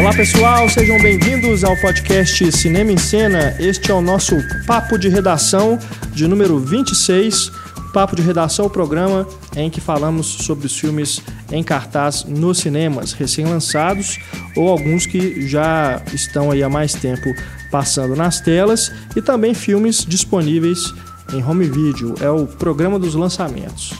Olá 0.00 0.14
pessoal, 0.14 0.66
sejam 0.66 0.98
bem-vindos 0.98 1.62
ao 1.62 1.76
podcast 1.76 2.50
Cinema 2.52 2.90
em 2.90 2.96
Cena. 2.96 3.54
Este 3.60 3.90
é 3.90 3.94
o 3.94 4.00
nosso 4.00 4.34
papo 4.66 4.96
de 4.96 5.10
redação 5.10 5.78
de 6.14 6.26
número 6.26 6.58
26. 6.58 7.52
Papo 7.92 8.16
de 8.16 8.22
redação, 8.22 8.64
o 8.64 8.70
programa 8.70 9.28
em 9.54 9.68
que 9.68 9.78
falamos 9.78 10.26
sobre 10.26 10.64
os 10.64 10.78
filmes 10.78 11.20
em 11.52 11.62
cartaz 11.62 12.24
nos 12.24 12.60
cinemas, 12.60 13.12
recém-lançados 13.12 14.18
ou 14.56 14.70
alguns 14.70 15.04
que 15.04 15.46
já 15.46 16.00
estão 16.14 16.50
aí 16.50 16.62
há 16.62 16.68
mais 16.70 16.94
tempo 16.94 17.34
passando 17.70 18.16
nas 18.16 18.40
telas 18.40 18.90
e 19.14 19.20
também 19.20 19.52
filmes 19.52 20.02
disponíveis 20.02 20.80
em 21.34 21.44
home 21.44 21.66
video. 21.66 22.14
É 22.22 22.30
o 22.30 22.46
programa 22.46 22.98
dos 22.98 23.14
lançamentos. 23.14 23.92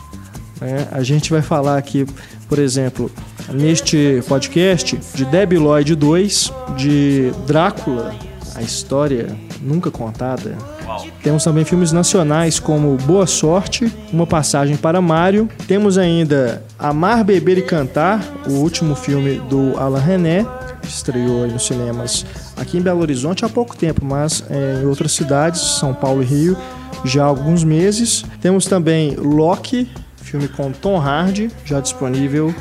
É, 0.62 0.88
a 0.92 1.02
gente 1.02 1.30
vai 1.30 1.42
falar 1.42 1.76
aqui, 1.76 2.06
por 2.48 2.58
exemplo, 2.58 3.10
neste 3.52 4.22
podcast 4.28 4.98
de 5.14 5.24
Debbie 5.24 5.58
Lloyd 5.58 5.94
2, 5.94 6.52
de 6.76 7.32
Drácula, 7.46 8.14
a 8.54 8.62
história 8.62 9.36
nunca 9.60 9.90
contada. 9.90 10.56
Uau. 10.84 11.06
Temos 11.22 11.44
também 11.44 11.64
filmes 11.64 11.92
nacionais 11.92 12.58
como 12.58 12.96
Boa 12.98 13.26
Sorte, 13.26 13.92
Uma 14.12 14.26
Passagem 14.26 14.76
para 14.76 15.00
Mário. 15.00 15.48
Temos 15.66 15.98
ainda 15.98 16.62
Amar, 16.78 17.24
Beber 17.24 17.58
e 17.58 17.62
Cantar, 17.62 18.22
o 18.46 18.52
último 18.52 18.94
filme 18.94 19.40
do 19.48 19.78
Alain 19.78 20.02
René, 20.02 20.46
que 20.82 20.88
estreou 20.88 21.44
aí 21.44 21.52
nos 21.52 21.66
cinemas 21.66 22.24
aqui 22.56 22.78
em 22.78 22.82
Belo 22.82 23.00
Horizonte 23.00 23.44
há 23.44 23.48
pouco 23.48 23.76
tempo, 23.76 24.04
mas 24.04 24.44
é, 24.50 24.80
em 24.82 24.86
outras 24.86 25.12
cidades, 25.12 25.60
São 25.60 25.94
Paulo 25.94 26.22
e 26.22 26.26
Rio, 26.26 26.56
já 27.04 27.22
há 27.22 27.26
alguns 27.26 27.64
meses. 27.64 28.24
Temos 28.40 28.66
também 28.66 29.14
Loki, 29.16 29.88
filme 30.16 30.48
com 30.48 30.70
Tom 30.72 30.98
Hardy, 30.98 31.50
já 31.64 31.80
disponível 31.80 32.54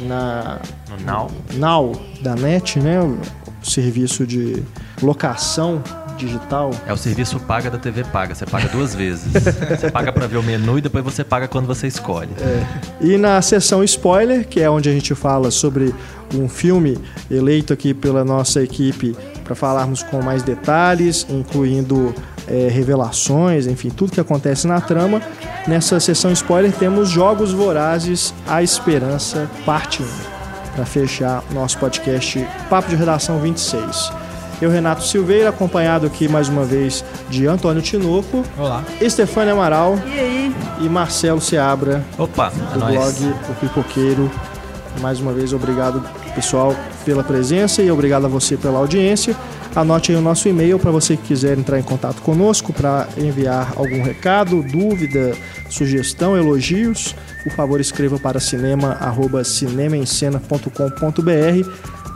na 0.00 0.58
No 0.90 1.04
Now. 1.04 1.30
Now 1.54 2.00
da 2.22 2.34
NET, 2.34 2.78
né? 2.78 3.00
O 3.00 3.18
serviço 3.62 4.26
de 4.26 4.62
locação 5.02 5.82
digital. 6.16 6.70
É 6.86 6.92
o 6.92 6.96
serviço 6.96 7.38
paga 7.40 7.70
da 7.70 7.78
TV 7.78 8.04
paga. 8.04 8.34
Você 8.34 8.46
paga 8.46 8.68
duas 8.68 8.94
vezes. 8.96 9.30
Você 9.32 9.90
paga 9.90 10.12
pra 10.12 10.26
ver 10.26 10.36
o 10.38 10.42
menu 10.42 10.78
e 10.78 10.80
depois 10.80 11.04
você 11.04 11.22
paga 11.22 11.46
quando 11.46 11.66
você 11.66 11.86
escolhe. 11.86 12.30
E 13.00 13.16
na 13.16 13.40
sessão 13.42 13.84
spoiler, 13.84 14.46
que 14.46 14.60
é 14.60 14.70
onde 14.70 14.88
a 14.88 14.92
gente 14.92 15.14
fala 15.14 15.50
sobre 15.50 15.94
um 16.34 16.48
filme 16.48 16.98
eleito 17.30 17.72
aqui 17.72 17.92
pela 17.94 18.24
nossa 18.24 18.62
equipe 18.62 19.16
para 19.44 19.54
falarmos 19.54 20.02
com 20.02 20.22
mais 20.22 20.42
detalhes, 20.42 21.26
incluindo 21.30 22.14
eh, 22.48 22.68
revelações, 22.70 23.66
enfim, 23.66 23.90
tudo 23.90 24.12
que 24.12 24.20
acontece 24.20 24.66
na 24.66 24.80
trama. 24.80 25.20
Nessa 25.66 25.98
sessão 26.00 26.30
spoiler 26.32 26.72
temos 26.72 27.08
Jogos 27.08 27.52
Vorazes, 27.52 28.32
A 28.46 28.62
Esperança, 28.62 29.48
parte 29.64 30.02
1, 30.02 30.06
para 30.74 30.84
fechar 30.86 31.42
nosso 31.52 31.78
podcast 31.78 32.46
Papo 32.70 32.88
de 32.88 32.96
Redação 32.96 33.38
26. 33.40 34.12
Eu, 34.60 34.70
Renato 34.70 35.04
Silveira, 35.04 35.50
acompanhado 35.50 36.06
aqui 36.06 36.28
mais 36.28 36.48
uma 36.48 36.64
vez 36.64 37.04
de 37.28 37.46
Antônio 37.46 37.82
Tinoco, 37.82 38.42
Olá. 38.56 38.82
Estefânia 39.02 39.52
Amaral 39.52 39.98
E 40.06 40.18
aí? 40.18 40.54
e 40.80 40.88
Marcelo 40.88 41.40
Seabra, 41.42 42.02
Opa, 42.16 42.50
é 42.70 42.72
do 42.74 42.78
nóis. 42.80 42.94
blog 43.18 43.34
O 43.50 43.54
Pipoqueiro. 43.60 44.30
Mais 45.02 45.20
uma 45.20 45.30
vez, 45.34 45.52
obrigado, 45.52 46.02
pessoal, 46.34 46.74
pela 47.04 47.22
presença 47.22 47.82
e 47.82 47.90
obrigado 47.90 48.24
a 48.24 48.28
você 48.28 48.56
pela 48.56 48.78
audiência. 48.78 49.36
Anote 49.76 50.10
aí 50.10 50.16
o 50.16 50.22
nosso 50.22 50.48
e-mail 50.48 50.78
para 50.78 50.90
você 50.90 51.18
que 51.18 51.24
quiser 51.24 51.58
entrar 51.58 51.78
em 51.78 51.82
contato 51.82 52.22
conosco 52.22 52.72
para 52.72 53.06
enviar 53.18 53.74
algum 53.76 54.02
recado, 54.02 54.62
dúvida, 54.62 55.36
sugestão, 55.68 56.34
elogios. 56.34 57.14
Por 57.44 57.52
favor, 57.52 57.78
escreva 57.78 58.18
para 58.18 58.40
cinema, 58.40 58.92
arroba 58.92 59.44
cinemaencena.com.br. 59.44 61.70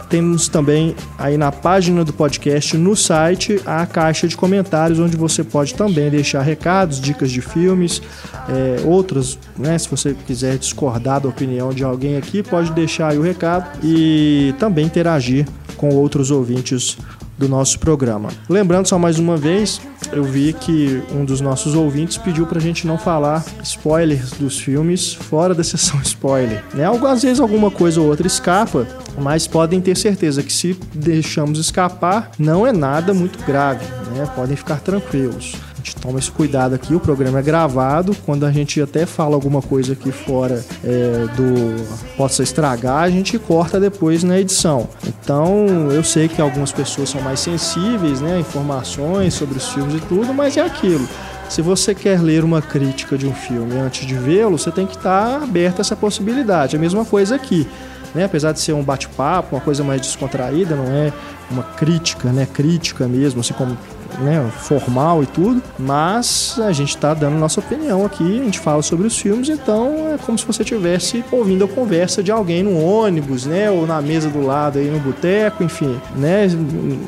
Temos 0.09 0.49
também 0.49 0.97
aí 1.19 1.37
na 1.37 1.53
página 1.53 2.03
do 2.03 2.15
podcast, 2.15 2.79
no 2.79 2.97
site, 2.97 3.61
a 3.67 3.85
caixa 3.85 4.27
de 4.27 4.39
comentários, 4.39 4.99
onde 4.99 5.19
você 5.19 5.45
pode 5.45 5.75
também 5.75 6.09
deixar 6.09 6.41
recados, 6.41 6.99
dicas 6.99 7.31
de 7.31 7.43
filmes, 7.43 8.01
é, 8.49 8.81
outras, 8.87 9.39
né? 9.59 9.77
Se 9.77 9.87
você 9.87 10.17
quiser 10.27 10.57
discordar 10.57 11.21
da 11.21 11.29
opinião 11.29 11.75
de 11.75 11.85
alguém 11.85 12.17
aqui, 12.17 12.43
pode 12.43 12.73
deixar 12.73 13.09
aí 13.09 13.19
o 13.19 13.23
recado 13.23 13.79
e 13.85 14.55
também 14.59 14.87
interagir 14.87 15.47
com 15.77 15.91
outros 15.91 16.31
ouvintes 16.31 16.97
do 17.41 17.49
nosso 17.49 17.79
programa. 17.79 18.29
Lembrando 18.49 18.87
só 18.87 18.99
mais 18.99 19.19
uma 19.19 19.35
vez, 19.35 19.81
eu 20.13 20.23
vi 20.23 20.53
que 20.53 21.03
um 21.11 21.25
dos 21.25 21.41
nossos 21.41 21.75
ouvintes 21.75 22.19
pediu 22.19 22.47
pra 22.47 22.61
gente 22.61 22.87
não 22.87 22.99
falar 22.99 23.43
spoilers 23.63 24.33
dos 24.33 24.61
filmes 24.61 25.15
fora 25.15 25.55
da 25.55 25.65
sessão 25.65 25.99
spoiler. 26.05 26.63
Né? 26.75 26.85
Às 27.09 27.23
vezes 27.23 27.41
alguma 27.41 27.71
coisa 27.71 27.99
ou 27.99 28.09
outra 28.09 28.27
escapa, 28.27 28.87
mas 29.19 29.47
podem 29.47 29.81
ter 29.81 29.97
certeza 29.97 30.43
que 30.43 30.53
se 30.53 30.79
deixamos 30.95 31.59
escapar, 31.59 32.31
não 32.39 32.67
é 32.67 32.73
nada 32.73 33.15
muito 33.15 33.43
grave, 33.47 33.87
né? 34.15 34.29
Podem 34.37 34.55
ficar 34.55 34.81
tranquilos. 34.81 35.55
A 35.81 35.83
gente 35.83 35.97
toma 35.97 36.19
esse 36.19 36.31
cuidado 36.31 36.75
aqui, 36.75 36.95
o 36.95 37.01
programa 37.01 37.39
é 37.39 37.43
gravado. 37.43 38.15
Quando 38.27 38.45
a 38.45 38.53
gente 38.53 38.83
até 38.83 39.07
fala 39.07 39.35
alguma 39.35 39.63
coisa 39.63 39.95
aqui 39.95 40.13
fora 40.13 40.63
é, 40.85 41.27
do 41.35 42.17
possa 42.19 42.43
estragar, 42.43 43.05
a 43.05 43.09
gente 43.09 43.39
corta 43.39 43.81
depois 43.81 44.23
na 44.23 44.39
edição. 44.39 44.87
Então 45.07 45.67
eu 45.91 46.05
sei 46.05 46.29
que 46.29 46.39
algumas 46.39 46.71
pessoas 46.71 47.09
são 47.09 47.23
mais 47.23 47.41
sensíveis, 47.41 48.21
né? 48.21 48.39
Informações 48.39 49.33
sobre 49.33 49.57
os 49.57 49.71
filmes 49.71 49.95
e 49.95 50.01
tudo, 50.01 50.35
mas 50.35 50.59
é 50.59 50.61
aquilo. 50.61 51.09
Se 51.49 51.63
você 51.63 51.95
quer 51.95 52.21
ler 52.21 52.45
uma 52.45 52.61
crítica 52.61 53.17
de 53.17 53.27
um 53.27 53.33
filme 53.33 53.79
antes 53.79 54.07
de 54.07 54.15
vê-lo, 54.15 54.59
você 54.59 54.71
tem 54.71 54.87
que 54.87 54.97
estar 54.97 55.43
aberto 55.43 55.79
a 55.79 55.81
essa 55.81 55.97
possibilidade. 55.97 56.77
A 56.77 56.79
mesma 56.79 57.07
coisa 57.07 57.37
aqui. 57.37 57.67
Né? 58.15 58.25
Apesar 58.25 58.53
de 58.53 58.61
ser 58.61 58.73
um 58.73 58.83
bate-papo, 58.83 59.57
uma 59.57 59.63
coisa 59.63 59.83
mais 59.83 60.03
descontraída, 60.03 60.77
não 60.77 60.87
é 60.87 61.13
uma 61.51 61.63
crítica, 61.63 62.31
né? 62.33 62.47
Crítica 62.53 63.09
mesmo, 63.09 63.41
assim 63.41 63.55
como 63.55 63.77
né, 64.19 64.51
formal 64.59 65.23
e 65.23 65.27
tudo, 65.27 65.63
mas 65.79 66.59
a 66.59 66.73
gente 66.73 66.91
está 66.91 67.15
dando 67.15 67.37
nossa 67.37 67.61
opinião 67.61 68.05
aqui, 68.05 68.41
a 68.41 68.45
gente 68.45 68.59
fala 68.59 68.83
sobre 68.83 69.07
os 69.07 69.17
filmes, 69.19 69.49
então 69.49 70.13
é 70.13 70.19
como 70.19 70.39
se 70.39 70.47
você 70.47 70.63
estivesse 70.63 71.25
ouvindo 71.31 71.65
a 71.65 71.69
conversa 71.69 72.23
de 72.23 72.31
alguém 72.31 72.63
no 72.63 72.79
ônibus, 72.83 73.47
né, 73.47 73.71
ou 73.71 73.87
na 73.87 74.01
mesa 74.01 74.29
do 74.29 74.45
lado 74.45 74.79
aí 74.79 74.91
no 74.91 74.99
boteco, 74.99 75.63
enfim, 75.63 76.01
né, 76.17 76.49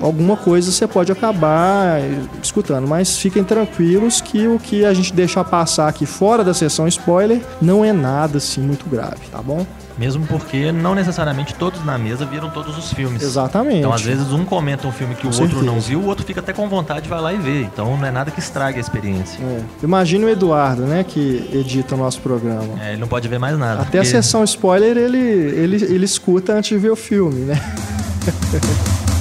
alguma 0.01 0.37
coisa 0.37 0.71
você 0.71 0.87
pode 0.87 1.11
acabar 1.11 2.01
escutando, 2.43 2.87
mas 2.87 3.19
fiquem 3.19 3.45
tranquilos 3.45 4.21
que 4.21 4.47
o 4.47 4.59
que 4.59 4.85
a 4.85 4.95
gente 4.95 5.13
deixar 5.13 5.45
passar 5.45 5.89
aqui 5.89 6.07
fora 6.07 6.45
da 6.45 6.55
sessão 6.55 6.87
spoiler 6.89 7.41
não 7.61 7.85
é 7.85 7.93
nada 7.93 8.39
assim 8.39 8.61
muito 8.61 8.89
grave, 8.89 9.21
tá 9.31 9.43
bom? 9.43 9.67
Mesmo 10.03 10.27
porque 10.27 10.73
não 10.73 10.97
necessariamente 10.97 11.55
todos 11.55 11.85
na 11.85 11.97
mesa 11.97 12.25
viram 12.27 12.51
todos 12.51 12.77
os 12.77 12.93
filmes. 12.93 13.23
Exatamente. 13.23 13.79
Então, 13.79 13.93
às 13.93 14.03
vezes, 14.03 14.33
um 14.33 14.45
comenta 14.45 14.85
um 14.89 14.91
filme 14.91 15.15
que 15.15 15.23
Com 15.23 15.29
o 15.29 15.31
outro 15.31 15.47
certeza. 15.59 15.65
não 15.65 15.81
viu, 15.81 16.01
o 16.01 16.07
outro 16.07 16.27
fica 16.27 16.41
até 16.41 16.53
com 16.53 16.69
vontade 16.69 17.03
de 17.03 17.09
vai 17.09 17.21
lá 17.21 17.33
e 17.33 17.37
ver. 17.39 17.63
Então, 17.73 17.97
não 17.97 18.05
é 18.05 18.11
nada 18.11 18.29
que 18.33 18.41
estrague 18.41 18.79
a 18.79 18.81
experiência. 18.81 19.39
É. 19.41 19.61
Imagina 19.81 20.27
o 20.27 20.29
Eduardo, 20.29 20.83
né, 20.83 21.05
que 21.05 21.49
edita 21.53 21.95
o 21.95 21.99
nosso 21.99 22.21
programa. 22.21 22.83
É, 22.83 22.91
ele 22.95 23.01
não 23.01 23.07
pode 23.07 23.29
ver 23.29 23.39
mais 23.39 23.57
nada. 23.57 23.83
Até 23.83 23.99
a 23.99 24.03
porque- 24.03 24.07
sessão 24.07 24.43
spoiler 24.43 24.97
ele, 24.97 25.19
ele, 25.19 25.77
ele 25.85 26.05
escuta 26.05 26.53
antes 26.53 26.71
de 26.71 26.79
ver 26.79 26.91
o 26.91 26.97
filme, 26.97 27.43
né? 27.45 27.61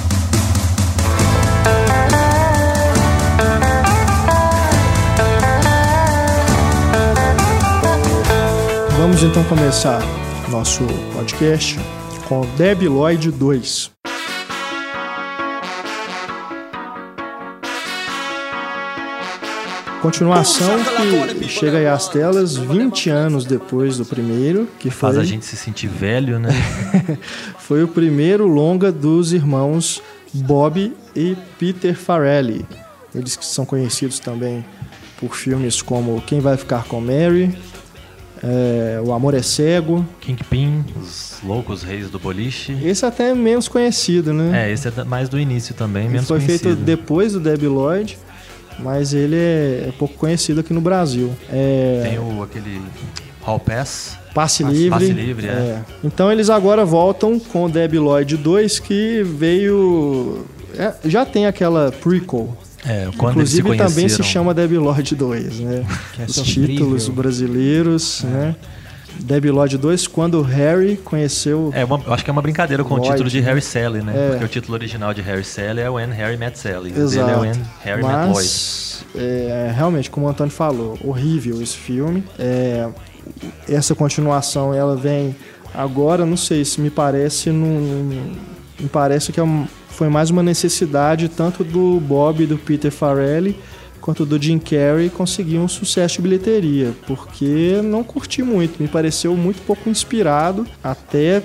Vamos 8.98 9.22
então 9.22 9.42
começar 9.44 10.00
nosso 10.52 10.84
podcast 11.14 11.78
com 12.28 12.42
Debbie 12.58 12.86
Lloyd 12.86 13.30
2. 13.30 13.90
Continuação 20.02 20.68
que 21.38 21.48
chega 21.48 21.78
aí 21.78 21.86
às 21.86 22.06
telas 22.06 22.54
20 22.54 23.08
anos 23.08 23.46
depois 23.46 23.96
do 23.96 24.04
primeiro, 24.04 24.68
que 24.78 24.90
Faz 24.90 25.14
foi, 25.14 25.22
a 25.22 25.26
gente 25.26 25.46
se 25.46 25.56
sentir 25.56 25.88
velho, 25.88 26.38
né? 26.38 26.50
foi 27.58 27.82
o 27.82 27.88
primeiro 27.88 28.46
longa 28.46 28.92
dos 28.92 29.32
irmãos 29.32 30.02
Bob 30.34 30.94
e 31.16 31.34
Peter 31.58 31.96
Farrelly. 31.96 32.66
Eles 33.14 33.36
que 33.36 33.46
são 33.46 33.64
conhecidos 33.64 34.18
também 34.18 34.62
por 35.18 35.34
filmes 35.34 35.80
como 35.80 36.20
Quem 36.20 36.40
Vai 36.40 36.58
Ficar 36.58 36.84
com 36.84 37.00
Mary, 37.00 37.56
é, 38.42 39.00
O 39.04 39.12
Amor 39.12 39.34
é 39.34 39.42
Cego. 39.42 40.04
Kingpin, 40.20 40.84
os 41.00 41.38
loucos 41.44 41.82
reis 41.82 42.10
do 42.10 42.18
boliche. 42.18 42.76
Esse 42.84 43.04
até 43.06 43.30
é 43.30 43.34
menos 43.34 43.68
conhecido, 43.68 44.32
né? 44.32 44.66
É, 44.68 44.72
esse 44.72 44.88
é 44.88 45.04
mais 45.04 45.28
do 45.28 45.38
início 45.38 45.74
também, 45.74 46.08
menos 46.08 46.26
foi 46.28 46.38
conhecido. 46.40 46.70
feito 46.70 46.82
depois 46.82 47.32
do 47.34 47.40
Debbie 47.40 47.68
Lloyd, 47.68 48.18
mas 48.78 49.12
ele 49.14 49.36
é, 49.36 49.86
é 49.88 49.92
pouco 49.98 50.14
conhecido 50.14 50.60
aqui 50.60 50.72
no 50.72 50.80
Brasil. 50.80 51.30
É, 51.50 52.02
Tem 52.08 52.18
o, 52.18 52.42
aquele 52.42 52.80
Hall 53.42 53.60
Pass. 53.60 54.18
Passe 54.34 54.62
Passe- 54.62 54.74
Livre. 54.74 54.90
Passe 54.90 55.12
Livre, 55.12 55.46
é. 55.46 55.82
Então 56.02 56.32
eles 56.32 56.48
agora 56.48 56.84
voltam 56.86 57.38
com 57.38 57.64
o 57.64 57.68
Debbie 57.68 57.98
Lloyd 57.98 58.36
2, 58.38 58.78
que 58.78 59.22
veio. 59.22 60.46
é, 60.74 60.94
já 61.04 61.26
tem 61.26 61.44
aquela 61.46 61.92
prequel. 61.92 62.56
É, 62.84 63.08
quando 63.16 63.38
eles 63.38 63.50
se 63.50 63.60
Inclusive 63.60 63.78
também 63.78 64.08
se 64.08 64.22
chama 64.24 64.52
Debbie 64.52 64.76
Lloyd 64.78 65.14
2, 65.14 65.60
né? 65.60 65.86
É 66.18 66.24
Os 66.24 66.34
títulos 66.42 67.08
brasileiros, 67.08 68.22
né? 68.24 68.56
Debbie 69.20 69.50
Lloyd 69.50 69.76
2, 69.78 70.06
quando 70.08 70.40
Harry 70.42 70.96
conheceu. 70.96 71.70
É, 71.74 71.84
uma, 71.84 72.00
eu 72.06 72.12
acho 72.12 72.24
que 72.24 72.30
é 72.30 72.32
uma 72.32 72.42
brincadeira 72.42 72.82
com 72.82 72.94
Lloyd, 72.94 73.08
o 73.08 73.12
título 73.12 73.30
de 73.30 73.40
né? 73.40 73.46
Harry 73.46 73.60
Sally, 73.62 74.02
né? 74.02 74.12
É. 74.16 74.30
Porque 74.30 74.44
o 74.44 74.48
título 74.48 74.74
original 74.74 75.12
de 75.14 75.20
Harry 75.20 75.44
Sally 75.44 75.80
é 75.80 75.88
When 75.90 76.10
Harry 76.10 76.36
Met 76.36 76.58
Sally. 76.58 76.90
O 76.90 76.94
dele 76.94 77.04
Exato. 77.04 77.30
é 77.30 77.36
When 77.36 77.62
Harry 77.84 78.02
Met 78.02 78.14
Lloyd. 78.14 78.34
Mas, 78.34 79.04
é, 79.14 79.72
realmente, 79.76 80.10
como 80.10 80.26
o 80.26 80.28
Antônio 80.30 80.52
falou, 80.52 80.98
horrível 81.04 81.60
esse 81.62 81.76
filme. 81.76 82.24
É, 82.38 82.88
essa 83.68 83.94
continuação, 83.94 84.74
ela 84.74 84.96
vem 84.96 85.36
agora, 85.74 86.24
não 86.26 86.36
sei 86.36 86.64
se 86.64 86.80
me 86.80 86.90
parece, 86.90 87.50
num- 87.50 88.34
me 88.80 88.88
parece 88.88 89.30
que 89.30 89.38
é 89.38 89.42
um- 89.42 89.66
foi 89.92 90.08
mais 90.08 90.30
uma 90.30 90.42
necessidade 90.42 91.28
tanto 91.28 91.62
do 91.62 92.00
Bob 92.00 92.42
e 92.42 92.46
do 92.46 92.58
Peter 92.58 92.90
Farrelly 92.90 93.56
quanto 94.00 94.26
do 94.26 94.40
Jim 94.40 94.58
Carrey 94.58 95.08
conseguir 95.10 95.58
um 95.58 95.68
sucesso 95.68 96.16
de 96.16 96.22
bilheteria, 96.22 96.92
porque 97.06 97.80
não 97.84 98.02
curti 98.02 98.42
muito, 98.42 98.82
me 98.82 98.88
pareceu 98.88 99.36
muito 99.36 99.62
pouco 99.62 99.88
inspirado 99.88 100.66
até 100.82 101.40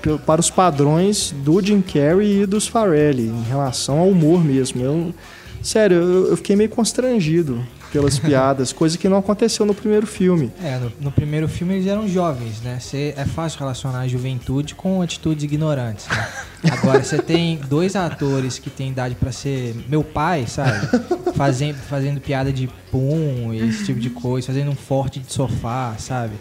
pe- 0.00 0.16
para 0.24 0.40
os 0.40 0.48
padrões 0.48 1.34
do 1.44 1.60
Jim 1.60 1.80
Carrey 1.82 2.42
e 2.42 2.46
dos 2.46 2.68
Farrelly 2.68 3.26
em 3.28 3.42
relação 3.48 3.98
ao 3.98 4.08
humor 4.08 4.44
mesmo. 4.44 4.80
Eu, 4.80 5.12
sério, 5.60 5.96
eu, 5.96 6.26
eu 6.30 6.36
fiquei 6.36 6.54
meio 6.54 6.70
constrangido 6.70 7.60
pelas 7.92 8.16
piadas, 8.20 8.72
coisa 8.72 8.96
que 8.96 9.08
não 9.08 9.16
aconteceu 9.18 9.66
no 9.66 9.74
primeiro 9.74 10.06
filme. 10.06 10.52
É, 10.62 10.78
no, 10.78 10.92
no 11.00 11.10
primeiro 11.10 11.48
filme 11.48 11.74
eles 11.74 11.86
eram 11.88 12.06
jovens, 12.06 12.60
né? 12.62 12.78
Cê, 12.80 13.12
é 13.16 13.24
fácil 13.24 13.58
relacionar 13.58 14.00
a 14.00 14.08
juventude 14.08 14.76
com 14.76 15.02
atitudes 15.02 15.42
ignorantes. 15.42 16.06
né? 16.06 16.28
Agora, 16.72 17.02
você 17.02 17.18
tem 17.18 17.58
dois 17.68 17.94
atores 17.96 18.58
que 18.58 18.70
têm 18.70 18.90
idade 18.90 19.14
pra 19.14 19.30
ser 19.32 19.74
meu 19.88 20.02
pai, 20.02 20.46
sabe? 20.46 20.86
Fazendo, 21.34 21.76
fazendo 21.76 22.20
piada 22.20 22.52
de 22.52 22.68
pum 22.90 23.52
e 23.52 23.68
esse 23.68 23.84
tipo 23.86 24.00
de 24.00 24.10
coisa, 24.10 24.46
fazendo 24.48 24.70
um 24.70 24.74
forte 24.76 25.18
de 25.20 25.32
sofá, 25.32 25.94
sabe? 25.98 26.32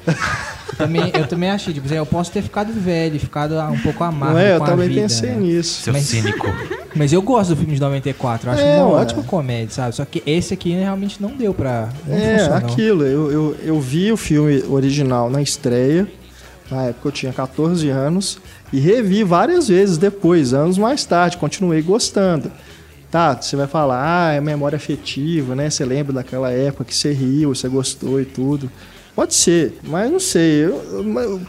Também, 0.77 1.11
eu 1.13 1.27
também 1.27 1.49
achei, 1.49 1.73
tipo, 1.73 1.91
eu 1.93 2.05
posso 2.05 2.31
ter 2.31 2.41
ficado 2.41 2.71
velho, 2.73 3.19
ficado 3.19 3.55
um 3.71 3.79
pouco 3.79 4.03
amargo 4.03 4.37
é? 4.37 4.53
Eu 4.55 4.57
com 4.59 4.63
a 4.65 4.67
também 4.67 4.89
vida, 4.89 5.01
pensei 5.01 5.29
né? 5.31 5.37
nisso. 5.37 5.81
Seu 5.83 5.93
Mas- 5.93 6.03
cínico. 6.03 6.47
Mas 6.97 7.11
eu 7.11 7.21
gosto 7.21 7.49
do 7.49 7.57
filme 7.57 7.73
de 7.75 7.81
94, 7.81 8.47
eu 8.49 8.53
acho 8.53 8.61
É, 8.63 8.77
uma 8.81 8.93
ué. 8.93 9.01
ótima 9.01 9.21
comédia, 9.23 9.69
sabe? 9.69 9.93
Só 9.93 10.05
que 10.05 10.23
esse 10.25 10.53
aqui 10.53 10.71
realmente 10.73 11.21
não 11.21 11.35
deu 11.35 11.53
pra. 11.53 11.89
Não 12.07 12.15
É, 12.15 12.37
funcionou. 12.39 12.57
aquilo. 12.69 13.03
Eu, 13.05 13.31
eu, 13.31 13.57
eu 13.61 13.81
vi 13.81 14.13
o 14.13 14.17
filme 14.17 14.63
original 14.69 15.29
na 15.29 15.41
estreia, 15.41 16.07
na 16.69 16.83
época 16.83 17.07
eu 17.07 17.11
tinha 17.11 17.33
14 17.33 17.89
anos, 17.89 18.39
e 18.73 18.79
revi 18.79 19.23
várias 19.23 19.67
vezes 19.67 19.97
depois, 19.97 20.53
anos 20.53 20.77
mais 20.77 21.05
tarde, 21.05 21.37
continuei 21.37 21.81
gostando. 21.81 22.51
Tá, 23.11 23.33
você 23.39 23.55
vai 23.55 23.67
falar, 23.67 24.01
ah, 24.03 24.33
é 24.33 24.41
memória 24.41 24.75
afetiva, 24.75 25.55
né? 25.55 25.69
Você 25.69 25.85
lembra 25.85 26.11
daquela 26.11 26.51
época 26.51 26.83
que 26.83 26.95
você 26.95 27.13
riu, 27.13 27.53
você 27.53 27.69
gostou 27.69 28.19
e 28.19 28.25
tudo. 28.25 28.69
Pode 29.15 29.33
ser, 29.33 29.79
mas 29.83 30.11
não 30.11 30.19
sei. 30.19 30.65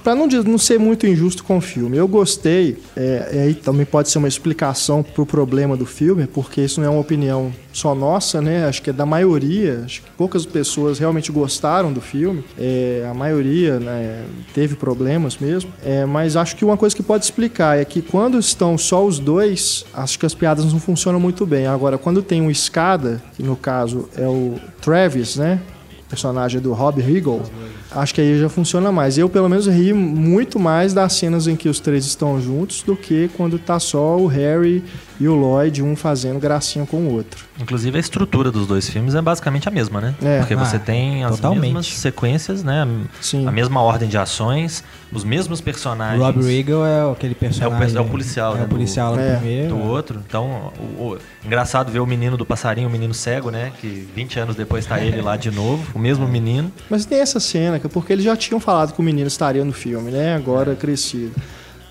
Pra 0.04 0.14
não, 0.14 0.26
não 0.26 0.56
ser 0.56 0.78
muito 0.78 1.04
injusto 1.04 1.42
com 1.42 1.58
o 1.58 1.60
filme, 1.60 1.96
eu 1.96 2.06
gostei. 2.06 2.78
É, 2.94 3.42
aí 3.44 3.54
também 3.54 3.84
pode 3.84 4.08
ser 4.08 4.18
uma 4.18 4.28
explicação 4.28 5.02
pro 5.02 5.26
problema 5.26 5.76
do 5.76 5.84
filme, 5.84 6.28
porque 6.28 6.60
isso 6.60 6.80
não 6.80 6.86
é 6.86 6.90
uma 6.90 7.00
opinião 7.00 7.52
só 7.72 7.94
nossa, 7.94 8.40
né? 8.40 8.66
Acho 8.66 8.80
que 8.80 8.90
é 8.90 8.92
da 8.92 9.04
maioria. 9.04 9.82
Acho 9.84 10.02
que 10.02 10.10
poucas 10.12 10.46
pessoas 10.46 11.00
realmente 11.00 11.32
gostaram 11.32 11.92
do 11.92 12.00
filme. 12.00 12.44
É, 12.56 13.04
a 13.10 13.12
maioria 13.12 13.80
né, 13.80 14.24
teve 14.54 14.76
problemas 14.76 15.36
mesmo. 15.36 15.72
É, 15.84 16.06
mas 16.06 16.36
acho 16.36 16.54
que 16.54 16.64
uma 16.64 16.76
coisa 16.76 16.94
que 16.94 17.02
pode 17.02 17.24
explicar 17.24 17.78
é 17.78 17.84
que 17.84 18.00
quando 18.00 18.38
estão 18.38 18.78
só 18.78 19.04
os 19.04 19.18
dois, 19.18 19.84
acho 19.92 20.18
que 20.20 20.24
as 20.24 20.34
piadas 20.34 20.72
não 20.72 20.78
funcionam 20.78 21.18
muito 21.18 21.44
bem. 21.44 21.66
Agora, 21.66 21.98
quando 21.98 22.22
tem 22.22 22.40
um 22.40 22.50
escada, 22.50 23.20
que 23.34 23.42
no 23.42 23.56
caso 23.56 24.08
é 24.16 24.26
o 24.26 24.54
Travis, 24.80 25.34
né? 25.34 25.60
Personagem 26.08 26.60
do 26.60 26.72
Rob 26.72 27.00
Riggle, 27.00 27.42
acho 27.90 28.14
que 28.14 28.20
aí 28.20 28.38
já 28.38 28.48
funciona 28.48 28.90
mais. 28.92 29.16
Eu, 29.18 29.28
pelo 29.28 29.48
menos, 29.48 29.66
ri 29.66 29.92
muito 29.92 30.58
mais 30.58 30.92
das 30.94 31.12
cenas 31.14 31.46
em 31.46 31.56
que 31.56 31.68
os 31.68 31.80
três 31.80 32.04
estão 32.06 32.40
juntos 32.40 32.82
do 32.82 32.96
que 32.96 33.28
quando 33.36 33.58
tá 33.58 33.78
só 33.78 34.16
o 34.16 34.26
Harry 34.26 34.82
e 35.18 35.26
o 35.28 35.34
Lloyd, 35.34 35.82
um 35.82 35.96
fazendo 35.96 36.38
gracinha 36.38 36.84
com 36.84 36.98
o 36.98 37.12
outro. 37.14 37.44
Inclusive 37.58 37.96
a 37.96 38.00
estrutura 38.00 38.50
dos 38.50 38.66
dois 38.66 38.86
filmes 38.88 39.14
é 39.14 39.22
basicamente 39.22 39.66
a 39.66 39.70
mesma, 39.70 39.98
né? 39.98 40.14
É. 40.22 40.38
Porque 40.40 40.54
você 40.54 40.76
Ah, 40.76 40.80
tem 40.80 41.24
as 41.24 41.36
totalmente. 41.36 41.62
mesmas 41.62 41.86
sequências, 41.86 42.62
né? 42.62 42.86
Sim. 43.22 43.46
A 43.46 43.50
mesma 43.52 43.80
ordem 43.80 44.10
de 44.10 44.18
ações, 44.18 44.84
os 45.10 45.24
mesmos 45.24 45.62
personagens. 45.62 46.20
Rob 46.22 46.42
Riggle 46.44 46.84
é 46.84 47.10
aquele 47.10 47.34
personagem. 47.34 47.96
é 47.96 48.00
o 48.00 48.04
policial, 48.04 48.54
é 48.56 48.58
né, 48.58 48.64
o 48.64 48.68
policial 48.68 49.12
lá 49.12 49.16
do- 49.16 49.22
do 49.22 49.28
é, 49.30 49.36
primeiro. 49.36 49.68
do 49.70 49.82
outro. 49.82 50.22
Então, 50.26 50.70
o, 50.78 51.02
o- 51.14 51.18
engraçado 51.46 51.90
ver 51.90 52.00
o 52.00 52.06
menino 52.06 52.36
do 52.36 52.44
passarinho, 52.44 52.86
o 52.88 52.90
menino 52.92 53.14
cego, 53.14 53.50
né? 53.50 53.72
Que 53.80 54.06
20 54.14 54.38
anos 54.38 54.54
depois 54.54 54.84
tá 54.84 55.00
ele 55.00 55.22
lá 55.22 55.38
de 55.38 55.50
novo, 55.50 55.82
o 55.94 55.98
mesmo 55.98 56.28
menino. 56.28 56.70
Mas 56.90 57.06
tem 57.06 57.20
essa 57.20 57.40
cena, 57.40 57.75
é 57.84 57.88
porque 57.88 58.12
eles 58.12 58.24
já 58.24 58.36
tinham 58.36 58.58
falado 58.60 58.92
que 58.92 59.00
o 59.00 59.02
menino 59.02 59.26
estaria 59.28 59.64
no 59.64 59.72
filme, 59.72 60.10
né? 60.10 60.34
Agora 60.34 60.74
crescido. 60.74 61.32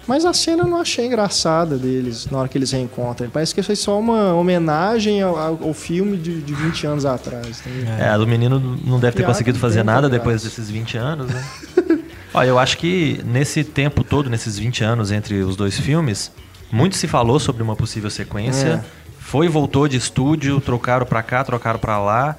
Mas 0.08 0.24
a 0.24 0.34
cena 0.34 0.64
eu 0.64 0.68
não 0.68 0.80
achei 0.80 1.08
engraçada 1.08 1.78
deles 1.78 2.28
na 2.30 2.38
hora 2.38 2.48
que 2.48 2.58
eles 2.58 2.72
reencontram. 2.72 3.28
Parece 3.30 3.56
que 3.56 3.64
foi 3.64 3.76
só 3.76 4.00
uma 4.00 4.34
homenagem 4.36 5.22
ao, 5.22 5.36
ao- 5.36 5.74
filme 5.74 6.16
de, 6.16 6.42
de 6.42 6.54
20 6.54 6.86
anos 6.86 7.06
atrás. 7.06 7.60
entendeu? 7.66 7.92
É, 7.96 8.10
a 8.10 8.18
do 8.18 8.28
menino 8.28 8.60
não 8.86 9.00
deve 9.00 9.18
ter 9.18 9.24
conseguido 9.26 9.58
fazer 9.58 9.84
nada 9.84 10.08
depois 10.08 10.44
desses 10.44 10.70
20 10.70 10.98
anos, 10.98 11.28
né? 11.32 11.44
Olha, 12.34 12.50
eu 12.50 12.60
acho 12.60 12.78
que 12.78 13.20
nesse 13.26 13.64
tempo 13.64 14.04
todo, 14.04 14.30
nesses 14.30 14.60
20 14.60 14.84
anos 14.84 15.12
entre 15.12 15.42
os 15.42 15.56
dois 15.56 15.80
filmes, 15.80 16.32
muito 16.72 16.96
se 16.98 17.08
falou 17.08 17.40
sobre 17.40 17.64
uma 17.64 17.76
possível 17.76 18.10
sequência. 18.12 18.84
É. 18.86 19.06
Foi 19.20 19.48
e 19.48 19.50
voltou 19.50 19.88
de 19.88 19.98
estúdio, 19.98 20.62
trocaram 20.62 21.06
pra 21.06 21.24
cá, 21.24 21.44
trocaram 21.44 21.80
pra 21.80 21.98
lá. 21.98 22.36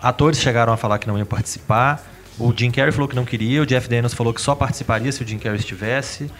Atores 0.00 0.38
chegaram 0.38 0.72
a 0.72 0.76
falar 0.76 0.98
que 0.98 1.06
não 1.06 1.18
iam 1.18 1.26
participar. 1.26 2.02
O 2.40 2.52
Jim 2.56 2.70
Carrey 2.70 2.90
falou 2.90 3.06
que 3.06 3.14
não 3.14 3.24
queria, 3.24 3.62
o 3.62 3.66
Jeff 3.66 3.88
Daniels 3.88 4.14
falou 4.14 4.32
que 4.32 4.40
só 4.40 4.54
participaria 4.54 5.12
se 5.12 5.22
o 5.22 5.26
Jim 5.26 5.38
Carrey 5.38 5.58
estivesse. 5.58 6.30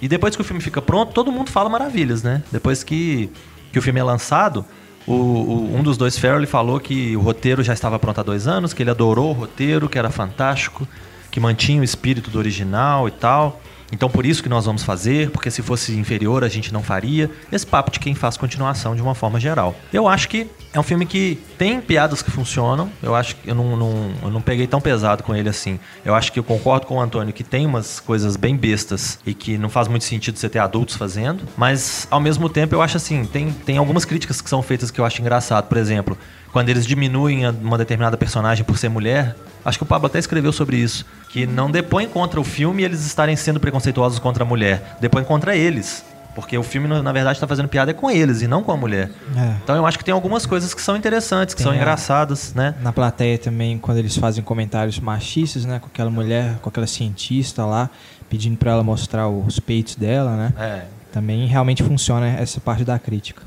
E 0.00 0.08
depois 0.08 0.34
que 0.34 0.40
o 0.42 0.44
filme 0.44 0.60
fica 0.62 0.80
pronto, 0.82 1.12
todo 1.12 1.30
mundo 1.30 1.50
fala 1.50 1.68
maravilhas, 1.68 2.22
né? 2.22 2.42
Depois 2.50 2.82
que, 2.82 3.30
que 3.72 3.78
o 3.78 3.82
filme 3.82 4.00
é 4.00 4.02
lançado, 4.04 4.64
o, 5.06 5.12
o- 5.12 5.76
um 5.76 5.82
dos 5.82 5.96
dois 5.96 6.18
Farrelly 6.18 6.46
falou 6.46 6.80
que 6.80 7.14
o 7.16 7.20
roteiro 7.20 7.62
já 7.62 7.72
estava 7.74 7.98
pronto 7.98 8.18
há 8.20 8.22
dois 8.22 8.46
anos, 8.48 8.72
que 8.72 8.82
ele 8.82 8.90
adorou 8.90 9.30
o 9.30 9.32
roteiro, 9.32 9.88
que 9.88 9.98
era 9.98 10.10
fantástico, 10.10 10.88
que 11.30 11.38
mantinha 11.38 11.80
o 11.80 11.84
espírito 11.84 12.30
do 12.30 12.38
original 12.38 13.06
e 13.06 13.10
tal. 13.10 13.60
Então 13.92 14.08
por 14.10 14.24
isso 14.26 14.42
que 14.42 14.48
nós 14.48 14.64
vamos 14.64 14.82
fazer, 14.82 15.30
porque 15.30 15.50
se 15.50 15.62
fosse 15.62 15.92
inferior 15.96 16.42
a 16.42 16.48
gente 16.48 16.72
não 16.72 16.82
faria. 16.82 17.30
Esse 17.52 17.66
papo 17.66 17.90
de 17.90 18.00
quem 18.00 18.14
faz 18.14 18.36
continuação 18.36 18.96
de 18.96 19.02
uma 19.02 19.14
forma 19.14 19.38
geral. 19.38 19.74
Eu 19.92 20.08
acho 20.08 20.28
que 20.28 20.48
é 20.72 20.80
um 20.80 20.82
filme 20.82 21.06
que 21.06 21.38
tem 21.58 21.80
piadas 21.80 22.22
que 22.22 22.30
funcionam. 22.30 22.90
Eu 23.02 23.14
acho 23.14 23.36
que 23.36 23.48
eu 23.50 23.54
não, 23.54 23.76
não- 23.76 24.10
eu 24.22 24.30
não 24.30 24.40
peguei 24.40 24.66
tão 24.66 24.80
pesado 24.80 25.22
com 25.22 25.34
ele 25.34 25.48
assim. 25.48 25.78
Eu 26.04 26.14
acho 26.14 26.32
que 26.32 26.38
eu 26.38 26.44
concordo 26.44 26.86
com 26.86 26.96
o 26.96 27.00
Antônio 27.00 27.32
que 27.32 27.44
tem 27.44 27.66
umas 27.66 28.00
coisas 28.00 28.36
bem 28.36 28.56
bestas 28.56 29.18
e 29.26 29.32
que 29.34 29.56
não 29.58 29.68
faz 29.68 29.88
muito 29.88 30.04
sentido 30.04 30.38
você 30.38 30.48
ter 30.48 30.58
adultos 30.58 30.96
fazendo. 30.96 31.42
Mas 31.56 32.06
ao 32.10 32.20
mesmo 32.20 32.48
tempo 32.48 32.74
eu 32.74 32.82
acho 32.82 32.96
assim, 32.96 33.24
tem, 33.24 33.50
tem 33.52 33.76
algumas 33.78 34.04
críticas 34.04 34.40
que 34.40 34.48
são 34.50 34.62
feitas 34.62 34.90
que 34.90 35.00
eu 35.00 35.04
acho 35.04 35.20
engraçado. 35.20 35.66
Por 35.68 35.78
exemplo, 35.78 36.16
quando 36.52 36.68
eles 36.68 36.86
diminuem 36.86 37.48
uma 37.48 37.78
determinada 37.78 38.16
personagem 38.16 38.64
por 38.64 38.78
ser 38.78 38.88
mulher, 38.88 39.34
acho 39.64 39.78
que 39.78 39.82
o 39.84 39.86
Pablo 39.86 40.06
até 40.06 40.18
escreveu 40.18 40.52
sobre 40.52 40.76
isso, 40.76 41.04
que 41.30 41.46
não 41.46 41.70
depõe 41.70 42.06
contra 42.06 42.40
o 42.40 42.44
filme 42.44 42.82
eles 42.84 43.04
estarem 43.04 43.34
sendo 43.36 43.58
preconceituosos 43.58 44.18
contra 44.18 44.44
a 44.44 44.46
mulher, 44.46 44.96
depõe 45.00 45.24
contra 45.24 45.56
eles. 45.56 46.04
Porque 46.34 46.58
o 46.58 46.62
filme, 46.62 46.88
na 46.88 47.12
verdade, 47.12 47.36
está 47.36 47.46
fazendo 47.46 47.68
piada 47.68 47.92
é 47.92 47.94
com 47.94 48.10
eles 48.10 48.42
e 48.42 48.48
não 48.48 48.62
com 48.62 48.72
a 48.72 48.76
mulher. 48.76 49.10
É. 49.36 49.54
Então 49.62 49.76
eu 49.76 49.86
acho 49.86 49.96
que 49.98 50.04
tem 50.04 50.12
algumas 50.12 50.44
coisas 50.44 50.74
que 50.74 50.82
são 50.82 50.96
interessantes, 50.96 51.54
que 51.54 51.58
Tem 51.58 51.64
são 51.64 51.72
a- 51.72 51.76
engraçadas, 51.76 52.52
né? 52.54 52.74
Na 52.82 52.92
plateia 52.92 53.38
também, 53.38 53.78
quando 53.78 53.98
eles 53.98 54.16
fazem 54.16 54.42
comentários 54.42 54.98
machistas, 54.98 55.64
né? 55.64 55.78
Com 55.78 55.86
aquela 55.86 56.10
mulher, 56.10 56.56
com 56.60 56.68
aquela 56.68 56.86
cientista 56.86 57.64
lá, 57.64 57.88
pedindo 58.28 58.56
pra 58.56 58.72
ela 58.72 58.82
mostrar 58.82 59.28
os 59.28 59.60
peitos 59.60 59.94
dela, 59.94 60.36
né? 60.36 60.52
É, 60.58 60.82
Também 61.12 61.46
realmente 61.46 61.82
funciona 61.84 62.26
essa 62.26 62.60
parte 62.60 62.84
da 62.84 62.98
crítica. 62.98 63.42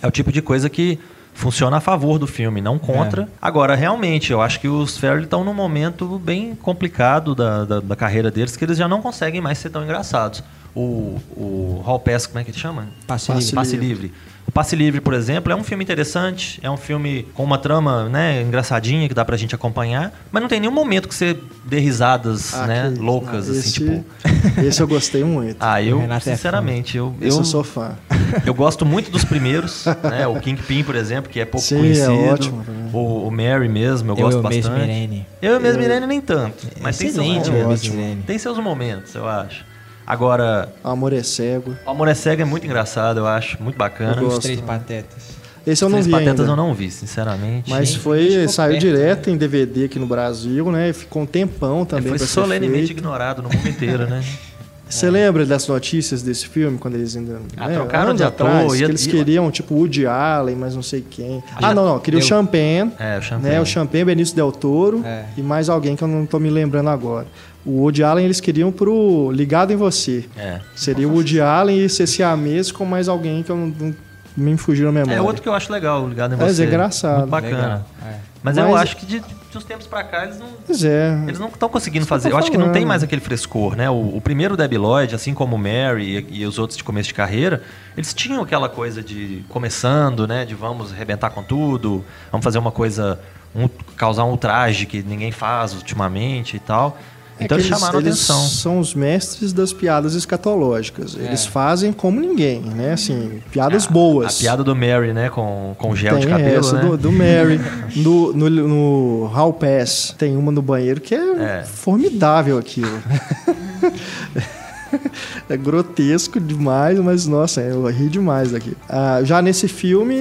é 0.00 0.06
o 0.06 0.10
tipo 0.10 0.32
de 0.32 0.40
coisa 0.40 0.70
que 0.70 0.98
funciona 1.34 1.76
a 1.76 1.80
favor 1.80 2.18
do 2.18 2.26
filme, 2.26 2.60
não 2.60 2.78
contra. 2.78 3.28
Agora, 3.40 3.74
realmente, 3.74 4.32
eu 4.32 4.40
acho 4.42 4.58
que 4.60 4.68
os 4.68 4.98
Farrelly 4.98 5.24
estão 5.24 5.44
num 5.44 5.54
momento 5.54 6.18
bem 6.18 6.54
complicado 6.54 7.34
da, 7.34 7.64
da, 7.64 7.80
da 7.80 7.96
carreira 7.96 8.30
deles, 8.30 8.56
que 8.56 8.64
eles 8.64 8.76
já 8.78 8.86
não 8.88 9.00
conseguem 9.02 9.40
mais 9.40 9.58
ser 9.58 9.70
tão 9.70 9.82
engraçados. 9.84 10.42
O, 10.74 11.18
o 11.36 11.82
Hall 11.84 12.00
Pass, 12.00 12.26
como 12.26 12.38
é 12.38 12.44
que 12.44 12.50
ele 12.50 12.58
chama? 12.58 12.88
Passe 13.06 13.26
Passe 13.28 13.40
livre. 13.42 13.54
Passe 13.54 13.76
Livre. 13.76 14.12
O 14.44 14.50
Passe 14.50 14.74
Livre, 14.74 15.00
por 15.00 15.14
exemplo, 15.14 15.52
é 15.52 15.56
um 15.56 15.62
filme 15.62 15.84
interessante, 15.84 16.58
é 16.62 16.70
um 16.70 16.76
filme 16.76 17.26
com 17.34 17.44
uma 17.44 17.58
trama 17.58 18.08
né, 18.08 18.42
engraçadinha 18.42 19.06
que 19.08 19.14
dá 19.14 19.24
pra 19.24 19.36
gente 19.36 19.54
acompanhar, 19.54 20.12
mas 20.32 20.42
não 20.42 20.48
tem 20.48 20.58
nenhum 20.58 20.72
momento 20.72 21.08
que 21.08 21.14
você 21.14 21.38
dê 21.64 21.78
risadas 21.78 22.52
Ah, 22.52 22.66
né, 22.66 22.94
loucas, 22.98 23.48
Ah, 23.48 23.52
assim, 23.52 23.60
esse, 23.60 23.72
tipo. 23.74 24.04
Esse 24.60 24.82
eu 24.82 24.88
gostei 24.88 25.22
muito. 25.22 25.56
Ah, 25.60 25.80
eu, 25.80 26.02
é 26.02 26.20
sinceramente, 26.20 26.96
eu, 26.96 27.14
Esse 27.20 27.36
eu, 27.36 27.40
eu 27.40 27.44
sou 27.44 27.62
fã. 27.62 27.96
eu 28.44 28.52
gosto 28.52 28.84
muito 28.84 29.10
dos 29.10 29.24
primeiros, 29.24 29.84
né? 30.02 30.26
O 30.26 30.40
Kingpin, 30.40 30.82
por 30.82 30.96
exemplo, 30.96 31.30
que 31.30 31.38
é 31.38 31.44
pouco 31.44 31.64
Sim, 31.66 31.76
é 31.76 31.78
conhecido. 31.78 32.12
ótimo 32.12 32.64
também. 32.64 32.90
o, 32.92 33.28
o 33.28 33.30
Mary 33.30 33.68
mesmo, 33.68 34.10
eu, 34.10 34.16
Eu, 34.16 34.22
gosto 34.24 34.38
eu 34.38 34.42
mesmo, 34.42 34.70
bastante. 34.70 34.90
Irene. 34.90 35.26
Eu 35.40 35.60
mesmo, 35.60 35.82
Irene, 35.82 36.06
nem 36.06 36.20
tanto. 36.20 36.66
Mas 36.80 36.98
tem 36.98 37.10
seus 37.12 37.24
momentos. 37.26 37.48
eu 37.48 37.68
ótimo. 37.68 37.96
mesmo. 37.96 38.22
Tem 38.24 38.38
seus 38.38 38.58
momentos, 38.58 39.14
eu 39.14 39.28
acho. 39.28 39.64
Agora, 40.06 40.72
Amor 40.82 41.12
é 41.12 41.22
cego. 41.22 41.76
o 41.86 41.90
Amor 41.90 42.08
é 42.08 42.14
Cego 42.14 42.42
é 42.42 42.44
muito 42.44 42.64
engraçado, 42.66 43.18
eu 43.20 43.26
acho. 43.26 43.62
Muito 43.62 43.76
bacana. 43.76 44.16
Eu 44.20 44.26
Os 44.26 44.34
gosto. 44.34 44.42
três 44.42 44.60
patetas. 44.60 45.42
Esse 45.64 45.84
eu 45.84 45.88
não 45.88 45.94
Três 45.98 46.06
vi 46.06 46.10
Patetas 46.12 46.40
ainda. 46.40 46.52
eu 46.52 46.56
não 46.56 46.74
vi, 46.74 46.90
sinceramente. 46.90 47.70
Mas 47.70 47.90
Gente, 47.90 48.00
foi, 48.00 48.48
saiu 48.48 48.72
perto, 48.72 48.80
direto 48.80 49.26
né? 49.28 49.32
em 49.34 49.36
DVD 49.36 49.84
aqui 49.84 49.96
no 49.96 50.06
Brasil, 50.08 50.72
né? 50.72 50.92
Ficou 50.92 51.22
um 51.22 51.26
tempão 51.26 51.82
É, 51.82 51.84
também 51.84 52.08
foi 52.08 52.18
pra 52.18 52.26
ser 52.26 52.32
solenemente 52.32 52.86
feito. 52.88 52.98
ignorado 52.98 53.42
no 53.42 53.48
mundo 53.48 53.68
inteiro, 53.68 54.08
né? 54.08 54.24
Você 54.92 55.10
lembra 55.10 55.46
das 55.46 55.66
notícias 55.66 56.22
desse 56.22 56.46
filme, 56.48 56.76
quando 56.78 56.94
eles 56.94 57.16
ainda... 57.16 57.40
Ah, 57.56 57.68
né, 57.68 57.74
trocaram 57.74 58.14
de 58.14 58.22
ator, 58.22 58.46
atrás, 58.46 58.72
ia- 58.74 58.78
que 58.86 58.92
eles 58.92 59.06
ia- 59.06 59.12
queriam, 59.12 59.50
tipo, 59.50 59.74
Woody 59.74 60.06
Allen, 60.06 60.56
mas 60.56 60.74
não 60.74 60.82
sei 60.82 61.00
quem. 61.08 61.42
Ah, 61.56 61.60
já- 61.62 61.74
não, 61.74 61.84
não. 61.86 61.98
Queria 61.98 62.18
o 62.20 62.22
eu- 62.22 62.26
Champagne, 62.26 62.92
É, 62.98 63.18
o 63.18 63.22
Champagne. 63.22 63.54
né? 63.54 63.60
O 63.60 63.66
Champagne, 63.66 64.04
Benício 64.04 64.36
Del 64.36 64.52
Toro 64.52 65.02
É. 65.04 65.24
e 65.36 65.42
mais 65.42 65.68
alguém 65.68 65.96
que 65.96 66.02
eu 66.04 66.08
não 66.08 66.26
tô 66.26 66.38
me 66.38 66.50
lembrando 66.50 66.90
agora. 66.90 67.26
O 67.64 67.80
Woody 67.82 68.02
Allen 68.02 68.24
eles 68.24 68.40
queriam 68.40 68.70
pro 68.72 69.30
Ligado 69.32 69.72
em 69.72 69.76
Você. 69.76 70.24
É. 70.36 70.60
Seria 70.74 71.08
o 71.08 71.12
Woody 71.14 71.40
Allen 71.40 71.78
e 71.78 71.84
esse 71.84 72.06
siamês 72.06 72.70
com 72.72 72.84
mais 72.84 73.08
alguém 73.08 73.42
que 73.42 73.50
eu 73.50 73.56
não, 73.56 73.72
não 73.78 73.94
me 74.36 74.56
fugiu 74.56 74.86
na 74.86 74.92
memória. 74.92 75.16
É 75.16 75.20
outro 75.22 75.40
que 75.42 75.48
eu 75.48 75.54
acho 75.54 75.72
legal, 75.72 76.08
ligado 76.08 76.34
em 76.34 76.36
Mas 76.36 76.56
você. 76.56 76.64
é 76.64 76.66
engraçado. 76.66 77.18
Muito 77.18 77.30
bacana. 77.30 77.86
É. 78.04 78.14
Mas, 78.42 78.56
eu 78.56 78.68
Mas- 78.68 78.80
acho 78.82 78.96
que 78.96 79.06
de, 79.06 79.22
de 79.52 79.58
uns 79.58 79.64
tempos 79.64 79.86
pra 79.86 80.02
cá 80.02 80.24
eles 80.24 80.38
não. 80.38 80.48
Pois 80.66 80.82
é. 80.82 81.16
Eles 81.28 81.38
não 81.38 81.48
estão 81.48 81.68
conseguindo 81.68 82.06
fazer. 82.06 82.32
Eu 82.32 82.36
acho 82.38 82.50
que 82.50 82.56
não 82.58 82.72
tem 82.72 82.84
mais 82.84 83.02
aquele 83.02 83.20
frescor, 83.20 83.76
né? 83.76 83.88
O, 83.90 84.16
o 84.16 84.20
primeiro 84.20 84.56
Debbie 84.56 84.78
Lloyd, 84.78 85.14
assim 85.14 85.34
como 85.34 85.54
o 85.56 85.58
Mary 85.58 86.26
e, 86.30 86.40
e 86.40 86.46
os 86.46 86.58
outros 86.58 86.76
de 86.76 86.82
começo 86.82 87.08
de 87.08 87.14
carreira, 87.14 87.62
eles 87.96 88.12
tinham 88.14 88.42
aquela 88.42 88.68
coisa 88.68 89.02
de 89.02 89.44
começando, 89.48 90.26
né? 90.26 90.44
De 90.44 90.54
vamos 90.54 90.92
arrebentar 90.92 91.30
com 91.30 91.42
tudo, 91.42 92.04
vamos 92.30 92.42
fazer 92.42 92.58
uma 92.58 92.72
coisa, 92.72 93.20
um- 93.54 93.68
causar 93.96 94.24
um 94.24 94.30
ultraje 94.30 94.86
que 94.86 95.02
ninguém 95.02 95.30
faz 95.30 95.74
ultimamente 95.74 96.56
e 96.56 96.60
tal. 96.60 96.98
É 97.42 97.44
Então 97.44 97.58
eles 97.58 97.66
chamaram 97.66 97.98
eles 98.00 98.14
atenção. 98.14 98.40
são 98.48 98.78
os 98.78 98.94
mestres 98.94 99.52
das 99.52 99.72
piadas 99.72 100.14
escatológicas. 100.14 101.14
Eles 101.16 101.44
É. 101.46 101.48
fazem 101.50 101.92
como 101.92 102.20
ninguém, 102.20 102.60
né? 102.60 102.92
Assim, 102.92 103.40
piadas 103.50 103.86
A- 103.86 103.90
boas. 103.90 104.36
A 104.36 104.40
piada 104.40 104.64
do 104.64 104.74
Mary, 104.74 105.12
né? 105.12 105.28
Com, 105.30 105.74
com 105.78 105.94
gel 105.94 106.16
de 106.18 106.26
tem 106.26 106.34
cabelo, 106.36 106.58
essa 106.60 106.76
né? 106.76 106.82
do, 106.82 106.96
do 106.96 107.12
Mary. 107.12 107.60
no, 107.96 108.32
no, 108.32 108.48
no 108.50 109.26
Hall 109.26 109.52
Pass 109.52 110.14
tem 110.16 110.36
uma 110.36 110.50
no 110.52 110.62
banheiro 110.62 111.00
que 111.00 111.14
é, 111.14 111.60
É. 111.60 111.64
formidável 111.64 112.58
aquilo. 112.58 113.02
É 115.48 115.56
grotesco 115.56 116.38
demais, 116.40 116.98
mas 116.98 117.26
nossa, 117.26 117.60
eu 117.60 117.84
ri 117.86 118.08
demais 118.08 118.52
daqui. 118.52 118.76
Ah, 118.88 119.20
já 119.24 119.40
nesse 119.42 119.68
filme, 119.68 120.16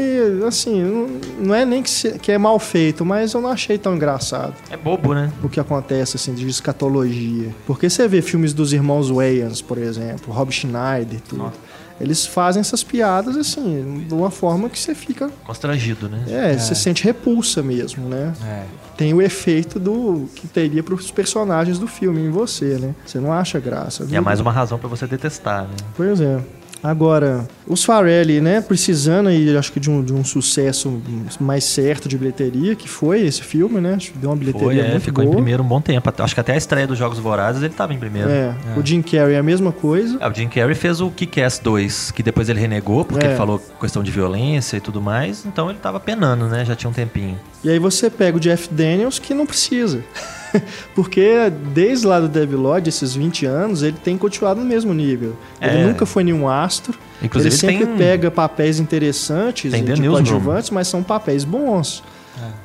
assim, 0.48 0.82
não, 0.84 1.08
não 1.48 1.56
é 1.56 1.66
nem 1.66 1.82
que, 1.84 1.90
se- 1.90 2.18
que 2.20 2.32
é 2.32 2.38
mal 2.38 2.58
feito, 2.60 3.06
mas 3.06 3.34
eu 3.34 3.42
não 3.42 3.50
achei 3.50 3.78
tão 3.78 3.96
engraçado 3.96 4.54
É 4.70 4.78
bobo, 4.78 5.14
né? 5.14 5.32
o 5.44 5.50
que 5.50 5.60
acontece 5.60 6.18
assim 6.18 6.34
de 6.34 6.48
escatologia. 6.48 7.54
Porque 7.66 7.90
você 7.90 8.08
vê 8.08 8.22
filmes 8.22 8.54
dos 8.54 8.74
irmãos 8.74 9.10
Wayans, 9.10 9.62
por 9.62 9.78
exemplo, 9.78 10.34
Rob 10.34 10.52
Schneider, 10.52 11.20
tudo. 11.28 11.52
Eles 12.00 12.26
fazem 12.26 12.62
essas 12.62 12.84
piadas 12.84 13.38
assim, 13.38 14.06
de 14.08 14.14
uma 14.14 14.32
forma 14.32 14.68
que 14.70 14.80
você 14.80 14.96
fica, 14.96 15.30
Constrangido, 15.46 16.10
né? 16.10 16.24
é, 16.28 16.58
você 16.58 16.74
sente 16.74 17.04
repulsa 17.04 17.62
mesmo, 17.62 18.10
né? 18.10 18.34
É. 18.44 18.64
Tem 18.98 19.14
o 19.14 19.22
efeito 19.22 19.80
do 19.80 20.28
que 20.36 20.48
teria 20.48 20.84
para 20.84 20.94
os 20.94 21.10
personagens 21.12 21.80
do 21.80 21.88
filme 21.88 22.22
em 22.22 22.30
você, 22.30 22.78
né? 22.78 22.94
Você 23.06 23.20
não 23.20 23.34
acha 23.34 23.60
graça. 23.60 24.06
E 24.10 24.16
é 24.16 24.22
mais 24.22 24.40
uma 24.40 24.52
razão 24.52 24.78
pra 24.78 24.88
você 24.88 25.08
detestar, 25.08 25.64
né? 25.64 25.76
Pois 25.96 26.22
é. 26.22 26.40
Agora, 26.84 27.48
os 27.68 27.84
Farelli, 27.84 28.42
né, 28.42 28.60
precisando 28.60 29.30
aí, 29.30 29.56
acho 29.56 29.72
que 29.72 29.80
de 29.80 29.90
um, 29.90 30.04
de 30.04 30.14
um 30.14 30.24
sucesso 30.24 31.02
mais 31.40 31.64
certo 31.64 32.10
de 32.10 32.18
bilheteria, 32.18 32.76
que 32.76 32.90
foi 32.90 33.22
esse 33.22 33.42
filme, 33.44 33.80
né? 33.80 33.94
Acho 33.96 34.12
que 34.12 34.18
deu 34.18 34.30
uma 34.32 34.36
bilheteria 34.36 34.68
Foi, 34.68 34.80
é, 34.80 34.90
muito 34.92 35.04
ficou 35.04 35.24
boa. 35.24 35.34
em 35.34 35.36
primeiro 35.38 35.62
um 35.64 35.68
bom 35.68 35.80
tempo. 35.80 36.12
Acho 36.18 36.34
que 36.34 36.40
até 36.40 36.54
a 36.54 36.58
estreia 36.58 36.88
dos 36.88 36.98
Jogos 36.98 37.20
Vorazes 37.20 37.62
ele 37.62 37.74
tava 37.74 37.94
em 37.94 38.00
primeiro. 38.00 38.30
É, 38.30 38.56
o 38.76 38.86
Jim 38.86 39.02
Carrey 39.02 39.36
é 39.36 39.38
a 39.38 39.44
mesma 39.44 39.72
coisa. 39.72 40.18
Ah, 40.20 40.30
o 40.30 40.34
Jim 40.34 40.48
Carrey 40.48 40.74
fez 40.76 41.02
o 41.02 41.12
Kick-Ass 41.12 41.60
2, 41.60 42.12
que 42.12 42.24
depois 42.24 42.50
ele 42.50 42.60
renegou, 42.60 43.06
porque 43.06 43.26
É. 43.26 43.30
ele 43.30 43.38
falou 43.38 43.62
questão 43.80 44.02
de 44.02 44.10
violência 44.12 44.78
e 44.78 44.80
tudo 44.82 45.02
mais. 45.02 45.46
Então 45.46 45.70
ele 45.70 45.78
tava 45.80 46.00
penando, 46.00 46.48
né? 46.48 46.66
Já 46.66 46.76
tinha 46.76 46.90
um 46.90 46.94
tempinho. 46.94 47.40
E 47.64 47.70
aí 47.70 47.78
você 47.78 48.10
pega 48.10 48.38
o 48.38 48.40
Jeff 48.40 48.68
Daniels, 48.74 49.20
que 49.20 49.34
não 49.36 49.46
precisa. 49.46 50.04
Porque 50.96 51.52
desde 51.74 52.06
lá 52.08 52.20
do 52.20 52.28
Debbie 52.28 52.56
Lloyd, 52.56 52.88
esses 52.90 53.16
20 53.16 53.46
anos, 53.46 53.84
ele 53.84 53.98
tem 54.04 54.18
continuado 54.18 54.60
no 54.60 54.66
mesmo 54.66 54.94
nível. 54.94 55.36
Ele 55.62 55.78
É. 55.78 55.86
nunca 55.86 56.06
foi 56.06 56.24
nenhum 56.24 56.48
astro. 56.48 56.98
Inclusive, 57.22 57.54
ele 57.54 57.60
sempre 57.62 57.86
tem- 57.86 57.98
pega 57.98 58.32
papéis 58.32 58.80
interessantes, 58.80 59.72
Tem 59.72 59.84
Newsroom. 59.84 60.12
coadjuvantes, 60.12 60.70
mas 60.70 60.88
são 60.88 61.04
papéis 61.04 61.44
bons. 61.44 62.04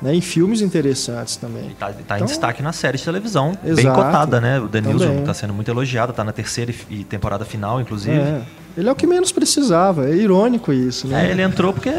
Né? 0.01 0.15
E 0.15 0.21
filmes 0.21 0.61
interessantes 0.61 1.35
também. 1.35 1.69
E 1.71 1.73
tá, 1.73 1.87
tá 2.07 2.15
em 2.15 2.17
Então- 2.17 2.27
destaque 2.27 2.61
na 2.63 2.71
série 2.73 2.97
de 2.97 3.03
televisão. 3.03 3.51
Bem 3.63 3.71
Exato. 3.73 3.95
cotada, 3.95 4.39
né? 4.41 4.59
O 4.59 4.67
The 4.67 4.81
Também. 4.81 4.95
Newsroom 4.97 5.23
tá 5.23 5.33
sendo 5.33 5.53
muito 5.53 5.69
elogiado, 5.69 6.13
tá 6.13 6.23
na 6.23 6.31
terceira 6.31 6.73
e 6.89 7.03
temporada 7.03 7.43
final, 7.45 7.79
inclusive. 7.81 8.15
É. 8.17 8.41
Ele 8.77 8.87
é 8.87 8.91
o 8.91 8.95
que 8.95 9.07
menos 9.07 9.31
precisava. 9.31 10.07
É 10.07 10.15
irônico 10.15 10.71
isso, 10.71 11.07
né? 11.07 11.27
É, 11.27 11.31
ele 11.31 11.41
entrou 11.41 11.73
porque. 11.73 11.91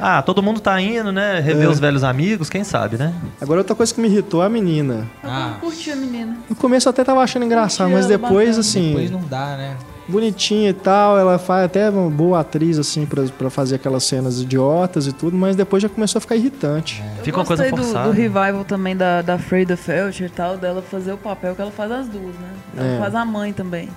Ah, 0.00 0.20
todo 0.20 0.42
mundo 0.42 0.60
tá 0.60 0.80
indo, 0.80 1.12
né? 1.12 1.38
Rever 1.40 1.66
É. 1.66 1.68
os 1.68 1.78
velhos 1.78 2.02
amigos, 2.02 2.50
quem 2.50 2.64
sabe, 2.64 2.96
né? 2.96 3.14
Agora, 3.40 3.60
outra 3.60 3.74
coisa 3.76 3.94
que 3.94 4.00
me 4.00 4.08
irritou 4.08 4.42
é 4.42 4.46
a 4.46 4.48
menina. 4.48 5.06
Eu 5.22 5.30
Ah. 5.30 5.56
curti 5.60 5.90
a 5.92 5.96
menina. 5.96 6.36
No 6.50 6.56
começo 6.56 6.88
eu 6.88 6.90
até 6.90 7.04
tava 7.04 7.20
achando 7.20 7.44
engraçado, 7.44 7.90
mas 7.90 8.06
depois, 8.06 8.30
bacana. 8.56 8.60
assim, 8.60 8.88
Depois 8.88 9.10
não 9.12 9.20
dá, 9.22 9.56
né? 9.56 9.76
Bonitinha 10.08 10.70
e 10.70 10.72
tal, 10.74 11.18
ela 11.18 11.38
faz 11.38 11.64
até 11.64 11.88
uma 11.90 12.10
boa 12.10 12.40
atriz, 12.40 12.78
assim, 12.78 13.06
pra, 13.06 13.22
pra 13.24 13.48
fazer 13.50 13.76
aquelas 13.76 14.04
cenas 14.04 14.40
idiotas 14.40 15.06
e 15.06 15.12
tudo, 15.12 15.36
mas 15.36 15.56
depois 15.56 15.82
já 15.82 15.88
começou 15.88 16.18
a 16.18 16.20
ficar 16.20 16.36
irritante. 16.36 17.02
Eu 17.18 17.24
Fica 17.24 17.38
uma 17.38 17.44
coisa 17.46 17.62
gostei 17.62 17.78
do, 17.78 17.84
forçada. 17.84 18.08
do 18.08 18.14
revival 18.14 18.64
também 18.64 18.96
da, 18.96 19.22
da 19.22 19.38
Freida 19.38 19.76
Felcher 19.76 20.26
e 20.26 20.30
tal, 20.30 20.56
dela 20.56 20.82
fazer 20.82 21.12
o 21.12 21.16
papel 21.18 21.54
que 21.54 21.62
ela 21.62 21.70
faz 21.70 21.90
as 21.90 22.08
duas, 22.08 22.34
né? 22.36 22.50
Ela 22.76 22.86
É. 22.86 22.98
faz 22.98 23.14
a 23.14 23.24
mãe 23.24 23.52
também. 23.52 23.88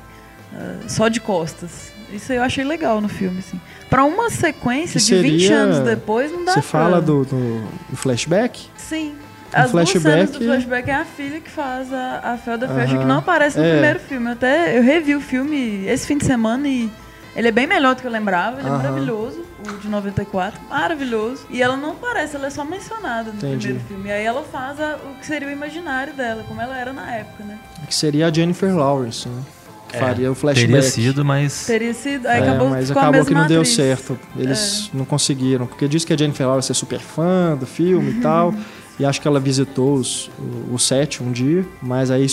ah, 0.54 0.76
só 0.88 1.08
de 1.08 1.20
costas. 1.20 1.92
Isso 2.12 2.32
eu 2.32 2.42
achei 2.42 2.64
legal 2.64 3.02
no 3.02 3.10
filme, 3.10 3.40
assim. 3.40 3.60
Pra 3.90 4.06
uma 4.06 4.30
sequência 4.30 4.98
Que 5.00 5.06
de 5.06 5.22
20 5.22 5.42
seria- 5.42 5.58
anos 5.58 5.80
depois, 5.80 6.32
não 6.32 6.46
dá 6.46 6.54
Você 6.54 6.62
pra... 6.62 6.70
fala 6.70 7.02
do, 7.02 7.26
do- 7.26 7.68
do 7.90 7.96
flashback? 7.98 8.68
Sim. 8.78 9.14
As 9.54 9.72
cenas 9.72 9.90
flashback- 9.92 10.32
do 10.40 10.46
flashback 10.46 10.90
é 10.90 10.94
a 10.96 11.06
filha 11.06 11.40
que 11.40 11.50
faz 11.50 11.92
a, 11.94 12.34
a 12.34 12.38
Felda. 12.38 12.68
Felcher, 12.68 13.00
que 13.00 13.06
não 13.06 13.20
aparece 13.20 13.58
no 13.58 13.64
É. 13.66 13.72
primeiro 13.72 14.00
filme. 14.00 14.26
Eu 14.28 14.32
até 14.34 14.78
eu 14.78 14.84
revi 14.84 15.16
o 15.16 15.22
filme 15.22 15.86
esse 15.88 16.06
fim 16.06 16.18
de 16.18 16.26
semana 16.26 16.68
e 16.68 16.90
ele 17.36 17.48
é 17.48 17.52
bem 17.52 17.66
melhor 17.68 17.96
do 17.96 18.02
que 18.02 18.08
eu 18.08 18.12
lembrava. 18.12 18.60
Ele 18.60 18.68
é 18.68 18.72
maravilhoso, 18.72 19.44
o 19.68 19.78
de 19.80 19.88
94, 19.88 20.60
maravilhoso. 20.70 21.46
E 21.50 21.62
ela 21.62 21.78
não 21.78 21.92
aparece, 21.92 22.36
ela 22.36 22.48
é 22.48 22.50
só 22.50 22.66
mencionada 22.66 23.32
no 23.32 23.38
Entendi. 23.38 23.68
primeiro 23.68 23.88
filme. 23.88 24.10
E 24.10 24.12
aí 24.12 24.26
ela 24.26 24.44
faz 24.44 24.80
a- 24.82 24.98
o 25.10 25.20
que 25.20 25.26
seria 25.26 25.48
o 25.48 25.52
imaginário 25.52 26.14
dela, 26.14 26.44
como 26.48 26.62
ela 26.62 26.78
era 26.78 26.92
na 26.92 27.10
época, 27.16 27.44
né? 27.44 27.58
Que 27.88 27.96
seria 27.96 28.28
a 28.28 28.34
Jennifer 28.34 28.76
Lawrence, 28.76 29.30
né? 29.30 29.42
Que 29.88 29.96
É, 29.96 30.00
faria 30.00 30.30
o 30.30 30.36
flashback. 30.36 30.68
Teria 30.68 30.82
sido, 30.82 31.24
mas. 31.24 31.66
Teria 31.66 31.94
sido. 31.94 32.28
Aí 32.28 32.42
É, 32.42 32.44
acabou, 32.50 32.70
mas 32.70 32.92
acabou 32.92 33.24
que 33.26 33.34
não 33.34 33.48
deu 33.48 33.62
atriz. 33.62 33.74
certo. 33.76 34.20
Eles 34.36 34.90
não 34.94 35.06
conseguiram. 35.06 35.66
Porque 35.66 35.88
diz 35.88 36.04
que 36.04 36.12
a 36.12 36.18
Jennifer 36.18 36.46
Lawrence 36.46 36.70
é 36.70 36.76
super 36.76 37.00
fã 37.00 37.56
do 37.58 37.66
filme 37.66 38.12
e 38.12 38.22
tal. 38.22 38.54
E 39.00 39.06
acho 39.06 39.22
que 39.22 39.28
ela 39.28 39.40
visitou 39.40 39.94
os- 39.96 40.30
o, 40.70 40.74
o 40.76 40.80
set 40.80 41.22
um 41.24 41.32
dia. 41.32 41.66
Mas 41.82 42.10
aí 42.12 42.26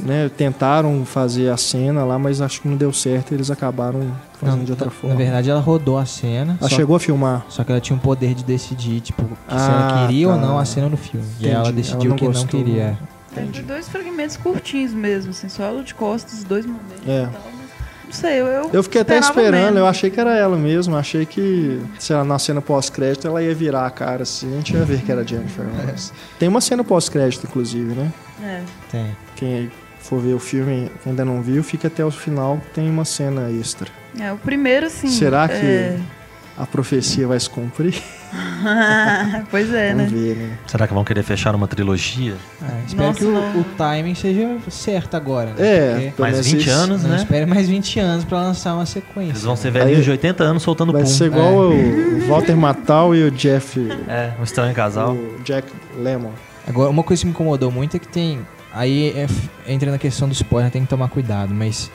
né, 0.00 0.28
tentaram 0.36 1.04
fazer 1.04 1.50
a 1.50 1.56
cena 1.56 2.04
lá, 2.04 2.18
mas 2.18 2.40
acho 2.40 2.60
que 2.62 2.68
não 2.68 2.76
deu 2.76 2.92
certo. 2.92 3.32
Eles 3.34 3.50
acabaram 3.50 4.00
fazendo 4.40 4.58
Não, 4.58 4.64
de 4.64 4.72
outra 4.72 4.90
forma. 4.90 5.14
Na 5.14 5.22
verdade, 5.22 5.50
ela 5.50 5.60
rodou 5.60 5.98
a 5.98 6.04
cena. 6.06 6.56
ela 6.60 6.68
só, 6.68 6.74
chegou 6.76 6.96
a 6.96 7.00
filmar. 7.00 7.44
só 7.48 7.62
que 7.62 7.70
ela 7.70 7.80
tinha 7.80 7.94
um 7.96 8.00
poder 8.00 8.34
de 8.34 8.42
decidir, 8.42 9.00
tipo, 9.00 9.22
que 9.22 9.28
se 9.30 9.36
Ah, 9.48 9.90
ela 9.92 10.06
queria 10.06 10.28
ou 10.28 10.34
tá. 10.34 10.40
não 10.40 10.58
a 10.58 10.64
cena 10.64 10.88
no 10.88 10.96
filme. 10.96 11.26
E 11.38 11.46
aí 11.46 11.52
ela 11.52 11.62
Entendi. 11.64 11.76
decidiu 11.76 12.00
Ela 12.00 12.08
não 12.10 12.16
que 12.16 12.24
não 12.24 12.32
gostou. 12.32 12.48
queria. 12.64 12.98
É, 13.36 13.44
foi 13.52 13.62
dois 13.62 13.88
fragmentos 13.88 14.36
curtinhos 14.36 14.92
mesmo, 14.92 15.30
assim, 15.30 15.48
só 15.48 15.62
ela 15.64 15.82
de 15.84 15.94
costas, 15.94 16.42
dois 16.44 16.66
momentos 16.66 17.06
É. 17.06 17.22
e 17.22 17.26
mas 17.60 17.61
Não 18.12 18.20
sei, 18.20 18.40
eu. 18.40 18.46
Eu, 18.46 18.70
Eu 18.72 18.82
fiquei 18.82 19.00
até 19.00 19.18
esperando, 19.18 19.64
menos. 19.64 19.78
eu 19.78 19.86
achei 19.86 20.10
que 20.10 20.20
era 20.20 20.36
ela 20.36 20.56
mesmo. 20.56 20.94
Achei 20.96 21.24
que, 21.24 21.80
sei 21.98 22.14
lá, 22.16 22.24
na 22.24 22.38
cena 22.38 22.60
pós-crédito 22.60 23.26
ela 23.26 23.42
ia 23.42 23.54
virar 23.54 23.86
a 23.86 23.90
cara 23.90 24.22
assim, 24.22 24.52
a 24.52 24.56
gente 24.56 24.74
ia 24.74 24.84
ver 24.84 25.00
que 25.02 25.10
era 25.10 25.22
a 25.22 25.24
Jennifer 25.24 25.64
Lawrence. 25.76 26.12
Tem 26.38 26.48
uma 26.48 26.60
cena 26.60 26.84
pós-crédito, 26.84 27.46
inclusive, 27.46 27.94
né? 27.94 28.12
É. 28.42 28.60
Tem. 28.90 29.16
Quem 29.36 29.70
for 30.00 30.20
ver 30.20 30.34
o 30.34 30.38
filme, 30.38 30.90
quem 31.02 31.10
ainda 31.10 31.24
não 31.24 31.40
viu, 31.40 31.62
fica 31.62 31.88
até 31.88 32.04
o 32.04 32.10
final, 32.10 32.60
tem 32.74 32.88
uma 32.90 33.04
cena 33.04 33.50
extra. 33.50 33.88
É, 34.20 34.30
o 34.32 34.36
primeiro, 34.36 34.86
assim. 34.86 35.08
Será 35.08 35.48
que- 35.48 35.54
é- 35.54 35.98
A 36.56 36.66
profecia 36.66 37.26
vai 37.26 37.40
se 37.40 37.48
cumprir? 37.48 37.94
pois 39.50 39.72
é, 39.72 39.92
Vamos 39.94 40.12
né? 40.12 40.18
ver, 40.18 40.36
né? 40.36 40.58
Será 40.66 40.86
que 40.86 40.94
vão 40.94 41.04
querer 41.04 41.22
fechar 41.22 41.54
uma 41.54 41.66
trilogia? 41.66 42.34
É, 42.62 42.86
espero 42.86 43.06
Nossa, 43.08 43.18
que 43.18 43.24
o, 43.24 43.60
o 43.60 43.64
timing 43.76 44.14
seja 44.14 44.56
certo 44.70 45.14
agora, 45.16 45.50
né? 45.50 45.54
É, 45.58 46.12
Mais 46.18 46.32
menos 46.34 46.46
20 46.46 46.60
isso 46.60 46.70
anos, 46.70 47.02
né? 47.04 47.16
espere 47.16 47.46
mais 47.46 47.68
20 47.68 47.98
anos 48.00 48.24
pra 48.24 48.38
lançar 48.42 48.74
uma 48.74 48.86
sequência. 48.86 49.32
Eles 49.32 49.42
vão 49.42 49.56
ser 49.56 49.70
velhinhos 49.70 49.98
Aí- 49.98 50.04
de 50.04 50.10
80 50.10 50.44
anos 50.44 50.62
soltando 50.62 50.92
Vai 50.92 51.02
pum. 51.02 51.08
ser 51.08 51.24
igual 51.26 51.70
o 51.70 52.26
Walter 52.28 52.56
Matthau 52.56 53.14
e 53.14 53.24
o 53.24 53.30
Jeff, 53.30 53.80
É, 54.08 54.32
um 54.38 54.44
estranho 54.44 54.74
casal. 54.74 55.12
o 55.14 55.40
Jack 55.44 55.66
Lemmon. 55.98 56.32
Agora, 56.68 56.90
uma 56.90 57.02
coisa 57.02 57.20
que 57.22 57.26
me 57.26 57.32
incomodou 57.32 57.70
muito 57.70 57.96
é 57.96 57.98
que 58.00 58.08
tem. 58.08 58.40
Aí 58.74 59.08
é 59.10 59.26
entra 59.70 59.90
na 59.90 59.98
questão 59.98 60.28
do 60.28 60.32
spoiler, 60.32 60.70
tem 60.70 60.82
que 60.82 60.88
tomar 60.88 61.08
cuidado, 61.08 61.52
mas. 61.54 61.90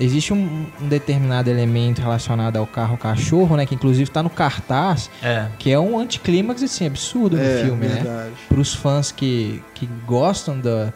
Existe 0.00 0.32
um, 0.32 0.66
um 0.80 0.88
determinado 0.88 1.48
elemento 1.50 2.00
relacionado 2.00 2.56
ao 2.56 2.66
carro 2.66 2.96
cachorro, 2.96 3.56
né? 3.56 3.66
Que 3.66 3.74
inclusive 3.74 4.10
tá 4.10 4.22
no 4.22 4.30
cartaz, 4.30 5.10
É. 5.22 5.46
que 5.58 5.70
é 5.70 5.78
um 5.78 5.98
anticlímax, 5.98 6.62
assim, 6.62 6.86
absurdo 6.86 7.36
no 7.36 7.42
É, 7.42 7.62
filme, 7.64 7.86
né? 7.86 7.94
verdade. 7.96 8.30
Para 8.48 8.60
os 8.60 8.74
fãs 8.74 9.12
que, 9.12 9.62
que 9.74 9.86
gostam 10.06 10.58
da, 10.58 10.92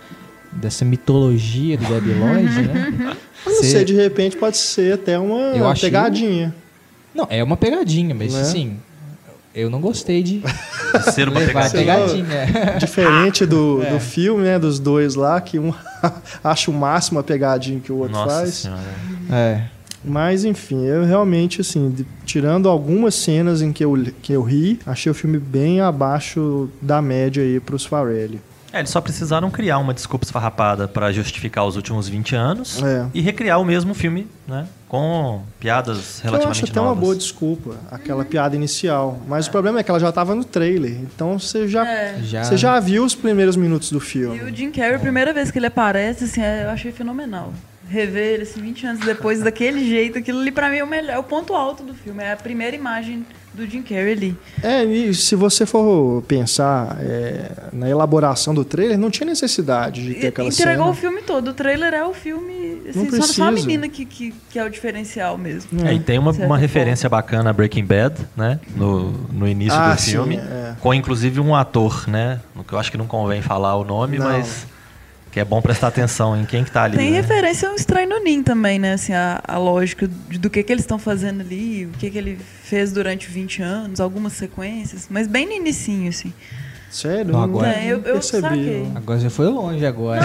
dessa 0.50 0.84
mitologia 0.84 1.76
do 1.76 1.84
Debbie 1.84 2.14
Lloyd, 2.14 2.62
né? 2.62 3.16
Eu 3.46 3.52
não 3.52 3.62
Cê- 3.62 3.70
sei, 3.70 3.84
de 3.84 3.94
repente 3.94 4.36
pode 4.36 4.56
ser 4.56 4.94
até 4.94 5.18
uma 5.18 5.38
Eu 5.56 5.68
achei- 5.68 5.88
pegadinha. 5.88 6.54
Não, 7.14 7.26
é 7.30 7.44
uma 7.44 7.56
pegadinha, 7.56 8.14
mas 8.14 8.34
Né? 8.34 8.40
assim. 8.40 8.76
Eu 9.54 9.70
não 9.70 9.80
gostei 9.80 10.22
de 10.22 10.40
De 10.40 11.12
ser 11.12 11.28
uma 11.30 11.40
pegadinha. 11.40 11.70
pegadinha. 12.26 12.76
Diferente 12.78 13.46
do, 13.46 13.82
É. 13.82 13.90
do 13.90 14.00
filme, 14.00 14.42
né? 14.42 14.58
Dos 14.58 14.78
dois 14.78 15.14
lá, 15.14 15.40
que 15.40 15.58
um 15.58 15.72
acha 16.42 16.70
o 16.70 16.74
máximo 16.74 17.18
a 17.18 17.22
pegadinha 17.22 17.80
que 17.80 17.92
o 17.92 17.96
outro 17.96 18.12
Nossa 18.14 18.36
faz. 18.40 18.54
senhora. 18.54 18.82
É. 19.30 19.62
Mas 20.04 20.44
enfim, 20.44 20.84
eu 20.84 21.04
realmente, 21.04 21.60
assim, 21.60 21.90
de- 21.90 22.06
tirando 22.24 22.68
algumas 22.68 23.14
cenas 23.14 23.60
em 23.60 23.72
que 23.72 23.84
eu, 23.84 23.94
que 24.22 24.32
eu 24.32 24.42
ri, 24.42 24.78
achei 24.86 25.10
o 25.10 25.14
filme 25.14 25.38
bem 25.38 25.80
abaixo 25.80 26.68
da 26.80 27.02
média 27.02 27.42
aí 27.42 27.58
pros 27.58 27.84
Farrelly. 27.84 28.40
É, 28.76 28.80
eles 28.80 28.90
só 28.90 29.00
precisaram 29.00 29.50
criar 29.50 29.78
uma 29.78 29.94
desculpa 29.94 30.24
esfarrapada 30.24 30.86
pra 30.86 31.10
justificar 31.12 31.64
os 31.66 31.76
últimos 31.76 32.08
20 32.08 32.34
anos 32.36 32.82
É. 32.82 33.06
e 33.14 33.20
recriar 33.20 33.60
o 33.60 33.64
mesmo 33.64 33.94
filme, 33.94 34.26
né? 34.46 34.66
Com 34.88 35.42
piadas 35.58 36.20
Que 36.20 36.26
eu 36.26 36.30
relativamente 36.30 36.62
acho 36.64 36.70
até 36.72 36.80
uma 36.80 36.88
novas. 36.90 37.04
boa 37.04 37.16
desculpa, 37.16 37.76
aquela 37.90 38.24
piada 38.24 38.54
inicial. 38.54 39.18
Mas 39.26 39.46
o 39.46 39.50
problema 39.50 39.80
é 39.80 39.82
que 39.82 39.90
ela 39.90 39.98
já 39.98 40.12
tava 40.12 40.34
no 40.34 40.44
trailer. 40.44 40.92
Então 41.00 41.38
você 41.38 41.66
já, 41.66 41.86
É. 41.86 42.18
Já, 42.22 42.44
você 42.44 42.56
já 42.56 42.78
viu 42.78 43.04
os 43.04 43.14
primeiros 43.14 43.56
minutos 43.56 43.90
do 43.90 43.98
E 43.98 44.00
filme. 44.00 44.42
o 44.42 44.54
Jim 44.54 44.70
Carrey, 44.70 44.94
a 44.94 44.98
primeira 44.98 45.32
vez 45.32 45.50
que 45.50 45.58
ele 45.58 45.66
aparece, 45.66 46.24
assim, 46.24 46.40
é- 46.40 46.64
eu 46.64 46.70
achei 46.70 46.92
fenomenal. 46.92 47.52
Rever 47.88 48.34
ele, 48.34 48.42
assim, 48.42 48.60
20 48.60 48.84
anos 48.86 49.04
depois, 49.04 49.40
daquele 49.40 49.84
jeito, 49.88 50.18
aquilo 50.18 50.40
ali 50.40 50.50
pra 50.50 50.68
mim 50.68 50.78
é 50.78 50.84
o 50.84 50.88
melhor, 50.88 51.14
é 51.14 51.18
o 51.18 51.22
ponto 51.22 51.54
alto 51.54 51.82
do 51.84 51.94
filme. 51.94 52.22
É 52.22 52.32
a 52.32 52.36
primeira 52.36 52.74
imagem 52.74 53.24
do 53.56 53.66
Jim 53.66 53.82
Carrey 53.82 54.12
ali. 54.12 54.36
É, 54.62 54.84
e 54.84 55.14
se 55.14 55.34
você 55.34 55.64
for 55.64 56.22
pensar 56.28 56.96
é, 57.00 57.50
na 57.72 57.88
elaboração 57.88 58.54
do 58.54 58.64
trailer, 58.64 58.98
não 58.98 59.10
tinha 59.10 59.26
necessidade 59.26 60.02
de 60.04 60.14
ter 60.14 60.24
E- 60.24 60.26
aquela 60.28 60.48
Entregou 60.48 60.84
cena. 60.84 60.90
o 60.90 60.94
filme 60.94 61.22
todo. 61.22 61.48
O 61.48 61.54
trailer 61.54 61.94
é 61.94 62.04
o 62.04 62.12
filme. 62.12 62.82
Assim, 62.88 63.04
Não 63.10 63.22
só, 63.22 63.32
só 63.32 63.44
a 63.48 63.50
menina 63.50 63.88
que, 63.88 64.04
que, 64.04 64.34
que 64.50 64.58
é 64.58 64.64
o 64.64 64.68
diferencial 64.70 65.36
mesmo. 65.38 65.70
É, 65.86 65.94
e 65.94 65.98
tem 66.00 66.18
uma, 66.18 66.30
uma 66.32 66.58
referência 66.58 67.08
bacana 67.08 67.50
a 67.50 67.52
Breaking 67.52 67.84
Bad, 67.84 68.14
né? 68.36 68.60
No, 68.76 69.10
no 69.32 69.48
início 69.48 69.78
Ah, 69.78 69.94
do 69.94 70.00
sim, 70.00 70.10
filme. 70.12 70.36
é. 70.36 70.74
Com 70.80 70.92
inclusive 70.94 71.40
um 71.40 71.54
ator, 71.54 72.04
né? 72.08 72.40
Que 72.68 72.72
eu 72.74 72.78
acho 72.78 72.90
que 72.90 72.98
não 72.98 73.06
convém 73.06 73.40
falar 73.42 73.74
o 73.76 73.84
nome, 73.84 74.18
Não. 74.18 74.26
mas 74.26 74.66
que 75.36 75.40
é 75.40 75.44
bom 75.44 75.60
prestar 75.60 75.88
atenção 75.88 76.34
em 76.34 76.46
quem 76.46 76.64
que 76.64 76.70
tá 76.70 76.84
ali. 76.84 76.96
Tem 76.96 77.10
né? 77.10 77.20
referência 77.20 77.68
a 77.68 77.72
um 77.72 77.74
estranho 77.74 78.08
no 78.08 78.20
Nin 78.24 78.42
também, 78.42 78.78
né? 78.78 78.94
Assim, 78.94 79.12
a, 79.12 79.38
a 79.46 79.58
lógica 79.58 80.08
do 80.08 80.48
que, 80.48 80.62
que 80.62 80.72
eles 80.72 80.84
estão 80.84 80.98
fazendo 80.98 81.42
ali, 81.42 81.84
o 81.84 81.90
que, 81.98 82.08
que 82.08 82.16
ele 82.16 82.38
fez 82.62 82.90
durante 82.90 83.28
20 83.28 83.60
anos, 83.60 84.00
algumas 84.00 84.32
sequências, 84.32 85.08
mas 85.10 85.26
bem 85.26 85.44
no 85.44 85.52
inicinho, 85.52 86.08
assim. 86.08 86.32
Sério? 86.90 87.26
Não, 87.32 87.40
Não 87.40 87.42
agora- 87.42 87.68
É, 87.68 87.84
eu- 87.84 87.98
eu 87.98 88.14
percebi. 88.14 88.40
saquei. 88.48 88.82
não. 88.88 88.96
Agora 88.96 89.20
você 89.20 89.28
foi 89.28 89.46
longe 89.48 89.84
agora. 89.84 90.22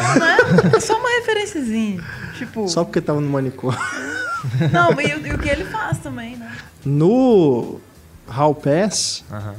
Não 0.64 0.78
é 0.78 0.80
só 0.80 0.98
uma 0.98 1.10
referenciazinha. 1.20 2.02
Tipo, 2.38 2.70
Só 2.70 2.86
porque 2.86 3.02
tava 3.02 3.20
no 3.20 3.28
manicômio. 3.30 3.78
não, 4.72 4.92
e, 5.02 5.14
o- 5.14 5.28
e 5.28 5.34
o 5.34 5.38
que 5.38 5.50
ele 5.50 5.66
faz 5.66 5.98
também, 5.98 6.38
né? 6.38 6.50
No 6.86 7.82
Hall 8.30 8.56
Pass, 8.56 9.26
Aham. 9.30 9.56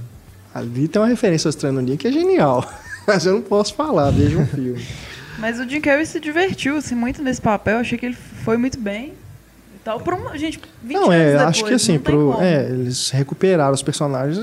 ali 0.54 0.88
tem 0.88 1.02
uma 1.02 1.09
referência 1.09 1.47
ao 1.47 1.50
Estranho 1.50 1.99
que 1.99 2.09
é 2.09 2.11
genial. 2.11 2.66
Mas 3.06 3.26
eu 3.26 3.35
não 3.35 3.42
posso 3.42 3.75
falar, 3.75 4.11
veja 4.12 4.38
um 4.38 4.47
filme. 4.47 4.82
Mas 5.38 5.58
o 5.58 5.68
Jim 5.68 5.80
Carrey 5.80 6.06
se 6.06 6.20
divertiu, 6.20 6.76
assim, 6.76 6.94
muito 6.94 7.22
nesse 7.22 7.40
papel. 7.40 7.78
Achei 7.78 7.98
que 7.98 8.06
ele 8.06 8.16
foi 8.44 8.56
muito 8.56 8.78
bem. 8.78 9.12
E 9.74 9.78
tal. 9.84 10.00
Por 10.00 10.14
uma, 10.14 10.36
gente, 10.36 10.60
20 10.82 10.94
não, 10.94 11.04
anos 11.10 11.14
é, 11.16 11.24
depois, 11.32 11.48
acho 11.48 11.64
que 11.64 11.74
assim, 11.74 11.98
pro, 11.98 12.36
é, 12.40 12.64
eles 12.70 13.10
recuperaram 13.10 13.72
os 13.72 13.82
personagens 13.82 14.38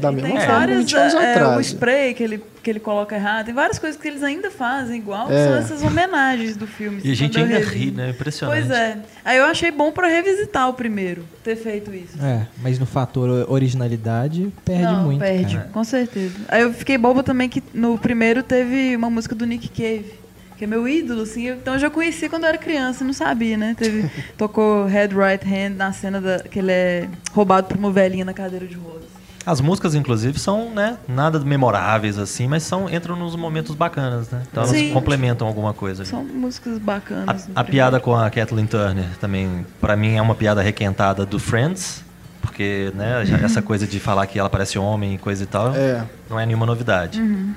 da 0.00 0.12
E 0.12 0.14
mesma 0.14 0.28
tem 0.28 0.38
forma 0.38 0.52
várias, 0.58 0.78
20 0.78 0.96
anos 0.96 1.14
é, 1.14 1.16
O 1.16 1.20
atrás. 1.20 1.66
spray 1.66 2.14
que 2.14 2.22
ele, 2.22 2.42
que 2.62 2.68
ele 2.70 2.80
coloca 2.80 3.14
errado. 3.16 3.46
Tem 3.46 3.54
várias 3.54 3.78
coisas 3.78 4.00
que 4.00 4.06
eles 4.06 4.22
ainda 4.22 4.50
fazem 4.50 4.98
igual. 4.98 5.30
É. 5.30 5.44
São 5.46 5.56
essas 5.56 5.82
homenagens 5.82 6.56
do 6.56 6.66
filme. 6.66 7.00
E 7.02 7.10
a 7.10 7.14
gente 7.14 7.38
ainda 7.38 7.58
ri, 7.58 7.90
né? 7.90 8.10
Impressionante. 8.10 8.66
Pois 8.66 8.70
é. 8.70 8.98
Aí 9.24 9.38
eu 9.38 9.44
achei 9.46 9.70
bom 9.70 9.90
pra 9.90 10.06
revisitar 10.08 10.68
o 10.68 10.74
primeiro, 10.74 11.24
ter 11.42 11.56
feito 11.56 11.92
isso. 11.94 12.22
É, 12.22 12.46
mas 12.62 12.78
no 12.78 12.84
fator 12.86 13.46
originalidade 13.50 14.52
perde 14.64 14.82
Não, 14.82 15.04
muito. 15.04 15.20
perde, 15.20 15.56
cara. 15.56 15.68
com 15.72 15.82
certeza. 15.84 16.34
Aí 16.48 16.62
eu 16.62 16.72
fiquei 16.72 16.98
boba 16.98 17.22
também 17.22 17.48
que 17.48 17.62
no 17.72 17.96
primeiro 17.98 18.42
teve 18.42 18.94
uma 18.96 19.08
música 19.08 19.34
do 19.34 19.46
Nick 19.46 19.68
Cave, 19.68 20.12
que 20.56 20.64
é 20.64 20.66
meu 20.66 20.88
ídolo, 20.88 21.22
assim. 21.22 21.48
Então 21.50 21.74
eu 21.74 21.80
já 21.80 21.90
conheci 21.90 22.28
quando 22.28 22.44
eu 22.44 22.48
era 22.50 22.58
criança, 22.58 23.04
não 23.04 23.12
sabia, 23.12 23.56
né? 23.56 23.74
Teve, 23.78 24.10
tocou 24.38 24.86
Head 24.86 25.14
Right 25.14 25.44
Hand 25.46 25.76
na 25.76 25.92
cena 25.92 26.20
da, 26.20 26.38
que 26.40 26.58
ele 26.58 26.72
é 26.72 27.08
roubado 27.32 27.66
por 27.68 27.76
uma 27.76 27.90
velhinha 27.90 28.24
na 28.24 28.32
cadeira 28.34 28.66
de 28.66 28.74
rodas. 28.74 29.04
As 29.44 29.60
músicas, 29.60 29.94
inclusive, 29.94 30.40
são, 30.40 30.70
né, 30.74 30.98
nada 31.06 31.38
memoráveis, 31.38 32.18
assim, 32.18 32.48
mas 32.48 32.64
são, 32.64 32.90
entram 32.92 33.14
nos 33.14 33.36
momentos 33.36 33.76
bacanas, 33.76 34.28
né? 34.28 34.42
Então 34.50 34.64
elas 34.64 34.76
Sim. 34.76 34.92
complementam 34.92 35.46
alguma 35.46 35.72
coisa. 35.72 36.02
ali. 36.02 36.10
São 36.10 36.24
músicas 36.24 36.78
bacanas. 36.78 37.48
A, 37.54 37.60
a 37.60 37.62
piada 37.64 38.00
com 38.00 38.12
a 38.16 38.28
Kathleen 38.28 38.66
Turner 38.66 39.06
também, 39.20 39.64
pra 39.80 39.94
mim, 39.94 40.16
é 40.16 40.20
uma 40.22 40.34
piada 40.34 40.62
requentada 40.62 41.24
do 41.24 41.38
Friends, 41.38 42.04
porque, 42.42 42.90
né, 42.96 43.24
já- 43.24 43.36
essa 43.38 43.62
coisa 43.62 43.86
de 43.86 44.00
falar 44.00 44.26
que 44.26 44.36
ela 44.36 44.50
parece 44.50 44.80
homem 44.80 45.14
e 45.14 45.18
coisa 45.18 45.44
e 45.44 45.46
tal, 45.46 45.72
É. 45.76 46.04
não 46.28 46.40
é 46.40 46.44
nenhuma 46.44 46.66
novidade. 46.66 47.20
Uhum. 47.20 47.54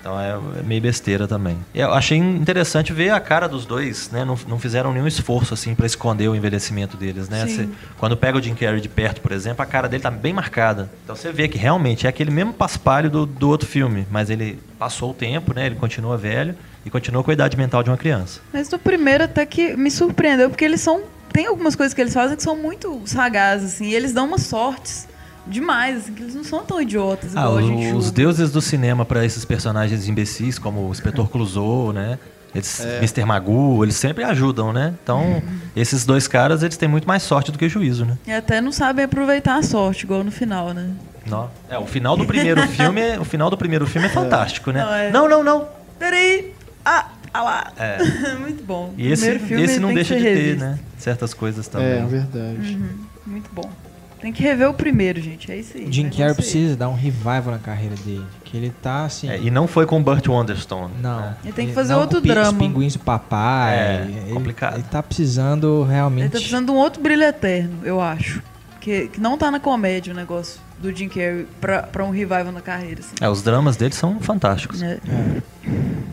Então 0.00 0.18
é 0.18 0.30
é 0.30 0.62
meio 0.62 0.80
besteira 0.80 1.26
também. 1.26 1.58
Eu 1.74 1.92
achei 1.92 2.16
interessante 2.16 2.92
ver 2.92 3.10
a 3.10 3.20
cara 3.20 3.48
dos 3.48 3.66
dois, 3.66 4.10
né? 4.10 4.24
Não, 4.24 4.38
não 4.48 4.58
fizeram 4.58 4.92
nenhum 4.92 5.06
esforço 5.06 5.54
assim 5.54 5.74
para 5.74 5.86
esconder 5.86 6.28
o 6.28 6.34
envelhecimento 6.34 6.96
deles, 6.96 7.28
né? 7.28 7.46
Quando 7.98 8.16
pega 8.16 8.38
o 8.38 8.42
Jim 8.42 8.54
Carrey 8.54 8.80
de 8.80 8.88
perto, 8.88 9.20
por 9.20 9.32
exemplo, 9.32 9.62
a 9.62 9.66
cara 9.66 9.88
dele 9.88 10.02
tá 10.02 10.10
bem 10.10 10.32
marcada. 10.32 10.90
Então 11.04 11.14
você 11.14 11.32
vê 11.32 11.48
que 11.48 11.58
realmente 11.58 12.06
é 12.06 12.10
aquele 12.10 12.30
mesmo 12.30 12.52
paspalho 12.52 13.10
do, 13.10 13.26
do 13.26 13.48
outro 13.48 13.68
filme, 13.68 14.06
mas 14.10 14.30
ele 14.30 14.58
passou 14.78 15.10
o 15.10 15.14
tempo, 15.14 15.54
né? 15.54 15.66
Ele 15.66 15.74
continua 15.74 16.16
velho 16.16 16.54
e 16.84 16.90
continua 16.90 17.22
com 17.22 17.30
a 17.30 17.34
idade 17.34 17.56
mental 17.56 17.82
de 17.82 17.90
uma 17.90 17.96
criança. 17.96 18.40
Mas 18.52 18.70
no 18.70 18.78
primeiro 18.78 19.24
até 19.24 19.44
que 19.44 19.76
me 19.76 19.90
surpreendeu, 19.90 20.48
porque 20.50 20.64
eles 20.64 20.80
são. 20.80 21.02
Tem 21.32 21.46
algumas 21.46 21.76
coisas 21.76 21.94
que 21.94 22.00
eles 22.00 22.12
fazem 22.12 22.36
que 22.36 22.42
são 22.42 22.56
muito 22.56 23.02
sagazes, 23.06 23.74
assim, 23.74 23.86
e 23.86 23.94
eles 23.94 24.12
dão 24.12 24.26
umas 24.26 24.42
sortes 24.42 25.06
demais, 25.46 25.96
assim, 25.98 26.12
que 26.14 26.22
eles 26.22 26.34
não 26.34 26.44
são 26.44 26.64
tão 26.64 26.80
idiotas 26.80 27.36
Ah, 27.36 27.40
igual 27.42 27.58
a 27.58 27.62
gente 27.62 27.86
os 27.86 28.04
julga. 28.04 28.10
deuses 28.12 28.50
do 28.52 28.60
cinema 28.60 29.04
para 29.04 29.24
esses 29.24 29.44
personagens 29.44 30.08
imbecis, 30.08 30.58
como 30.58 30.86
o 30.88 30.90
Inspetor 30.90 31.28
Clouseau, 31.30 31.92
né? 31.92 32.18
Eles, 32.54 32.80
É. 32.80 32.98
Mr. 32.98 33.24
Magoo, 33.24 33.84
eles 33.84 33.94
sempre 33.94 34.24
ajudam, 34.24 34.72
né? 34.72 34.92
Então, 35.02 35.40
esses 35.76 36.04
dois 36.04 36.26
caras, 36.26 36.62
eles 36.64 36.76
têm 36.76 36.88
muito 36.88 37.06
mais 37.06 37.22
sorte 37.22 37.52
do 37.52 37.58
que 37.58 37.68
juízo, 37.68 38.04
né? 38.04 38.18
E 38.26 38.32
até 38.32 38.60
não 38.60 38.72
sabem 38.72 39.04
aproveitar 39.04 39.56
a 39.56 39.62
sorte, 39.62 40.04
igual 40.04 40.24
no 40.24 40.32
final, 40.32 40.74
né? 40.74 40.90
Nó. 41.26 41.46
É, 41.68 41.78
o 41.78 41.86
final 41.86 42.16
do 42.16 42.26
primeiro 42.26 42.60
filme, 42.66 43.00
é- 43.00 43.20
o 43.20 43.24
final 43.24 43.50
do 43.50 43.56
primeiro 43.56 43.86
filme 43.86 44.08
é 44.08 44.10
fantástico, 44.10 44.72
né? 44.72 44.82
Não, 44.84 44.92
é. 44.94 45.10
Não, 45.12 45.28
não, 45.28 45.44
não. 45.44 45.68
Peraí! 45.96 46.52
Ah, 46.84 47.06
ah 47.32 47.42
lá! 47.42 47.72
É. 47.78 47.98
muito 48.40 48.64
bom. 48.64 48.94
E 48.96 49.12
esse, 49.12 49.30
esse 49.30 49.78
não 49.78 49.94
deixa 49.94 50.16
de 50.16 50.24
ter, 50.24 50.56
né? 50.56 50.76
Certas 50.98 51.32
coisas 51.32 51.68
É, 51.68 51.70
também. 51.70 52.06
verdade. 52.08 52.74
Uhum, 52.74 52.88
muito 53.26 53.48
bom. 53.52 53.70
Tem 54.20 54.32
que 54.32 54.42
rever 54.42 54.68
o 54.68 54.74
primeiro, 54.74 55.20
gente. 55.20 55.50
É 55.50 55.56
isso 55.56 55.76
aí. 55.76 55.90
Jim 55.90 56.02
vai 56.02 56.10
Carrey 56.10 56.26
acontecer. 56.32 56.50
precisa 56.52 56.76
dar 56.76 56.88
um 56.88 56.94
revival 56.94 57.52
na 57.52 57.58
carreira 57.58 57.94
dele. 57.96 58.24
Que 58.44 58.56
ele 58.56 58.70
tá 58.82 59.04
assim. 59.04 59.28
É, 59.30 59.38
e 59.40 59.50
não 59.50 59.66
foi 59.66 59.86
com 59.86 59.98
o 59.98 60.02
Burt 60.02 60.26
Wonderstone. 60.28 60.92
Não. 61.00 61.20
né? 61.20 61.36
Ele 61.44 61.52
tem 61.52 61.68
que 61.68 61.72
fazer 61.72 61.94
não, 61.94 62.00
outro 62.00 62.18
o 62.18 62.22
pi- 62.22 62.28
Os 62.28 62.34
drama. 62.34 62.58
pinguins 62.58 62.92
do 62.94 62.98
papai. 62.98 63.74
É, 63.78 64.06
ele, 64.26 64.32
complicado. 64.34 64.74
Ele 64.74 64.82
tá 64.84 65.02
precisando 65.02 65.82
realmente. 65.84 66.22
Ele 66.24 66.28
tá 66.30 66.38
precisando 66.38 66.66
de 66.66 66.72
um 66.72 66.76
outro 66.76 67.02
brilho 67.02 67.22
eterno, 67.22 67.78
eu 67.84 68.00
acho. 68.00 68.42
Que, 68.80 69.08
que 69.08 69.20
não 69.20 69.36
tá 69.38 69.50
na 69.50 69.60
comédia 69.60 70.12
o 70.12 70.16
negócio 70.16 70.60
do 70.78 70.90
Jim 70.94 71.08
Carrey 71.08 71.46
pra, 71.60 71.82
pra 71.82 72.02
um 72.04 72.10
revival 72.10 72.50
na 72.52 72.60
carreira, 72.62 73.00
assim. 73.00 73.14
É, 73.20 73.28
os 73.28 73.42
dramas 73.42 73.76
dele 73.76 73.94
são 73.94 74.18
fantásticos. 74.20 74.82
É. 74.82 74.98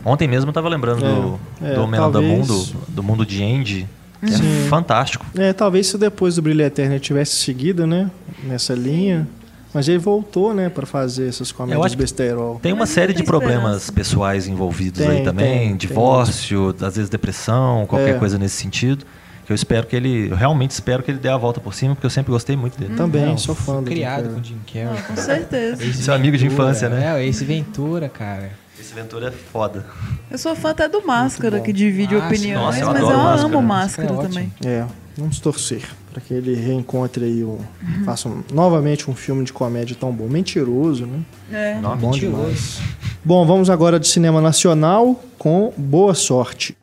Ontem 0.04 0.28
mesmo 0.28 0.50
eu 0.50 0.52
tava 0.54 0.68
lembrando 0.68 1.00
do, 1.00 1.40
É, 1.66 1.72
é, 1.72 1.74
do 1.74 1.82
Homem 1.82 1.98
da 2.00 2.10
talvez- 2.10 2.30
Mundo, 2.30 2.66
do 2.88 3.02
mundo 3.02 3.26
de 3.26 3.42
Andy, 3.42 3.88
que 4.20 4.32
Sim. 4.32 4.64
é 4.66 4.68
fantástico. 4.68 5.24
É, 5.36 5.52
talvez 5.52 5.86
se 5.86 5.96
depois 5.98 6.36
do 6.36 6.42
Brilho 6.42 6.62
Eterno 6.62 6.92
ele 6.94 7.00
tivesse 7.00 7.36
seguido, 7.36 7.86
né? 7.86 8.10
Nessa 8.44 8.74
linha. 8.74 9.26
Mas 9.72 9.86
ele 9.86 9.98
voltou, 9.98 10.54
né, 10.54 10.70
pra 10.70 10.86
fazer 10.86 11.28
essas 11.28 11.52
comédias 11.52 11.94
besterol. 11.94 12.58
Tem 12.62 12.72
uma 12.72 12.80
Mas 12.80 12.88
série 12.90 13.12
de 13.12 13.22
problemas 13.22 13.82
esperança. 13.82 13.92
pessoais 13.92 14.48
envolvidos 14.48 14.98
Tem, 15.00 15.18
aí 15.18 15.22
também, 15.22 15.46
tem, 15.58 15.68
tem 15.68 15.76
divórcio, 15.76 16.74
às 16.80 16.96
vezes 16.96 17.10
depressão, 17.10 17.84
qualquer 17.86 18.16
É. 18.16 18.18
coisa 18.18 18.38
nesse 18.38 18.56
sentido. 18.56 19.04
Que 19.44 19.52
eu 19.52 19.54
espero 19.54 19.86
que 19.86 19.94
ele, 19.96 20.28
eu 20.30 20.36
realmente 20.36 20.70
espero 20.72 21.02
que 21.02 21.10
ele 21.10 21.18
dê 21.18 21.28
a 21.28 21.36
volta 21.36 21.60
por 21.60 21.72
cima, 21.74 21.94
porque 21.94 22.04
eu 22.06 22.10
sempre 22.10 22.30
gostei 22.32 22.56
muito 22.56 22.78
dele. 22.78 22.94
Também, 22.96 23.24
Não, 23.26 23.38
sou 23.38 23.54
fã 23.54 23.74
do 23.82 23.88
Jim 23.88 23.96
Criado 23.96 24.28
com 24.34 24.40
o 24.40 24.44
Jim 24.44 24.58
Carrey. 24.66 24.88
Ah, 24.98 25.02
com 25.02 25.16
certeza. 25.16 25.92
Seu 25.94 26.12
amigo 26.14 26.36
de 26.36 26.46
infância, 26.46 26.88
né? 26.88 27.06
É, 27.06 27.14
o 27.14 27.18
Ace 27.18 27.44
Ventura, 27.44 28.08
cara. 28.08 28.50
Esse 28.80 28.94
Ventura 28.94 29.28
é 29.28 29.30
foda. 29.30 29.84
Eu 30.30 30.38
sou 30.38 30.54
fã 30.54 30.70
até 30.70 30.88
do 30.88 31.04
Máscara, 31.06 31.60
que 31.60 31.72
divide 31.72 32.14
Máscara. 32.14 32.34
opiniões, 32.34 32.60
Nossa, 32.64 32.78
eu 32.80 32.86
mas 32.86 33.00
eu 33.00 33.06
Máscara. 33.08 33.42
amo 33.42 33.62
Máscara 33.62 34.12
Máscara 34.12 34.14
é 34.14 34.28
também. 34.28 34.52
É, 34.64 34.84
vamos 35.16 35.40
torcer 35.40 35.82
pra 36.12 36.20
que 36.20 36.32
ele 36.32 36.54
reencontre 36.54 37.24
aí 37.24 37.44
um. 37.44 37.58
Faça 38.04 38.28
um- 38.28 38.42
novamente 38.52 39.10
um 39.10 39.14
filme 39.14 39.44
de 39.44 39.52
comédia 39.52 39.96
tão 39.98 40.12
bom. 40.12 40.28
Mentiroso, 40.28 41.06
né? 41.06 41.18
É. 41.52 41.74
Nossa. 41.80 41.96
Bom 41.96 42.10
Mentiroso. 42.10 42.36
demais. 42.42 42.78
Bom, 43.24 43.44
vamos 43.46 43.68
agora 43.68 43.98
de 43.98 44.06
cinema 44.06 44.40
nacional 44.40 45.20
com 45.38 45.72
Boa 45.76 46.14
Sorte. 46.14 46.76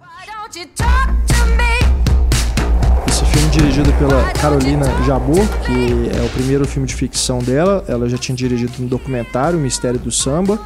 Esse 3.08 3.26
filme 3.26 3.50
dirigido 3.50 3.94
pela 3.94 4.32
Carolina 4.34 4.86
Jabor, 5.06 5.48
que 5.66 6.10
é 6.18 6.22
o 6.26 6.30
primeiro 6.30 6.68
filme 6.68 6.86
de 6.88 6.94
ficção 6.94 7.40
dela. 7.40 7.86
Ela 7.88 8.10
já 8.10 8.18
tinha 8.18 8.36
dirigido 8.36 8.74
um 8.82 8.88
documentário, 8.88 9.58
O 9.58 9.62
Mistério 9.62 9.98
do 10.00 10.12
Samba, 10.12 10.60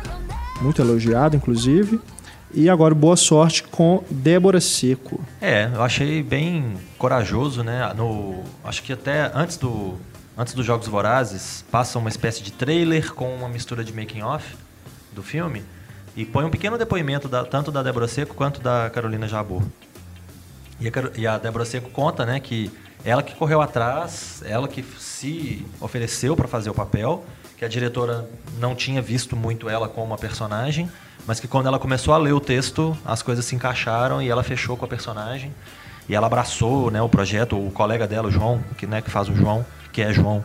muito 0.62 0.82
elogiado, 0.82 1.36
inclusive. 1.36 2.00
E 2.54 2.68
agora 2.70 2.96
Boa 2.96 3.16
Sorte 3.16 3.64
com 3.64 4.04
Débora 4.10 4.60
Seco. 4.60 5.24
É, 5.40 5.70
eu 5.74 5.84
achei 5.84 6.24
bem 6.24 6.74
corajoso, 6.98 7.64
né? 7.64 7.94
No, 7.96 8.44
acho 8.64 8.82
que 8.82 8.92
até 8.92 9.32
antes 9.36 9.56
do 9.58 9.96
antes 10.38 10.54
dos 10.54 10.66
Jogos 10.66 10.88
Vorazes, 10.88 11.66
passa 11.70 12.00
uma 12.00 12.08
espécie 12.08 12.42
de 12.42 12.52
trailer 12.54 13.14
com 13.14 13.36
uma 13.36 13.50
mistura 13.50 13.84
de 13.84 13.92
making 13.94 14.22
off 14.22 14.56
do 15.14 15.22
filme 15.22 15.62
e 16.16 16.24
põe 16.26 16.46
um 16.46 16.50
pequeno 16.50 16.78
depoimento 16.78 17.28
da- 17.28 17.44
tanto 17.44 17.70
da 17.72 17.84
Débora 17.84 18.08
Seco 18.08 18.34
quanto 18.34 18.62
da 18.62 18.90
Carolina 18.90 19.28
Jabor. 19.28 19.62
E 20.80 20.88
a, 20.88 20.92
e 21.18 21.28
a 21.28 21.38
Débora 21.38 21.66
Seco 21.66 21.90
conta, 21.90 22.26
né, 22.26 22.40
que 22.40 22.72
ela 23.04 23.22
que 23.22 23.36
correu 23.36 23.60
atrás, 23.62 24.42
ela 24.46 24.66
que 24.70 24.82
se 24.98 25.66
ofereceu 25.82 26.38
para 26.38 26.48
fazer 26.48 26.70
o 26.70 26.74
papel, 26.74 27.26
que 27.60 27.66
a 27.66 27.68
diretora 27.68 28.26
não 28.58 28.74
tinha 28.74 29.02
visto 29.02 29.36
muito 29.36 29.70
ela 29.70 29.90
como 29.90 30.08
uma 30.08 30.18
personagem, 30.18 30.90
mas 31.28 31.42
que 31.42 31.48
quando 31.48 31.68
ela 31.68 31.78
começou 31.78 32.14
a 32.14 32.18
ler 32.18 32.32
o 32.32 32.40
texto, 32.40 32.98
as 33.06 33.22
coisas 33.22 33.44
se 33.44 33.54
encaixaram 33.54 34.22
e 34.22 34.30
ela 34.30 34.42
fechou 34.42 34.78
com 34.78 34.86
a 34.86 34.88
personagem. 34.88 35.54
E 36.08 36.16
ela 36.16 36.26
abraçou, 36.26 36.90
né, 36.90 37.02
o 37.02 37.10
projeto, 37.10 37.58
o 37.58 37.70
colega 37.70 38.08
dela, 38.08 38.30
o 38.30 38.32
João, 38.32 38.64
que, 38.78 38.88
né, 38.88 39.02
que 39.02 39.12
faz 39.12 39.28
o 39.28 39.36
João, 39.36 39.66
que 39.92 40.02
é 40.02 40.14
João, 40.14 40.44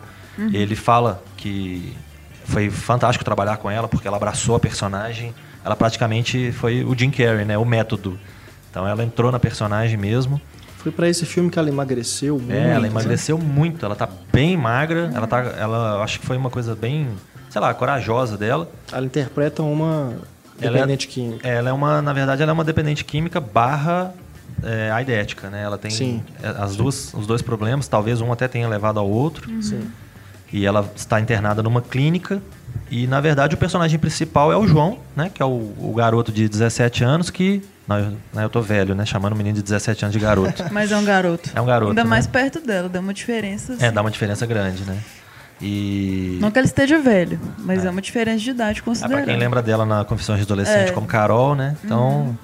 ele 0.53 0.75
fala 0.75 1.23
que 1.37 1.95
foi 2.43 2.69
fantástico 2.69 3.23
trabalhar 3.23 3.55
com 3.57 3.71
ela, 3.71 3.87
porque 3.87 4.05
ela 4.05 4.17
abraçou 4.17 4.57
a 4.57 4.59
personagem. 4.59 5.33
Ela 5.63 5.75
praticamente 5.75 6.51
foi 6.51 6.83
o 6.83 6.93
Jim 6.97 7.11
Carrey, 7.11 7.45
né, 7.45 7.57
o 7.57 7.63
método. 7.63 8.19
Então 8.69 8.85
ela 8.85 9.05
entrou 9.05 9.31
na 9.31 9.39
personagem 9.39 9.95
mesmo. 9.97 10.39
Foi 10.85 10.91
pra 10.91 11.09
esse 11.09 11.25
filme 11.25 11.49
que 11.49 11.57
ela 11.57 11.67
emagreceu 11.67 12.37
muito. 12.37 12.53
É, 12.53 12.73
ela 12.73 12.81
né? 12.81 12.89
emagreceu 12.89 13.39
muito, 13.39 13.83
ela 13.83 13.95
tá 13.95 14.07
bem 14.31 14.55
magra, 14.55 15.09
ela 15.15 15.25
tá, 15.25 15.39
ela 15.57 16.03
acho 16.03 16.19
que 16.19 16.25
foi 16.27 16.37
uma 16.37 16.51
coisa 16.51 16.75
bem, 16.75 17.07
sei 17.49 17.59
lá, 17.59 17.73
corajosa 17.73 18.37
dela. 18.37 18.69
Ela 18.91 19.03
interpreta 19.03 19.63
uma 19.63 20.13
Ela 20.61 20.69
é- 20.69 20.73
dependente 20.73 21.07
química. 21.07 21.47
Ela 21.47 21.71
é 21.71 21.73
uma, 21.73 22.03
na 22.03 22.13
verdade, 22.13 22.43
ela 22.43 22.51
é 22.51 22.53
uma 22.53 22.63
dependente 22.63 23.03
química 23.03 23.39
barra 23.39 24.13
é, 24.61 24.91
aidética, 24.91 25.49
né? 25.49 25.63
Ela 25.63 25.79
tem 25.79 25.89
Sim. 25.89 26.23
é, 26.43 26.49
as 26.49 26.75
duas, 26.75 27.11
os 27.15 27.25
dois 27.25 27.41
problemas, 27.41 27.87
talvez 27.87 28.21
um 28.21 28.31
até 28.31 28.47
tenha 28.47 28.67
levado 28.67 28.99
ao 28.99 29.09
outro. 29.09 29.49
Sim. 29.63 29.89
E 30.53 30.67
ela 30.67 30.87
está 30.95 31.19
internada 31.19 31.63
numa 31.63 31.81
clínica. 31.81 32.39
E 32.89 33.07
na 33.07 33.19
verdade 33.19 33.55
o 33.55 33.57
personagem 33.57 33.97
principal 33.99 34.51
é 34.51 34.57
o 34.57 34.67
João, 34.67 34.99
né? 35.15 35.31
Que 35.33 35.41
é 35.41 35.45
o, 35.45 35.73
o 35.79 35.93
garoto 35.95 36.31
de 36.31 36.47
17 36.47 37.03
anos 37.03 37.29
que. 37.29 37.61
Não, 37.87 37.99
eu, 37.99 38.05
né, 38.33 38.43
eu 38.43 38.49
tô 38.49 38.61
velho, 38.61 38.95
né? 38.95 39.05
Chamando 39.05 39.33
o 39.33 39.35
menino 39.35 39.55
de 39.55 39.61
17 39.63 40.05
anos 40.05 40.13
de 40.13 40.19
garoto. 40.19 40.63
Mas 40.71 40.91
é 40.91 40.97
um 40.97 41.03
garoto. 41.05 41.49
É 41.55 41.61
um 41.61 41.65
garoto, 41.65 41.91
Ainda 41.91 42.03
né? 42.03 42.09
mais 42.09 42.25
perto 42.27 42.59
dela, 42.59 42.87
dá 42.89 42.99
uma 42.99 43.13
diferença. 43.13 43.73
é, 43.73 43.75
assim. 43.85 43.91
dá 43.93 44.01
uma 44.01 44.11
diferença 44.11 44.45
grande, 44.45 44.83
né? 44.83 44.97
E. 45.61 46.37
Não 46.41 46.51
que 46.51 46.57
ela 46.59 46.65
esteja 46.65 46.99
velho, 46.99 47.39
mas 47.59 47.85
é, 47.85 47.89
uma 47.89 48.01
diferença 48.01 48.39
de 48.39 48.49
idade 48.49 48.79
Ah, 48.79 48.83
pra 48.83 48.91
considerável. 48.91 49.25
quem 49.25 49.37
lembra 49.37 49.61
dela 49.61 49.85
na 49.85 50.03
Confissões 50.03 50.39
de 50.39 50.43
Adolescente 50.43 50.89
É. 50.89 50.91
como 50.91 51.07
Carol, 51.07 51.55
né? 51.55 51.75
Então. 51.83 52.37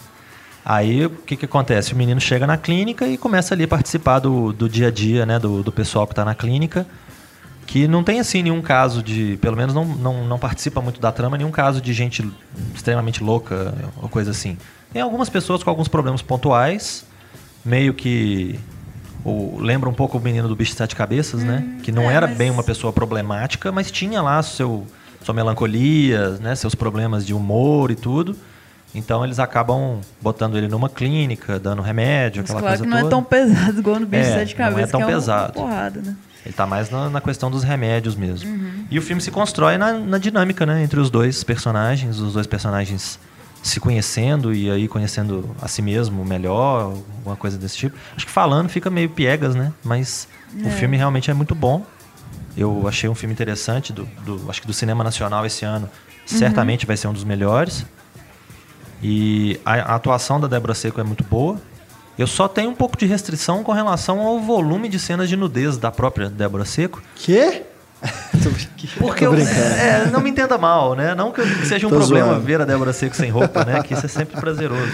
Aí 0.63 1.06
o 1.08 1.10
que, 1.10 1.36
que 1.36 1.45
acontece? 1.45 1.91
O 1.93 1.95
menino 1.97 2.21
chega 2.21 2.45
na 2.45 2.56
clínica 2.56 3.08
e 3.08 3.17
começa 3.17 3.54
ali 3.56 3.63
a 3.63 3.67
participar 3.67 4.19
do, 4.19 4.54
do 4.54 4.69
dia 4.69 4.88
a 4.88 4.91
dia, 4.91 5.25
né? 5.25 5.39
Do, 5.39 5.63
do 5.63 5.71
pessoal 5.71 6.06
que 6.06 6.13
tá 6.13 6.23
na 6.23 6.36
clínica. 6.36 6.86
Que 7.65 7.88
não 7.88 8.04
tem 8.04 8.19
assim 8.19 8.43
nenhum 8.43 8.62
caso 8.62 9.02
de. 9.02 9.38
Pelo 9.41 9.56
menos 9.56 9.74
não, 9.74 9.86
não, 9.86 10.26
não 10.26 10.38
participa 10.39 10.82
muito 10.82 11.00
da 11.00 11.12
trama, 11.12 11.38
nenhum 11.38 11.52
caso 11.52 11.80
de 11.80 11.93
gente 11.93 12.30
extremamente 12.76 13.24
louca 13.24 13.74
ou 14.02 14.10
coisa 14.10 14.32
assim. 14.32 14.58
Tem 14.91 15.02
algumas 15.02 15.30
pessoas 15.30 15.63
com 15.63 15.69
alguns 15.69 15.88
problemas 15.88 16.21
pontuais, 16.21 17.06
meio 17.63 17.93
que. 17.93 18.60
O, 19.24 19.58
lembra 19.60 19.88
um 19.88 19.93
pouco 19.93 20.17
o 20.17 20.21
menino 20.21 20.47
do 20.47 20.56
bicho 20.56 20.71
de 20.71 20.78
sete 20.78 20.95
cabeças, 20.95 21.43
né? 21.43 21.78
Que 21.84 21.91
não 21.91 22.10
é, 22.10 22.13
era 22.15 22.28
mas- 22.28 22.38
bem 22.38 22.50
uma 22.50 22.63
pessoa 22.63 22.91
problemática, 22.91 23.71
mas 23.71 23.91
tinha 23.91 24.19
lá 24.21 24.41
seu, 24.41 24.86
sua 25.24 25.34
melancolia, 25.34 26.32
né? 26.41 26.56
seus 26.56 26.74
problemas 26.74 27.26
de 27.26 27.34
humor 27.34 27.91
e 27.91 27.95
tudo. 27.95 28.36
Então 28.93 29.24
eles 29.24 29.38
acabam 29.39 30.02
botando 30.21 30.58
ele 30.58 30.67
numa 30.67 30.89
clínica, 30.89 31.58
dando 31.60 31.82
remédio, 31.84 32.41
Mas 32.41 32.50
aquela 32.50 32.60
claro 32.62 32.78
coisa 32.80 32.84
que 32.84 32.89
não 32.89 32.97
é 32.97 33.02
toda. 33.02 33.12
tão 33.12 33.24
pesado 33.24 33.80
igual 33.80 34.00
no 34.00 34.06
bicho 34.08 34.24
É, 34.24 34.43
de 34.43 34.50
sete 34.50 34.58
não 34.60 34.65
é 34.65 34.69
cabeças, 34.69 34.91
tão 34.91 35.00
que 35.00 35.04
é 35.04 35.08
uma 35.08 35.13
pesado. 35.13 35.54
porrada, 35.54 36.02
né? 36.02 36.15
Ele 36.45 36.54
tá 36.54 36.65
mais 36.65 36.89
na, 36.89 37.10
na 37.10 37.21
questão 37.21 37.51
dos 37.51 37.63
remédios 37.63 38.15
mesmo. 38.15 38.49
Uhum. 38.49 38.86
E 38.89 38.97
o 38.97 39.01
filme 39.01 39.21
se 39.21 39.30
constrói 39.30 39.77
na, 39.77 39.93
na 39.93 40.17
dinâmica, 40.17 40.65
né? 40.65 40.84
Entre 40.84 40.99
os 40.99 41.10
dois 41.10 41.43
personagens, 41.43 42.19
os 42.19 42.34
dois 42.34 42.47
personagens 42.47 43.19
se 43.62 43.80
conhecendo 43.80 44.51
e 44.54 44.71
aí 44.71 44.88
conhecendo 44.88 45.56
a 45.62 45.67
si 45.67 45.84
mesmo 45.84 46.25
melhor, 46.25 46.95
alguma 47.17 47.36
coisa 47.36 47.60
desse 47.60 47.77
tipo. 47.77 47.95
Acho 48.17 48.25
que 48.25 48.32
falando 48.32 48.69
fica 48.69 48.89
meio 48.89 49.08
piegas, 49.10 49.54
né? 49.54 49.71
Mas 49.84 50.27
o 50.63 50.67
É. 50.67 50.71
filme 50.71 50.97
realmente 50.97 51.30
é 51.30 51.34
muito 51.34 51.54
bom. 51.54 51.86
Eu 52.58 52.88
achei 52.88 53.08
um 53.08 53.13
filme 53.15 53.34
interessante, 53.34 53.93
do, 53.93 54.06
do- 54.25 54.49
acho 54.49 54.62
que 54.62 54.67
do 54.67 54.73
cinema 54.73 55.04
nacional 55.04 55.45
esse 55.45 55.63
ano. 55.63 55.86
Uhum. 56.32 56.38
Certamente 56.39 56.88
vai 56.88 56.97
ser 56.97 57.08
um 57.08 57.13
dos 57.13 57.23
melhores. 57.23 57.86
E 59.04 59.60
a, 59.65 59.73
a 59.73 59.95
atuação 59.95 60.39
da 60.39 60.47
Débora 60.47 60.73
Seco 60.73 60.99
é 60.99 61.04
muito 61.04 61.23
boa. 61.23 61.58
Eu 62.17 62.28
só 62.28 62.47
tenho 62.47 62.69
um 62.69 62.76
pouco 62.76 62.97
de 62.97 63.06
restrição 63.06 63.63
com 63.63 63.71
relação 63.71 64.19
ao 64.19 64.39
volume 64.39 64.88
de 64.89 65.00
cenas 65.00 65.28
de 65.30 65.36
nudez 65.36 65.78
da 65.78 65.91
própria 65.91 66.30
Débora 66.30 66.65
Seco. 66.65 67.02
Quê? 67.15 67.63
Porque 68.97 69.26
eu, 69.26 69.34
é, 69.36 70.10
não 70.12 70.19
me 70.21 70.30
entenda 70.30 70.58
mal, 70.58 70.95
né? 70.95 71.13
Não 71.15 71.32
que, 71.32 71.41
que 71.41 71.65
seja 71.67 71.86
um 71.88 71.89
Tô 71.89 71.97
problema 71.97 72.30
zoando. 72.30 72.41
ver 72.45 72.62
a 72.62 72.65
Débora 72.65 72.93
Seco 72.93 73.15
sem 73.15 73.30
roupa, 73.30 73.63
né? 73.63 73.82
Que 73.84 73.93
isso 73.93 74.06
é 74.06 74.10
sempre 74.10 74.39
prazeroso. 74.39 74.91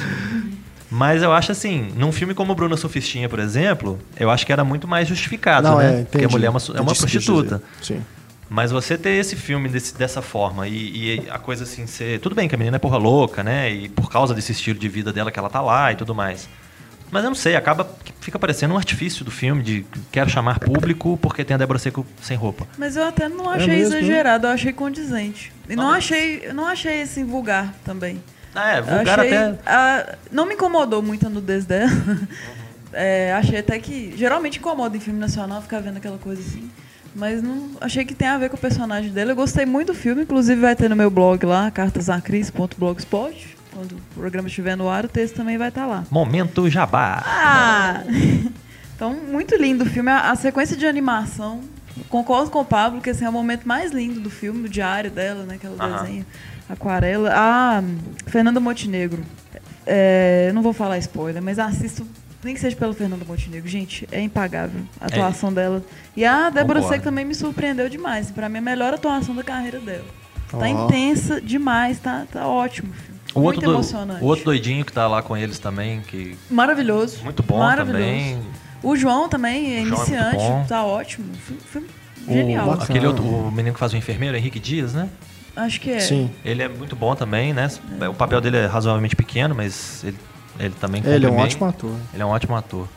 Mas 0.90 1.22
eu 1.22 1.34
acho 1.34 1.52
assim, 1.52 1.92
num 1.98 2.12
filme 2.12 2.34
como 2.34 2.54
Bruna 2.56 2.78
Sufistinha, 2.78 3.28
por 3.28 3.40
exemplo, 3.40 4.00
eu 4.18 4.30
acho 4.30 4.46
que 4.46 4.54
era 4.54 4.64
muito 4.64 4.88
mais 4.88 5.08
justificado, 5.08 5.68
Não, 5.68 5.78
né? 5.80 6.02
é, 6.02 6.04
Porque 6.06 6.26
a 6.26 6.30
mulher 6.30 6.48
é 6.48 6.50
uma, 6.50 6.60
é 6.76 6.82
uma 6.82 6.96
prostituta. 6.96 7.62
Sim. 7.82 8.02
Mas 8.50 8.72
você 8.72 8.98
ter 8.98 9.10
esse 9.12 9.36
filme 9.36 9.68
desse- 9.68 9.94
dessa 9.98 10.22
forma 10.22 10.66
e, 10.70 11.18
e 11.20 11.30
a 11.30 11.38
coisa 11.38 11.64
assim 11.66 11.86
ser. 11.86 12.20
Tudo 12.22 12.34
bem 12.36 12.48
que 12.48 12.56
a 12.56 12.58
menina 12.58 12.78
é 12.78 12.80
porra 12.80 12.98
louca, 12.98 13.44
né? 13.44 13.70
E 13.70 13.90
por 13.90 14.10
causa 14.10 14.34
desse 14.34 14.54
estilo 14.54 14.80
de 14.80 14.88
vida 14.88 15.12
dela 15.12 15.30
que 15.30 15.38
ela 15.38 15.50
tá 15.50 15.60
lá 15.60 15.92
e 15.92 15.96
tudo 15.98 16.16
mais. 16.16 16.48
Mas 17.12 17.24
eu 17.24 17.30
não 17.30 17.36
sei, 17.36 17.56
acaba 17.56 17.90
que 18.04 18.12
fica 18.20 18.38
parecendo 18.38 18.74
um 18.74 18.78
artifício 18.78 19.24
do 19.24 19.32
filme 19.32 19.64
de 19.64 19.86
quero 20.12 20.30
chamar 20.30 20.60
público 20.60 21.18
porque 21.22 21.44
tem 21.46 21.56
a 21.56 21.58
Débora 21.58 21.80
Seco 21.80 22.06
sem 22.22 22.36
roupa. 22.36 22.68
Mas 22.78 22.96
eu 22.98 23.06
até 23.06 23.30
não 23.30 23.52
É 23.54 23.56
achei 23.58 23.78
mesmo, 23.78 23.92
né? 23.92 24.00
exagerado, 24.00 24.48
eu 24.48 24.52
achei 24.52 24.74
condizente. 24.74 25.54
E 25.70 25.76
não 25.76 25.84
Talvez. 25.86 26.04
achei, 26.04 26.42
eu 26.44 26.54
não 26.54 26.66
achei 26.68 27.02
assim 27.02 27.24
vulgar 27.24 27.74
também. 27.86 28.22
Ah, 28.54 28.72
é, 28.72 28.82
vulgar 28.82 29.20
achei, 29.20 29.36
até. 29.38 29.60
ah, 29.66 30.16
não 30.32 30.46
me 30.46 30.56
incomodou 30.56 31.02
muito 31.02 31.26
a 31.28 31.30
nudez 31.30 31.66
dela. 31.66 31.90
É, 32.94 33.34
achei 33.34 33.60
até 33.60 33.78
que. 33.80 34.14
Geralmente 34.18 34.60
incomoda 34.60 34.96
em 34.96 35.00
filme 35.00 35.20
nacional 35.20 35.62
ficar 35.62 35.82
vendo 35.82 35.98
aquela 35.98 36.18
coisa 36.18 36.42
assim. 36.42 36.72
Mas 37.14 37.44
não 37.44 37.72
achei 37.82 38.06
que 38.06 38.16
tem 38.16 38.28
a 38.28 38.38
ver 38.38 38.50
com 38.50 38.56
o 38.56 38.60
personagem 38.60 39.12
dele. 39.12 39.32
Eu 39.32 39.36
gostei 39.36 39.66
muito 39.66 39.88
do 39.88 39.94
filme, 39.94 40.24
inclusive 40.24 40.60
vai 40.62 40.74
ter 40.76 40.90
no 40.90 40.96
meu 40.96 41.12
blog 41.12 41.46
lá, 41.46 41.70
cartasacris.blogspot. 41.70 43.58
Quando 43.78 43.92
o 43.92 44.02
programa 44.16 44.48
estiver 44.48 44.76
no 44.76 44.90
ar, 44.90 45.06
o 45.06 45.08
texto 45.08 45.36
também 45.36 45.56
vai 45.56 45.70
estar 45.70 45.86
lá. 45.86 46.04
Momento 46.10 46.68
jabá. 46.68 47.22
Ah! 47.24 48.04
Então, 48.96 49.14
muito 49.14 49.56
lindo 49.56 49.84
o 49.84 49.88
filme. 49.88 50.10
A, 50.10 50.32
a 50.32 50.36
sequência 50.36 50.76
de 50.76 50.88
animação. 50.88 51.62
Concordo 52.10 52.50
com 52.50 52.62
o 52.62 52.66
Pablo 52.66 53.00
que 53.00 53.12
esse 53.12 53.24
é 53.24 53.30
o 53.30 53.32
momento 53.32 53.68
mais 53.68 53.92
lindo 53.92 54.20
do 54.20 54.32
filme, 54.32 54.64
do 54.64 54.70
diário 54.70 55.12
dela, 55.12 55.44
né? 55.44 55.60
Que 55.60 55.68
ela 55.68 55.76
Aham. 55.80 56.02
desenha 56.02 56.26
aquarela. 56.68 57.32
A 57.36 57.84
Fernanda 58.26 58.60
Montenegro. 58.60 59.24
É, 59.86 60.50
não 60.56 60.64
vou 60.64 60.74
falar 60.74 60.98
spoiler, 60.98 61.44
mas 61.44 61.60
assisto. 61.60 62.08
Nem 62.44 62.56
que 62.56 62.60
seja 62.60 62.76
pela 62.76 62.96
Fernanda 62.96 63.26
Montenegro. 63.26 63.70
Gente, 63.70 64.10
é 64.12 64.20
impagável 64.20 64.82
a 65.00 65.06
atuação 65.06 65.54
dela. 65.54 65.84
E 66.16 66.26
a 66.26 66.50
Débora. 66.50 66.82
Seco 66.82 67.04
também 67.04 67.26
me 67.26 67.36
surpreendeu 67.36 67.88
demais. 67.90 68.32
Pra 68.32 68.50
mim, 68.50 68.58
a 68.58 68.62
melhor 68.62 68.96
atuação 68.96 69.36
da 69.36 69.44
carreira 69.44 69.80
dela. 69.80 70.06
Tá 70.50 70.58
Ó. 70.58 70.66
intensa 70.66 71.40
demais, 71.40 72.00
tá, 72.00 72.26
tá 72.32 72.48
ótimo 72.48 72.92
o 72.92 72.96
filme. 72.96 73.17
O 73.38 73.44
muito 73.44 73.56
outro, 73.58 73.70
do- 73.72 73.76
emocionante. 73.76 74.24
o 74.24 74.28
outro 74.28 74.46
doidinho 74.46 74.84
que 74.86 74.92
tá 74.92 75.08
lá 75.08 75.22
com 75.22 75.36
eles 75.38 75.60
também, 75.60 76.02
que 76.02 76.38
Maravilhoso. 76.50 77.24
muito 77.24 77.42
bom 77.44 77.60
Maravilhoso. 77.60 78.04
também. 78.04 78.42
O 78.84 78.96
João 78.96 79.28
também 79.30 79.78
é 79.78 79.82
O 79.82 79.86
João 79.86 80.00
é 80.00 80.04
iniciante, 80.06 80.36
bom. 80.38 80.66
tá 80.68 80.84
ótimo. 80.84 81.26
Filme, 81.36 81.62
filme 81.62 81.88
O- 82.28 82.32
genial. 82.34 82.72
aquele 82.74 83.08
outro, 83.08 83.24
o 83.24 83.52
menino 83.52 83.74
que 83.74 83.80
faz 83.80 83.94
o 83.94 83.98
enfermeiro, 83.98 84.36
Henrique 84.38 84.60
Dias, 84.60 84.94
né? 84.94 85.10
Acho 85.56 85.82
que 85.82 85.90
é. 85.92 86.00
Sim. 86.00 86.30
Ele 86.46 86.62
é 86.62 86.68
muito 86.68 86.96
bom 86.96 87.16
também, 87.16 87.52
né? 87.54 87.68
O 88.10 88.14
papel 88.14 88.40
dele 88.40 88.58
é 88.58 88.66
razoavelmente 88.68 89.16
pequeno, 89.16 89.56
mas 89.56 90.04
ele, 90.04 90.18
ele 90.60 90.74
também 90.80 91.02
Ele 91.04 91.26
é 91.26 91.30
um 91.30 91.36
bem. 91.36 91.44
ótimo 91.46 91.66
ator. 91.66 91.96
Ele 92.14 92.22
é 92.22 92.26
um 92.26 92.30
ótimo 92.30 92.56
ator. 92.56 92.88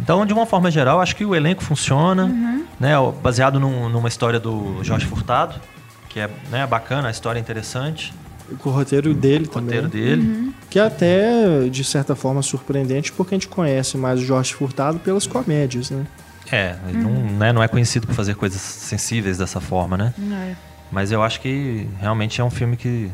Então, 0.00 0.26
de 0.26 0.32
uma 0.32 0.44
forma 0.46 0.70
geral, 0.70 1.00
acho 1.00 1.14
que 1.14 1.24
o 1.24 1.36
elenco 1.36 1.62
funciona, 1.62 2.24
Uhum. 2.24 2.64
né? 2.80 2.94
Baseado 3.22 3.60
num- 3.60 3.88
numa 3.88 4.08
história 4.08 4.40
do 4.40 4.82
Jorge 4.82 5.06
Furtado, 5.06 5.60
que 6.08 6.18
é 6.18 6.28
né, 6.50 6.66
bacana, 6.66 7.06
a 7.06 7.10
história 7.12 7.38
é 7.38 7.40
interessante, 7.42 8.12
com 8.58 8.70
o 8.70 8.72
roteiro 8.72 9.14
dele 9.14 9.44
o 9.44 9.48
também. 9.48 9.80
roteiro 9.80 9.88
dele. 9.88 10.22
Uhum. 10.22 10.52
Que 10.68 10.78
é 10.78 10.82
até, 10.82 11.68
de 11.68 11.84
certa 11.84 12.14
forma, 12.14 12.42
surpreendente, 12.42 13.12
porque 13.12 13.34
a 13.34 13.36
gente 13.36 13.48
conhece 13.48 13.96
mais 13.96 14.20
o 14.20 14.24
Jorge 14.24 14.54
Furtado 14.54 14.98
pelas 14.98 15.26
comédias, 15.26 15.90
né? 15.90 16.06
É, 16.52 16.76
ele 16.88 16.98
não, 16.98 17.10
Uhum. 17.10 17.36
né, 17.38 17.52
não 17.52 17.62
é 17.62 17.68
conhecido 17.68 18.06
por 18.06 18.14
fazer 18.14 18.34
coisas 18.34 18.60
sensíveis 18.60 19.38
dessa 19.38 19.60
forma, 19.60 19.96
né? 19.96 20.12
É. 20.18 20.54
Mas 20.90 21.12
eu 21.12 21.22
acho 21.22 21.40
que 21.40 21.86
realmente 22.00 22.40
é 22.40 22.44
um 22.44 22.50
filme 22.50 22.76
que, 22.76 23.08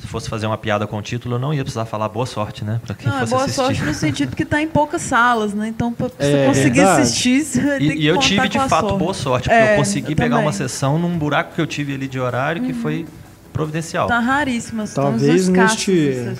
se 0.00 0.06
fosse 0.06 0.28
fazer 0.30 0.46
uma 0.46 0.56
piada 0.56 0.86
com 0.86 0.96
o 0.96 1.02
título, 1.02 1.34
eu 1.34 1.38
não 1.38 1.52
ia 1.52 1.62
precisar 1.62 1.84
falar 1.84 2.08
boa 2.08 2.24
sorte, 2.24 2.64
né? 2.64 2.80
Pra 2.84 2.94
quem 2.94 3.06
Não, 3.06 3.16
é 3.16 3.20
fosse 3.20 3.30
boa 3.32 3.42
assistir. 3.44 3.60
sorte 3.60 3.82
no 3.82 3.92
sentido 3.94 4.34
que 4.34 4.44
tá 4.46 4.62
em 4.62 4.66
poucas 4.68 5.02
salas, 5.02 5.52
né? 5.52 5.68
Então, 5.68 5.94
você 5.98 6.14
É 6.18 6.46
conseguir 6.46 6.76
verdade. 6.80 7.02
assistir, 7.02 7.44
você 7.44 7.76
E, 7.76 7.88
que 7.90 7.94
e 8.00 8.06
eu 8.06 8.18
tive 8.18 8.48
de 8.48 8.58
fato 8.58 8.80
sorte. 8.88 8.98
boa 8.98 9.14
sorte, 9.14 9.48
porque 9.50 9.62
É, 9.62 9.74
eu 9.74 9.76
consegui 9.78 10.12
eu 10.12 10.16
pegar 10.16 10.36
uma 10.36 10.44
também. 10.50 10.60
Uhum. 10.62 10.68
sessão 10.68 10.98
num 10.98 11.18
buraco 11.18 11.54
que 11.54 11.60
eu 11.60 11.66
tive 11.66 11.92
ali 11.94 12.08
de 12.08 12.18
horário 12.18 12.62
que 12.62 12.72
foi 12.72 13.06
providencial. 13.54 14.06
Tá 14.08 14.18
raríssimas, 14.18 14.92
Talvez 14.92 15.48
neste-. 15.48 16.34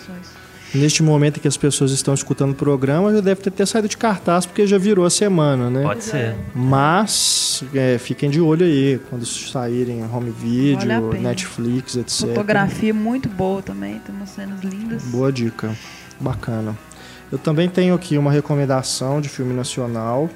Neste 0.74 1.04
momento 1.04 1.36
em 1.36 1.40
que 1.40 1.46
as 1.46 1.56
pessoas 1.56 1.92
estão 1.92 2.12
escutando 2.12 2.50
o 2.50 2.54
programa, 2.54 3.14
já 3.14 3.20
deve 3.20 3.40
ter, 3.40 3.52
ter 3.52 3.64
saído 3.64 3.88
de 3.88 3.96
cartaz 3.96 4.44
porque 4.44 4.66
já 4.66 4.76
virou 4.76 5.06
a 5.06 5.10
semana, 5.10 5.70
né? 5.70 5.82
Pode 5.84 6.02
ser. 6.02 6.34
Mas 6.52 7.62
é, 7.72 7.96
fiquem 7.96 8.28
de 8.28 8.40
olho 8.40 8.66
aí 8.66 9.00
quando 9.08 9.24
saírem 9.24 10.04
home 10.04 10.32
video, 10.32 10.88
Vale. 11.08 11.20
Netflix, 11.20 11.96
etc. 11.96 12.26
Fotografia 12.26 12.92
muito 12.92 13.28
boa 13.28 13.62
também, 13.62 14.00
tem 14.00 14.12
umas 14.12 14.30
cenas 14.30 14.60
lindas. 14.62 15.04
Boa 15.04 15.30
dica. 15.30 15.70
Bacana. 16.18 16.76
Eu 17.30 17.38
também 17.38 17.68
tenho 17.68 17.94
aqui 17.94 18.18
uma 18.18 18.32
recomendação 18.32 19.20
de 19.20 19.28
filme 19.28 19.54
nacional, 19.54 20.28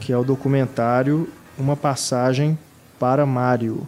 que 0.00 0.12
é 0.12 0.18
o 0.18 0.24
documentário 0.24 1.28
Uma 1.56 1.76
Passagem 1.76 2.58
para 2.98 3.24
Mário. 3.24 3.86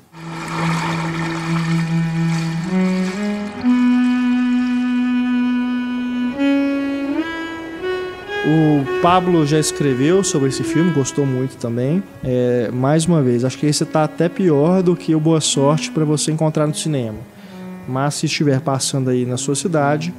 O 8.46 9.00
Pablo 9.00 9.46
já 9.46 9.58
escreveu 9.58 10.22
sobre 10.22 10.50
esse 10.50 10.62
filme, 10.62 10.90
gostou 10.90 11.24
muito 11.24 11.56
também. 11.56 12.02
É, 12.22 12.70
mais 12.70 13.06
uma 13.06 13.22
vez, 13.22 13.42
acho 13.42 13.56
que 13.56 13.64
esse 13.64 13.86
tá 13.86 14.04
até 14.04 14.28
pior 14.28 14.82
do 14.82 14.94
que 14.94 15.14
o 15.14 15.20
Boa 15.20 15.40
Sorte 15.40 15.90
para 15.90 16.04
você 16.04 16.30
encontrar 16.30 16.66
no 16.66 16.74
cinema. 16.74 17.16
Mas 17.88 18.16
se 18.16 18.26
estiver 18.26 18.60
passando 18.60 19.08
aí 19.08 19.24
na 19.24 19.38
sua 19.38 19.54
cidade, 19.54 20.12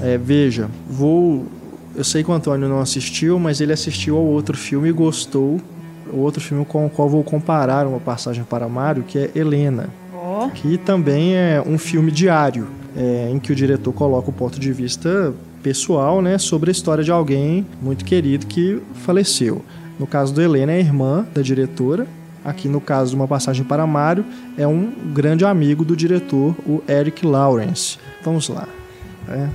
é, 0.00 0.16
veja, 0.16 0.70
vou. 0.88 1.44
Eu 1.94 2.02
sei 2.02 2.24
que 2.24 2.30
o 2.30 2.32
Antônio 2.32 2.66
não 2.66 2.80
assistiu, 2.80 3.38
mas 3.38 3.60
ele 3.60 3.74
assistiu 3.74 4.16
ao 4.16 4.24
outro 4.24 4.56
filme 4.56 4.88
e 4.88 4.92
gostou. 4.92 5.60
O 6.10 6.16
outro 6.16 6.40
filme 6.40 6.64
com 6.64 6.86
o 6.86 6.90
qual 6.90 7.10
vou 7.10 7.22
comparar 7.22 7.86
uma 7.86 8.00
passagem 8.00 8.42
para 8.42 8.66
Mário, 8.68 9.02
que 9.02 9.18
é 9.18 9.30
Helena, 9.34 9.90
Ó, 10.14 10.48
que 10.48 10.78
também 10.78 11.34
é 11.34 11.62
um 11.64 11.76
filme 11.76 12.10
diário, 12.10 12.66
é, 12.96 13.28
em 13.30 13.38
que 13.38 13.52
o 13.52 13.54
diretor 13.54 13.92
coloca 13.92 14.30
o 14.30 14.32
ponto 14.32 14.58
de 14.58 14.72
vista 14.72 15.32
pessoal, 15.62 16.20
né, 16.22 16.38
sobre 16.38 16.70
a 16.70 16.72
história 16.72 17.04
de 17.04 17.10
alguém 17.10 17.66
muito 17.80 18.04
querido 18.04 18.46
que 18.46 18.80
faleceu. 18.94 19.64
No 19.98 20.06
caso 20.06 20.32
do 20.32 20.40
Helena, 20.40 20.72
é 20.72 20.76
a 20.76 20.80
irmã 20.80 21.26
da 21.34 21.42
diretora. 21.42 22.06
Aqui 22.42 22.68
no 22.68 22.80
caso 22.80 23.10
de 23.10 23.16
uma 23.16 23.28
passagem 23.28 23.64
para 23.64 23.86
Mário, 23.86 24.24
é 24.56 24.66
um 24.66 24.90
grande 25.12 25.44
amigo 25.44 25.84
do 25.84 25.94
diretor, 25.94 26.56
o 26.66 26.82
Eric 26.88 27.26
Lawrence. 27.26 27.98
Vamos 28.24 28.48
lá. 28.48 28.66
né? 29.28 29.50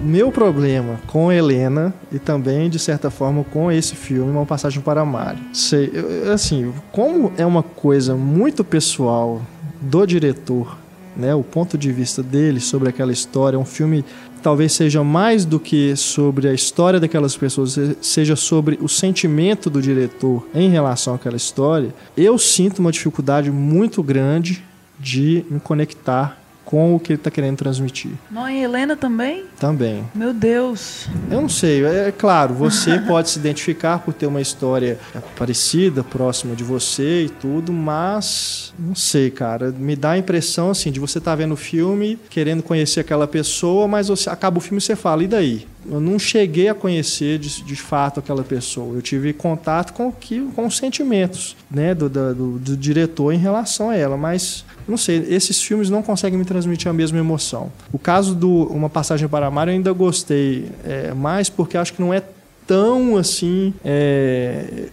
O 0.00 0.04
meu 0.04 0.32
problema 0.32 0.98
com 1.06 1.30
Helena 1.30 1.94
e 2.10 2.18
também, 2.18 2.68
de 2.68 2.78
certa 2.78 3.10
forma, 3.10 3.44
com 3.44 3.70
esse 3.70 3.94
filme, 3.94 4.30
Uma 4.30 4.44
Passagem 4.44 4.80
para 4.80 5.04
Mário. 5.04 5.38
Sei, 5.52 5.92
assim, 6.32 6.72
como 6.90 7.32
é 7.36 7.46
uma 7.46 7.62
coisa 7.62 8.14
muito 8.14 8.64
pessoal 8.64 9.40
do 9.80 10.04
diretor, 10.06 10.76
né, 11.16 11.34
o 11.34 11.44
ponto 11.44 11.78
de 11.78 11.92
vista 11.92 12.22
dele 12.22 12.58
sobre 12.58 12.88
aquela 12.88 13.12
história, 13.12 13.56
é 13.56 13.58
um 13.58 13.64
filme 13.64 14.04
talvez 14.44 14.72
seja 14.74 15.02
mais 15.02 15.46
do 15.46 15.58
que 15.58 15.96
sobre 15.96 16.46
a 16.48 16.52
história 16.52 17.00
daquelas 17.00 17.34
pessoas, 17.34 17.72
se- 17.72 17.96
seja 18.02 18.36
sobre 18.36 18.78
o 18.82 18.88
sentimento 18.90 19.70
do 19.70 19.80
diretor 19.80 20.46
em 20.54 20.68
relação 20.68 21.14
àquela 21.14 21.36
história, 21.36 21.94
eu 22.14 22.36
sinto 22.38 22.78
uma 22.80 22.92
dificuldade 22.92 23.50
muito 23.50 24.02
grande 24.02 24.62
de 25.00 25.44
me 25.50 25.58
conectar 25.58 26.38
com 26.64 26.94
o 26.94 27.00
que 27.00 27.12
ele 27.12 27.20
está 27.20 27.30
querendo 27.30 27.56
transmitir. 27.56 28.12
não, 28.30 28.48
e 28.48 28.62
Helena 28.62 28.96
também? 28.96 29.44
Também. 29.58 30.04
Meu 30.14 30.32
Deus. 30.32 31.06
Eu 31.30 31.42
não 31.42 31.48
sei, 31.48 31.84
é 31.84 32.12
claro, 32.16 32.54
você 32.54 32.98
pode 33.06 33.30
se 33.30 33.38
identificar 33.38 33.98
por 33.98 34.14
ter 34.14 34.26
uma 34.26 34.40
história 34.40 34.98
parecida, 35.36 36.02
próxima 36.02 36.54
de 36.54 36.64
você 36.64 37.24
e 37.24 37.28
tudo, 37.28 37.72
mas 37.72 38.72
não 38.78 38.94
sei, 38.94 39.30
cara, 39.30 39.70
me 39.70 39.94
dá 39.94 40.12
a 40.12 40.18
impressão 40.18 40.70
assim 40.70 40.90
de 40.90 41.00
você 41.00 41.18
estar 41.18 41.34
vendo 41.34 41.52
o 41.52 41.56
filme, 41.56 42.18
querendo 42.30 42.62
conhecer 42.62 43.00
aquela 43.00 43.26
pessoa, 43.26 43.86
mas 43.86 44.08
você 44.08 44.30
acaba 44.30 44.58
o 44.58 44.60
filme 44.60 44.78
e 44.78 44.80
você 44.80 44.96
fala, 44.96 45.22
e 45.22 45.28
daí? 45.28 45.66
Eu 45.86 46.00
não 46.00 46.18
cheguei 46.18 46.68
a 46.68 46.74
conhecer 46.74 47.38
de, 47.38 47.62
de 47.62 47.76
fato 47.76 48.18
aquela 48.18 48.42
pessoa. 48.42 48.94
Eu 48.94 49.02
tive 49.02 49.34
contato 49.34 49.92
com, 49.92 50.10
que, 50.10 50.40
com 50.54 50.66
os 50.66 50.78
sentimentos 50.78 51.56
né, 51.70 51.94
do, 51.94 52.08
do, 52.08 52.58
do 52.58 52.76
diretor 52.76 53.32
em 53.32 53.38
relação 53.38 53.90
a 53.90 53.96
ela, 53.96 54.16
mas 54.16 54.64
não 54.86 54.96
sei, 54.96 55.24
esses 55.28 55.62
filmes 55.62 55.88
não 55.90 56.02
conseguem 56.02 56.38
me 56.38 56.44
transmitir 56.44 56.88
a 56.88 56.92
mesma 56.92 57.18
emoção. 57.18 57.72
O 57.92 57.98
caso 57.98 58.34
do 58.34 58.64
Uma 58.64 58.90
Passagem 58.90 59.28
para 59.28 59.50
Mário 59.50 59.70
eu 59.70 59.74
ainda 59.74 59.92
gostei 59.92 60.68
é, 60.84 61.14
mais 61.14 61.48
porque 61.48 61.76
acho 61.76 61.92
que 61.92 62.00
não 62.00 62.12
é 62.12 62.22
tão 62.66 63.16
assim. 63.16 63.72
é, 63.84 64.88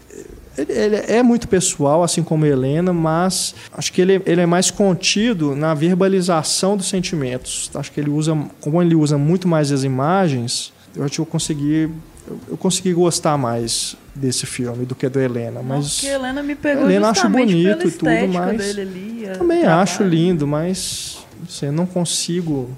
ele, 0.56 0.72
ele 0.72 0.96
é 0.96 1.22
muito 1.22 1.48
pessoal, 1.48 2.02
assim 2.02 2.22
como 2.22 2.44
Helena, 2.44 2.92
mas 2.92 3.54
acho 3.72 3.92
que 3.92 4.00
ele, 4.00 4.20
ele 4.26 4.40
é 4.40 4.46
mais 4.46 4.70
contido 4.70 5.56
na 5.56 5.72
verbalização 5.72 6.76
dos 6.76 6.86
sentimentos. 6.86 7.70
Acho 7.74 7.90
que 7.90 8.00
ele 8.00 8.10
usa, 8.10 8.36
como 8.60 8.82
ele 8.82 8.94
usa 8.94 9.16
muito 9.16 9.48
mais 9.48 9.72
as 9.72 9.82
imagens, 9.82 10.72
eu 10.94 11.04
acho 11.04 11.14
que 11.14 11.20
eu 11.20 11.26
consegui, 11.26 11.88
eu, 12.26 12.38
eu 12.50 12.56
consegui 12.56 12.92
gostar 12.92 13.36
mais 13.36 13.96
desse 14.14 14.46
filme 14.46 14.84
do 14.84 14.94
que 14.94 15.08
do 15.08 15.18
Helena. 15.20 15.60
Não, 15.60 15.62
Mas 15.64 15.94
porque 16.00 16.06
Helena 16.06 16.42
me 16.42 16.54
pegou 16.54 16.84
Helena 16.84 17.06
eu 17.06 17.10
acho 17.10 17.28
bonito 17.28 17.86
e 17.88 17.90
tudo, 17.90 18.28
mas 18.32 18.58
dele 18.58 18.80
ali. 18.82 19.38
também 19.38 19.60
trabalho. 19.60 19.82
acho 19.82 20.02
lindo, 20.02 20.46
mas 20.46 21.18
sei, 21.48 21.68
eu 21.68 21.72
não 21.72 21.86
consigo 21.86 22.70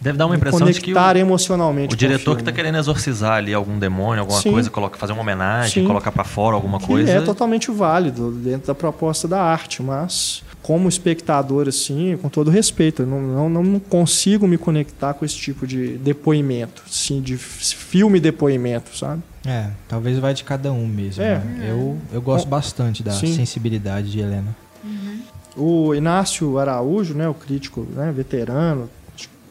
Deve 0.00 0.16
dar 0.16 0.26
uma 0.26 0.36
impressão 0.36 0.66
de 0.70 0.80
que 0.80 0.92
o, 0.92 0.94
conectar 0.94 1.16
emocionalmente. 1.16 1.94
o 1.94 1.96
diretor 1.96 2.36
que 2.36 2.42
filme. 2.42 2.42
tá 2.44 2.52
querendo 2.52 2.78
exorcizar 2.78 3.32
ali 3.32 3.52
algum 3.52 3.78
demônio, 3.78 4.20
alguma 4.20 4.40
Sim. 4.40 4.52
coisa, 4.52 4.70
coloca, 4.70 4.96
fazer 4.96 5.12
uma 5.12 5.22
homenagem, 5.22 5.82
Sim. 5.82 5.86
colocar 5.86 6.12
pra 6.12 6.22
fora 6.24 6.54
alguma 6.54 6.78
que 6.78 6.86
coisa. 6.86 7.10
é 7.10 7.20
totalmente 7.20 7.70
válido 7.70 8.30
dentro 8.30 8.68
da 8.68 8.74
proposta 8.74 9.26
da 9.26 9.42
arte, 9.42 9.82
mas 9.82 10.42
como 10.70 10.88
espectador, 10.88 11.66
assim, 11.66 12.16
com 12.22 12.28
todo 12.28 12.48
respeito, 12.48 13.02
eu 13.02 13.06
não, 13.06 13.50
não, 13.50 13.64
não 13.64 13.80
consigo 13.80 14.46
me 14.46 14.56
conectar 14.56 15.14
com 15.14 15.24
esse 15.24 15.34
tipo 15.34 15.66
de 15.66 15.98
depoimento, 15.98 16.84
assim, 16.88 17.20
de 17.20 17.36
filme 17.36 18.20
depoimento, 18.20 18.96
sabe? 18.96 19.20
É, 19.44 19.68
talvez 19.88 20.20
vai 20.20 20.32
de 20.32 20.44
cada 20.44 20.70
um 20.70 20.86
mesmo. 20.86 21.24
É. 21.24 21.40
né? 21.40 21.66
Eu, 21.70 21.98
eu 22.12 22.22
gosto 22.22 22.46
bastante 22.46 23.02
da 23.02 23.10
Sim. 23.10 23.34
sensibilidade 23.34 24.12
de 24.12 24.20
Helena. 24.20 24.56
O 25.56 25.92
Inácio 25.92 26.56
Araújo, 26.56 27.14
né, 27.14 27.28
o 27.28 27.34
crítico 27.34 27.84
né, 27.92 28.12
veterano, 28.12 28.88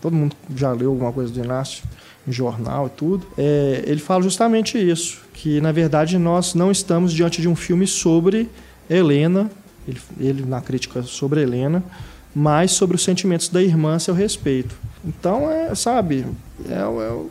todo 0.01 0.15
mundo 0.15 0.34
já 0.55 0.71
leu 0.71 0.91
alguma 0.91 1.12
coisa 1.12 1.34
do 1.34 1.43
Inácio 1.43 1.84
em 2.25 2.32
jornal 2.32 2.88
e 2.88 2.91
tudo, 2.91 3.27
é, 3.38 3.84
ele 3.86 3.99
fala 3.99 4.23
justamente 4.23 4.77
isso, 4.77 5.19
que 5.34 5.60
na 5.60 5.73
verdade 5.73 6.17
nós 6.17 6.53
não 6.53 6.71
estamos 6.71 7.12
diante 7.12 7.41
de 7.41 7.49
um 7.49 7.58
filme 7.58 7.86
sobre 7.86 8.49
Helena, 8.89 9.51
ele, 9.89 9.99
ele 10.19 10.45
na 10.45 10.62
crítica 10.62 11.02
sobre 11.04 11.41
Helena, 11.41 11.84
mas 12.34 12.71
sobre 12.71 12.95
os 12.95 13.04
sentimentos 13.04 13.49
da 13.49 13.62
irmã 13.62 13.95
a 13.95 13.99
seu 13.99 14.13
respeito. 14.13 14.75
Então, 15.06 15.49
é, 15.52 15.73
sabe, 15.75 16.25
é, 16.69 16.86
o- 16.86 17.02
é 17.02 17.10
o 17.12 17.30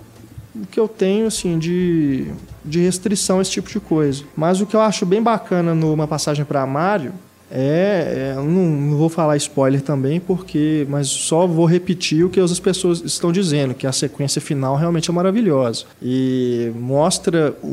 que 0.71 0.81
eu 0.81 0.89
tenho 0.89 1.27
assim 1.27 1.59
de, 1.59 2.27
de 2.65 2.81
restrição 2.81 3.39
a 3.39 3.43
esse 3.43 3.51
tipo 3.53 3.69
de 3.71 3.79
coisa. 3.79 4.25
Mas 4.37 4.61
o 4.61 4.67
que 4.67 4.75
eu 4.75 4.81
acho 4.81 5.07
bem 5.07 5.23
bacana 5.23 5.75
numa 5.75 6.07
passagem 6.09 6.45
para 6.45 6.67
Mário 6.67 7.13
é, 7.51 8.33
é, 8.33 8.35
não, 8.35 8.45
não 8.45 8.97
vou 8.99 9.09
falar 9.09 9.37
spoiler 9.37 9.81
também 9.81 10.19
porque, 10.21 10.85
mas 10.91 11.07
só 11.07 11.47
vou 11.47 11.65
repetir 11.65 12.25
o 12.25 12.29
que 12.29 12.39
as 12.41 12.59
pessoas 12.61 13.01
estão 13.03 13.31
dizendo, 13.33 13.73
que 13.73 13.87
a 13.87 13.93
sequência 13.93 14.41
final 14.41 14.77
realmente 14.77 15.09
é 15.11 15.13
maravilhosa 15.15 15.85
e 16.03 16.71
mostra 16.79 17.55
um, 17.63 17.69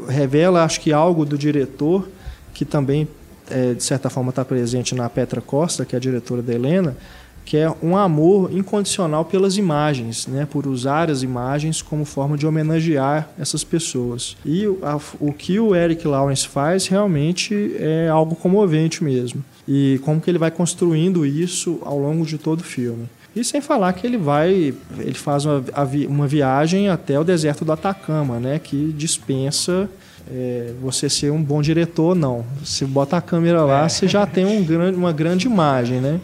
um- 0.00 0.06
revela, 0.08 0.64
acho 0.64 0.80
que 0.80 0.92
algo 0.92 1.24
do 1.24 1.36
diretor 1.38 2.08
que 2.54 2.64
também 2.64 3.06
é, 3.50 3.74
de 3.74 3.82
certa 3.82 4.08
forma 4.10 4.30
está 4.30 4.44
presente 4.44 4.94
na 4.94 5.08
Petra 5.08 5.40
Costa, 5.40 5.84
que 5.84 5.94
é 5.94 5.98
a 5.98 6.00
diretora 6.00 6.42
da 6.42 6.52
Helena, 6.54 6.96
que 7.44 7.56
é 7.56 7.72
um 7.82 7.96
amor 7.96 8.52
incondicional 8.52 9.24
pelas 9.24 9.56
imagens, 9.56 10.26
né? 10.26 10.46
por 10.50 10.66
usar 10.66 11.10
as 11.10 11.22
imagens 11.22 11.80
como 11.80 12.04
forma 12.04 12.36
de 12.36 12.46
homenagear 12.46 13.30
essas 13.38 13.64
pessoas. 13.64 14.36
E 14.44 14.66
o, 14.66 14.78
a- 14.82 15.00
o 15.18 15.32
que 15.32 15.58
o 15.58 15.74
Eric 15.74 16.06
Lawrence 16.06 16.46
faz 16.46 16.86
realmente 16.88 17.74
é 17.78 18.08
algo 18.08 18.36
comovente 18.36 19.02
mesmo. 19.02 19.42
E 19.66 19.98
como 20.04 20.20
que 20.20 20.30
ele 20.30 20.38
vai 20.38 20.50
construindo 20.50 21.24
isso 21.24 21.78
ao 21.86 21.98
longo 21.98 22.26
de 22.26 22.36
todo 22.36 22.60
o 22.60 22.64
filme. 22.64 23.08
E 23.34 23.42
sem 23.44 23.60
falar 23.62 23.92
que 23.94 24.06
ele 24.06 24.18
vai, 24.18 24.74
ele 24.98 25.14
faz 25.14 25.46
uma, 25.46 25.62
uma 26.08 26.26
viagem 26.26 26.88
até 26.90 27.18
o 27.18 27.24
deserto 27.24 27.64
do 27.64 27.72
Atacama, 27.72 28.38
né? 28.38 28.58
que 28.58 28.92
dispensa 28.96 29.88
é, 30.30 30.72
você 30.82 31.08
ser 31.08 31.30
um 31.32 31.42
bom 31.42 31.60
diretor, 31.62 32.14
não. 32.14 32.44
Se 32.64 32.84
bota 32.84 33.16
a 33.16 33.20
câmera 33.20 33.62
lá, 33.64 33.88
você 33.88 34.06
já 34.08 34.26
tem 34.26 34.44
um 34.44 34.62
grande, 34.64 34.96
uma 34.96 35.12
grande 35.12 35.46
imagem, 35.46 36.00
né? 36.00 36.20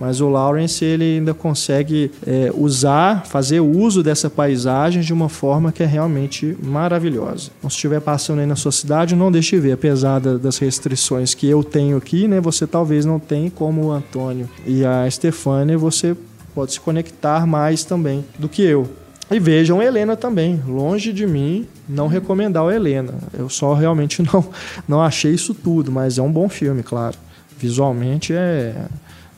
Mas 0.00 0.20
o 0.20 0.28
Lawrence 0.28 0.84
ele 0.84 1.16
ainda 1.16 1.34
consegue 1.34 2.12
é, 2.24 2.52
usar, 2.54 3.26
fazer 3.26 3.58
uso 3.58 4.00
dessa 4.00 4.30
paisagem 4.30 5.02
de 5.02 5.12
uma 5.12 5.28
forma 5.28 5.72
que 5.72 5.82
é 5.82 5.86
realmente 5.86 6.56
maravilhosa. 6.62 7.50
Então, 7.58 7.68
se 7.68 7.74
estiver 7.74 8.00
passando 8.00 8.38
aí 8.38 8.46
na 8.46 8.54
sua 8.54 8.70
cidade, 8.70 9.16
não 9.16 9.32
deixe 9.32 9.56
de 9.56 9.62
ver, 9.62 9.72
apesar 9.72 10.20
da- 10.20 10.36
das 10.36 10.56
restrições 10.58 11.34
que 11.34 11.48
eu 11.48 11.64
tenho 11.64 11.96
aqui, 11.96 12.28
né? 12.28 12.40
Você 12.40 12.64
talvez 12.64 13.04
não 13.04 13.18
tenha, 13.18 13.50
como 13.50 13.86
o 13.86 13.90
Antônio 13.90 14.48
e 14.64 14.84
a 14.84 15.10
Stefania, 15.10 15.76
você 15.76 16.16
pode 16.54 16.74
se 16.74 16.80
conectar 16.80 17.44
mais 17.44 17.82
também 17.84 18.24
do 18.38 18.48
que 18.48 18.62
eu. 18.62 18.88
E 19.30 19.38
vejam 19.38 19.82
Helena 19.82 20.16
também. 20.16 20.60
Longe 20.66 21.12
de 21.12 21.26
mim 21.26 21.66
não 21.88 22.06
recomendar 22.08 22.64
o 22.64 22.70
Helena. 22.70 23.14
Eu 23.32 23.48
só 23.48 23.74
realmente 23.74 24.22
não, 24.32 24.44
não 24.86 25.02
achei 25.02 25.32
isso 25.32 25.52
tudo, 25.54 25.92
mas 25.92 26.18
é 26.18 26.22
um 26.22 26.32
bom 26.32 26.48
filme, 26.48 26.82
claro. 26.82 27.16
Visualmente 27.58 28.32
é 28.32 28.86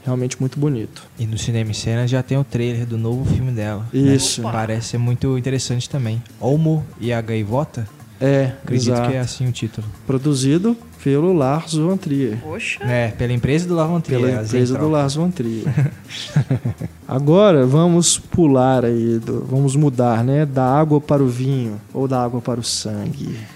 realmente 0.05 0.39
muito 0.41 0.59
bonito. 0.59 1.03
E 1.19 1.27
no 1.27 1.37
Cinema 1.37 1.71
em 1.71 1.75
Cena 1.75 2.07
já 2.07 2.23
tem 2.23 2.39
o 2.39 2.45
trailer 2.45 2.87
do 2.87 2.97
novo 2.97 3.25
filme 3.25 3.51
dela. 3.53 3.87
né? 3.93 4.15
Isso. 4.15 4.43
Parece 4.43 4.89
ser 4.91 4.99
muito 4.99 5.37
interessante 5.37 5.89
também. 5.89 6.23
Olmo 6.41 6.85
e 7.01 7.13
a 7.13 7.21
Gaivota? 7.21 7.89
É, 8.21 8.53
Acredito 8.63 8.93
exato. 8.93 9.11
que 9.11 9.17
é 9.17 9.21
assim 9.21 9.49
o 9.49 9.53
título. 9.53 9.87
Produzido 10.07 10.77
pelo 11.03 11.33
Lars 11.33 11.75
von 11.75 11.97
Trier. 11.97 12.39
Poxa. 12.43 12.83
É, 12.85 13.09
pela 13.09 13.33
empresa 13.33 13.67
do 13.67 13.75
Lavon 13.75 14.01
Trier. 14.01 14.21
Pela 14.21 14.43
empresa 14.43 14.79
do. 14.79 14.89
Lars 14.89 15.15
von 15.15 15.31
Trier. 15.31 15.65
Agora 17.09 17.67
vamos 17.67 18.19
pular 18.19 18.85
aí, 18.85 19.19
do- 19.19 19.45
vamos 19.51 19.75
mudar, 19.75 20.23
né? 20.23 20.47
Da 20.47 20.65
água 20.65 21.01
para 21.01 21.23
o 21.23 21.27
vinho 21.29 21.81
ou 21.93 22.07
da 22.07 22.23
água 22.23 22.41
para 22.41 22.61
o 22.61 22.65
sangue. 22.65 23.37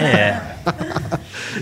É. 0.00 0.40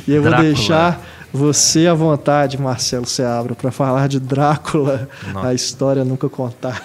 E 0.06 0.12
eu 0.12 0.20
vou 0.22 0.30
Drácula. 0.30 0.52
deixar 0.52 1.02
você 1.32 1.86
à 1.86 1.94
vontade, 1.94 2.60
Marcelo 2.60 3.06
Seabra, 3.06 3.54
para 3.54 3.70
falar 3.70 4.08
de 4.08 4.18
Drácula, 4.20 5.08
Nossa. 5.32 5.48
a 5.48 5.54
história 5.54 6.04
nunca 6.04 6.28
contada. 6.28 6.82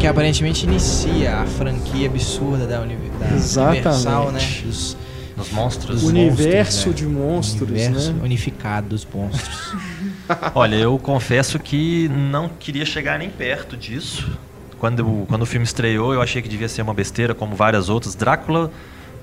Que 0.00 0.06
aparentemente 0.06 0.64
inicia 0.64 1.40
a 1.40 1.46
franquia 1.46 2.08
absurda 2.08 2.66
da, 2.66 2.80
uni 2.80 2.96
da 3.18 3.34
Exatamente. 3.34 3.86
Universal, 3.86 4.32
né? 4.32 4.40
Dos 4.64 4.96
Nos 5.36 5.50
monstros. 5.52 6.02
O 6.02 6.06
universo 6.08 6.88
né? 6.88 6.94
de 6.94 7.06
monstros, 7.06 7.68
universo 7.70 8.12
né? 8.14 8.20
unificado 8.24 8.88
dos 8.88 9.06
monstros. 9.12 9.74
Olha, 10.54 10.76
eu 10.76 10.98
confesso 10.98 11.58
que 11.58 12.08
não 12.08 12.48
queria 12.48 12.84
chegar 12.86 13.18
nem 13.18 13.28
perto 13.28 13.76
disso. 13.76 14.30
Quando, 14.78 15.00
o- 15.06 15.26
quando 15.26 15.42
o 15.42 15.46
filme 15.46 15.64
estreou, 15.64 16.14
eu 16.14 16.22
achei 16.22 16.40
que 16.40 16.48
devia 16.48 16.68
ser 16.68 16.80
uma 16.82 16.94
besteira, 16.94 17.34
como 17.34 17.54
várias 17.54 17.88
outras. 17.90 18.14
Drácula, 18.14 18.70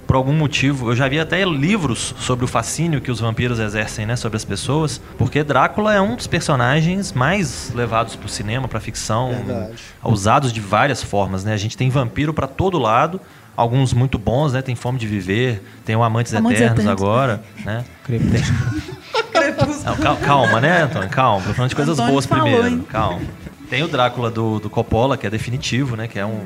por 0.07 0.15
algum 0.15 0.31
motivo, 0.33 0.89
eu 0.91 0.95
já 0.95 1.07
vi 1.07 1.19
até 1.19 1.43
livros 1.45 2.15
sobre 2.17 2.45
o 2.45 2.47
fascínio 2.47 3.01
que 3.01 3.11
os 3.11 3.19
vampiros 3.19 3.59
exercem 3.59 4.05
né, 4.05 4.15
sobre 4.15 4.37
as 4.37 4.45
pessoas, 4.45 5.01
porque 5.17 5.43
Drácula 5.43 5.93
é 5.93 5.99
um 6.01 6.15
dos 6.15 6.25
personagens 6.27 7.11
mais 7.11 7.71
levados 7.75 8.15
para 8.15 8.25
o 8.25 8.29
cinema, 8.29 8.67
para 8.69 8.79
ficção, 8.79 9.29
Verdade. 9.45 9.73
usados 10.03 10.53
de 10.53 10.61
várias 10.61 11.03
formas. 11.03 11.43
Né? 11.43 11.53
A 11.53 11.57
gente 11.57 11.75
tem 11.75 11.89
vampiro 11.89 12.33
para 12.33 12.47
todo 12.47 12.79
lado. 12.79 13.19
Alguns 13.55 13.91
muito 13.91 14.19
bons, 14.19 14.53
né? 14.53 14.61
Tem 14.61 14.75
Fome 14.75 14.99
de 14.99 15.07
Viver, 15.07 15.63
tem 15.83 15.95
o 15.95 16.03
Amantes, 16.03 16.31
Amantes 16.35 16.61
Eternos, 16.61 16.79
Eternos. 16.85 17.01
agora, 17.01 17.41
né? 17.65 17.83
Crepúsculo. 18.03 19.83
Não, 19.83 19.95
cal- 19.97 20.17
calma, 20.17 20.61
né, 20.61 20.83
Antônio? 20.83 21.09
Calma. 21.09 21.45
Tô 21.45 21.53
falando 21.55 21.69
de 21.69 21.75
coisas 21.75 21.95
Antônio 21.97 22.11
boas 22.13 22.25
falou, 22.27 22.43
primeiro. 22.45 22.67
hein? 22.67 22.85
Calma. 22.89 23.19
Tem 23.69 23.83
o 23.83 23.87
Drácula 23.87 24.31
do, 24.31 24.59
do 24.59 24.69
Coppola, 24.69 25.17
que 25.17 25.27
é 25.27 25.29
definitivo, 25.29 25.97
né? 25.97 26.07
Que 26.07 26.17
é 26.17 26.25
um 26.25 26.45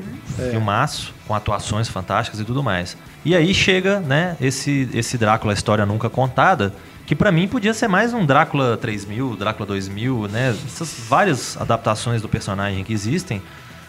filmaço, 0.50 1.14
com 1.26 1.34
atuações 1.34 1.88
fantásticas 1.88 2.40
e 2.40 2.44
tudo 2.44 2.62
mais. 2.62 2.96
E 3.24 3.36
aí 3.36 3.54
chega, 3.54 4.00
né, 4.00 4.36
esse, 4.40 4.88
esse 4.92 5.16
Drácula, 5.16 5.52
a 5.52 5.54
história 5.54 5.86
nunca 5.86 6.10
contada, 6.10 6.74
que 7.06 7.14
pra 7.14 7.30
mim 7.30 7.46
podia 7.46 7.72
ser 7.72 7.86
mais 7.86 8.12
um 8.12 8.26
Drácula 8.26 8.76
3000, 8.76 9.36
Drácula 9.36 9.66
2000, 9.66 10.28
né? 10.28 10.50
Essas 10.66 10.94
várias 11.08 11.56
adaptações 11.60 12.20
do 12.20 12.28
personagem 12.28 12.82
que 12.82 12.92
existem. 12.92 13.40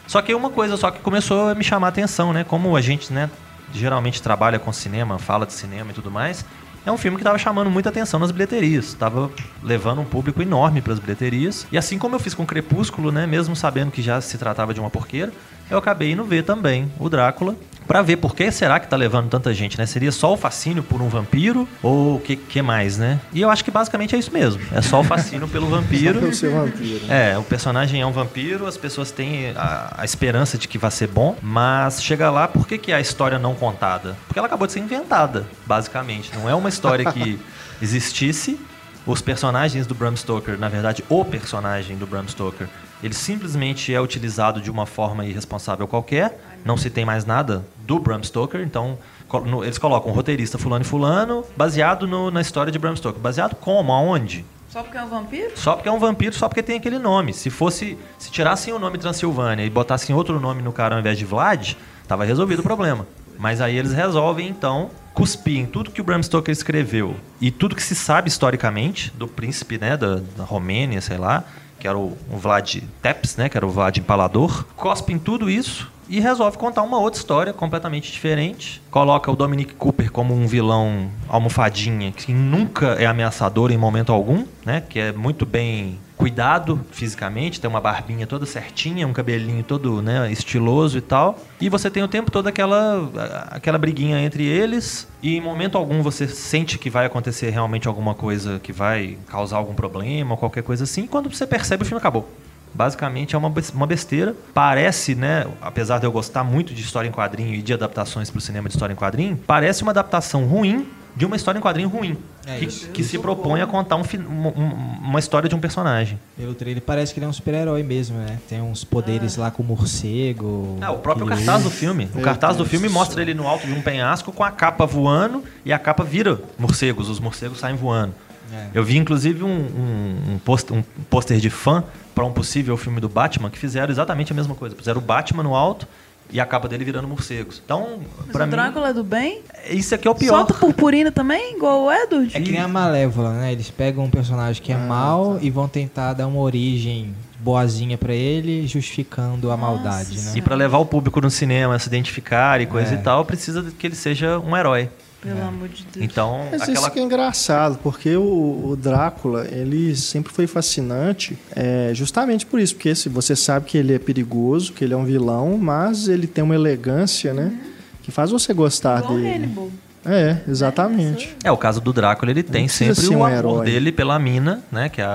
Só 0.05 0.21
que 0.21 0.35
uma 0.35 0.51
coisa 0.51 0.77
só 0.77 0.91
que 0.91 0.99
começou 0.99 1.49
a 1.49 1.55
me 1.55 1.63
chamar 1.63 1.87
a 1.87 1.89
atenção, 1.89 2.33
né? 2.33 2.43
Como 2.43 2.75
a 2.75 2.81
gente, 2.81 3.11
né, 3.11 3.29
geralmente 3.73 4.21
trabalha 4.21 4.59
com 4.59 4.71
cinema, 4.71 5.17
fala 5.17 5.45
de 5.45 5.53
cinema 5.53 5.89
e 5.89 5.93
tudo 5.93 6.11
mais, 6.11 6.45
é 6.85 6.91
um 6.91 6.97
filme 6.97 7.17
que 7.17 7.21
estava 7.21 7.37
chamando 7.37 7.69
muita 7.69 7.89
atenção 7.89 8.19
nas 8.19 8.31
bilheterias, 8.31 8.85
estava 8.85 9.31
levando 9.61 10.01
um 10.01 10.05
público 10.05 10.41
enorme 10.41 10.81
para 10.81 10.93
as 10.93 10.99
bilheterias. 10.99 11.65
E 11.71 11.77
assim 11.77 11.97
como 11.97 12.15
eu 12.15 12.19
fiz 12.19 12.33
com 12.33 12.45
Crepúsculo, 12.45 13.11
né, 13.11 13.25
mesmo 13.25 13.55
sabendo 13.55 13.91
que 13.91 14.01
já 14.01 14.19
se 14.19 14.37
tratava 14.37 14.73
de 14.73 14.79
uma 14.79 14.89
porqueira, 14.89 15.31
eu 15.69 15.77
acabei 15.77 16.11
indo 16.11 16.23
ver 16.23 16.43
também 16.43 16.91
o 16.99 17.09
Drácula 17.09 17.55
para 17.87 18.01
ver 18.01 18.17
por 18.17 18.35
que 18.35 18.51
será 18.51 18.79
que 18.79 18.87
tá 18.87 18.95
levando 18.95 19.29
tanta 19.29 19.53
gente, 19.53 19.77
né? 19.77 19.85
Seria 19.85 20.11
só 20.11 20.33
o 20.33 20.37
fascínio 20.37 20.83
por 20.83 21.01
um 21.01 21.09
vampiro 21.09 21.67
ou 21.81 22.15
o 22.15 22.19
que, 22.19 22.35
que 22.35 22.61
mais, 22.61 22.97
né? 22.97 23.19
E 23.33 23.41
eu 23.41 23.49
acho 23.49 23.63
que 23.63 23.71
basicamente 23.71 24.15
é 24.15 24.19
isso 24.19 24.31
mesmo. 24.31 24.61
É 24.71 24.81
só 24.81 25.01
o 25.01 25.03
fascínio 25.03 25.47
pelo 25.47 25.67
vampiro. 25.67 26.19
Pelo 26.23 26.33
seu 26.33 26.53
vampiro. 26.53 27.05
É, 27.09 27.37
o 27.37 27.43
personagem 27.43 28.01
é 28.01 28.05
um 28.05 28.11
vampiro, 28.11 28.65
as 28.65 28.77
pessoas 28.77 29.11
têm 29.11 29.51
a, 29.55 29.95
a 29.97 30.05
esperança 30.05 30.57
de 30.57 30.67
que 30.67 30.77
vai 30.77 30.91
ser 30.91 31.07
bom, 31.07 31.35
mas 31.41 32.01
chega 32.01 32.29
lá, 32.29 32.47
por 32.47 32.67
que, 32.67 32.77
que 32.77 32.91
é 32.91 32.95
a 32.95 33.01
história 33.01 33.37
não 33.37 33.55
contada? 33.55 34.15
Porque 34.27 34.39
ela 34.39 34.47
acabou 34.47 34.67
de 34.67 34.73
ser 34.73 34.79
inventada, 34.79 35.45
basicamente. 35.65 36.31
Não 36.35 36.49
é 36.49 36.55
uma 36.55 36.69
história 36.69 37.11
que 37.11 37.39
existisse. 37.81 38.59
Os 39.05 39.21
personagens 39.21 39.85
do 39.85 39.93
Bram 39.93 40.15
Stoker, 40.15 40.57
na 40.57 40.69
verdade, 40.69 41.03
o 41.09 41.25
personagem 41.25 41.97
do 41.97 42.07
Bram 42.07 42.25
Stoker, 42.25 42.69
ele 43.03 43.13
simplesmente 43.13 43.93
é 43.93 43.99
utilizado 43.99 44.61
de 44.61 44.71
uma 44.71 44.85
forma 44.85 45.25
irresponsável 45.25 45.85
qualquer. 45.87 46.39
Não 46.65 46.77
se 46.77 46.89
tem 46.89 47.05
mais 47.05 47.25
nada 47.25 47.65
do 47.79 47.99
Bram 47.99 48.21
Stoker, 48.23 48.61
então 48.61 48.97
no- 49.45 49.63
eles 49.63 49.77
colocam 49.77 50.11
um 50.11 50.15
roteirista 50.15 50.57
fulano 50.57 50.83
e 50.83 50.87
fulano, 50.87 51.43
baseado 51.57 52.07
no- 52.07 52.29
na 52.31 52.41
história 52.41 52.71
de 52.71 52.79
Bram 52.79 52.95
Stoker. 52.95 53.19
Baseado 53.21 53.55
como? 53.55 53.91
Aonde? 53.91 54.45
Só 54.69 54.81
porque 54.81 54.97
é 54.97 55.03
um 55.03 55.07
vampiro? 55.09 55.51
Só 55.55 55.75
porque 55.75 55.89
é 55.89 55.91
um 55.91 55.99
vampiro, 55.99 56.33
só 56.35 56.47
porque 56.47 56.63
tem 56.63 56.77
aquele 56.77 56.97
nome. 56.97 57.33
Se 57.33 57.49
fosse. 57.49 57.97
Se 58.17 58.31
tirassem 58.31 58.73
o 58.73 58.79
nome 58.79 58.97
Transilvânia 58.97 59.63
e 59.63 59.69
botassem 59.69 60.15
outro 60.15 60.39
nome 60.39 60.61
no 60.63 60.71
cara 60.71 60.95
ao 60.95 60.99
invés 60.99 61.17
de 61.17 61.25
Vlad, 61.25 61.73
tava 62.07 62.23
resolvido 62.25 62.59
o 62.59 62.63
problema. 62.63 63.05
Mas 63.37 63.61
aí 63.61 63.75
eles 63.77 63.91
resolvem, 63.93 64.47
então, 64.47 64.89
cuspir 65.13 65.57
em 65.59 65.65
tudo 65.65 65.91
que 65.91 66.01
o 66.01 66.03
Bram 66.03 66.21
Stoker 66.23 66.51
escreveu 66.51 67.15
e 67.41 67.51
tudo 67.51 67.75
que 67.75 67.83
se 67.83 67.93
sabe 67.95 68.29
historicamente 68.29 69.11
do 69.15 69.27
príncipe, 69.27 69.77
né, 69.77 69.95
da, 69.97 70.15
da 70.37 70.43
Romênia, 70.43 71.01
sei 71.01 71.17
lá, 71.17 71.43
que 71.79 71.87
era 71.87 71.97
o, 71.97 72.17
o 72.31 72.37
Vlad 72.37 72.77
Tepes, 73.01 73.35
né, 73.35 73.49
que 73.49 73.57
era 73.57 73.65
o 73.65 73.69
Vlad 73.69 73.97
Empalador, 73.97 74.65
cospe 74.75 75.13
em 75.13 75.19
tudo 75.19 75.49
isso 75.49 75.91
e 76.07 76.19
resolve 76.19 76.57
contar 76.57 76.81
uma 76.81 76.99
outra 76.99 77.19
história 77.19 77.53
completamente 77.53 78.11
diferente. 78.11 78.81
Coloca 78.91 79.31
o 79.31 79.35
Dominic 79.35 79.73
Cooper 79.75 80.11
como 80.11 80.33
um 80.33 80.47
vilão 80.47 81.09
almofadinha 81.27 82.11
que 82.11 82.33
nunca 82.33 82.93
é 82.93 83.05
ameaçador 83.05 83.71
em 83.71 83.77
momento 83.77 84.11
algum, 84.11 84.45
né? 84.65 84.81
Que 84.87 84.99
é 84.99 85.11
muito 85.11 85.45
bem 85.45 85.99
cuidado 86.15 86.79
fisicamente, 86.91 87.59
tem 87.59 87.69
uma 87.69 87.81
barbinha 87.81 88.25
toda 88.25 88.45
certinha, 88.45 89.05
um 89.05 89.11
cabelinho 89.11 89.61
todo 89.61 90.01
né, 90.01 90.31
estiloso 90.31 90.97
e 90.97 91.01
tal. 91.01 91.37
E 91.59 91.67
você 91.67 91.89
tem 91.89 92.01
o 92.01 92.07
tempo 92.07 92.31
todo 92.31 92.47
aquela, 92.47 93.09
aquela 93.49 93.77
briguinha 93.77 94.21
entre 94.21 94.45
eles 94.45 95.07
e 95.21 95.35
em 95.35 95.41
momento 95.41 95.77
algum 95.77 96.01
você 96.01 96.27
sente 96.27 96.77
que 96.77 96.89
vai 96.89 97.05
acontecer 97.05 97.49
realmente 97.49 97.87
alguma 97.87 98.13
coisa 98.13 98.59
que 98.59 98.71
vai 98.71 99.17
causar 99.27 99.57
algum 99.57 99.73
problema 99.73 100.31
ou 100.31 100.37
qualquer 100.37 100.63
coisa 100.63 100.85
assim. 100.85 101.07
Quando 101.07 101.29
você 101.29 101.45
percebe, 101.45 101.83
o 101.83 101.85
filme 101.85 101.99
acabou. 101.99 102.29
Basicamente 102.73 103.35
é 103.35 103.37
uma 103.37 103.51
uma 103.73 103.87
besteira. 103.87 104.35
Parece, 104.53 105.15
né? 105.15 105.45
Apesar 105.61 105.99
de 105.99 106.05
eu 106.05 106.11
gostar 106.11 106.43
muito 106.43 106.73
de 106.73 106.81
história 106.81 107.07
em 107.07 107.11
quadrinho 107.11 107.53
e 107.53 107.61
de 107.61 107.73
adaptações 107.73 108.29
para 108.29 108.37
o 108.37 108.41
cinema 108.41 108.67
de 108.67 108.75
história 108.75 108.93
em 108.93 108.95
quadrinho, 108.97 109.39
parece 109.45 109.83
uma 109.83 109.91
adaptação 109.91 110.45
ruim 110.45 110.87
de 111.15 111.25
uma 111.25 111.35
história 111.35 111.59
em 111.59 111.61
quadrinho 111.61 111.87
ruim. 111.89 112.17
É 112.45 112.57
que 112.57 112.65
isso. 112.65 112.89
que 112.89 113.03
se 113.03 113.17
propõe 113.19 113.61
a 113.61 113.67
contar 113.67 113.95
um 113.95 114.01
um- 114.01 114.47
um- 114.47 114.99
uma 115.03 115.19
história 115.19 115.47
de 115.47 115.55
um 115.55 115.59
personagem. 115.59 116.19
Pelo 116.35 116.53
trailer 116.55 116.81
parece 116.83 117.13
que 117.13 117.19
ele 117.19 117.25
é 117.25 117.29
um 117.29 117.33
super-herói 117.33 117.83
mesmo, 117.83 118.17
né? 118.17 118.37
Tem 118.49 118.59
uns 118.61 118.83
poderes 118.83 119.37
lá 119.37 119.49
com 119.51 119.63
morcego. 119.63 120.77
Ah, 120.81 120.91
o 120.91 120.97
próprio 120.97 121.25
cartaz 121.27 121.61
do 121.61 121.67
usa. 121.69 121.77
filme. 121.77 122.09
O 122.11 122.15
Meu 122.17 122.25
cartaz 122.25 122.57
do 122.57 122.65
filme 122.65 122.87
do 122.87 122.93
mostra 122.93 123.21
ele 123.21 123.33
no 123.33 123.47
alto 123.47 123.65
de 123.67 123.73
um 123.73 123.81
penhasco 123.81 124.31
com 124.31 124.43
a 124.43 124.51
capa 124.51 124.85
voando 124.85 125.43
e 125.63 125.71
a 125.71 125.79
capa 125.79 126.03
vira 126.03 126.41
morcegos. 126.57 127.09
Os 127.09 127.19
morcegos 127.19 127.59
saem 127.59 127.75
voando. 127.75 128.13
É. 128.53 128.67
Eu 128.73 128.83
vi 128.83 128.97
inclusive 128.97 129.43
um, 129.43 129.47
um, 129.49 130.33
um 130.33 130.39
pôster 130.39 130.77
um 130.77 130.83
pôster 131.09 131.37
de 131.39 131.49
fã 131.49 131.83
para 132.13 132.23
um 132.25 132.31
possível 132.31 132.77
filme 132.77 132.99
do 133.01 133.09
Batman 133.09 133.49
que 133.49 133.57
fizeram 133.57 133.91
exatamente 133.91 134.31
a 134.31 134.35
mesma 134.35 134.53
coisa. 134.53 134.75
Fizeram 134.75 134.99
o 134.99 135.03
Batman 135.03 135.43
no 135.43 135.55
alto 135.55 135.87
e 136.31 136.39
a 136.39 136.45
capa 136.45 136.67
dele 136.67 136.85
virando 136.85 137.07
morcegos. 137.07 137.61
Então, 137.63 137.99
o 138.33 138.37
mim, 138.37 138.49
Drácula 138.49 138.89
é 138.89 138.93
do 138.93 139.03
bem? 139.03 139.41
isso 139.69 139.93
aqui 139.93 140.07
é 140.07 140.11
o 140.11 140.15
pior. 140.15 140.37
Solta 140.37 140.53
purpurina 140.53 141.11
também, 141.11 141.55
igual 141.55 141.83
o 141.83 141.91
Edward? 141.91 142.35
É 142.35 142.41
que 142.41 142.51
nem 142.51 142.61
a 142.61 142.67
Malévola, 142.67 143.33
né? 143.33 143.51
Eles 143.51 143.69
pegam 143.69 144.05
um 144.05 144.09
personagem 144.09 144.61
que 144.61 144.71
é 144.71 144.77
mau 144.77 145.37
e 145.41 145.49
vão 145.49 145.67
tentar 145.67 146.13
dar 146.13 146.27
uma 146.27 146.39
origem 146.39 147.13
boazinha 147.39 147.97
pra 147.97 148.13
ele, 148.13 148.65
justificando 148.67 149.51
a 149.51 149.57
maldade, 149.57 150.17
né? 150.17 150.31
E 150.35 150.41
para 150.41 150.55
levar 150.55 150.77
o 150.77 150.85
público 150.85 151.19
no 151.19 151.29
cinema 151.29 151.75
a 151.75 151.79
se 151.79 151.87
identificar 151.87 152.61
e 152.61 152.65
coisa 152.65 152.95
É. 152.95 152.97
e 152.97 153.01
tal, 153.01 153.25
precisa 153.25 153.63
que 153.77 153.85
ele 153.85 153.95
seja 153.95 154.39
um 154.39 154.55
herói. 154.55 154.89
Pelo 155.23 155.41
amor 155.41 155.69
de 155.69 155.85
Deus. 155.85 156.05
Então, 156.05 156.47
Mas 156.51 156.61
aquela 156.63 156.79
isso 156.79 156.91
que 156.91 156.99
é 156.99 157.01
engraçado, 157.01 157.79
porque 157.81 158.15
o, 158.15 158.69
o 158.69 158.75
Drácula, 158.75 159.47
ele 159.49 159.95
sempre 159.95 160.33
foi 160.33 160.47
fascinante, 160.47 161.37
é, 161.55 161.91
justamente 161.93 162.45
por 162.45 162.59
isso, 162.59 162.75
porque 162.75 162.93
se 162.93 163.07
você 163.07 163.35
sabe 163.35 163.65
que 163.65 163.77
ele 163.77 163.93
é 163.93 163.99
perigoso, 163.99 164.73
que 164.73 164.83
ele 164.83 164.93
é 164.93 164.97
um 164.97 165.05
vilão, 165.05 165.57
mas 165.57 166.07
ele 166.07 166.27
tem 166.27 166.43
uma 166.43 166.55
elegância, 166.55 167.33
né? 167.33 167.57
Que 168.01 168.11
faz 168.11 168.31
você 168.31 168.53
gostar 168.53 168.99
Igual 168.99 169.15
dele. 169.15 169.35
Hannibal. 169.35 169.69
É, 170.05 170.37
exatamente. 170.47 171.35
É, 171.43 171.51
o 171.51 171.57
caso 171.57 171.79
do 171.79 171.93
Drácula, 171.93 172.31
ele 172.31 172.43
tem 172.43 172.67
sempre 172.67 172.95
ser 172.95 173.07
o 173.07 173.19
um 173.19 173.25
amor 173.25 173.37
herói. 173.37 173.65
dele 173.65 173.91
pela 173.91 174.19
mina, 174.19 174.61
né? 174.71 174.89
Que 174.89 175.01
é 175.01 175.07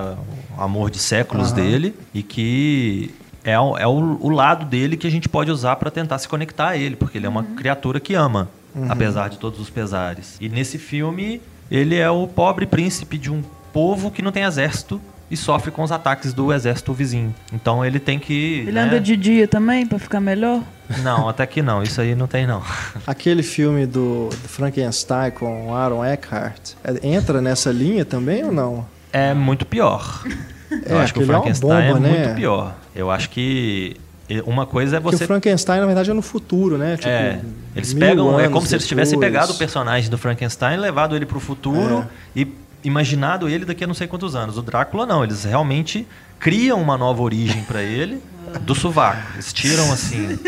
o 0.56 0.62
amor 0.62 0.90
de 0.90 0.98
séculos 0.98 1.48
Aham. 1.48 1.56
dele. 1.56 1.94
E 2.14 2.22
que 2.22 3.10
é, 3.44 3.58
o, 3.58 3.76
é 3.76 3.86
o, 3.86 4.18
o 4.20 4.30
lado 4.30 4.64
dele 4.64 4.96
que 4.96 5.06
a 5.06 5.10
gente 5.10 5.28
pode 5.28 5.50
usar 5.50 5.76
para 5.76 5.90
tentar 5.90 6.18
se 6.18 6.26
conectar 6.26 6.68
a 6.68 6.76
ele. 6.76 6.96
Porque 6.96 7.18
ele 7.18 7.26
é 7.26 7.28
uma 7.28 7.44
criatura 7.44 8.00
que 8.00 8.14
ama, 8.14 8.48
apesar 8.88 9.28
de 9.28 9.38
todos 9.38 9.58
os 9.60 9.70
pesares. 9.70 10.36
E 10.40 10.48
nesse 10.48 10.78
filme, 10.78 11.40
ele 11.70 11.96
é 11.96 12.10
o 12.10 12.26
pobre 12.26 12.66
príncipe 12.66 13.16
de 13.18 13.30
um 13.30 13.42
povo 13.72 14.10
que 14.10 14.22
não 14.22 14.32
tem 14.32 14.42
exército. 14.44 15.00
e 15.30 15.36
sofre 15.36 15.70
com 15.70 15.82
os 15.82 15.92
ataques 15.92 16.32
do 16.32 16.50
exército 16.54 16.90
vizinho. 16.94 17.34
Então 17.52 17.84
ele 17.84 18.00
tem 18.00 18.18
que. 18.18 18.60
Ele 18.60 18.72
né? 18.72 18.80
anda 18.84 18.98
de 18.98 19.14
dia 19.14 19.46
também 19.46 19.86
pra 19.86 19.98
ficar 19.98 20.20
melhor? 20.20 20.62
Não, 21.02 21.28
até 21.28 21.44
que 21.46 21.60
não. 21.60 21.82
Isso 21.82 22.00
aí 22.00 22.14
não 22.14 22.26
tem, 22.26 22.46
não. 22.46 22.62
Aquele 23.06 23.42
filme 23.42 23.84
do, 23.84 24.30
do 24.30 24.48
Frankenstein 24.48 25.30
com 25.32 25.74
Aaron 25.74 26.02
Eckhart, 26.02 26.72
é- 26.82 27.06
entra 27.06 27.42
nessa 27.42 27.70
linha 27.70 28.06
também 28.06 28.42
ou 28.42 28.50
não? 28.52 28.86
É 29.12 29.34
muito 29.34 29.66
pior. 29.66 30.24
Eu 30.86 30.98
É, 30.98 31.02
acho 31.02 31.12
que 31.12 31.20
o 31.20 31.22
é 31.22 31.24
uma 31.26 31.34
Frankenstein 31.34 31.68
bomba, 31.92 31.98
é 31.98 32.00
né? 32.00 32.18
muito 32.18 32.34
pior. 32.36 32.74
Eu 32.94 33.10
acho 33.10 33.28
que 33.30 33.96
uma 34.44 34.66
coisa 34.66 34.96
é 34.96 35.00
Porque 35.00 35.16
você 35.16 35.24
o 35.24 35.26
Frankenstein, 35.26 35.80
na 35.80 35.86
verdade, 35.86 36.10
é 36.10 36.14
no 36.14 36.22
futuro, 36.22 36.76
né? 36.76 36.96
Tipo, 36.96 37.08
É, 37.08 37.40
eles 37.74 37.94
pegam, 37.94 38.38
é 38.38 38.48
como 38.48 38.66
se 38.66 38.74
eles 38.74 38.86
tivessem 38.86 39.18
pegado 39.18 39.52
o 39.52 39.56
personagem 39.56 40.10
do 40.10 40.18
Frankenstein, 40.18 40.76
levado 40.76 41.16
ele 41.16 41.24
pro 41.26 41.40
futuro 41.40 42.00
É. 42.36 42.40
e 42.40 42.48
imaginado 42.84 43.48
ele 43.48 43.64
daqui 43.64 43.84
a 43.84 43.86
não 43.86 43.94
sei 43.94 44.06
quantos 44.06 44.34
anos. 44.36 44.56
O 44.58 44.62
Drácula 44.62 45.06
não, 45.06 45.24
eles 45.24 45.44
realmente 45.44 46.06
criam 46.38 46.80
uma 46.80 46.96
nova 46.96 47.22
origem 47.22 47.62
pra 47.64 47.82
ele 47.82 48.22
do 48.60 48.74
sovaco. 48.74 49.20
Eles 49.34 49.52
tiram 49.52 49.92
assim, 49.92 50.38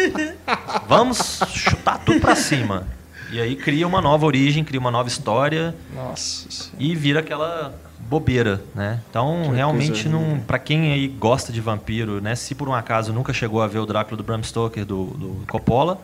vamos 0.87 1.41
chutar 1.53 1.99
tudo 1.99 2.20
pra 2.20 2.35
cima. 2.37 2.87
E 3.33 3.41
aí 3.41 3.55
cria 3.57 3.87
uma 3.87 4.01
nova 4.01 4.26
origem, 4.26 4.64
cria 4.64 4.81
uma 4.81 4.91
nova 4.91 5.09
história 5.09 5.74
Nossa 5.95 6.70
e 6.78 6.95
vira 6.97 7.20
aquela 7.20 7.72
bobeira, 8.09 8.63
né? 8.75 9.01
Então, 9.09 9.43
Que 9.45 9.55
realmente 9.57 10.09
não, 10.09 10.41
para 10.41 10.59
quem 10.59 10.93
aí 10.93 11.09
gosta 11.09 11.53
de 11.53 11.61
vampiro, 11.61 12.21
né, 12.21 12.35
se 12.35 12.55
por 12.55 12.69
um 12.69 12.75
acaso 12.75 13.13
nunca 13.13 13.33
chegou 13.33 13.63
a 13.63 13.67
ver 13.67 13.79
o 13.79 13.87
Drácula 13.87 14.17
do 14.17 14.23
Bram 14.25 14.43
Stoker 14.43 14.85
do, 14.85 15.05
do 15.07 15.47
Coppola, 15.47 16.01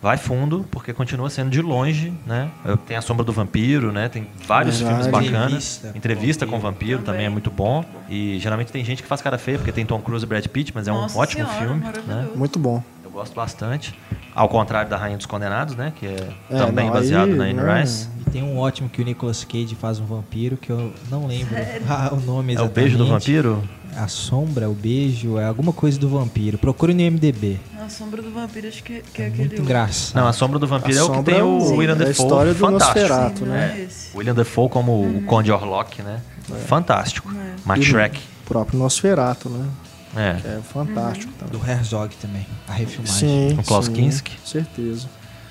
vai 0.00 0.16
fundo, 0.16 0.64
porque 0.70 0.92
continua 0.92 1.28
sendo 1.28 1.50
de 1.50 1.60
longe, 1.60 2.12
né? 2.24 2.50
Tem 2.86 2.96
a 2.96 3.02
Sombra 3.02 3.24
do 3.24 3.32
Vampiro, 3.32 3.90
né? 3.92 4.08
Tem 4.08 4.28
vários 4.46 4.80
Verdade. 4.80 5.02
filmes 5.02 5.32
bacanas. 5.32 5.76
Entrevista 5.76 5.92
com 5.92 5.98
Entrevista 5.98 6.46
com 6.46 6.56
o 6.56 6.60
Vampiro. 6.60 6.98
Vampiro 6.98 7.02
também 7.02 7.26
é 7.26 7.28
muito 7.28 7.50
bom. 7.50 7.84
E 8.08 8.38
geralmente 8.38 8.70
tem 8.70 8.84
gente 8.84 9.02
que 9.02 9.08
faz 9.08 9.20
cara 9.20 9.38
feia, 9.38 9.58
porque 9.58 9.72
tem 9.72 9.84
Tom 9.84 10.00
Cruise 10.00 10.24
e 10.24 10.28
Brad 10.28 10.46
Pitt, 10.46 10.72
mas 10.74 10.86
é 10.86 10.92
um 10.92 11.00
Nossa 11.00 11.18
ótimo 11.18 11.46
Senhora, 11.46 11.66
filme, 11.66 11.84
né? 12.06 12.28
Muito 12.34 12.58
bom. 12.58 12.82
Eu 13.18 13.22
gosto 13.24 13.34
bastante. 13.34 13.98
Ao 14.32 14.48
contrário 14.48 14.88
da 14.88 14.96
Rainha 14.96 15.16
dos 15.16 15.26
Condenados, 15.26 15.74
né? 15.74 15.92
Que 15.96 16.06
é, 16.06 16.28
É, 16.50 16.56
também 16.58 16.86
não, 16.86 16.92
baseado 16.92 17.30
aí, 17.30 17.36
na 17.36 17.44
Anne 17.46 17.54
né, 17.54 17.80
Rice. 17.80 18.08
E 18.24 18.30
tem 18.30 18.44
um 18.44 18.56
ótimo 18.56 18.88
que 18.88 19.02
o 19.02 19.04
Nicolas 19.04 19.42
Cage 19.42 19.74
faz 19.74 19.98
um 19.98 20.04
vampiro, 20.06 20.56
que 20.56 20.70
eu 20.70 20.92
não 21.10 21.26
lembro 21.26 21.56
ah, 21.88 22.10
o 22.12 22.20
nome 22.20 22.52
É 22.54 22.58
o 22.60 22.62
exatamente. 22.62 22.74
Beijo 22.74 22.96
do 22.98 23.06
Vampiro? 23.08 23.68
A 23.96 24.06
sombra, 24.06 24.70
o 24.70 24.74
beijo, 24.74 25.36
é 25.36 25.46
alguma 25.46 25.72
coisa 25.72 25.98
do 25.98 26.08
vampiro. 26.08 26.56
Procure 26.58 26.94
no 26.94 27.00
IMDB. 27.00 27.58
A 27.84 27.88
sombra 27.88 28.22
do 28.22 28.30
vampiro, 28.30 28.68
acho 28.68 28.84
que, 28.84 29.02
que 29.12 29.20
é, 29.22 29.24
É 29.24 29.28
aquele. 29.28 29.48
muito 29.48 29.62
engraçado. 29.62 30.14
Não, 30.22 30.28
a 30.28 30.32
Sombra 30.32 30.58
do 30.60 30.66
Vampiro 30.68 30.96
A 30.96 31.00
é 31.00 31.02
o 31.02 31.10
que 31.10 31.22
tem 31.24 31.38
é 31.38 31.42
o 31.42 31.46
o- 31.58 31.76
William 31.78 31.94
é 31.94 31.96
a 31.96 31.98
Dafoe. 31.98 32.12
história 32.12 32.52
do 32.54 32.58
fantástico. 32.60 32.98
Nosferatu, 33.00 33.38
Sim, 33.38 33.44
né? 33.46 33.88
é. 33.88 34.16
William 34.16 34.34
Dafoe 34.34 34.68
como 34.68 34.92
o 34.92 35.22
Conde 35.24 35.50
Orlok, 35.50 36.02
né? 36.02 36.20
Fantástico. 36.66 37.32
E 37.76 37.82
Shrek. 37.82 38.20
O 38.44 38.48
próprio 38.48 38.78
Nosferato, 38.78 39.48
né? 39.48 39.66
É. 40.16 40.34
Que 40.40 40.46
é 40.48 40.60
fantástico 40.72 41.32
também. 41.38 41.60
Do 41.60 41.70
Herzog 41.70 42.14
também, 42.16 42.46
a 42.66 42.72
refilmagem. 42.72 43.50
Sim, 43.50 43.56
Com 43.56 43.62
Klaus 43.62 43.86
sim, 43.86 43.92
Kinski. 43.92 44.32
Certeza. 44.44 45.06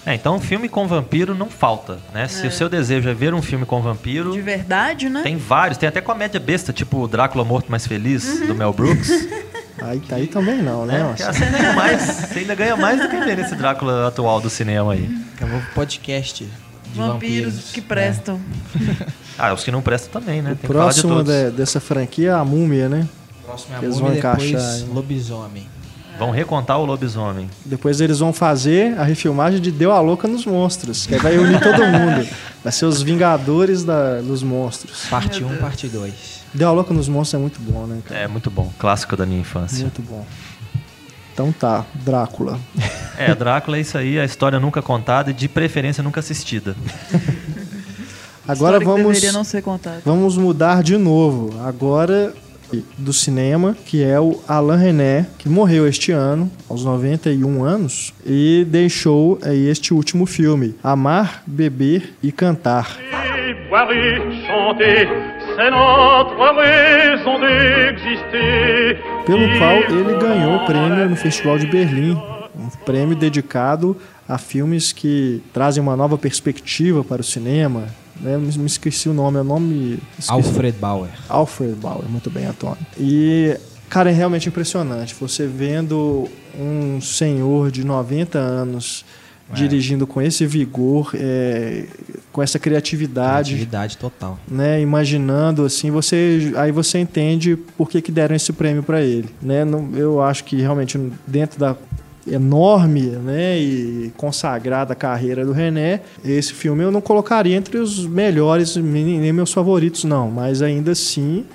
É, 0.06 0.14
então 0.16 0.40
filme 0.40 0.70
com 0.70 0.88
vampiro 0.88 1.36
não 1.36 1.50
falta, 1.50 2.00
né? 2.14 2.28
Se 2.30 2.48
o 2.48 2.52
seu 2.52 2.70
desejo 2.70 3.10
é 3.10 3.14
ver 3.14 3.34
um 3.34 3.42
filme 3.42 3.66
com 3.66 3.82
vampiro, 3.82 4.32
De 4.32 4.42
verdade, 4.42 5.10
né? 5.10 5.22
tem 5.22 5.36
vários. 5.36 5.78
Tem 5.78 5.90
até 5.90 6.00
comédia 6.00 6.40
besta, 6.40 6.72
tipo 6.72 7.00
o 7.04 7.08
Drácula 7.08 7.44
Morto 7.44 7.70
Mais 7.70 7.86
Feliz, 7.86 8.40
do 8.48 8.56
Mel 8.56 8.72
Brooks. 8.74 9.10
Aí, 9.80 10.02
aí 10.10 10.26
também 10.26 10.60
não, 10.60 10.88
né? 10.88 10.98
né? 10.98 11.04
Porque 11.16 11.24
Você 11.24 11.44
ainda, 11.44 11.58
ganha 11.60 11.74
mais, 11.74 12.02
você 12.02 12.40
ainda 12.40 12.56
ganha 12.56 12.76
mais 12.76 13.00
do 13.00 13.08
que 13.10 13.16
ver 13.24 13.38
esse 13.38 13.54
Drácula 13.56 14.08
atual 14.08 14.42
do 14.42 14.50
cinema 14.50 14.94
aí. 14.94 15.08
É 15.40 15.46
um 15.46 15.62
podcast 15.76 16.46
de 16.46 16.50
Vampiros, 16.98 17.54
vampiros. 17.54 17.72
que 17.74 17.82
prestam. 17.82 18.42
Ah, 19.38 19.54
os 19.54 19.64
que 19.64 19.70
não 19.70 19.84
prestam 19.84 20.20
também, 20.20 20.42
né? 20.42 20.54
O 20.54 20.56
Tem 20.56 20.62
que 20.62 20.68
falar 20.76 20.80
de 20.92 21.00
próximo 21.02 21.14
todos. 21.18 21.32
de- 21.32 21.52
dessa 21.52 21.80
franquia 21.80 22.32
é 22.32 22.34
a 22.34 22.44
Múmia, 22.44 22.90
né? 22.90 23.08
Próximo 23.48 23.76
é 23.76 23.80
a 23.80 23.82
Eles 23.84 23.96
múmia, 24.00 24.22
vão 24.22 24.32
depois 24.34 24.50
encaixar 24.52 24.74
aí. 24.74 24.94
lobisomem. 24.94 25.68
Vão 26.20 26.32
recontar 26.32 26.80
o 26.80 26.86
lobisomem. 26.86 27.48
Depois 27.64 28.02
eles 28.02 28.20
vão 28.20 28.34
fazer 28.34 28.98
a 29.00 29.04
refilmagem 29.04 29.62
de 29.62 29.72
Deu 29.72 29.92
a 29.92 30.02
Louca 30.02 30.28
nos 30.28 30.46
Monstros, 30.46 31.06
que 31.06 31.14
aí 31.14 31.22
vai 31.22 31.38
unir 31.38 31.60
todo 31.62 31.84
mundo. 31.86 32.28
Vai 32.64 32.72
ser 32.74 32.86
os 32.86 33.02
Vingadores 33.02 33.84
da- 33.86 34.20
dos 34.20 34.44
Monstros. 34.44 35.06
Parte 35.10 35.42
1, 35.44 35.58
parte 35.58 35.88
2. 35.88 36.14
Deu 36.54 36.68
a 36.68 36.72
Louca 36.74 36.94
nos 36.94 37.08
Monstros 37.08 37.36
é 37.36 37.42
muito 37.42 37.60
bom, 37.62 37.86
né, 37.86 38.02
cara? 38.04 38.20
É 38.22 38.28
muito 38.28 38.50
bom. 38.52 38.70
Clássico 38.78 39.16
da 39.16 39.26
minha 39.26 39.40
infância. 39.40 39.80
Muito 39.84 40.02
bom. 40.02 40.26
Então 41.34 41.52
tá, 41.54 41.86
Drácula. 42.04 42.60
É, 43.18 43.34
Drácula 43.36 43.78
é 43.78 43.82
isso 43.82 43.98
aí, 43.98 44.20
a 44.20 44.26
história 44.26 44.60
nunca 44.60 44.82
contada 44.82 45.30
e 45.30 45.34
de 45.34 45.48
preferência 45.48 46.04
nunca 46.04 46.20
assistida. 46.20 46.76
Agora 48.48 48.78
História 48.78 48.80
que 48.80 48.86
vamos, 48.86 49.08
deveria 49.08 49.32
não 49.32 49.44
ser 49.44 49.62
contada. 49.62 50.02
vamos 50.04 50.36
mudar 50.38 50.82
de 50.82 50.98
novo. 50.98 51.54
Agora 51.66 52.34
do 52.98 53.14
cinema, 53.14 53.76
que 53.86 54.04
é 54.04 54.20
o 54.20 54.40
Alain 54.48 54.80
René, 54.80 55.26
que 55.38 55.50
morreu 55.50 55.88
este 55.88 56.12
ano, 56.12 56.52
aos 56.70 56.84
91 56.84 57.64
anos, 57.64 58.14
e 58.26 58.66
deixou 58.70 59.40
aí 59.44 59.68
este 59.68 59.94
último 59.94 60.26
filme, 60.26 60.76
Amar, 60.84 61.44
Beber 61.46 62.14
e 62.22 62.32
Cantar. 62.32 62.98
pelo 69.26 69.58
qual 69.58 69.78
ele 69.90 70.20
ganhou 70.20 70.56
o 70.56 70.66
prêmio 70.66 71.10
no 71.10 71.16
Festival 71.16 71.58
de 71.58 71.68
Berlim, 71.68 72.18
um 72.56 72.70
prêmio 72.86 73.16
dedicado 73.16 73.98
a 74.28 74.38
filmes 74.38 74.92
que 74.92 75.42
trazem 75.54 75.82
uma 75.82 75.96
nova 75.96 76.18
perspectiva 76.18 77.04
para 77.04 77.22
o 77.22 77.24
cinema. 77.24 77.86
Né? 78.22 78.38
Me 78.38 78.66
esqueci 78.66 79.10
o 79.10 79.14
nome, 79.14 79.38
é 79.38 79.42
o 79.42 79.44
nome 79.44 80.00
esqueci. 80.18 80.32
Alfred 80.32 80.78
Bauer. 80.78 81.10
Alfred 81.30 81.76
Bauer, 81.76 82.08
muito 82.10 82.30
bem, 82.30 82.46
Antônio. 82.46 82.78
E, 83.00 83.58
cara, 83.90 84.10
é 84.10 84.14
realmente 84.14 84.48
impressionante. 84.50 85.16
Você 85.20 85.46
vendo 85.48 86.28
um 86.60 87.00
senhor 87.02 87.72
de 87.72 87.84
90 87.86 88.38
anos 88.40 89.06
dirigindo 89.54 90.06
com 90.06 90.22
esse 90.22 90.46
vigor, 90.46 91.12
é, 91.14 91.86
com 92.34 92.44
essa 92.44 92.60
criatividade, 92.60 93.54
Atividade 93.54 93.98
total. 93.98 94.38
né, 94.46 94.82
imaginando 94.82 95.64
assim, 95.64 95.90
você 95.90 96.52
aí 96.58 96.70
você 96.70 97.00
entende 97.00 97.56
por 97.56 97.90
que, 97.90 98.02
que 98.02 98.12
deram 98.12 98.36
esse 98.36 98.52
prêmio 98.52 98.84
para 98.84 99.02
ele, 99.02 99.30
né? 99.42 99.64
Não- 99.64 99.90
Eu 99.96 100.22
acho 100.22 100.44
que 100.44 100.58
realmente 100.58 101.00
dentro 101.26 101.58
da 101.58 101.78
enorme, 102.30 103.02
né, 103.02 103.58
e 103.60 104.12
consagrada 104.18 104.94
carreira 104.96 105.46
do 105.46 105.52
René, 105.52 106.02
esse 106.24 106.54
filme 106.54 106.84
eu 106.84 106.92
não 106.92 107.02
colocaria 107.02 107.56
entre 107.56 107.78
os 107.78 108.06
melhores, 108.06 108.76
nem 108.76 109.32
meus 109.34 109.52
favoritos 109.54 110.04
não, 110.04 110.30
mas 110.30 110.62
ainda 110.62 110.92
assim 110.92 111.46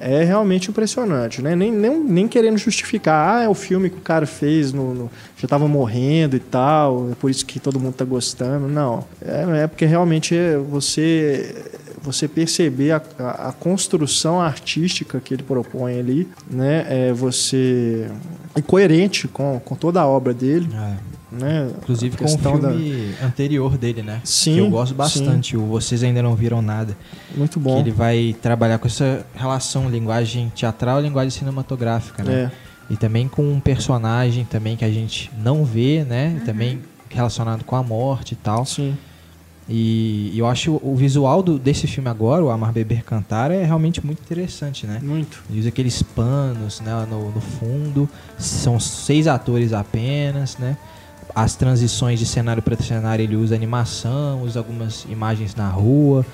é 0.00 0.22
realmente 0.24 0.68
impressionante, 0.70 1.40
né? 1.40 1.54
Nem, 1.56 1.70
nem, 1.72 1.98
nem 1.98 2.28
querendo 2.28 2.58
justificar, 2.58 3.36
ah, 3.38 3.42
é 3.44 3.48
o 3.48 3.54
filme 3.54 3.88
que 3.88 3.96
o 3.96 4.00
cara 4.02 4.26
fez, 4.26 4.72
no, 4.72 4.92
no- 4.92 5.10
já 5.38 5.48
tava 5.48 5.66
morrendo 5.66 6.36
e 6.36 6.40
tal, 6.40 7.08
é 7.12 7.14
por 7.14 7.30
isso 7.30 7.46
que 7.46 7.58
todo 7.58 7.80
mundo 7.80 7.94
tá 7.94 8.04
gostando. 8.04 8.68
Não, 8.68 9.04
é, 9.24 9.62
é 9.62 9.66
porque 9.66 9.86
realmente 9.86 10.34
você 10.68 11.54
você 12.04 12.28
perceber 12.28 12.92
a, 12.92 13.02
a, 13.18 13.48
a 13.48 13.52
construção 13.52 14.40
artística 14.40 15.18
que 15.20 15.32
ele 15.34 15.42
propõe 15.42 15.98
ali, 15.98 16.28
né? 16.50 16.86
É 16.88 17.12
você 17.12 18.08
é 18.54 18.60
coerente 18.62 19.26
com, 19.26 19.58
com 19.64 19.74
toda 19.74 20.00
a 20.00 20.06
obra 20.06 20.32
dele, 20.34 20.68
É. 20.74 20.96
né? 21.32 21.70
Inclusive 21.78 22.16
com 22.16 22.24
o 22.24 22.28
questão 22.28 22.60
da- 22.60 22.68
filme 22.70 23.14
anterior 23.22 23.76
dele, 23.78 24.02
né? 24.02 24.20
Sim, 24.22 24.52
Que 24.54 24.58
eu 24.60 24.70
gosto 24.70 24.94
bastante. 24.94 25.56
O 25.56 25.64
Vocês 25.66 26.02
ainda 26.04 26.22
não 26.22 26.34
viram 26.36 26.60
nada. 26.62 26.96
muito 27.36 27.54
Que 27.58 27.64
bom. 27.64 27.80
ele 27.80 27.90
vai 27.90 28.36
trabalhar 28.40 28.78
com 28.78 28.86
essa 28.86 29.24
relação 29.34 29.88
linguagem 29.88 30.52
teatral 30.54 31.00
e 31.00 31.02
linguagem 31.04 31.30
cinematográfica, 31.30 32.22
né? 32.22 32.50
É. 32.52 32.74
E 32.92 32.96
também 32.98 33.26
com 33.26 33.42
um 33.50 33.58
personagem 33.60 34.44
também 34.44 34.76
que 34.76 34.84
a 34.84 34.90
gente 34.90 35.30
não 35.42 35.64
vê, 35.64 36.04
né? 36.04 36.36
E 36.36 36.44
também 36.44 36.80
relacionado 37.08 37.64
com 37.64 37.74
a 37.76 37.82
morte 37.82 38.32
e 38.32 38.36
tal. 38.36 38.66
Sim. 38.66 38.94
E, 39.68 40.30
e 40.34 40.38
eu 40.38 40.46
acho 40.46 40.78
o 40.82 40.94
visual 40.94 41.42
do- 41.42 41.58
desse 41.58 41.86
filme 41.86 42.08
agora, 42.10 42.44
o 42.44 42.50
Amar 42.50 42.70
Beber 42.72 43.02
Cantar, 43.02 43.50
é 43.50 43.64
realmente 43.64 44.04
muito 44.04 44.20
interessante, 44.20 44.86
né? 44.86 45.00
Muito. 45.02 45.42
Ele 45.48 45.60
usa 45.60 45.68
aqueles 45.70 46.02
panos 46.02 46.80
né, 46.80 47.06
no, 47.08 47.30
no 47.30 47.40
fundo, 47.40 48.08
são 48.38 48.78
seis 48.78 49.26
atores 49.26 49.72
apenas, 49.72 50.58
né? 50.58 50.76
As 51.34 51.56
transições 51.56 52.18
de 52.18 52.26
cenário 52.26 52.62
para 52.62 52.76
cenário 52.76 53.22
ele 53.22 53.36
usa 53.36 53.54
animação, 53.54 54.42
usa 54.42 54.60
algumas 54.60 55.04
imagens 55.08 55.54
na 55.54 55.68
rua. 55.68 56.24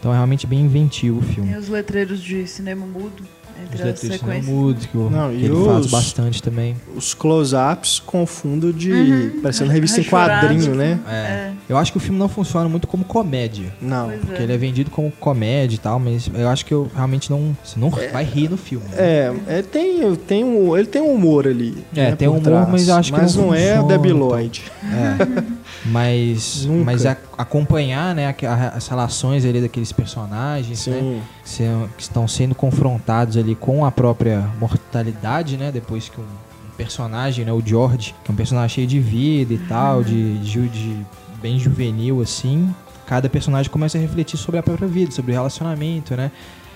Então 0.00 0.10
é 0.12 0.14
realmente 0.14 0.46
bem 0.46 0.60
inventivo 0.60 1.18
o 1.18 1.22
Tem 1.22 1.34
filme. 1.34 1.56
os 1.56 1.68
letreiros 1.68 2.20
de 2.22 2.46
cinema 2.46 2.86
mudo 2.86 3.22
entre 3.64 3.80
as 3.82 3.86
letreiros 3.86 4.00
de 4.00 4.08
sequências. 4.18 4.46
mudo, 4.46 4.80
que, 4.88 4.96
o- 4.96 5.10
Não, 5.10 5.30
que 5.30 5.36
e 5.36 5.44
ele 5.44 5.64
faz 5.64 5.84
os- 5.86 5.90
bastante 5.90 6.42
também. 6.42 6.76
Os 6.94 7.14
close-ups 7.14 8.00
com 8.00 8.24
fundo 8.26 8.72
de. 8.72 9.38
parecendo 9.42 9.70
revista 9.70 10.00
em 10.00 10.04
quadrinho, 10.04 10.74
né? 10.74 10.98
É. 11.08 11.50
Eu 11.68 11.76
acho 11.76 11.92
que 11.92 11.98
o 11.98 12.00
filme 12.00 12.18
não 12.18 12.28
funciona 12.28 12.68
muito 12.68 12.86
como 12.86 13.04
comédia. 13.04 13.72
Não. 13.80 14.06
Pois 14.08 14.20
Porque 14.20 14.40
é. 14.40 14.44
ele 14.44 14.52
é 14.54 14.56
vendido 14.56 14.90
como 14.90 15.10
comédia 15.12 15.74
e 15.76 15.78
tal, 15.78 15.98
mas 15.98 16.30
eu 16.32 16.48
acho 16.48 16.64
que 16.64 16.72
eu 16.72 16.90
realmente 16.94 17.30
não. 17.30 17.56
Você 17.62 17.78
não 17.78 17.90
vai 17.90 18.24
rir 18.24 18.48
no 18.48 18.56
filme. 18.56 18.86
né? 18.88 18.94
É, 18.96 19.34
é, 19.48 19.62
tem, 19.62 20.14
tem 20.16 20.44
um, 20.44 20.76
ele 20.76 20.86
tem 20.86 21.02
um 21.02 21.12
humor 21.12 21.46
ali. 21.46 21.76
É, 21.94 22.10
né, 22.10 22.16
tem 22.16 22.26
por 22.28 22.34
humor, 22.38 22.42
trás. 22.42 22.68
mas 22.70 22.88
eu 22.88 22.94
acho 22.94 23.12
que 23.12 23.20
Mas 23.20 23.34
não 23.36 23.46
não, 23.48 23.54
é 23.54 23.82
Debiloid. 23.82 24.62
É. 24.84 25.58
Mas, 25.84 26.64
Nunca. 26.66 26.84
mas 26.84 27.06
a- 27.06 27.16
acompanhar 27.36 28.14
né, 28.14 28.26
a- 28.28 28.34
a- 28.52 28.68
as 28.76 28.88
relações 28.88 29.44
ali 29.44 29.60
daqueles 29.60 29.92
personagens, 29.92 30.86
né, 30.86 31.22
que, 31.42 31.48
se- 31.48 31.64
que 31.96 32.02
estão 32.02 32.26
sendo 32.26 32.54
confrontados 32.54 33.36
ali 33.36 33.54
com 33.54 33.84
a 33.84 33.90
própria 33.90 34.48
mortalidade, 34.60 35.56
né? 35.56 35.70
Depois 35.70 36.08
que 36.08 36.20
um, 36.20 36.24
um 36.24 36.70
personagem, 36.76 37.44
né, 37.44 37.52
o 37.52 37.62
George, 37.64 38.14
que 38.24 38.30
é 38.30 38.32
um 38.32 38.36
personagem 38.36 38.74
cheio 38.74 38.86
de 38.86 38.98
vida 39.00 39.54
e 39.54 39.58
tal, 39.58 40.02
de, 40.02 40.38
de, 40.38 40.50
ju- 40.50 40.68
de 40.68 40.96
bem 41.40 41.58
juvenil 41.58 42.20
assim, 42.20 42.74
cada 43.06 43.28
personagem 43.28 43.70
começa 43.70 43.96
a 43.96 44.00
refletir 44.00 44.36
sobre 44.36 44.58
a 44.58 44.62
própria 44.62 44.88
vida, 44.88 45.10
sobre 45.12 45.32
o 45.32 45.34
relacionamento, 45.34 46.16
né? 46.16 46.30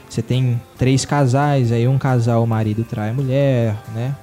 Você 0.09 0.23
tem 0.23 0.61
três 0.79 1.05
casais, 1.05 1.73
aí 1.73 1.89
um 1.89 1.99
casal, 1.99 2.45
o 2.45 2.47
marido 2.47 2.85
trai 2.85 3.11
a 3.11 3.13
mulher, 3.15 3.75
né? 3.95 4.15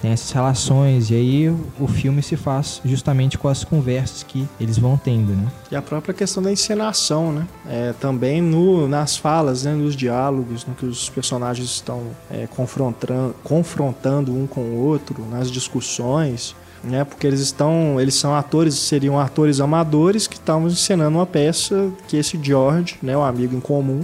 Tem 0.00 0.12
essas 0.12 0.30
relações, 0.30 1.10
e 1.10 1.14
aí 1.14 1.48
o, 1.48 1.88
filme 1.88 2.22
se 2.22 2.36
faz 2.36 2.80
justamente 2.84 3.36
com 3.36 3.48
as 3.48 3.64
conversas 3.64 4.22
que 4.22 4.46
eles 4.60 4.78
vão 4.78 4.96
tendo, 4.96 5.32
né? 5.32 5.48
E 5.72 5.76
a 5.76 5.82
própria 5.82 6.14
questão 6.14 6.40
da 6.40 6.52
encenação, 6.52 7.32
né? 7.32 7.46
É, 7.68 7.92
também 8.00 8.40
no, 8.40 8.86
nas 8.86 9.16
falas, 9.16 9.64
né? 9.64 9.72
nos 9.72 9.96
diálogos, 9.96 10.64
no 10.64 10.74
que 10.74 10.86
os 10.86 11.08
personagens 11.08 11.68
estão 11.68 12.02
é, 12.30 12.46
confrontando, 12.46 13.34
confrontando 13.42 14.32
um 14.32 14.46
com 14.46 14.60
o 14.60 14.86
outro, 14.86 15.26
nas 15.28 15.50
discussões, 15.50 16.54
né? 16.84 17.02
Porque 17.04 17.26
eles 17.26 17.40
estão, 17.40 18.00
eles 18.00 18.14
são 18.14 18.36
atores, 18.36 18.74
seriam 18.74 19.18
atores 19.18 19.60
amadores 19.60 20.28
que 20.28 20.36
estavam 20.36 20.68
encenando 20.68 21.18
uma 21.18 21.26
peça 21.26 21.90
que 22.06 22.16
esse 22.16 22.38
George, 22.40 22.96
né? 23.02 23.16
O 23.16 23.22
amigo 23.22 23.56
em 23.56 23.60
comum, 23.60 24.02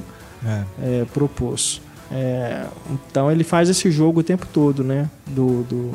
é, 0.82 1.04
propôs. 1.12 1.80
É, 2.16 2.66
então 2.92 3.28
ele 3.30 3.42
faz 3.42 3.68
esse 3.68 3.90
jogo 3.90 4.20
o 4.20 4.22
tempo 4.22 4.46
todo, 4.52 4.84
né? 4.84 5.10
Do, 5.26 5.64
do- 5.64 5.92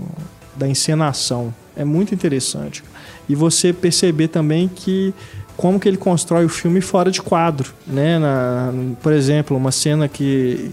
da 0.55 0.67
encenação. 0.67 1.53
É 1.77 1.85
muito 1.85 2.13
interessante. 2.13 2.83
E 3.29 3.33
você 3.35 3.71
perceber 3.71 4.27
também 4.27 4.67
que 4.67 5.13
como 5.55 5.79
que 5.79 5.87
ele 5.87 5.95
constrói 5.97 6.43
o 6.43 6.49
filme 6.49 6.81
fora 6.81 7.09
de 7.09 7.21
quadro, 7.21 7.71
né? 7.87 8.19
Na- 8.19 8.73
por 9.01 9.13
exemplo, 9.13 9.55
uma 9.55 9.71
cena 9.71 10.09
que 10.09 10.69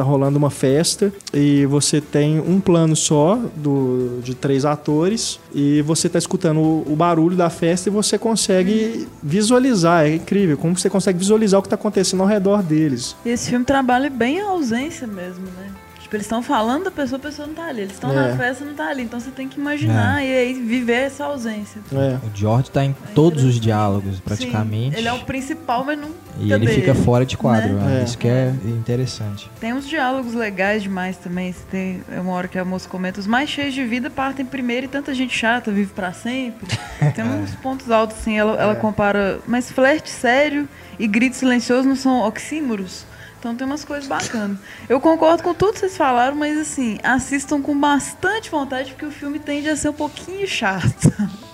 tá 0.00 0.04
rolando 0.04 0.38
uma 0.38 0.50
festa 0.50 1.12
e 1.32 1.66
você 1.66 2.00
tem 2.00 2.40
um 2.40 2.58
plano 2.58 2.96
só 2.96 3.38
do, 3.54 4.20
de 4.22 4.34
três 4.34 4.64
atores 4.64 5.38
e 5.54 5.82
você 5.82 6.08
tá 6.08 6.18
escutando 6.18 6.58
o, 6.58 6.92
o 6.92 6.96
barulho 6.96 7.36
da 7.36 7.50
festa 7.50 7.88
e 7.88 7.92
você 7.92 8.18
consegue 8.18 9.06
visualizar, 9.22 10.06
é 10.06 10.14
incrível, 10.14 10.56
como 10.56 10.76
você 10.78 10.88
consegue 10.88 11.18
visualizar 11.18 11.60
o 11.60 11.62
que 11.62 11.68
tá 11.68 11.74
acontecendo 11.74 12.22
ao 12.22 12.26
redor 12.26 12.62
deles. 12.62 13.14
E 13.24 13.28
esse 13.28 13.50
filme 13.50 13.64
trabalha 13.64 14.08
bem 14.08 14.40
a 14.40 14.46
ausência 14.46 15.06
mesmo, 15.06 15.44
né? 15.44 15.70
Tipo, 16.10 16.16
eles 16.16 16.26
estão 16.26 16.42
falando 16.42 16.84
da 16.84 16.90
pessoa, 16.90 17.20
a 17.20 17.22
pessoa 17.22 17.46
não 17.46 17.54
tá 17.54 17.66
ali. 17.66 17.82
Eles 17.82 17.92
estão 17.92 18.10
É. 18.10 18.30
na 18.30 18.36
festa, 18.36 18.64
não 18.64 18.74
tá 18.74 18.88
ali. 18.88 19.04
Então 19.04 19.20
você 19.20 19.30
tem 19.30 19.48
que 19.48 19.60
imaginar 19.60 20.24
e 20.24 20.34
aí 20.34 20.54
viver 20.54 21.04
essa 21.04 21.24
ausência. 21.24 21.80
É. 21.92 22.16
O 22.26 22.36
George 22.36 22.68
tá 22.68 22.84
em 22.84 22.92
todos 23.14 23.44
os 23.44 23.60
diálogos, 23.60 24.18
praticamente. 24.18 24.96
Sim, 24.96 24.98
ele 24.98 25.06
é 25.06 25.12
o 25.12 25.20
principal, 25.20 25.84
mas 25.84 25.96
não. 25.96 26.10
E 26.40 26.52
ele 26.52 26.66
fica 26.66 26.96
fora 26.96 27.24
de 27.24 27.36
quadro, 27.36 27.74
né? 27.74 27.84
né? 27.84 28.00
É. 28.00 28.04
isso 28.04 28.18
que 28.18 28.26
é 28.26 28.52
interessante. 28.64 29.48
Tem 29.60 29.72
uns 29.72 29.86
diálogos 29.86 30.34
legais 30.34 30.82
demais 30.82 31.16
também. 31.16 31.54
Tem 31.70 32.02
é 32.10 32.20
uma 32.20 32.32
hora 32.32 32.48
que 32.48 32.58
a 32.58 32.64
moça 32.64 32.88
comenta: 32.88 33.20
os 33.20 33.26
mais 33.28 33.48
cheios 33.48 33.72
de 33.72 33.84
vida 33.84 34.10
partem 34.10 34.44
primeiro 34.44 34.86
e 34.86 34.88
tanta 34.88 35.14
gente 35.14 35.36
chata 35.36 35.70
vive 35.70 35.92
pra 35.92 36.12
sempre. 36.12 36.66
Tem 37.14 37.24
uns 37.24 37.54
pontos 37.54 37.88
altos 37.88 38.16
assim. 38.18 38.36
Ela, 38.36 38.60
ela 38.60 38.74
compara. 38.74 39.38
Mas 39.46 39.70
flerte 39.70 40.10
sério 40.10 40.68
e 40.98 41.06
grito 41.06 41.36
silencioso 41.36 41.88
não 41.88 41.94
são 41.94 42.20
oxímoros? 42.26 43.08
Então 43.40 43.56
tem 43.56 43.66
umas 43.66 43.86
coisas 43.86 44.06
bacanas. 44.06 44.58
Eu 44.86 45.00
concordo 45.00 45.42
com 45.42 45.54
tudo 45.54 45.72
que 45.72 45.78
vocês 45.78 45.96
falaram, 45.96 46.36
mas 46.36 46.58
assim, 46.58 46.98
assistam 47.02 47.62
com 47.62 47.78
bastante 47.78 48.50
vontade, 48.50 48.90
porque 48.90 49.06
o 49.06 49.10
filme 49.10 49.38
tende 49.38 49.66
a 49.70 49.74
ser 49.74 49.88
um 49.88 49.94
pouquinho 49.94 50.46
chato. 50.46 51.10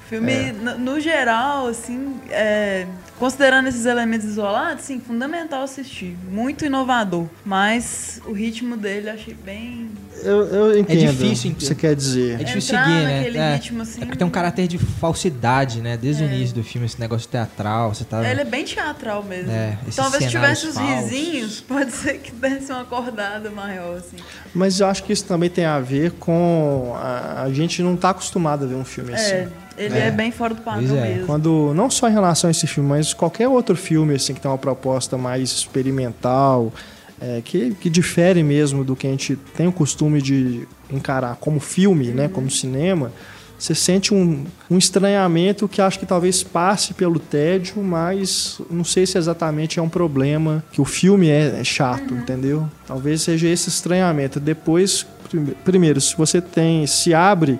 O 0.00 0.10
filme, 0.10 0.50
no, 0.50 0.76
no 0.76 1.00
geral, 1.00 1.68
assim, 1.68 2.20
é, 2.30 2.84
considerando 3.20 3.68
esses 3.68 3.84
elementos 3.86 4.26
isolados, 4.26 4.82
sim, 4.84 4.98
fundamental 4.98 5.62
assistir. 5.62 6.16
Muito 6.28 6.64
inovador. 6.64 7.26
Mas 7.44 8.20
o 8.26 8.32
ritmo 8.32 8.76
dele 8.76 9.08
eu 9.10 9.14
achei 9.14 9.34
bem. 9.34 9.90
Eu, 10.22 10.44
eu 10.46 10.78
entendo 10.78 11.12
difícil 11.12 11.52
o 11.52 11.54
que 11.54 11.64
você 11.64 11.74
quer 11.74 11.94
dizer. 11.94 12.40
É 12.40 12.44
difícil 12.44 12.74
Entrar 12.74 12.88
seguir, 12.90 13.04
né? 13.06 13.16
naquele 13.18 13.38
É, 13.38 13.54
ritmo, 13.54 13.82
assim, 13.82 14.02
é 14.02 14.04
porque 14.04 14.18
tem 14.18 14.26
um 14.26 14.30
caráter 14.30 14.66
de 14.66 14.78
falsidade, 14.78 15.80
né? 15.80 15.96
Desde 15.96 16.22
o 16.24 16.26
É. 16.26 16.34
início 16.34 16.54
do 16.54 16.62
filme, 16.64 16.86
esse 16.86 16.98
negócio 16.98 17.28
teatral, 17.28 17.94
você 17.94 18.04
tá... 18.04 18.28
Ele 18.28 18.40
é 18.40 18.44
bem 18.44 18.64
teatral 18.64 19.22
mesmo. 19.22 19.50
É, 19.50 19.76
Talvez 19.94 20.24
se 20.24 20.30
tivesse 20.30 20.66
os 20.66 20.74
falsos. 20.74 21.10
risinhos, 21.10 21.60
pode 21.66 21.92
ser 21.92 22.18
que 22.18 22.32
desse 22.32 22.72
uma 22.72 22.82
acordada 22.82 23.50
maior, 23.50 23.98
assim. 23.98 24.16
Mas 24.54 24.80
eu 24.80 24.86
acho 24.86 25.04
que 25.04 25.12
isso 25.12 25.24
também 25.24 25.48
tem 25.50 25.64
a 25.64 25.78
ver 25.78 26.12
com. 26.12 26.92
A, 26.96 27.42
a 27.44 27.52
gente 27.52 27.82
não 27.82 27.96
tá 27.96 28.10
acostumado 28.10 28.64
a 28.64 28.68
ver 28.68 28.74
um 28.74 28.84
filme 28.84 29.14
assim. 29.14 29.48
É, 29.76 29.84
ele 29.84 29.98
é. 29.98 30.10
bem 30.10 30.30
fora 30.30 30.54
do 30.54 30.62
padrão 30.62 30.96
é. 30.96 31.08
mesmo. 31.08 31.26
Quando, 31.26 31.72
não 31.74 31.90
só 31.90 32.08
em 32.08 32.12
relação 32.12 32.48
a 32.48 32.50
esse 32.50 32.66
filme, 32.66 32.88
mas 32.88 33.14
qualquer 33.14 33.48
outro 33.48 33.76
filme 33.76 34.14
assim 34.14 34.34
que 34.34 34.40
tem 34.40 34.50
uma 34.50 34.58
proposta 34.58 35.16
mais 35.16 35.50
experimental, 35.50 36.72
é, 37.20 37.40
que, 37.44 37.74
que 37.74 37.90
difere 37.90 38.42
mesmo 38.42 38.84
do 38.84 38.96
que 38.96 39.06
a 39.06 39.10
gente 39.10 39.36
tem 39.36 39.66
o 39.66 39.72
costume 39.72 40.22
de 40.22 40.66
encarar 40.90 41.36
como 41.36 41.60
filme, 41.60 42.08
né, 42.08 42.28
como 42.28 42.50
cinema, 42.50 43.12
você 43.58 43.74
sente 43.74 44.14
um, 44.14 44.44
um 44.70 44.78
estranhamento 44.78 45.68
que 45.68 45.82
acho 45.82 45.98
que 45.98 46.06
talvez 46.06 46.42
passe 46.42 46.94
pelo 46.94 47.20
tédio, 47.20 47.82
mas 47.82 48.58
não 48.70 48.84
sei 48.84 49.04
se 49.04 49.18
exatamente 49.18 49.78
é 49.78 49.82
um 49.82 49.88
problema, 49.88 50.64
que 50.72 50.80
o 50.80 50.84
filme 50.86 51.28
é, 51.28 51.60
é 51.60 51.62
chato, 51.62 52.14
entendeu? 52.14 52.66
Talvez 52.86 53.20
seja 53.20 53.46
esse 53.46 53.68
estranhamento. 53.68 54.40
Depois, 54.40 55.06
prime- 55.28 55.54
primeiro, 55.62 56.00
se 56.00 56.16
você 56.16 56.40
tem, 56.40 56.86
se 56.86 57.12
abre 57.12 57.58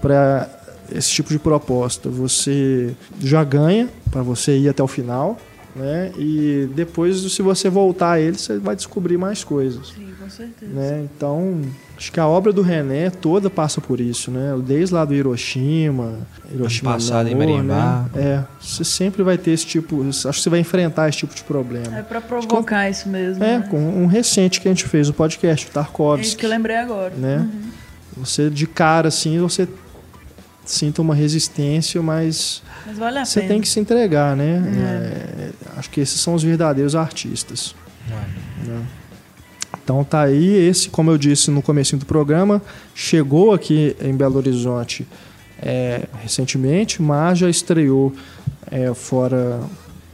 para 0.00 0.48
esse 0.94 1.10
tipo 1.10 1.30
de 1.30 1.38
proposta, 1.38 2.08
você 2.08 2.94
já 3.20 3.42
ganha 3.44 3.88
para 4.10 4.22
você 4.22 4.56
ir 4.58 4.68
até 4.68 4.82
o 4.82 4.88
final, 4.88 5.38
né? 5.74 6.12
E 6.18 6.68
depois, 6.74 7.16
se 7.32 7.40
você 7.42 7.68
voltar 7.70 8.12
a 8.12 8.20
ele, 8.20 8.36
você 8.38 8.58
vai 8.58 8.76
descobrir 8.76 9.16
mais 9.16 9.42
coisas, 9.42 9.88
Sim, 9.88 10.08
com 10.20 10.28
certeza. 10.28 10.70
né? 10.72 11.02
Então, 11.16 11.62
acho 11.96 12.12
que 12.12 12.20
a 12.20 12.26
obra 12.26 12.52
do 12.52 12.60
René 12.60 13.08
toda 13.08 13.48
passa 13.48 13.80
por 13.80 13.98
isso, 13.98 14.30
né? 14.30 14.54
Desde 14.66 14.94
lá 14.94 15.04
do 15.06 15.14
Hiroshima, 15.14 16.18
Hiroshima 16.52 16.92
Passado 16.92 17.28
em 17.28 17.34
Marimbá. 17.34 18.04
né? 18.14 18.22
É, 18.22 18.44
você 18.60 18.84
sempre 18.84 19.22
vai 19.22 19.38
ter 19.38 19.52
esse 19.52 19.64
tipo, 19.64 20.06
acho 20.06 20.22
que 20.30 20.40
você 20.42 20.50
vai 20.50 20.60
enfrentar 20.60 21.08
esse 21.08 21.18
tipo 21.18 21.34
de 21.34 21.42
problema. 21.42 21.98
É 21.98 22.02
pra 22.02 22.20
provocar 22.20 22.90
isso 22.90 23.08
mesmo. 23.08 23.42
É, 23.42 23.58
né? 23.60 23.66
com 23.70 23.78
um 23.78 24.06
recente 24.06 24.60
que 24.60 24.68
a 24.68 24.70
gente 24.70 24.84
fez 24.84 25.08
o 25.08 25.14
podcast, 25.14 25.64
o 25.64 25.66
É 25.66 25.68
isso 25.68 25.72
Tarkovsky 25.72 26.36
que 26.36 26.44
eu 26.44 26.50
lembrei 26.50 26.76
agora. 26.76 27.14
né? 27.16 27.48
Você 28.18 28.50
de 28.50 28.66
cara 28.66 29.08
assim, 29.08 29.38
você 29.40 29.66
sinta 30.64 31.02
uma 31.02 31.14
resistência, 31.14 32.00
mas 32.02 32.62
Mas 32.86 32.98
vale 32.98 33.24
você 33.24 33.40
pena. 33.40 33.52
tem 33.52 33.60
que 33.60 33.68
se 33.68 33.80
entregar, 33.80 34.36
né? 34.36 34.62
É, 34.76 35.50
acho 35.78 35.90
que 35.90 36.00
esses 36.00 36.20
são 36.20 36.34
os 36.34 36.42
verdadeiros 36.42 36.94
artistas. 36.94 37.74
né? 38.64 38.82
Então 39.82 40.04
tá 40.04 40.22
aí, 40.22 40.54
esse, 40.68 40.88
como 40.88 41.10
eu 41.10 41.18
disse 41.18 41.50
no 41.50 41.60
começo 41.62 41.96
do 41.96 42.06
programa, 42.06 42.62
chegou 42.94 43.52
aqui 43.52 43.96
em 44.00 44.14
Belo 44.14 44.36
Horizonte 44.36 45.06
é, 45.60 46.06
recentemente, 46.22 47.02
mas 47.02 47.38
já 47.38 47.48
estreou 47.50 48.12
é, 48.70 48.92
fora 48.94 49.60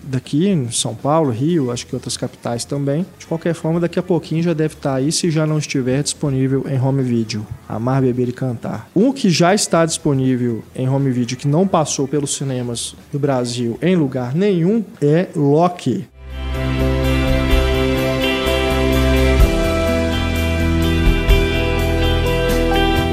daqui, 0.09 0.49
em 0.49 0.71
São 0.71 0.95
Paulo, 0.95 1.31
Rio, 1.31 1.71
acho 1.71 1.87
que 1.87 1.95
outras 1.95 2.17
capitais 2.17 2.65
também. 2.65 3.05
De 3.19 3.27
qualquer 3.27 3.55
forma, 3.55 3.79
daqui 3.79 3.99
a 3.99 4.03
pouquinho 4.03 4.43
já 4.43 4.53
deve 4.53 4.75
estar 4.75 4.95
aí, 4.95 5.13
se 5.13 5.31
já 5.31 5.47
não 5.47 5.59
estiver 5.59 6.03
disponível 6.03 6.65
em 6.69 6.81
home 6.81 7.03
video. 7.03 7.47
Amar, 7.69 8.03
Beber 8.03 8.29
e 8.29 8.33
Cantar. 8.33 8.89
Um 8.97 9.13
que 9.13 9.29
já 9.31 9.55
está 9.55 9.85
disponível 9.85 10.63
em 10.75 10.89
home 10.89 11.11
video, 11.11 11.37
que 11.37 11.47
não 11.47 11.67
passou 11.67 12.09
pelos 12.09 12.35
cinemas 12.35 12.95
do 13.13 13.19
Brasil 13.19 13.79
em 13.83 13.95
lugar 13.95 14.35
nenhum, 14.35 14.83
é 15.01 15.29
Loki. 15.37 16.09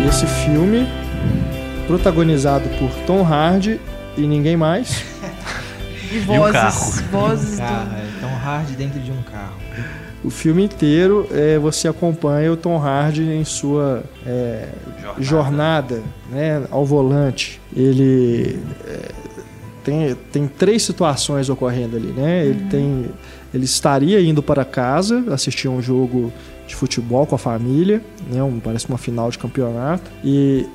Esse 0.08 0.28
filme, 0.46 0.88
protagonizado 1.88 2.70
por 2.80 2.90
Tom 3.06 3.22
Hardy 3.22 3.82
e 4.16 4.22
ninguém 4.22 4.56
mais, 4.56 5.04
E 6.16 6.20
um 6.20 6.26
vozes, 6.26 6.54
carro. 6.54 6.92
vozes 7.12 7.60
Carro, 7.60 7.90
do... 7.90 7.96
é 7.96 8.08
tão 8.22 8.30
hard 8.36 8.70
dentro 8.70 9.00
de 9.00 9.12
um 9.12 9.22
carro. 9.24 9.56
o 10.24 10.30
filme 10.30 10.64
inteiro 10.64 11.28
é, 11.32 11.60
você 11.60 11.88
acompanha 11.88 12.52
o 12.52 12.58
Tom 12.58 12.78
Hardy 12.78 13.24
em 13.24 13.44
sua 13.44 14.04
é, 14.26 14.70
jornada, 15.20 16.02
né, 16.32 16.66
ao 16.72 16.86
volante. 16.86 17.60
Ele 17.76 18.60
é, 18.88 19.12
tem, 19.84 20.16
tem 20.32 20.48
três 20.48 20.84
situações 20.84 21.50
ocorrendo 21.50 21.98
ali, 21.98 22.08
né? 22.08 22.46
Ele 22.46 22.66
tem 22.70 23.06
ele 23.54 23.64
estaria 23.64 24.20
indo 24.20 24.44
para 24.44 24.66
casa 24.66 25.24
assistir 25.34 25.70
um 25.70 25.82
jogo 25.82 26.34
de 26.68 26.76
futebol 26.76 27.26
com 27.26 27.36
a 27.36 27.38
família, 27.38 28.02
né? 28.30 28.44
Um, 28.44 28.60
parece 28.60 28.88
uma 28.90 28.98
final 28.98 29.30
de 29.30 29.38
campeonato 29.38 30.10
e 30.24 30.66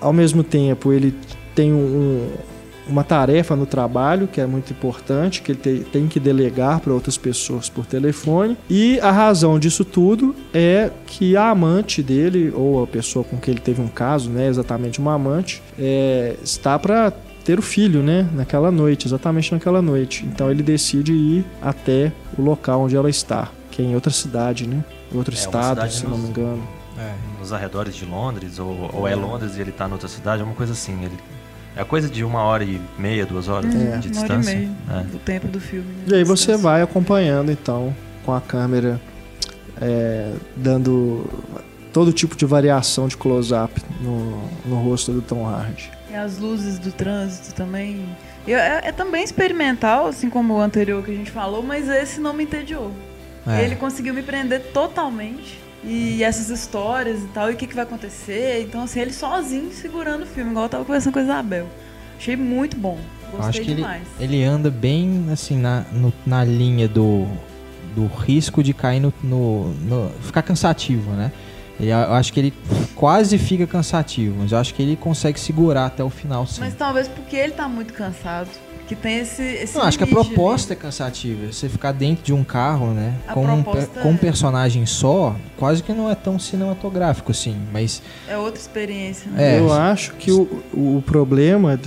ao 0.00 0.12
mesmo 0.12 0.42
tempo 0.42 0.92
ele 0.92 1.14
tem 1.54 1.72
um, 1.72 2.28
uma 2.90 3.04
tarefa 3.04 3.54
no 3.56 3.66
trabalho 3.66 4.26
que 4.26 4.40
é 4.40 4.46
muito 4.46 4.72
importante, 4.72 5.40
que 5.42 5.52
ele 5.52 5.58
te- 5.60 5.84
tem 5.90 6.06
que 6.08 6.18
delegar 6.20 6.80
para 6.80 6.92
outras 6.92 7.16
pessoas 7.16 7.68
por 7.68 7.86
telefone. 7.86 8.56
E 8.68 8.98
a 9.00 9.10
razão 9.10 9.58
disso 9.58 9.84
tudo 9.84 10.34
é 10.52 10.90
que 11.06 11.36
a 11.36 11.50
amante 11.50 12.02
dele, 12.02 12.52
ou 12.54 12.82
a 12.82 12.86
pessoa 12.86 13.24
com 13.24 13.36
quem 13.38 13.52
ele 13.52 13.60
teve 13.60 13.80
um 13.80 13.88
caso, 13.88 14.28
né, 14.30 14.48
exatamente 14.48 14.98
uma 14.98 15.14
amante, 15.14 15.62
é, 15.78 16.36
está 16.42 16.78
para 16.78 17.12
ter 17.44 17.58
o 17.58 17.62
filho, 17.62 18.02
né? 18.02 18.28
Naquela 18.34 18.70
noite, 18.70 19.06
exatamente 19.06 19.50
naquela 19.52 19.80
noite. 19.80 20.24
Então 20.26 20.50
ele 20.50 20.62
decide 20.62 21.12
ir 21.12 21.44
até 21.62 22.12
o 22.38 22.42
local 22.42 22.82
onde 22.82 22.94
ela 22.96 23.08
está, 23.08 23.48
que 23.70 23.80
é 23.80 23.84
em 23.84 23.94
outra 23.94 24.12
cidade, 24.12 24.66
né? 24.68 24.84
Em 25.12 25.16
outro 25.16 25.34
É, 25.34 25.38
estado, 25.38 25.90
se 25.90 26.04
nos- 26.06 26.12
não 26.12 26.18
me 26.18 26.28
engano. 26.28 26.62
É. 26.98 27.12
Nos 27.40 27.50
arredores 27.50 27.96
de 27.96 28.04
Londres, 28.04 28.58
ou, 28.58 28.90
ou 28.92 29.08
é 29.08 29.14
Londres 29.14 29.56
e 29.56 29.60
ele 29.62 29.72
tá 29.72 29.88
noutra 29.88 30.06
cidade, 30.06 30.42
é 30.42 30.44
uma 30.44 30.54
coisa 30.54 30.74
assim. 30.74 30.92
Ele, 31.02 31.14
é 31.80 31.84
coisa 31.84 32.08
de 32.08 32.22
uma 32.24 32.42
hora 32.42 32.62
e 32.64 32.80
meia, 32.98 33.24
duas 33.26 33.48
horas 33.48 33.74
É. 33.74 33.78
de 33.78 33.78
Uma 33.78 33.88
hora 33.90 33.96
e 33.96 34.08
distância. 34.10 34.54
meia 34.56 34.70
É. 34.90 35.02
do 35.04 35.18
tempo 35.18 35.48
do 35.48 35.60
filme. 35.60 35.86
né? 35.88 36.04
E 36.08 36.14
aí 36.16 36.24
você 36.24 36.46
Distância. 36.52 36.58
vai 36.62 36.82
acompanhando, 36.82 37.50
então, 37.50 37.94
com 38.24 38.32
a 38.34 38.40
câmera, 38.40 39.00
é, 39.80 40.32
dando 40.56 41.28
todo 41.92 42.12
tipo 42.12 42.36
de 42.36 42.44
variação 42.46 43.08
de 43.08 43.16
close-up 43.16 43.80
no, 44.00 44.42
no 44.64 44.76
rosto 44.76 45.12
do 45.12 45.22
Tom 45.22 45.46
Hardy. 45.46 45.90
E 46.10 46.14
as 46.14 46.38
luzes 46.38 46.78
do 46.78 46.92
trânsito 46.92 47.54
também. 47.54 48.04
E 48.46 48.52
é, 48.52 48.80
é 48.84 48.92
também 48.92 49.22
experimental, 49.24 50.06
assim 50.06 50.28
como 50.30 50.54
o 50.54 50.60
anterior 50.60 51.02
que 51.04 51.10
a 51.10 51.14
gente 51.14 51.30
falou, 51.30 51.62
mas 51.62 51.88
esse 51.88 52.20
não 52.20 52.32
me 52.32 52.44
entediou. 52.44 52.90
É. 53.46 53.64
Ele 53.64 53.76
conseguiu 53.76 54.12
me 54.12 54.22
prender 54.22 54.60
totalmente. 54.72 55.58
E 55.82 56.22
essas 56.22 56.50
histórias 56.50 57.20
e 57.22 57.26
tal, 57.28 57.50
e 57.50 57.54
o 57.54 57.56
que, 57.56 57.66
que 57.66 57.74
vai 57.74 57.84
acontecer. 57.84 58.62
Então, 58.62 58.82
assim, 58.82 59.00
ele 59.00 59.12
sozinho 59.12 59.72
segurando 59.72 60.24
o 60.24 60.26
filme, 60.26 60.50
igual 60.50 60.66
eu 60.66 60.68
tava 60.68 60.84
conversando 60.84 61.12
com 61.14 61.18
a 61.18 61.22
Isabel. 61.22 61.66
Achei 62.18 62.36
muito 62.36 62.76
bom. 62.76 62.98
Gostei 63.32 63.48
acho 63.48 63.60
que 63.62 63.66
ele, 63.68 63.74
demais. 63.76 64.02
ele 64.18 64.44
anda 64.44 64.70
bem 64.70 65.26
assim 65.32 65.56
na, 65.56 65.84
no- 65.92 66.12
na 66.26 66.44
linha 66.44 66.86
do, 66.88 67.26
do 67.94 68.06
risco 68.06 68.62
de 68.62 68.74
cair 68.74 69.00
no, 69.00 69.12
no- 69.22 69.72
no- 69.74 70.10
ficar 70.20 70.42
cansativo, 70.42 71.12
né? 71.12 71.32
Ele- 71.78 71.90
eu 71.90 72.12
acho 72.12 72.30
que 72.32 72.40
ele 72.40 72.52
quase 72.94 73.38
fica 73.38 73.66
cansativo, 73.66 74.36
mas 74.38 74.52
eu 74.52 74.58
acho 74.58 74.74
que 74.74 74.82
ele 74.82 74.96
consegue 74.96 75.40
segurar 75.40 75.86
até 75.86 76.04
o 76.04 76.10
final, 76.10 76.46
sim. 76.46 76.60
Mas 76.60 76.74
talvez 76.74 77.08
porque 77.08 77.36
ele 77.36 77.52
tá 77.52 77.66
muito 77.68 77.94
cansado. 77.94 78.50
Que 78.90 78.96
tem 78.96 79.20
esse. 79.20 79.40
esse 79.40 79.78
Não, 79.78 79.84
acho 79.84 79.96
que 79.96 80.02
a 80.02 80.06
ali. 80.08 80.12
proposta 80.12 80.72
é 80.72 80.76
cansativa. 80.76 81.52
Você 81.52 81.68
ficar 81.68 81.92
dentro 81.92 82.24
de 82.24 82.32
um 82.32 82.42
carro, 82.42 82.88
né? 82.88 83.14
A 83.24 83.34
Com 83.34 83.46
um, 83.46 83.62
com 83.62 84.10
um 84.10 84.16
personagem 84.16 84.84
só, 84.84 85.36
quase 85.56 85.80
que 85.80 85.92
não 85.92 86.10
é 86.10 86.16
tão 86.16 86.40
cinematográfico, 86.40 87.30
assim. 87.30 87.56
Mas 87.72 88.02
É 88.26 88.36
outra 88.36 88.60
experiência, 88.60 89.30
né? 89.30 89.58
É. 89.58 89.60
Eu 89.60 89.72
acho 89.72 90.14
que 90.14 90.32
o, 90.32 90.42
o 90.74 91.00
problema 91.06 91.78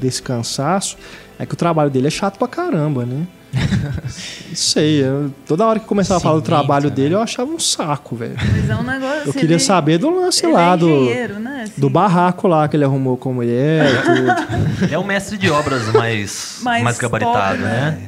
desse 0.00 0.22
cansaço 0.22 0.96
é 1.38 1.44
que 1.44 1.52
o 1.52 1.56
trabalho 1.58 1.90
dele 1.90 2.06
é 2.06 2.10
chato 2.10 2.38
pra 2.38 2.48
caramba, 2.48 3.04
né? 3.04 3.26
Não 3.52 4.54
sei, 4.56 5.02
eu- 5.04 5.32
toda 5.46 5.66
hora 5.66 5.78
que 5.78 5.86
começava 5.86 6.18
a 6.18 6.20
falar 6.20 6.34
do 6.36 6.42
trabalho 6.42 6.88
né? 6.88 6.94
dele, 6.94 7.14
eu 7.14 7.22
achava 7.22 7.50
um 7.50 7.58
saco, 7.58 8.16
velho. 8.16 8.34
Mas 8.36 8.68
é 8.70 8.76
um 8.76 8.82
negócio. 8.82 9.22
Eu 9.28 9.32
queria 9.32 9.56
ele- 9.56 9.58
saber 9.60 9.98
do 9.98 10.10
lance 10.10 10.44
ele 10.44 10.52
lá, 10.52 10.74
é 10.74 10.76
do, 10.76 11.40
né? 11.40 11.62
assim. 11.64 11.80
do 11.80 11.90
barraco 11.90 12.46
lá 12.48 12.66
que 12.68 12.76
ele 12.76 12.84
arrumou 12.84 13.16
com 13.16 13.30
a 13.30 13.32
mulher 13.34 13.86
e 13.92 14.02
tudo. 14.02 14.84
Ele 14.84 14.94
é 14.94 14.98
um 14.98 15.04
mestre 15.04 15.36
de 15.36 15.50
obras 15.50 15.86
mais, 15.92 16.58
Mais 16.62 16.82
mais, 16.84 16.98
gabaritado, 16.98 17.58
top, 17.58 17.62
né? 17.62 17.98
né? 18.00 18.02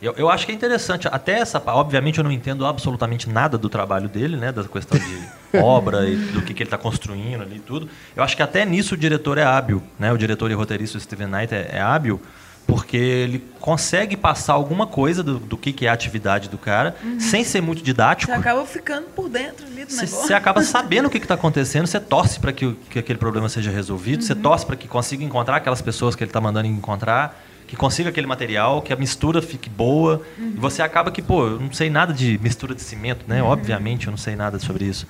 Eu, 0.00 0.14
eu 0.16 0.28
acho 0.28 0.44
que 0.44 0.50
é 0.50 0.54
interessante, 0.54 1.06
até 1.12 1.38
essa. 1.38 1.62
Obviamente 1.64 2.18
eu 2.18 2.24
não 2.24 2.32
entendo 2.32 2.66
absolutamente 2.66 3.30
nada 3.30 3.56
do 3.56 3.68
trabalho 3.68 4.08
dele, 4.08 4.36
né? 4.36 4.50
Da 4.50 4.64
questão 4.64 4.98
de 4.98 5.18
obra 5.58 6.08
e 6.08 6.16
do 6.16 6.42
que, 6.42 6.52
que 6.54 6.62
ele 6.64 6.66
está 6.68 6.78
construindo 6.78 7.42
ali 7.42 7.56
e 7.56 7.60
tudo. 7.60 7.88
Eu 8.16 8.22
acho 8.24 8.36
que 8.36 8.42
até 8.42 8.64
nisso 8.64 8.94
o 8.94 8.98
diretor 8.98 9.38
é 9.38 9.44
hábil, 9.44 9.80
né? 9.98 10.12
O 10.12 10.18
diretor 10.18 10.50
e 10.50 10.54
roteirista 10.54 10.98
Steven 10.98 11.28
Knight 11.28 11.54
é, 11.54 11.70
é 11.74 11.80
hábil, 11.80 12.20
porque 12.66 12.96
ele 12.96 13.44
consegue 13.60 14.16
passar 14.16 14.54
alguma 14.54 14.86
coisa 14.86 15.22
do, 15.22 15.38
do 15.38 15.56
que, 15.56 15.72
que 15.72 15.86
é 15.86 15.88
a 15.88 15.92
atividade 15.92 16.48
do 16.48 16.58
cara, 16.58 16.96
sem 17.18 17.44
ser 17.44 17.60
muito 17.60 17.82
didático. 17.82 18.30
Você 18.32 18.38
acaba 18.38 18.64
ficando 18.66 19.06
por 19.14 19.28
dentro 19.28 19.66
ali 19.66 19.84
do 19.84 19.92
Você, 19.92 20.02
negócio. 20.02 20.26
você 20.26 20.34
acaba 20.34 20.62
sabendo 20.62 21.06
o 21.06 21.10
que 21.10 21.18
está 21.18 21.34
acontecendo, 21.34 21.86
você 21.86 22.00
torce 22.00 22.40
para 22.40 22.52
que, 22.52 22.72
que 22.90 22.98
aquele 22.98 23.18
problema 23.18 23.48
seja 23.48 23.70
resolvido, 23.70 24.22
você 24.22 24.34
torce 24.34 24.64
para 24.64 24.76
que 24.76 24.88
consiga 24.88 25.22
encontrar 25.24 25.56
aquelas 25.56 25.82
pessoas 25.82 26.14
que 26.14 26.22
ele 26.24 26.30
está 26.30 26.40
mandando 26.40 26.66
encontrar, 26.66 27.40
que 27.66 27.76
consiga 27.76 28.10
aquele 28.10 28.26
material, 28.26 28.82
que 28.82 28.92
a 28.92 28.96
mistura 28.96 29.40
fique 29.40 29.70
boa. 29.70 30.20
E 30.38 30.58
você 30.58 30.82
acaba 30.82 31.10
que, 31.10 31.22
pô, 31.22 31.46
eu 31.46 31.60
não 31.60 31.72
sei 31.72 31.88
nada 31.88 32.12
de 32.12 32.38
mistura 32.42 32.74
de 32.74 32.82
cimento, 32.82 33.24
né? 33.26 33.42
Obviamente 33.42 34.06
eu 34.06 34.10
não 34.10 34.18
sei 34.18 34.36
nada 34.36 34.58
sobre 34.58 34.84
isso. 34.84 35.06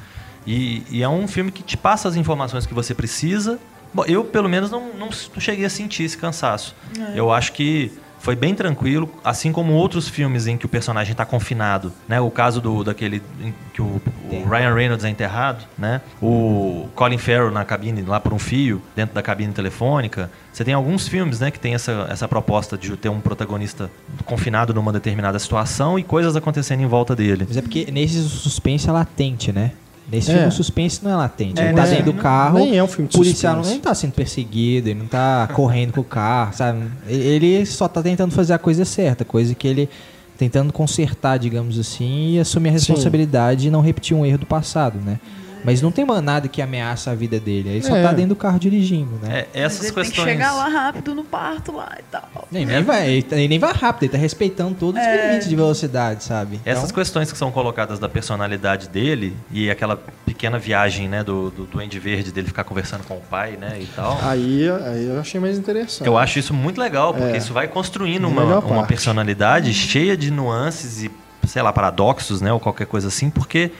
E, 0.46 0.82
e 0.90 1.02
é 1.02 1.08
um 1.08 1.26
filme 1.26 1.50
que 1.50 1.62
te 1.62 1.76
passa 1.76 2.08
as 2.08 2.16
informações 2.16 2.66
que 2.66 2.74
você 2.74 2.94
precisa. 2.94 3.58
Bom, 3.94 4.04
eu, 4.06 4.24
pelo 4.24 4.48
menos, 4.48 4.70
não, 4.70 4.92
não, 4.94 5.10
cheguei 5.12 5.64
a 5.64 5.70
sentir 5.70 6.04
esse 6.04 6.16
cansaço. 6.16 6.74
Eu 7.14 7.32
acho 7.32 7.52
que 7.52 7.92
foi 8.22 8.36
bem 8.36 8.54
tranquilo, 8.54 9.12
assim 9.24 9.50
como 9.50 9.72
outros 9.72 10.08
filmes 10.08 10.46
em 10.46 10.56
que 10.56 10.64
o 10.64 10.68
personagem 10.68 11.10
está 11.10 11.26
confinado, 11.26 11.92
né? 12.06 12.20
O 12.20 12.30
caso 12.30 12.60
do 12.60 12.84
daquele 12.84 13.20
em 13.40 13.52
que 13.74 13.82
o, 13.82 14.00
o 14.30 14.48
Ryan 14.48 14.74
Reynolds 14.74 15.04
é 15.04 15.08
enterrado, 15.08 15.64
né? 15.76 16.00
O 16.22 16.88
Colin 16.94 17.18
Farrell 17.18 17.50
na 17.50 17.64
cabine 17.64 18.00
lá 18.02 18.20
por 18.20 18.32
um 18.32 18.38
fio 18.38 18.80
dentro 18.94 19.12
da 19.12 19.22
cabine 19.22 19.52
telefônica. 19.52 20.30
Você 20.52 20.64
tem 20.64 20.72
alguns 20.72 21.08
filmes, 21.08 21.40
né, 21.40 21.50
que 21.50 21.58
tem 21.58 21.74
essa, 21.74 22.06
essa 22.08 22.28
proposta 22.28 22.78
de 22.78 22.96
ter 22.96 23.08
um 23.08 23.20
protagonista 23.20 23.90
confinado 24.24 24.72
numa 24.72 24.92
determinada 24.92 25.36
situação 25.40 25.98
e 25.98 26.04
coisas 26.04 26.36
acontecendo 26.36 26.80
em 26.80 26.86
volta 26.86 27.16
dele. 27.16 27.44
Mas 27.48 27.56
é 27.56 27.62
porque 27.62 27.90
nesse 27.90 28.22
suspense 28.28 28.88
é 28.88 28.92
latente, 28.92 29.50
né? 29.50 29.72
Nesse 30.12 30.30
É. 30.30 30.34
filme 30.34 30.48
o 30.48 30.52
suspense 30.52 31.02
não 31.02 31.10
é 31.10 31.16
latente. 31.16 31.58
É, 31.60 31.64
ele 31.68 31.74
tá 31.74 31.84
né? 31.84 31.90
dentro 31.90 32.12
do 32.12 32.14
carro, 32.14 32.58
Nem 32.58 32.76
é 32.76 32.84
um 32.84 32.86
filme 32.86 33.08
de 33.08 33.16
o 33.16 33.18
policial 33.18 33.54
não, 33.56 33.62
suspense. 33.64 33.82
não 33.82 33.90
tá 33.90 33.94
sendo 33.94 34.12
perseguido, 34.12 34.88
ele 34.90 34.98
não 35.00 35.06
tá 35.06 35.48
correndo 35.54 35.92
com 35.94 36.02
o 36.02 36.04
carro, 36.04 36.52
sabe? 36.54 36.82
Ele 37.08 37.64
só 37.64 37.88
tá 37.88 38.02
tentando 38.02 38.30
fazer 38.32 38.52
a 38.52 38.58
coisa 38.58 38.84
certa, 38.84 39.24
coisa 39.24 39.54
que 39.54 39.66
ele 39.66 39.88
tentando 40.36 40.72
consertar, 40.72 41.38
digamos 41.38 41.78
assim, 41.78 42.32
e 42.34 42.38
assumir 42.40 42.68
a 42.68 42.72
responsabilidade 42.72 43.68
e 43.68 43.70
não 43.70 43.80
repetir 43.80 44.14
um 44.16 44.26
erro 44.26 44.38
do 44.38 44.46
passado, 44.46 44.98
né? 45.04 45.18
Mas 45.64 45.80
não 45.82 45.90
tem 45.92 46.04
nada 46.22 46.48
que 46.48 46.60
ameaça 46.60 47.10
a 47.10 47.14
vida 47.14 47.38
dele. 47.40 47.68
Ele 47.68 47.82
só 47.82 47.96
É. 47.96 48.02
tá 48.02 48.12
dentro 48.12 48.30
do 48.30 48.36
carro 48.36 48.58
dirigindo, 48.58 49.18
né? 49.22 49.40
É, 49.52 49.60
essas 49.62 49.86
ele 49.86 49.94
questões. 49.94 50.10
tem 50.10 50.24
que 50.24 50.30
chegar 50.32 50.52
lá 50.54 50.68
rápido 50.68 51.14
no 51.14 51.24
parto 51.24 51.72
lá 51.72 51.92
e 51.98 52.02
tal. 52.10 52.48
Nem, 52.50 52.66
nem 52.66 52.82
vai, 52.82 53.08
ele, 53.10 53.22
tá- 53.22 53.36
ele 53.36 53.48
nem 53.48 53.58
vai 53.58 53.72
rápido, 53.72 54.04
ele 54.04 54.12
tá 54.12 54.18
respeitando 54.18 54.74
todos 54.74 55.00
os 55.00 55.06
É. 55.06 55.26
limites 55.28 55.48
de 55.48 55.56
velocidade, 55.56 56.24
sabe? 56.24 56.60
Essas 56.64 56.84
Então, 56.84 56.94
questões 56.96 57.30
que 57.32 57.38
são 57.38 57.50
colocadas 57.50 57.98
da 57.98 58.08
personalidade 58.08 58.88
dele 58.88 59.36
e 59.50 59.70
aquela 59.70 59.96
pequena 60.24 60.58
viagem, 60.58 61.08
né, 61.08 61.22
do, 61.22 61.50
do 61.50 61.64
Duende 61.64 61.98
Verde 61.98 62.32
dele 62.32 62.46
ficar 62.48 62.64
conversando 62.64 63.04
com 63.04 63.14
o 63.14 63.20
pai, 63.20 63.56
né, 63.60 63.78
e 63.80 63.86
tal. 63.86 64.18
Aí, 64.22 64.68
aí 64.86 65.06
eu 65.06 65.20
achei 65.20 65.40
mais 65.40 65.58
interessante. 65.58 66.06
Eu 66.06 66.16
acho 66.18 66.38
isso 66.38 66.52
muito 66.54 66.80
legal, 66.80 67.12
porque 67.14 67.34
É. 67.34 67.36
isso 67.36 67.52
vai 67.52 67.68
construindo 67.68 68.26
uma, 68.26 68.58
uma 68.60 68.86
personalidade 68.86 69.72
cheia 69.74 70.16
de 70.16 70.30
nuances 70.30 71.02
e, 71.04 71.10
sei 71.46 71.62
lá, 71.62 71.72
paradoxos, 71.72 72.40
né, 72.40 72.52
ou 72.52 72.58
qualquer 72.60 72.86
coisa 72.86 73.08
assim, 73.08 73.28
porque 73.30 73.70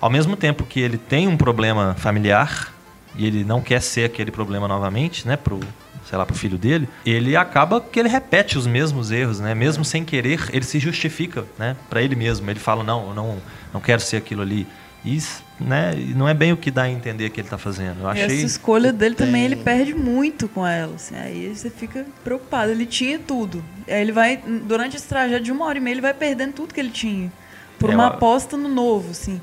ao 0.00 0.10
mesmo 0.10 0.36
tempo 0.36 0.64
que 0.64 0.80
ele 0.80 0.96
tem 0.98 1.28
um 1.28 1.36
problema 1.36 1.94
familiar 1.98 2.72
e 3.16 3.26
ele 3.26 3.44
não 3.44 3.60
quer 3.60 3.80
ser 3.82 4.04
aquele 4.04 4.30
problema 4.30 4.66
novamente, 4.68 5.26
né, 5.26 5.36
pro, 5.36 5.60
sei 6.08 6.16
lá, 6.16 6.24
pro 6.24 6.34
filho 6.34 6.56
dele, 6.56 6.88
ele 7.04 7.36
acaba 7.36 7.80
que 7.80 7.98
ele 7.98 8.08
repete 8.08 8.56
os 8.56 8.66
mesmos 8.66 9.10
erros, 9.10 9.40
né, 9.40 9.54
mesmo 9.54 9.84
sem 9.84 10.04
querer, 10.04 10.48
ele 10.52 10.64
se 10.64 10.78
justifica, 10.78 11.44
né, 11.58 11.76
para 11.88 12.00
ele 12.02 12.14
mesmo. 12.16 12.48
Ele 12.50 12.60
fala, 12.60 12.82
não, 12.84 13.08
eu 13.08 13.14
não, 13.14 13.38
não 13.74 13.80
quero 13.80 14.00
ser 14.00 14.16
aquilo 14.16 14.42
ali. 14.42 14.66
Isso, 15.02 15.42
né, 15.58 15.94
e 15.96 16.12
não 16.14 16.28
é 16.28 16.34
bem 16.34 16.52
o 16.52 16.56
que 16.58 16.70
dá 16.70 16.82
a 16.82 16.90
entender 16.90 17.30
que 17.30 17.40
ele 17.40 17.48
tá 17.48 17.56
fazendo. 17.56 18.00
Eu 18.02 18.08
E 18.08 18.10
achei... 18.22 18.36
essa 18.36 18.46
escolha 18.46 18.92
dele 18.92 19.14
também, 19.14 19.32
tem- 19.32 19.44
ele 19.44 19.56
perde 19.56 19.94
muito 19.94 20.46
com 20.46 20.66
ela. 20.66 20.94
assim, 20.94 21.16
aí 21.16 21.52
você 21.54 21.70
fica 21.70 22.04
preocupado. 22.22 22.70
Ele 22.70 22.84
tinha 22.84 23.18
tudo. 23.18 23.64
Aí 23.88 23.98
ele 24.02 24.12
vai, 24.12 24.36
durante 24.36 24.96
esse 24.98 25.08
trajeto 25.08 25.42
de 25.42 25.50
uma 25.52 25.64
hora 25.64 25.78
e 25.78 25.80
meia, 25.80 25.94
ele 25.94 26.00
vai 26.02 26.12
perdendo 26.12 26.52
tudo 26.52 26.74
que 26.74 26.80
ele 26.80 26.90
tinha. 26.90 27.32
Por 27.78 27.88
É, 27.90 27.94
uma 27.94 28.04
eu- 28.04 28.08
aposta 28.08 28.58
no 28.58 28.68
novo, 28.68 29.10
assim. 29.12 29.40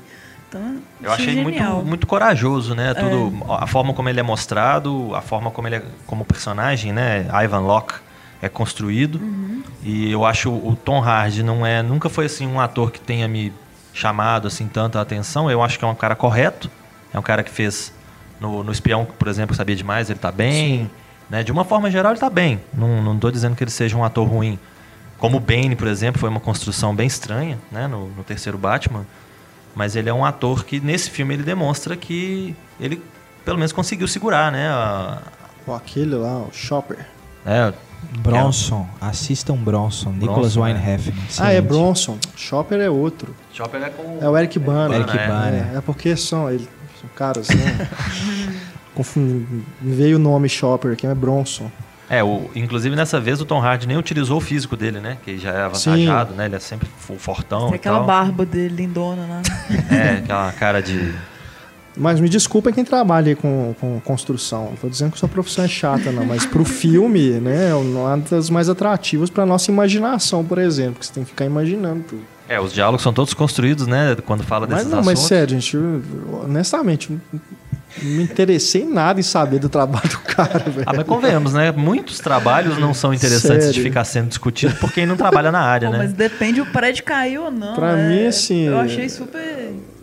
Então, 0.48 0.78
Eu 1.02 1.12
achei 1.12 1.34
muito, 1.42 1.58
genial. 1.58 1.84
muito 1.84 2.06
corajoso, 2.06 2.74
né? 2.74 2.94
Tudo, 2.94 3.44
a 3.52 3.66
forma 3.66 3.92
como 3.92 4.08
ele 4.08 4.18
é 4.18 4.22
mostrado, 4.22 5.14
a 5.14 5.20
forma 5.20 5.50
como 5.50 5.68
ele 5.68 5.76
é, 5.76 5.82
como 6.06 6.24
personagem, 6.24 6.92
né? 6.92 7.26
Ivan 7.44 7.60
Locke 7.60 7.94
é 8.40 8.48
construído. 8.48 9.20
E 9.82 10.10
eu 10.10 10.24
acho 10.24 10.50
o 10.50 10.76
Tom 10.76 11.02
Hardy 11.02 11.42
não 11.42 11.66
é, 11.66 11.82
nunca 11.82 12.08
foi 12.08 12.26
assim 12.26 12.46
um 12.46 12.60
ator 12.60 12.90
que 12.90 13.00
tenha 13.00 13.28
me 13.28 13.52
chamado 13.92 14.48
assim 14.48 14.66
tanta 14.66 15.00
atenção. 15.00 15.50
Eu 15.50 15.62
acho 15.62 15.78
que 15.78 15.84
é 15.84 15.88
um 15.88 15.94
cara 15.94 16.16
correto. 16.16 16.70
É 17.12 17.18
um 17.18 17.22
cara 17.22 17.42
que 17.42 17.50
fez 17.50 17.92
no, 18.40 18.62
no 18.62 18.72
Espião, 18.72 19.04
por 19.04 19.28
exemplo, 19.28 19.54
Sabia 19.54 19.76
Demais, 19.76 20.08
ele 20.08 20.18
tá 20.18 20.32
bem. 20.32 20.90
Né? 21.28 21.42
De 21.42 21.52
uma 21.52 21.64
forma 21.64 21.90
geral, 21.90 22.12
ele 22.12 22.20
tá 22.20 22.30
bem. 22.30 22.60
Não, 22.72 23.02
não 23.02 23.18
tô 23.18 23.30
dizendo 23.30 23.54
que 23.54 23.62
ele 23.62 23.70
seja 23.70 23.96
um 23.96 24.04
ator 24.04 24.26
ruim. 24.26 24.58
Como 25.18 25.36
o 25.36 25.40
Bane, 25.40 25.74
por 25.74 25.88
exemplo, 25.88 26.20
foi 26.20 26.30
uma 26.30 26.40
construção 26.40 26.94
bem 26.94 27.06
estranha, 27.06 27.58
né? 27.72 27.86
No, 27.86 28.08
no 28.08 28.24
terceiro 28.24 28.56
Batman. 28.56 29.04
Mas 29.78 29.94
ele 29.94 30.08
é 30.08 30.12
um 30.12 30.24
ator 30.24 30.64
que, 30.64 30.80
nesse 30.80 31.08
filme, 31.08 31.34
ele 31.34 31.44
demonstra 31.44 31.96
que 31.96 32.52
ele, 32.80 33.00
pelo 33.44 33.56
menos, 33.58 33.70
conseguiu 33.70 34.08
segurar, 34.08 34.50
né? 34.50 34.68
A, 34.68 35.22
Pô, 35.64 35.72
aquele 35.72 36.16
lá, 36.16 36.38
o 36.38 36.48
Chopper. 36.52 37.06
é, 37.46 37.72
Bronson, 38.18 38.88
assistam 39.00 39.54
Bronson, 39.54 40.10
Nicholas 40.10 40.56
Bronson, 40.56 40.66
é. 40.66 40.94
Hefner. 40.94 41.14
Ah, 41.38 41.52
é. 41.52 41.60
Bronson. 41.60 42.18
Chopper 42.34 42.80
é 42.80 42.90
outro. 42.90 43.36
Chopper 43.52 43.80
é 43.80 43.90
com 43.90 44.18
É 44.20 44.28
o 44.28 44.36
Eric 44.36 44.58
Bana. 44.58 44.96
Eric 44.96 45.16
é. 45.16 45.28
Bana. 45.28 45.70
É, 45.74 45.76
é 45.76 45.80
porque 45.80 46.16
são, 46.16 46.50
ele, 46.50 46.68
são 47.00 47.08
caras, 47.14 47.48
né? 47.48 47.88
Confundi, 48.96 49.62
veio 49.80 50.16
o 50.16 50.18
nome 50.18 50.48
Chopper 50.48 50.94
aqui, 50.94 51.06
é 51.06 51.14
Bronson. 51.14 51.70
É, 52.10 52.24
o, 52.24 52.50
inclusive 52.54 52.96
nessa 52.96 53.20
vez 53.20 53.40
o 53.40 53.44
Tom 53.44 53.60
Hardy 53.60 53.86
nem 53.86 53.96
utilizou 53.96 54.38
o 54.38 54.40
físico 54.40 54.76
dele, 54.76 54.98
né? 55.00 55.18
Que 55.24 55.36
já 55.38 55.50
é 55.52 55.62
avantajado, 55.62 56.34
né? 56.34 56.46
Ele 56.46 56.56
é 56.56 56.58
sempre 56.58 56.88
fo- 56.98 57.16
fortão 57.18 57.64
Tem 57.66 57.72
e 57.72 57.76
aquela 57.76 57.98
tal. 57.98 58.06
barba 58.06 58.46
dele, 58.46 58.74
lindona 58.76 59.26
lá. 59.26 59.42
É, 59.94 60.18
aquela 60.18 60.52
cara 60.52 60.80
de... 60.82 61.14
Mas 62.00 62.20
me 62.20 62.28
desculpem 62.28 62.72
quem 62.72 62.84
trabalha 62.84 63.30
aí 63.30 63.34
com, 63.34 63.74
com 63.80 64.00
construção. 64.04 64.66
Não 64.66 64.76
tô 64.76 64.88
dizendo 64.88 65.10
que 65.12 65.18
sua 65.18 65.28
profissão 65.28 65.64
é 65.64 65.68
chata, 65.68 66.12
não. 66.12 66.24
Mas 66.24 66.46
pro 66.46 66.64
filme, 66.64 67.30
né, 67.40 67.70
é 67.70 67.74
uma 67.74 68.16
das 68.18 68.48
mais 68.50 68.68
atrativas 68.68 69.28
pra 69.28 69.44
nossa 69.44 69.70
imaginação, 69.72 70.44
por 70.44 70.58
exemplo. 70.58 71.00
Que 71.00 71.06
você 71.06 71.12
tem 71.12 71.24
que 71.24 71.30
ficar 71.30 71.44
imaginando 71.44 72.04
tudo. 72.08 72.22
É, 72.48 72.60
os 72.60 72.72
diálogos 72.72 73.02
são 73.02 73.12
todos 73.12 73.34
construídos, 73.34 73.88
né? 73.88 74.16
Quando 74.24 74.44
fala 74.44 74.64
Mas 74.66 74.76
desses 74.76 74.90
não, 74.92 74.98
mas 74.98 75.08
assuntos. 75.08 75.24
sério, 75.28 75.60
gente, 75.60 75.76
honestamente, 76.44 77.18
não 78.02 78.10
me 78.12 78.22
interessei 78.22 78.82
em 78.82 78.92
nada 78.92 79.18
em 79.18 79.22
saber 79.22 79.58
do 79.58 79.68
trabalho 79.68 80.08
do 80.08 80.18
cara, 80.18 80.58
velho. 80.60 80.84
Ah, 80.86 80.92
mas 80.94 81.04
convenhamos, 81.06 81.52
né? 81.52 81.72
Muitos 81.72 82.18
trabalhos 82.20 82.78
não 82.78 82.92
são 82.94 83.12
interessantes 83.14 83.68
de 83.68 83.74
Sério? 83.74 83.82
ficar 83.82 84.04
sendo 84.04 84.28
discutidos 84.28 84.78
por 84.78 84.92
quem 84.92 85.06
não 85.06 85.16
trabalha 85.16 85.50
na 85.50 85.60
área, 85.60 85.88
Pô, 85.88 85.92
né? 85.92 85.98
mas 86.04 86.12
depende 86.12 86.60
o 86.60 86.66
prédio 86.66 87.02
cair 87.04 87.38
ou 87.38 87.50
não. 87.50 87.74
Pra 87.74 87.96
né? 87.96 88.08
mim, 88.08 88.26
assim, 88.26 88.66
Eu 88.66 88.78
achei 88.78 89.08
super. 89.08 89.40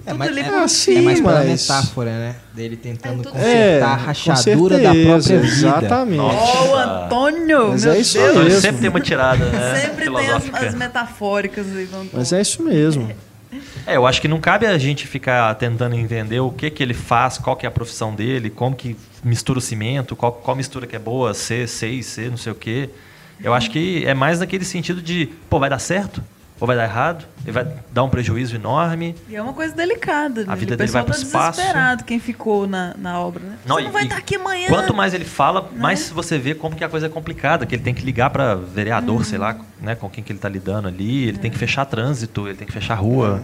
É, 0.08 0.12
tudo 0.12 0.20
mas 0.20 0.38
é- 0.38 0.42
Ah, 0.50 0.68
cima. 0.68 1.00
É 1.00 1.02
mais 1.04 1.20
pela 1.22 1.34
mas- 1.44 1.48
metáfora, 1.68 2.12
né? 2.12 2.36
Dele 2.54 2.78
tentando 2.78 3.22
É, 3.28 3.32
consertar 3.32 3.50
É, 3.50 3.82
a 3.82 3.98
com 3.98 4.04
rachadura 4.06 4.78
da 4.78 4.84
certeza, 4.94 5.10
própria 5.10 5.40
vida. 5.40 5.48
Exatamente. 5.56 6.20
Ó, 6.22 6.66
o 6.68 6.76
Antônio! 6.76 7.68
Mas 7.70 7.84
meu 7.86 7.94
é 7.94 8.00
isso 8.00 8.18
Deus. 8.20 8.38
mesmo. 8.38 8.62
sempre 8.62 8.82
tem 8.82 8.90
uma 8.92 9.00
tirada, 9.02 9.46
né? 9.46 9.76
Sempre 9.82 10.06
tem 10.12 10.30
as, 10.30 10.44
as 10.64 10.76
metafóricas 10.76 11.66
aí. 11.76 11.86
vamos- 11.86 12.10
Mas 12.14 12.32
é 12.34 12.40
isso 12.42 12.62
mesmo. 12.64 13.10
É, 13.88 13.96
eu 13.96 14.08
acho 14.08 14.20
que 14.20 14.28
não 14.28 14.40
cabe 14.40 14.66
a 14.66 14.78
gente 14.78 15.06
ficar 15.06 15.54
tentando 15.56 15.96
entender 15.96 16.40
o 16.40 16.50
que 16.50 16.70
que 16.72 16.82
ele 16.82 16.94
faz, 16.94 17.38
qual 17.38 17.56
que 17.56 17.66
é 17.66 17.70
a 17.70 17.72
profissão 17.72 18.16
dele, 18.16 18.50
como 18.50 18.76
que 18.76 18.98
mistura 19.24 19.60
o 19.60 19.62
cimento, 19.62 20.16
qual, 20.16 20.32
qual 20.32 20.56
mistura 20.56 20.88
que 20.88 20.96
é 20.96 21.00
boa, 21.00 21.34
C, 21.34 21.68
C, 21.68 22.02
C, 22.02 22.30
não 22.30 22.38
sei 22.38 22.52
o 22.52 22.56
quê. 22.56 22.90
Eu 23.44 23.54
acho 23.54 23.70
que 23.70 24.06
é 24.06 24.14
mais 24.14 24.40
naquele 24.40 24.66
sentido 24.66 25.02
de, 25.02 25.28
pô, 25.50 25.60
vai 25.60 25.70
dar 25.70 25.80
certo? 25.80 26.24
Ou 26.60 26.66
vai 26.66 26.78
dar 26.78 26.86
errado? 26.86 27.26
Ele 27.44 27.52
vai 27.52 27.68
dar 27.92 28.04
um 28.04 28.10
prejuízo 28.10 28.56
enorme? 28.56 29.14
E 29.28 29.36
é 29.36 29.42
uma 29.42 29.52
coisa 29.52 29.76
delicada. 29.76 30.44
A 30.44 30.46
né? 30.46 30.56
vida 30.56 30.74
o 30.74 30.78
dele 30.78 30.90
vai 30.90 31.04
tá 31.04 31.12
pro 31.12 31.22
espaço. 31.22 31.60
desesperado 31.60 32.06
quem 32.06 32.18
ficou 32.18 32.66
na, 32.66 32.96
na 32.98 33.20
obra, 33.20 33.44
né? 33.44 33.58
Você 33.66 33.82
e- 33.82 33.84
não 33.84 33.92
vai 33.92 34.04
e 34.04 34.06
estar 34.06 34.18
aqui 34.18 34.36
amanhã. 34.38 34.70
Quanto 34.70 34.94
mais 34.94 35.14
ele 35.14 35.26
fala, 35.26 35.70
mais 35.76 36.10
você 36.10 36.38
vê 36.38 36.56
como 36.56 36.74
que 36.74 36.84
a 36.84 36.88
coisa 36.88 37.08
é 37.08 37.10
complicada, 37.10 37.66
que 37.66 37.76
ele 37.76 37.84
tem 37.84 37.94
que 37.94 38.06
ligar 38.06 38.30
para 38.30 38.56
vereador, 38.56 39.26
sei 39.26 39.38
lá, 39.38 39.58
né, 39.82 39.96
com 39.96 40.10
quem 40.10 40.24
que 40.24 40.32
ele 40.32 40.40
tá 40.40 40.48
lidando 40.48 40.88
ali, 40.88 41.28
ele 41.28 41.38
tem 41.38 41.52
que 41.52 41.58
fechar 41.58 41.84
trânsito, 41.86 42.48
ele 42.48 42.58
tem 42.58 42.66
que 42.66 42.74
fechar 42.74 42.96
rua. 42.96 43.44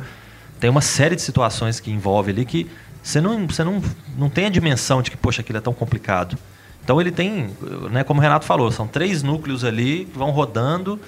Tem 0.62 0.70
uma 0.70 0.80
série 0.80 1.16
de 1.16 1.24
situações 1.24 1.80
que 1.80 1.90
envolve 1.90 2.30
ali 2.32 2.46
que 2.46 2.70
você 3.02 3.20
não, 3.20 3.48
você 3.48 3.64
não, 3.64 3.82
não 4.16 4.30
tem 4.30 4.46
a 4.46 4.50
dimensão 4.50 5.02
de 5.02 5.10
que, 5.10 5.18
poxa, 5.18 5.42
aquilo 5.42 5.58
é 5.58 5.62
tão 5.62 5.74
complicado. 5.74 6.38
Então 6.84 7.02
ele 7.02 7.12
tem, 7.12 7.50
né, 7.90 8.04
como 8.04 8.20
o 8.20 8.24
Renato 8.24 8.46
falou, 8.46 8.72
são 8.72 8.88
três 8.88 9.24
núcleos 9.24 9.64
ali 9.64 10.06
que 10.06 10.18
vão 10.18 10.30
rodando 10.30 11.00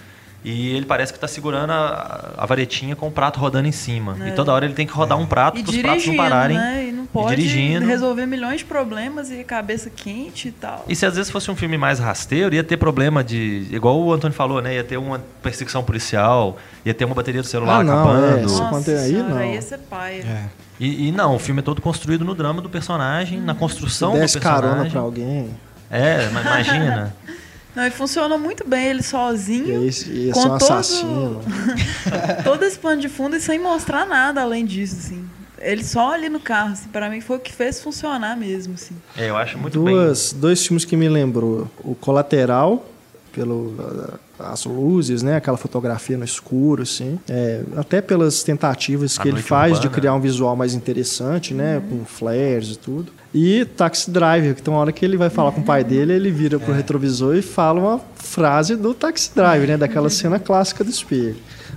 e 0.44 0.76
ele 0.76 0.86
parece 0.86 1.12
que 1.14 1.18
está 1.18 1.28
segurando 1.28 1.72
a, 1.72 2.34
a 2.38 2.46
varetinha 2.46 2.96
com 2.96 3.08
o 3.08 3.12
prato 3.12 3.40
rodando 3.40 3.68
em 3.68 3.72
cima. 3.72 4.18
E 4.28 4.32
toda 4.32 4.52
hora 4.52 4.66
ele 4.66 4.74
tem 4.74 4.86
que 4.86 4.92
rodar 4.94 5.18
um 5.18 5.26
prato 5.26 5.58
E 5.58 5.64
para 5.64 5.72
os 5.72 5.78
pratos 5.78 6.06
não 6.06 6.14
dirigindo, 6.14 6.18
pararem. 6.18 6.58
né? 6.58 6.86
E 6.90 6.92
não 6.92 7.06
pode 7.06 7.36
dirigindo. 7.36 7.86
resolver 7.86 8.26
milhões 8.26 8.58
de 8.60 8.66
problemas 8.66 9.32
e 9.32 9.44
cabeça 9.44 9.90
quente 9.90 10.50
e 10.50 10.52
tal. 10.52 10.84
E 10.88 10.96
se 10.96 11.06
às 11.06 11.16
vezes 11.16 11.32
fosse 11.32 11.50
um 11.50 11.56
filme 11.56 11.78
mais 11.78 12.00
rasteiro, 12.00 12.54
ia 12.54 12.64
ter 12.64 12.76
problema 12.78 13.24
de. 13.24 13.68
Igual 13.72 14.00
o 14.02 14.12
Antônio 14.12 14.36
falou, 14.36 14.62
né? 14.62 14.76
Ia 14.76 14.84
ter 14.84 14.98
uma 14.98 15.20
perseguição 15.42 15.84
policial, 15.84 16.58
ia 16.86 16.94
ter 16.94 17.06
uma 17.06 17.16
bateria 17.16 17.42
do 17.42 17.48
celular 17.48 17.80
Ah, 17.80 17.84
não, 17.84 18.00
acabando. 18.02 18.26
é, 18.90 18.92
é 18.94 18.98
aí, 19.00 19.08
senhora, 19.10 19.30
não. 19.30 19.38
Aí 19.38 19.54
ia 19.54 19.62
ser 19.62 19.78
paia. 19.80 20.22
É. 20.24 20.44
E, 20.80 21.08
e 21.08 21.12
não, 21.12 21.36
o 21.36 21.40
filme 21.40 21.60
é 21.60 21.64
todo 21.64 21.82
construído 21.82 22.26
no 22.26 22.36
drama 22.36 22.62
do 22.62 22.70
personagem, 22.70 23.40
na 23.40 23.54
construção 23.56 24.12
do 24.14 24.20
Desce 24.20 24.40
carona 24.40 24.62
personagem. 24.84 24.92
pra 24.92 25.02
alguém. 25.02 25.50
É, 25.90 26.28
mas 26.34 26.44
imagina. 26.46 27.16
Não, 27.76 27.86
e 27.88 27.92
funcionou 27.92 28.38
muito 28.38 28.68
bem 28.68 28.88
ele 28.88 29.00
E 29.00 29.04
sozinho. 29.04 29.82
aí, 29.82 29.90
e 29.90 30.32
com 30.32 30.40
esse 30.40 30.40
é 30.40 30.42
um 30.42 30.44
todo- 30.44 30.54
assassino. 30.64 31.42
todo 32.44 32.64
esse 32.64 32.78
plano 32.78 33.02
de 33.02 33.10
fundo 33.10 33.36
e 33.36 33.42
sem 33.42 33.60
mostrar 33.60 34.06
nada 34.06 34.42
além 34.42 34.66
disso, 34.66 34.96
assim. 35.00 35.24
Ele 35.60 35.84
só 35.84 36.12
ali 36.14 36.28
no 36.30 36.40
carro, 36.40 36.74
assim, 36.74 36.90
pra 36.90 37.10
mim 37.10 37.22
foi 37.22 37.38
o 37.38 37.40
que 37.40 37.52
fez 37.54 37.82
funcionar 37.82 38.36
mesmo, 38.36 38.74
assim. 38.74 38.96
É, 39.18 39.30
eu 39.30 39.38
acho 39.38 39.58
muito 39.58 39.82
bem. 39.82 39.94
Duas, 39.96 40.34
dois 40.34 40.66
filmes 40.66 40.84
que 40.84 40.96
me 40.98 41.08
lembrou. 41.08 41.70
O 41.84 41.96
Colateral, 41.96 42.86
pelo 43.32 43.74
as 44.38 44.66
luzes, 44.66 45.24
né? 45.24 45.38
Aquela 45.38 45.56
fotografia 45.58 46.18
no 46.18 46.26
escuro, 46.26 46.84
assim. 46.84 47.18
É, 47.30 47.62
até 47.78 48.02
pelas 48.02 48.44
tentativas 48.44 49.18
A 49.18 49.22
que 49.24 49.30
ele 49.30 49.42
faz 49.42 49.74
de 49.80 49.88
urbana. 49.88 49.96
criar 49.96 50.14
um 50.16 50.20
visual 50.20 50.54
mais 50.56 50.74
interessante, 50.74 51.54
né? 51.54 51.82
Com 51.90 52.04
flares 52.04 52.72
e 52.72 52.78
tudo. 52.78 53.12
E 53.34 53.66
Taxi 53.66 54.12
Driver, 54.12 54.54
que 54.54 54.62
tem 54.62 54.72
uma 54.74 54.80
hora 54.80 54.92
que 54.92 55.04
ele 55.04 55.18
vai 55.18 55.30
falar 55.30 55.52
com 55.52 55.62
o 55.62 55.64
pai 55.64 55.84
dele, 55.84 56.14
ele 56.14 56.30
vira 56.30 56.60
pro 56.60 56.72
retrovisor 56.74 57.36
e 57.36 57.42
fala 57.42 57.80
uma 57.80 58.02
frase 58.16 58.76
do 58.76 58.94
Taxi 58.94 59.32
Driver, 59.36 59.68
né? 59.68 59.78
Daquela 59.78 60.10
cena 60.10 60.38
clássica 60.40 60.84
do 60.84 60.90
espelho. 60.92 61.36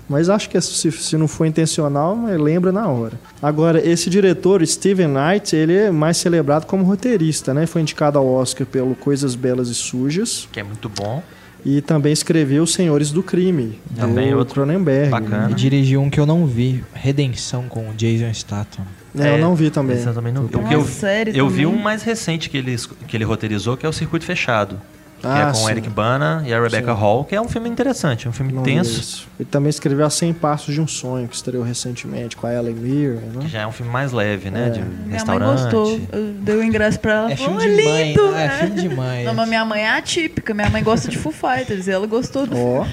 Mas 0.08 0.28
acho 0.28 0.48
que 0.50 0.60
se, 0.60 0.92
se 0.92 1.16
não 1.16 1.26
for 1.26 1.46
intencional, 1.46 2.28
eh, 2.28 2.36
lembra 2.36 2.70
na 2.70 2.86
hora. 2.86 3.14
Agora, 3.42 3.84
esse 3.84 4.08
diretor, 4.10 4.64
Steven 4.66 5.08
Knight, 5.08 5.56
ele 5.56 5.74
é 5.74 5.90
mais 5.90 6.18
celebrado 6.18 6.66
como 6.66 6.84
roteirista, 6.84 7.52
né? 7.54 7.66
Foi 7.66 7.80
indicado 7.80 8.18
ao 8.18 8.26
Oscar 8.26 8.66
pelo 8.66 8.94
Coisas 8.94 9.34
Belas 9.34 9.68
e 9.68 9.74
Sujas 9.74 10.46
Que 10.52 10.60
é 10.60 10.62
muito 10.62 10.88
bom. 10.90 11.22
e 11.64 11.80
também 11.80 12.12
escreveu 12.12 12.62
Os 12.64 12.72
Senhores 12.74 13.10
do 13.10 13.22
Crime, 13.22 13.80
Também 13.96 14.30
do 14.30 14.38
outro 14.38 14.54
Cronenberg. 14.62 15.10
bacana. 15.10 15.50
E 15.50 15.54
dirigiu 15.54 16.00
um 16.02 16.10
que 16.10 16.20
eu 16.20 16.26
não 16.26 16.46
vi, 16.46 16.84
Redenção 16.92 17.64
com 17.68 17.88
o 17.88 17.94
Jason 17.94 18.32
Statham. 18.32 18.84
É, 19.18 19.34
eu 19.34 19.38
não 19.38 19.54
vi 19.54 19.70
também. 19.70 19.96
Esse 19.96 20.06
eu 20.06 20.14
também 20.14 20.32
não 20.32 20.42
vi. 20.46 20.48
Que 20.58 20.74
eu, 20.74 20.84
série 20.84 21.36
eu 21.36 21.48
vi 21.48 21.66
um 21.66 21.76
mais 21.76 22.02
recente 22.02 22.48
que 22.50 22.56
ele, 22.56 22.76
que 23.08 23.16
ele 23.16 23.24
roteirizou, 23.24 23.76
que 23.76 23.86
é 23.86 23.88
o 23.88 23.92
Circuito 23.92 24.24
Fechado. 24.24 24.80
Que 25.18 25.26
Ah, 25.26 25.38
é 25.38 25.46
com 25.46 25.54
sim. 25.54 25.64
o 25.64 25.70
Eric 25.70 25.88
Bana 25.88 26.44
e 26.46 26.52
a 26.52 26.60
Rebecca 26.60 26.94
Sim. 26.94 27.00
Hall, 27.00 27.24
que 27.24 27.34
é 27.34 27.40
um 27.40 27.48
filme 27.48 27.70
interessante, 27.70 28.28
um 28.28 28.32
filme 28.32 28.52
Não 28.52 28.62
tenso. 28.62 29.26
Ele 29.40 29.48
também 29.50 29.70
escreveu 29.70 30.04
A 30.04 30.10
100 30.10 30.34
Passos 30.34 30.74
de 30.74 30.80
um 30.80 30.86
Sonho, 30.86 31.26
que 31.26 31.34
estreou 31.34 31.64
recentemente 31.64 32.36
com 32.36 32.46
a 32.46 32.52
Ellen 32.52 32.74
Que 32.74 33.38
né? 33.38 33.48
já 33.48 33.62
é 33.62 33.66
um 33.66 33.72
filme 33.72 33.90
mais 33.90 34.12
leve, 34.12 34.50
né? 34.50 34.66
É. 34.66 34.70
De 34.70 34.80
Minha 34.80 34.90
mãe 35.00 35.12
restaurante. 35.14 35.62
gostou. 35.62 36.00
Eu 36.12 36.32
dei 36.42 36.56
o 36.56 36.62
ingresso 36.62 37.00
pra 37.00 37.12
ela. 37.14 37.32
É 37.32 37.36
falou, 37.36 37.58
filme 37.58 37.76
de 37.76 37.82
"Oh, 37.82 37.90
mãe, 37.90 38.08
lindo, 38.08 38.30
né? 38.30 38.44
É 38.44 38.48
né?" 38.48 38.58
filme 38.66 38.80
de 38.82 38.88
mãe. 38.94 39.24
Não, 39.24 39.32
mas 39.34 39.48
minha 39.48 39.64
mãe 39.64 39.80
é 39.84 39.90
atípica. 39.96 40.52
Minha 40.52 40.68
mãe 40.68 40.82
gosta 40.82 41.08
de 41.08 41.16
Foo 41.16 41.32
Fighters 41.32 41.86
e 41.86 41.90
ela 41.92 42.06
gostou 42.06 42.46
do 42.46 42.54
Ó. 42.54 42.86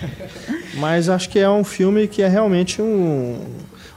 Mas 0.75 1.09
acho 1.09 1.29
que 1.29 1.37
é 1.37 1.49
um 1.49 1.65
filme 1.65 2.07
que 2.07 2.21
é 2.21 2.27
realmente 2.29 2.81
um, 2.81 3.37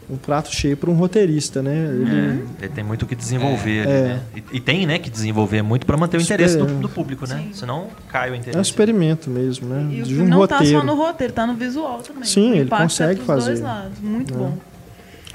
um 0.09 0.17
prato 0.17 0.55
cheio 0.55 0.77
para 0.77 0.89
um 0.89 0.95
roteirista, 0.95 1.61
né? 1.63 1.75
Ele, 1.75 2.45
Ele 2.61 2.69
tem 2.73 2.85
muito 2.85 3.03
o 3.03 3.07
que 3.07 3.17
desenvolver 3.17 3.81
ali, 3.83 3.91
É. 3.91 4.03
né? 4.03 4.21
E, 4.37 4.57
e 4.57 4.61
tem, 4.61 4.87
né, 4.87 4.99
que 4.99 5.11
desenvolver 5.11 5.63
muito 5.63 5.85
para 5.85 5.97
manter 5.97 6.17
o 6.19 6.21
interesse 6.21 6.57
do, 6.57 6.65
do 6.67 6.89
público, 6.89 7.27
né? 7.29 7.43
Sim. 7.49 7.51
Senão 7.53 7.89
cai 8.09 8.29
o 8.31 8.33
é 8.33 8.37
um 8.37 8.41
interesse. 8.41 8.61
experimento 8.71 9.29
mesmo, 9.29 9.69
né? 9.69 9.89
E 9.93 10.03
De 10.03 10.21
um 10.21 10.29
não 10.29 10.39
roteiro. 10.39 10.65
tá 10.65 10.71
só 10.81 10.85
no 10.85 10.95
roteiro, 10.95 11.33
tá 11.33 11.47
no 11.47 11.55
visual 11.55 11.99
também. 12.03 12.25
Sim, 12.25 12.57
ele 12.59 12.71
consegue 12.71 13.21
é 13.21 13.25
dois 13.25 13.45
fazer. 13.45 13.63
lados. 13.63 13.99
Muito 14.01 14.33
É. 14.33 14.37
bom. 14.37 14.57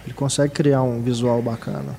Ele 0.05 0.13
consegue 0.15 0.51
criar 0.53 0.81
um 0.81 1.01
visual 1.01 1.41
bacana. 1.41 1.95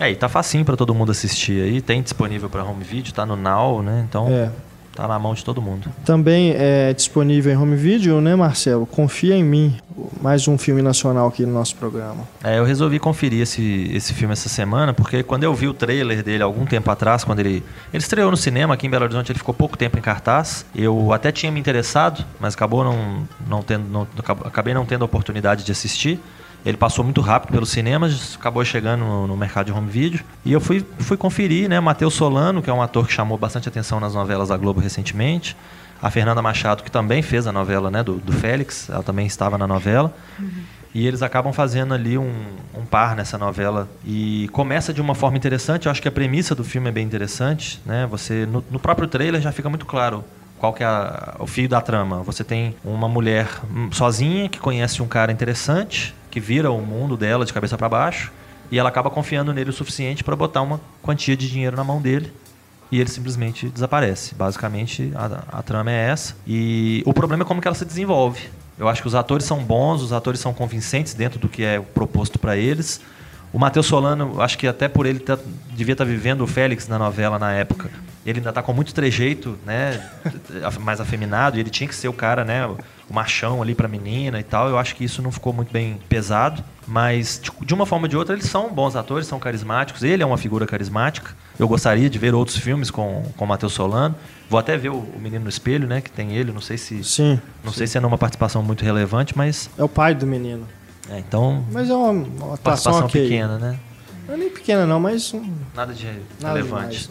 É, 0.00 0.10
e 0.10 0.16
tá 0.16 0.28
facinho 0.28 0.64
para 0.64 0.76
todo 0.76 0.94
mundo 0.94 1.10
assistir 1.12 1.62
aí. 1.62 1.80
Tem 1.80 2.02
disponível 2.02 2.50
para 2.50 2.62
home 2.62 2.84
video, 2.84 3.12
tá 3.12 3.24
no 3.24 3.36
Now, 3.36 3.82
né? 3.82 4.04
Então 4.08 4.28
É. 4.28 4.50
tá 4.98 5.06
na 5.06 5.16
mão 5.16 5.32
de 5.32 5.44
todo 5.44 5.62
mundo. 5.62 5.88
Também 6.04 6.52
é 6.56 6.92
disponível 6.92 7.52
em 7.52 7.56
home 7.56 7.76
video, 7.76 8.20
né, 8.20 8.34
Marcelo? 8.34 8.84
Confia 8.84 9.36
em 9.36 9.44
mim. 9.44 9.76
Mais 10.20 10.48
um 10.48 10.58
filme 10.58 10.82
nacional 10.82 11.28
aqui 11.28 11.46
no 11.46 11.52
nosso 11.52 11.76
programa. 11.76 12.26
É, 12.42 12.58
eu 12.58 12.64
resolvi 12.64 12.98
conferir 12.98 13.42
esse, 13.42 13.90
esse 13.92 14.12
filme 14.12 14.32
essa 14.32 14.48
semana, 14.48 14.92
porque 14.92 15.22
quando 15.22 15.44
eu 15.44 15.54
vi 15.54 15.68
o 15.68 15.74
trailer 15.74 16.22
dele 16.24 16.42
algum 16.42 16.66
tempo 16.66 16.90
atrás, 16.90 17.22
quando 17.22 17.38
ele. 17.38 17.62
Ele 17.92 18.02
estreou 18.02 18.30
no 18.30 18.36
cinema 18.36 18.74
aqui 18.74 18.88
em 18.88 18.90
Belo 18.90 19.04
Horizonte, 19.04 19.30
ele 19.30 19.38
ficou 19.38 19.54
pouco 19.54 19.76
tempo 19.76 19.96
em 19.98 20.02
cartaz. 20.02 20.66
Eu 20.74 21.12
até 21.12 21.30
tinha 21.30 21.52
me 21.52 21.60
interessado, 21.60 22.24
mas 22.40 22.54
acabou 22.54 22.82
não, 22.82 23.28
não 23.46 23.62
tendo. 23.62 23.88
Não, 23.88 24.06
acabei 24.44 24.74
não 24.74 24.84
tendo 24.84 25.02
a 25.02 25.04
oportunidade 25.04 25.64
de 25.64 25.70
assistir. 25.70 26.20
Ele 26.66 26.76
passou 26.76 27.04
muito 27.04 27.20
rápido 27.20 27.52
pelos 27.52 27.70
cinemas, 27.70 28.36
acabou 28.38 28.64
chegando 28.64 29.04
no, 29.04 29.26
no 29.26 29.36
mercado 29.36 29.66
de 29.66 29.72
home 29.72 29.88
video. 29.88 30.20
E 30.44 30.52
eu 30.52 30.60
fui, 30.60 30.84
fui 30.98 31.16
conferir, 31.16 31.68
né? 31.68 31.78
Matheus 31.80 32.14
Solano, 32.14 32.60
que 32.62 32.68
é 32.68 32.72
um 32.72 32.82
ator 32.82 33.06
que 33.06 33.12
chamou 33.12 33.38
bastante 33.38 33.68
atenção 33.68 34.00
nas 34.00 34.14
novelas 34.14 34.48
da 34.48 34.56
Globo 34.56 34.80
recentemente. 34.80 35.56
A 36.02 36.10
Fernanda 36.10 36.42
Machado, 36.42 36.82
que 36.82 36.90
também 36.90 37.22
fez 37.22 37.46
a 37.46 37.52
novela 37.52 37.90
né, 37.90 38.02
do, 38.02 38.14
do 38.14 38.32
Félix, 38.32 38.88
ela 38.90 39.02
também 39.02 39.26
estava 39.26 39.56
na 39.58 39.66
novela. 39.66 40.14
E 40.94 41.06
eles 41.06 41.22
acabam 41.22 41.52
fazendo 41.52 41.92
ali 41.94 42.16
um, 42.18 42.32
um 42.74 42.84
par 42.84 43.14
nessa 43.16 43.36
novela. 43.38 43.88
E 44.04 44.48
começa 44.52 44.92
de 44.92 45.00
uma 45.00 45.14
forma 45.14 45.36
interessante. 45.36 45.86
Eu 45.86 45.92
acho 45.92 46.00
que 46.02 46.08
a 46.08 46.12
premissa 46.12 46.54
do 46.54 46.64
filme 46.64 46.88
é 46.88 46.92
bem 46.92 47.04
interessante. 47.04 47.80
Né? 47.86 48.06
Você, 48.10 48.46
no, 48.46 48.64
no 48.70 48.78
próprio 48.78 49.06
trailer 49.08 49.40
já 49.40 49.52
fica 49.52 49.68
muito 49.68 49.86
claro 49.86 50.24
qual 50.58 50.72
que 50.72 50.82
é 50.82 50.86
a- 50.86 51.36
o 51.38 51.46
fio 51.46 51.68
da 51.68 51.80
trama. 51.80 52.22
Você 52.22 52.42
tem 52.42 52.74
uma 52.84 53.08
mulher 53.08 53.48
sozinha 53.92 54.48
que 54.48 54.58
conhece 54.58 55.02
um 55.02 55.06
cara 55.08 55.30
interessante, 55.32 56.14
que 56.30 56.40
vira 56.40 56.70
o 56.70 56.80
mundo 56.80 57.16
dela 57.16 57.44
de 57.44 57.52
cabeça 57.52 57.76
para 57.76 57.88
baixo. 57.88 58.32
E 58.70 58.78
ela 58.78 58.88
acaba 58.90 59.08
confiando 59.08 59.52
nele 59.52 59.70
o 59.70 59.72
suficiente 59.72 60.22
para 60.22 60.36
botar 60.36 60.60
uma 60.62 60.80
quantia 61.02 61.36
de 61.36 61.48
dinheiro 61.48 61.74
na 61.76 61.82
mão 61.82 62.02
dele 62.02 62.30
e 62.92 63.00
ele 63.00 63.08
simplesmente 63.08 63.68
desaparece. 63.68 64.34
Basicamente, 64.34 65.10
a, 65.14 65.58
a 65.58 65.62
trama 65.62 65.90
é 65.90 66.10
essa. 66.10 66.34
E 66.46 67.02
o 67.06 67.14
problema 67.14 67.44
é 67.44 67.46
como 67.46 67.60
que 67.62 67.68
ela 67.68 67.74
se 67.74 67.84
desenvolve. 67.84 68.48
Eu 68.78 68.88
acho 68.88 69.00
que 69.02 69.08
os 69.08 69.14
atores 69.14 69.44
são 69.46 69.58
bons, 69.64 70.02
os 70.02 70.12
atores 70.12 70.38
são 70.40 70.52
convincentes 70.54 71.14
dentro 71.14 71.38
do 71.38 71.48
que 71.48 71.62
é 71.64 71.80
proposto 71.80 72.38
para 72.38 72.56
eles. 72.56 73.00
O 73.52 73.58
Matheus 73.58 73.86
Solano, 73.86 74.40
acho 74.40 74.58
que 74.58 74.66
até 74.66 74.86
por 74.86 75.06
ele 75.06 75.18
tá- 75.20 75.38
devia 75.74 75.92
estar 75.94 76.04
vivendo 76.04 76.42
o 76.42 76.46
Félix 76.46 76.86
na 76.86 76.98
novela 76.98 77.38
na 77.38 77.52
época. 77.52 77.90
Ele 78.26 78.38
ainda 78.40 78.52
tá 78.52 78.62
com 78.62 78.72
muito 78.72 78.92
trejeito, 78.92 79.58
né? 79.64 80.00
mais 80.80 81.00
afeminado, 81.00 81.56
e 81.56 81.60
ele 81.60 81.70
tinha 81.70 81.88
que 81.88 81.94
ser 81.94 82.08
o 82.08 82.12
cara, 82.12 82.44
né? 82.44 82.66
O 82.66 83.14
machão 83.14 83.62
ali 83.62 83.74
pra 83.74 83.88
menina 83.88 84.38
e 84.38 84.42
tal. 84.42 84.68
Eu 84.68 84.76
acho 84.78 84.94
que 84.94 85.02
isso 85.04 85.22
não 85.22 85.32
ficou 85.32 85.52
muito 85.52 85.72
bem 85.72 85.98
pesado. 86.08 86.62
Mas, 86.86 87.40
de- 87.64 87.74
uma 87.74 87.86
forma 87.86 88.04
ou 88.04 88.08
de 88.08 88.16
outra, 88.16 88.34
eles 88.34 88.46
são 88.46 88.70
bons 88.72 88.96
atores, 88.96 89.26
são 89.26 89.38
carismáticos. 89.38 90.02
Ele 90.02 90.22
é 90.22 90.26
uma 90.26 90.36
figura 90.38 90.66
carismática. 90.66 91.34
Eu 91.58 91.66
gostaria 91.68 92.08
de 92.10 92.18
ver 92.18 92.34
outros 92.34 92.56
filmes 92.58 92.90
com, 92.90 93.24
o 93.36 93.46
Matheus 93.46 93.72
Solano. 93.72 94.14
Vou 94.50 94.58
até 94.60 94.76
ver 94.76 94.90
o, 94.90 94.96
o 94.98 95.18
Menino 95.18 95.44
no 95.44 95.48
Espelho, 95.50 95.86
né? 95.86 96.00
Que 96.00 96.10
tem 96.10 96.32
ele. 96.34 96.52
Não 96.52 96.60
sei 96.60 96.76
se. 96.76 97.02
Sim. 97.04 97.40
Não 97.64 97.72
sei 97.72 97.86
se 97.86 97.96
é 97.96 98.00
numa 98.00 98.18
participação 98.18 98.62
muito 98.62 98.84
relevante, 98.84 99.36
mas. 99.36 99.70
É 99.78 99.82
o 99.84 99.88
pai 99.88 100.14
do 100.14 100.26
menino. 100.26 100.66
É, 101.10 101.18
então. 101.18 101.64
Mas 101.72 101.88
é 101.88 101.94
uma, 101.94 102.10
uma 102.10 102.56
Participação 102.58 103.06
ok. 103.06 103.22
pequena, 103.22 103.58
né? 103.58 103.78
Não 104.26 104.34
é 104.34 104.36
nem 104.36 104.50
pequena 104.50 104.86
não, 104.86 105.00
mas 105.00 105.32
um, 105.32 105.50
Nada 105.74 105.94
de 105.94 106.04
nada 106.40 106.54
relevante. 106.58 107.02
demais. 107.04 107.10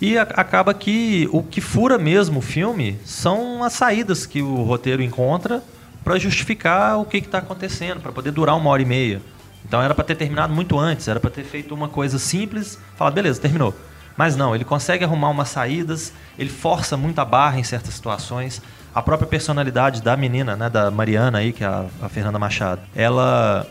E 0.00 0.16
a- 0.16 0.22
acaba 0.22 0.72
que 0.72 1.28
o 1.32 1.42
que 1.42 1.60
fura 1.60 1.98
mesmo 1.98 2.38
o 2.38 2.42
filme 2.42 2.98
são 3.04 3.62
as 3.62 3.72
saídas 3.74 4.24
que 4.26 4.40
o 4.42 4.62
roteiro 4.62 5.02
encontra 5.02 5.62
para 6.02 6.18
justificar 6.18 6.98
o 6.98 7.04
que 7.04 7.18
está 7.18 7.38
acontecendo, 7.38 8.00
para 8.00 8.10
poder 8.12 8.30
durar 8.30 8.56
uma 8.56 8.70
hora 8.70 8.80
e 8.80 8.86
meia. 8.86 9.20
Então 9.64 9.82
era 9.82 9.94
para 9.94 10.04
ter 10.04 10.14
terminado 10.14 10.52
muito 10.54 10.78
antes, 10.78 11.06
era 11.06 11.20
para 11.20 11.30
ter 11.30 11.44
feito 11.44 11.74
uma 11.74 11.88
coisa 11.88 12.18
simples, 12.18 12.78
falar, 12.96 13.10
beleza, 13.10 13.40
terminou. 13.40 13.74
Mas 14.16 14.34
não, 14.36 14.54
ele 14.54 14.64
consegue 14.64 15.04
arrumar 15.04 15.28
umas 15.28 15.48
saídas, 15.50 16.12
ele 16.38 16.50
força 16.50 16.96
muito 16.96 17.18
a 17.20 17.24
barra 17.24 17.58
em 17.58 17.62
certas 17.62 17.94
situações. 17.94 18.60
A 18.94 19.02
própria 19.02 19.28
personalidade 19.28 20.02
da 20.02 20.16
menina, 20.16 20.56
né, 20.56 20.68
da 20.68 20.90
Mariana 20.90 21.38
aí, 21.38 21.52
que 21.52 21.62
é 21.62 21.66
a, 21.66 21.84
a 22.02 22.08
Fernanda 22.08 22.38
Machado, 22.38 22.80
ela 22.96 23.66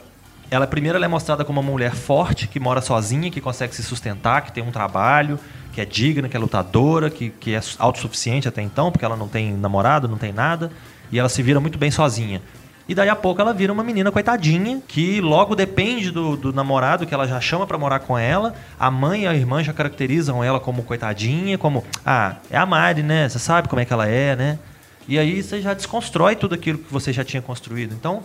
ela 0.52 0.66
primeiro 0.66 0.96
ela 0.96 1.06
é 1.06 1.08
mostrada 1.08 1.46
como 1.46 1.60
uma 1.62 1.72
mulher 1.72 1.94
forte, 1.94 2.48
que 2.48 2.60
mora 2.60 2.82
sozinha, 2.82 3.30
que 3.30 3.40
consegue 3.42 3.76
se 3.76 3.84
sustentar, 3.84 4.42
que 4.42 4.52
tem 4.52 4.64
um 4.64 4.72
trabalho, 4.72 5.40
que 5.80 5.82
é 5.82 5.86
digna, 5.86 6.28
que 6.28 6.36
é 6.36 6.40
lutadora, 6.40 7.10
que, 7.10 7.30
que 7.30 7.56
é 7.56 7.62
autossuficiente 7.78 8.48
até 8.48 8.62
então, 8.62 8.92
porque 8.92 9.06
ela 9.06 9.16
não 9.16 9.30
tem 9.30 9.54
namorado, 9.54 10.10
não 10.10 10.18
tem 10.18 10.34
nada, 10.34 10.72
e 11.10 11.18
ela 11.18 11.30
se 11.30 11.42
vira 11.42 11.60
muito 11.60 11.78
bem 11.78 11.90
sozinha. 11.90 12.42
E 12.88 12.96
daí 12.96 13.08
a 13.08 13.16
pouco 13.16 13.40
ela 13.40 13.54
vira 13.54 13.72
uma 13.72 13.84
menina 13.84 14.12
coitadinha, 14.12 14.82
que 14.86 15.22
logo 15.22 15.56
depende 15.56 16.12
do, 16.12 16.36
do 16.36 16.52
namorado, 16.52 17.06
que 17.06 17.14
ela 17.14 17.28
já 17.28 17.40
chama 17.40 17.68
pra 17.68 17.78
morar 17.78 18.00
com 18.00 18.18
ela. 18.18 18.56
A 18.80 18.90
mãe 18.90 19.24
e 19.24 19.28
a 19.28 19.34
irmã 19.34 19.64
já 19.64 19.72
caracterizam 19.72 20.44
ela 20.44 20.60
como 20.60 20.82
coitadinha, 20.82 21.56
como, 21.58 21.86
ah, 22.04 22.38
é 22.50 22.58
a 22.58 22.66
Mari, 22.66 23.04
né? 23.04 23.30
Você 23.30 23.38
sabe 23.38 23.70
como 23.70 23.80
é 23.80 23.86
que 23.86 23.94
ela 23.94 24.08
é, 24.08 24.36
né? 24.36 24.60
E 25.08 25.20
aí 25.20 25.42
você 25.42 25.62
já 25.62 25.76
desconstrói 25.76 26.36
tudo 26.36 26.56
aquilo 26.56 26.80
que 26.80 26.92
você 26.92 27.14
já 27.14 27.24
tinha 27.24 27.44
construído. 27.44 27.94
Então, 27.94 28.24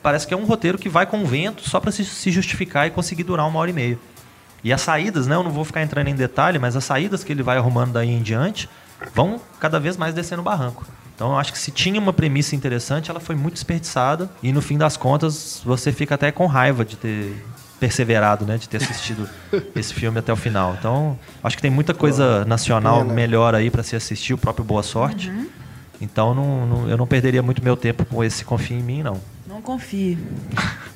parece 0.00 0.24
que 0.24 0.32
é 0.32 0.36
um 0.36 0.44
roteiro 0.44 0.78
que 0.78 0.88
vai 0.88 1.04
com 1.04 1.24
o 1.24 1.26
vento 1.26 1.68
só 1.68 1.80
para 1.80 1.90
se, 1.90 2.04
se 2.04 2.30
justificar 2.30 2.86
e 2.86 2.90
conseguir 2.90 3.24
durar 3.24 3.46
uma 3.46 3.58
hora 3.58 3.70
e 3.70 3.74
meia. 3.74 3.98
E 4.66 4.72
as 4.72 4.80
saídas, 4.80 5.28
né? 5.28 5.36
Eu 5.36 5.44
não 5.44 5.50
vou 5.52 5.64
ficar 5.64 5.80
entrando 5.82 6.08
em 6.08 6.14
detalhe, 6.16 6.58
mas 6.58 6.74
as 6.74 6.82
saídas 6.82 7.22
que 7.22 7.32
ele 7.32 7.40
vai 7.42 7.56
arrumando 7.56 7.92
daí 7.92 8.10
em 8.10 8.20
diante 8.20 8.68
vão 9.14 9.40
cada 9.60 9.78
vez 9.78 9.96
mais 9.96 10.12
descendo 10.12 10.40
o 10.42 10.44
barranco. 10.44 10.84
Então 11.14 11.30
eu 11.30 11.38
acho 11.38 11.52
que 11.52 11.58
se 11.58 11.70
tinha 11.70 12.00
uma 12.00 12.12
premissa 12.12 12.56
interessante, 12.56 13.08
ela 13.08 13.20
foi 13.20 13.36
muito 13.36 13.54
desperdiçada 13.54 14.28
e 14.42 14.52
no 14.52 14.60
fim 14.60 14.76
das 14.76 14.96
contas 14.96 15.62
você 15.64 15.92
fica 15.92 16.16
até 16.16 16.32
com 16.32 16.46
raiva 16.46 16.84
de 16.84 16.96
ter 16.96 17.44
perseverado, 17.78 18.44
né, 18.44 18.58
de 18.58 18.68
ter 18.68 18.78
assistido 18.78 19.28
esse 19.76 19.94
filme 19.94 20.18
até 20.18 20.32
o 20.32 20.36
final. 20.36 20.74
Então, 20.78 21.16
acho 21.44 21.54
que 21.54 21.62
tem 21.62 21.70
muita 21.70 21.94
coisa 21.94 22.44
nacional 22.44 23.02
pena. 23.02 23.12
melhor 23.14 23.54
aí 23.54 23.70
para 23.70 23.84
se 23.84 23.94
assistir, 23.94 24.34
o 24.34 24.38
próprio 24.38 24.64
Boa 24.64 24.82
Sorte. 24.82 25.30
Então 26.00 26.34
não- 26.34 26.66
não- 26.66 26.88
eu 26.88 26.96
não 26.96 27.06
perderia 27.06 27.42
muito 27.42 27.62
meu 27.62 27.76
tempo 27.76 28.04
com 28.04 28.24
esse 28.24 28.44
Confia 28.44 28.76
em 28.76 28.82
mim, 28.82 29.02
não. 29.04 29.20
Não 29.46 29.62
confie. 29.62 30.18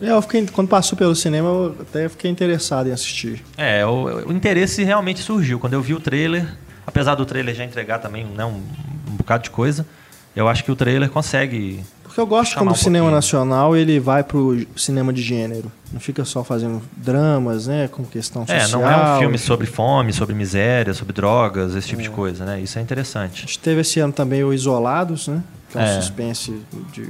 É, 0.00 0.10
eu 0.10 0.20
fiquei, 0.22 0.46
quando 0.46 0.68
passou 0.68 0.96
pelo 0.98 1.14
cinema, 1.14 1.48
eu 1.48 1.76
até 1.80 2.08
fiquei 2.08 2.30
interessado 2.30 2.88
em 2.88 2.92
assistir. 2.92 3.42
É, 3.56 3.84
o, 3.86 4.28
o 4.28 4.32
interesse 4.32 4.82
realmente 4.84 5.20
surgiu. 5.20 5.58
Quando 5.58 5.72
eu 5.74 5.80
vi 5.82 5.94
o 5.94 6.00
trailer, 6.00 6.46
apesar 6.86 7.14
do 7.14 7.24
trailer 7.24 7.54
já 7.54 7.64
entregar 7.64 7.98
também 7.98 8.24
né, 8.24 8.44
um, 8.44 8.60
um 9.08 9.16
bocado 9.16 9.44
de 9.44 9.50
coisa, 9.50 9.86
eu 10.34 10.48
acho 10.48 10.64
que 10.64 10.70
o 10.72 10.76
trailer 10.76 11.08
consegue. 11.10 11.80
Porque 12.02 12.20
eu 12.20 12.26
gosto 12.26 12.54
quando 12.56 12.68
o 12.68 12.72
um 12.72 12.74
cinema 12.74 13.04
pouquinho. 13.04 13.16
nacional 13.16 13.76
ele 13.76 13.98
vai 13.98 14.22
pro 14.22 14.64
cinema 14.76 15.12
de 15.12 15.22
gênero. 15.22 15.70
Não 15.92 15.98
fica 16.00 16.24
só 16.24 16.42
fazendo 16.44 16.82
dramas, 16.96 17.66
né? 17.66 17.88
Com 17.88 18.04
questão 18.04 18.44
É, 18.48 18.60
social. 18.60 18.80
não 18.82 18.88
é 18.90 19.16
um 19.16 19.18
filme 19.20 19.38
sobre 19.38 19.66
fome, 19.66 20.12
sobre 20.12 20.34
miséria, 20.34 20.92
sobre 20.94 21.12
drogas, 21.12 21.74
esse 21.74 21.88
tipo 21.88 22.00
É. 22.00 22.04
de 22.04 22.10
coisa, 22.10 22.44
né? 22.44 22.60
Isso 22.60 22.78
é 22.78 22.80
A 22.80 22.82
interessante. 22.84 23.40
gente 23.42 23.58
teve 23.58 23.80
esse 23.80 24.00
ano 24.00 24.12
também 24.12 24.42
o 24.44 24.52
Isolados, 24.52 25.28
né? 25.28 25.42
Que 25.70 25.78
é 25.78 25.80
um 25.80 25.84
É. 25.84 26.00
suspense 26.00 26.54
de 26.92 27.08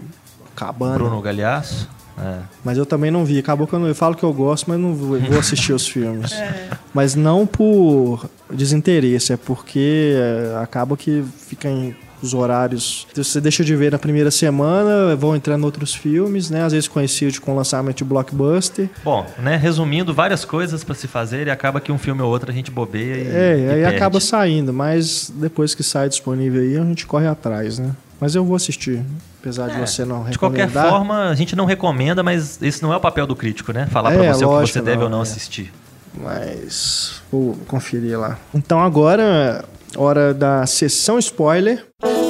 cabana. 0.55 0.95
Bruno 0.95 1.20
Galhaço. 1.20 1.89
É. 2.19 2.39
Mas 2.65 2.79
eu 2.79 2.87
também 2.87 3.11
não 3.11 3.25
vi. 3.25 3.39
Acabou 3.39 3.67
que 3.67 3.73
eu, 3.73 3.79
não, 3.79 3.89
eu 3.89 3.95
falo 3.95 4.15
que 4.15 4.23
eu 4.23 4.33
gosto, 4.33 4.69
mas 4.69 4.79
não 4.79 4.95
vou, 4.95 5.19
vou 5.19 5.39
assistir 5.39 5.73
os 5.73 5.87
filmes. 5.87 6.33
É. 6.45 6.71
Mas 6.93 7.15
não 7.15 7.47
por 7.47 8.29
desinteresse, 8.53 9.33
é 9.33 9.37
porque 9.37 10.15
é, 10.17 10.57
acaba 10.62 10.97
que 10.97 11.25
fica 11.49 11.69
em 11.69 11.95
os 12.25 12.35
horários. 12.35 13.07
Você 13.15 13.41
deixa 13.41 13.62
de 13.62 13.77
ver 13.77 13.93
na 13.93 13.99
primeira 13.99 14.31
semana, 14.31 15.15
vão 15.15 15.37
entrando 15.37 15.65
outros 15.65 15.95
filmes, 15.95 16.51
né? 16.51 16.62
Às 16.65 16.73
vezes 16.73 16.89
coincide 16.89 17.41
com 17.41 17.53
o 17.53 17.57
lançamento 17.57 17.99
de 17.99 18.05
blockbuster. 18.05 18.89
Bom, 19.05 19.27
né, 19.39 19.57
resumindo, 19.57 20.12
várias 20.15 20.45
coisas 20.45 20.83
para 20.83 20.95
se 20.95 21.07
fazer 21.07 21.47
e 21.47 21.51
acaba 21.51 21.81
que 21.81 21.93
um 21.93 21.99
filme 21.99 22.23
ou 22.23 22.31
outro 22.31 22.51
a 22.51 22.55
gente 22.55 22.71
bobeia 22.71 23.15
e. 23.17 23.29
É, 23.29 23.59
e 23.59 23.69
aí 23.69 23.83
perde. 23.83 23.97
acaba 23.97 24.21
saindo, 24.21 24.73
mas 24.73 25.31
depois 25.35 25.75
que 25.75 25.83
sai 25.83 26.09
disponível 26.09 26.62
aí, 26.62 26.77
a 26.77 26.85
gente 26.85 27.07
corre 27.07 27.27
atrás, 27.27 27.79
né? 27.79 27.95
Mas 28.21 28.35
eu 28.35 28.45
vou 28.45 28.57
assistir, 28.57 29.03
apesar 29.45 29.68
de 29.68 29.74
É, 29.76 29.86
você 29.86 30.05
não 30.07 30.24
De 30.24 30.38
qualquer 30.38 30.68
recomendar. 30.68 30.90
forma, 30.90 31.28
a 31.28 31.34
gente 31.34 31.55
não 31.55 31.66
recomenda, 31.66 32.22
mas 32.22 32.59
esse 32.62 32.82
não 32.82 32.92
é 32.92 32.97
o 32.97 33.01
papel 33.01 33.26
do 33.26 33.36
crítico, 33.36 33.72
né? 33.72 33.86
Falar 33.90 34.12
É, 34.12 34.16
pra 34.18 34.32
você 34.32 34.45
o 34.45 34.49
que 34.49 34.55
lógico 34.55 34.78
você 34.78 34.84
deve 34.84 34.97
não, 34.99 35.05
ou 35.05 35.11
não 35.11 35.18
é. 35.18 35.22
assistir. 35.22 35.72
Mas 36.16 37.20
vou 37.30 37.55
conferir 37.66 38.18
lá. 38.18 38.38
Então 38.55 38.80
agora, 38.80 39.64
hora 39.97 40.32
da 40.32 40.64
sessão 40.64 41.18
spoiler. 41.18 41.84
This 42.03 42.24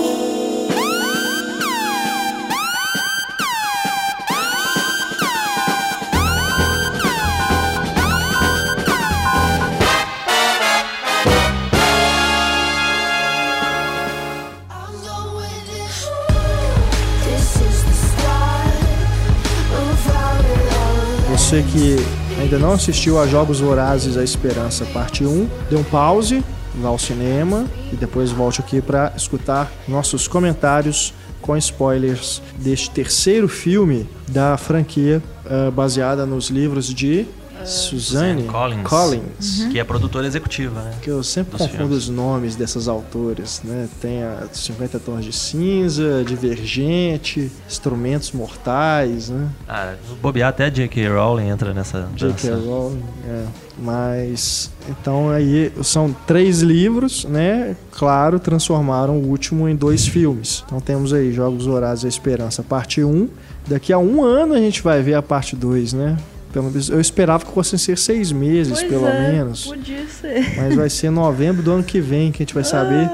ainda 22.45 22.59
não 22.59 22.72
assistiu 22.72 23.18
a 23.18 23.26
Jogos 23.26 23.61
Vorazes 23.61 24.18
A 24.18 24.22
Esperança, 24.22 24.84
parte 24.92 25.24
1, 25.24 25.49
dê 25.70 25.76
um 25.76 25.82
pause, 25.82 26.45
vá 26.74 26.88
ao 26.88 26.99
cinema 26.99 27.64
e 27.90 27.97
depois 27.97 28.30
volte 28.30 28.61
aqui 28.61 28.82
para 28.82 29.14
escutar 29.16 29.72
nossos 29.88 30.28
comentários 30.28 31.14
com 31.40 31.57
spoilers 31.57 32.42
deste 32.59 32.90
terceiro 32.90 33.49
filme 33.49 34.07
da 34.28 34.59
franquia 34.59 35.22
eh, 35.47 35.70
baseada 35.70 36.26
nos 36.26 36.51
livros 36.51 36.92
de 36.92 37.26
Suzanne 37.64 38.44
Collins. 38.44 38.88
Collins. 38.88 39.68
Que 39.70 39.78
é 39.78 39.84
produtora 39.84 40.26
executiva, 40.26 40.80
né? 40.82 40.92
Que 41.00 41.10
eu 41.10 41.22
sempre 41.22 41.58
confundo 41.58 41.76
filmes. 41.76 41.96
os 41.96 42.08
nomes 42.08 42.56
dessas 42.56 42.88
autoras, 42.88 43.60
né? 43.64 43.88
Tem 44.00 44.22
a 44.22 44.48
50 44.52 44.98
Tons 45.00 45.24
de 45.24 45.32
Cinza, 45.32 46.24
Divergente, 46.24 47.50
Instrumentos 47.66 48.32
Mortais, 48.32 49.28
né? 49.28 49.48
Ah, 49.68 49.94
bobear 50.20 50.48
até 50.48 50.70
J.K. 50.70 51.08
Rowling 51.08 51.48
entra 51.48 51.72
nessa 51.72 52.08
J.K. 52.14 52.50
Rowling, 52.50 53.02
é. 53.26 53.44
Mas, 53.76 54.70
então 54.88 55.30
aí 55.30 55.72
são 55.82 56.14
três 56.26 56.60
livros, 56.62 57.24
né? 57.24 57.76
Claro, 57.90 58.38
transformaram 58.38 59.18
o 59.18 59.28
último 59.28 59.68
em 59.68 59.74
dois 59.74 60.06
filmes. 60.06 60.62
Então 60.66 60.80
temos 60.80 61.12
aí 61.12 61.32
Jogos 61.32 61.66
Horazes 61.66 62.04
e 62.04 62.06
a 62.06 62.08
Esperança, 62.08 62.62
parte 62.62 63.02
1. 63.02 63.28
Daqui 63.66 63.92
a 63.92 63.98
um 63.98 64.22
ano 64.22 64.54
a 64.54 64.58
gente 64.58 64.82
vai 64.82 65.02
ver 65.02 65.14
a 65.14 65.22
parte 65.22 65.56
2, 65.56 65.92
né? 65.92 66.16
Pelo 66.55 66.66
menos 66.66 66.88
eu 66.88 67.00
esperava 67.00 67.44
que 67.44 67.50
fossem 67.50 67.76
ser 67.76 67.98
seis 67.98 68.30
meses, 68.30 68.78
Pois 68.78 68.88
pelo 68.88 69.09
é, 69.09 69.32
menos. 69.32 69.66
Podia 69.66 70.07
ser. 70.07 70.55
Mas 70.57 70.76
vai 70.76 70.88
ser 70.88 71.11
novembro 71.11 71.64
do 71.64 71.72
ano 71.72 71.82
que 71.82 72.00
vem 72.00 72.30
que 72.30 72.44
a 72.44 72.46
gente 72.46 72.55
vai 72.55 72.62
saber 72.62 73.11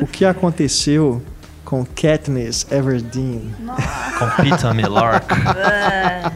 o 0.00 0.06
que 0.06 0.24
aconteceu 0.24 1.20
com 1.64 1.84
Katniss 1.84 2.64
Everdeen. 2.70 3.52
Com 4.16 4.42
Peter 4.44 4.72
Millark. 4.72 5.26
É. 5.58 6.30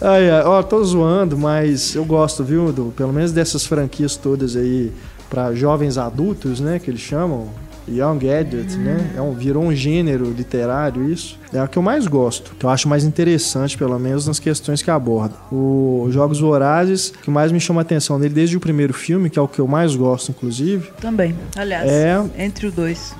Ai, 0.00 0.30
ai, 0.30 0.42
ó, 0.44 0.62
tô 0.62 0.84
zoando, 0.84 1.36
mas 1.36 1.96
eu 1.96 2.04
gosto, 2.04 2.44
viu, 2.44 2.72
do, 2.72 2.92
pelo 2.96 3.12
menos 3.12 3.32
dessas 3.32 3.66
franquias 3.66 4.16
todas 4.16 4.54
aí 4.54 4.92
para 5.28 5.52
jovens 5.52 5.98
adultos, 5.98 6.60
né, 6.60 6.78
que 6.78 6.90
eles 6.90 7.00
chamam, 7.00 7.48
Young 7.88 8.18
Adult, 8.30 8.74
né? 8.76 9.12
É 9.16 9.20
um, 9.20 9.32
virou 9.34 9.62
um 9.64 9.74
gênero 9.74 10.30
literário 10.30 11.10
isso. 11.10 11.38
É 11.52 11.62
o 11.62 11.68
que 11.68 11.76
eu 11.76 11.82
mais 11.82 12.06
gosto, 12.06 12.54
que 12.58 12.64
eu 12.64 12.70
acho 12.70 12.88
mais 12.88 13.04
interessante, 13.04 13.76
pelo 13.76 13.98
menos 13.98 14.26
nas 14.26 14.38
questões 14.38 14.80
que 14.82 14.90
aborda. 14.90 15.34
O 15.52 16.08
Jogos 16.10 16.40
Vorazes, 16.40 17.12
que 17.22 17.30
mais 17.30 17.52
me 17.52 17.60
chama 17.60 17.80
a 17.80 17.82
atenção 17.82 18.18
nele 18.18 18.32
desde 18.34 18.56
o 18.56 18.60
primeiro 18.60 18.94
filme, 18.94 19.28
que 19.28 19.38
é 19.38 19.42
o 19.42 19.46
que 19.48 19.60
eu 19.60 19.66
mais 19.68 19.94
gosto, 19.94 20.30
inclusive, 20.30 20.90
Também. 21.00 21.34
Aliás, 21.56 21.90
É. 21.90 22.22
entre 22.38 22.66
os 22.68 22.72
dois. 22.74 23.14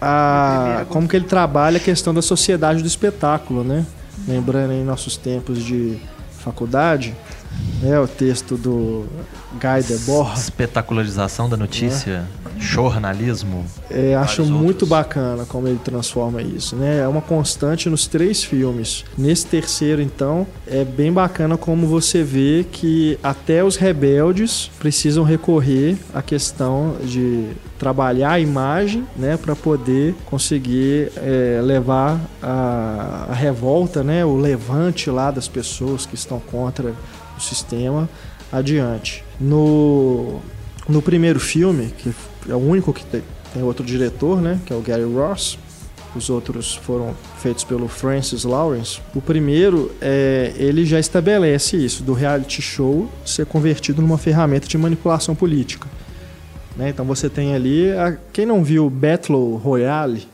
a, 0.00 0.84
como 0.88 1.06
que 1.08 1.16
ele 1.16 1.26
trabalha 1.26 1.76
a 1.76 1.80
questão 1.80 2.12
da 2.14 2.22
sociedade 2.22 2.82
do 2.82 2.86
espetáculo, 2.86 3.62
né? 3.64 3.84
Lembrando 4.28 4.72
em 4.72 4.84
nossos 4.84 5.16
tempos 5.16 5.62
de 5.64 5.98
faculdade, 6.38 7.14
né, 7.80 7.98
o 7.98 8.06
texto 8.06 8.56
do 8.56 9.06
Guy 9.52 9.82
Debord. 9.86 10.38
Espetacularização 10.38 11.48
da 11.48 11.56
notícia, 11.56 12.24
jornalismo. 12.58 13.64
É, 13.90 14.14
acho 14.14 14.44
muito 14.44 14.82
outros. 14.82 14.88
bacana 14.88 15.44
como 15.46 15.66
ele 15.66 15.80
transforma 15.82 16.42
isso, 16.42 16.76
né? 16.76 17.00
É 17.00 17.08
uma 17.08 17.22
constante 17.22 17.88
nos 17.88 18.06
três 18.06 18.44
filmes. 18.44 19.04
Nesse 19.16 19.46
terceiro, 19.46 20.02
então, 20.02 20.46
é 20.66 20.84
bem 20.84 21.12
bacana 21.12 21.56
como 21.56 21.86
você 21.86 22.22
vê 22.22 22.66
que 22.70 23.18
até 23.22 23.64
os 23.64 23.76
rebeldes 23.76 24.70
precisam 24.78 25.24
recorrer 25.24 25.96
à 26.14 26.22
questão 26.22 26.96
de 27.02 27.48
trabalhar 27.78 28.32
a 28.32 28.40
imagem, 28.40 29.06
né, 29.16 29.38
para 29.38 29.56
poder 29.56 30.14
conseguir 30.26 31.10
é, 31.16 31.60
levar 31.62 32.20
a, 32.42 33.28
a 33.30 33.34
revolta, 33.34 34.04
né, 34.04 34.22
o 34.22 34.36
levante 34.36 35.08
lá 35.08 35.30
das 35.30 35.48
pessoas 35.48 36.04
que 36.04 36.14
estão 36.14 36.38
contra 36.38 36.92
o 37.40 37.42
sistema 37.42 38.08
adiante. 38.52 39.24
No 39.40 40.40
no 40.88 41.00
primeiro 41.00 41.38
filme, 41.38 41.92
que 41.96 42.12
é 42.48 42.54
o 42.54 42.58
único 42.58 42.92
que 42.92 43.04
tem, 43.04 43.22
outro 43.62 43.84
diretor, 43.84 44.40
né, 44.40 44.58
que 44.66 44.72
é 44.72 44.76
o 44.76 44.80
Gary 44.80 45.04
Ross. 45.04 45.56
Os 46.16 46.28
outros 46.28 46.74
foram 46.74 47.14
feitos 47.38 47.62
pelo 47.62 47.86
Francis 47.86 48.42
Lawrence. 48.42 49.00
O 49.14 49.20
primeiro, 49.20 49.92
é, 50.00 50.52
ele 50.56 50.84
já 50.84 50.98
estabelece 50.98 51.76
isso, 51.76 52.02
do 52.02 52.12
reality 52.12 52.60
show 52.60 53.08
ser 53.24 53.46
convertido 53.46 54.02
numa 54.02 54.18
ferramenta 54.18 54.66
de 54.66 54.76
manipulação 54.76 55.34
política. 55.36 55.86
né? 56.76 56.88
Então 56.88 57.04
você 57.04 57.28
tem 57.28 57.54
ali, 57.54 57.92
a- 57.92 58.16
quem 58.32 58.44
não 58.46 58.64
viu 58.64 58.90
Battle 58.90 59.56
Royale, 59.56 60.26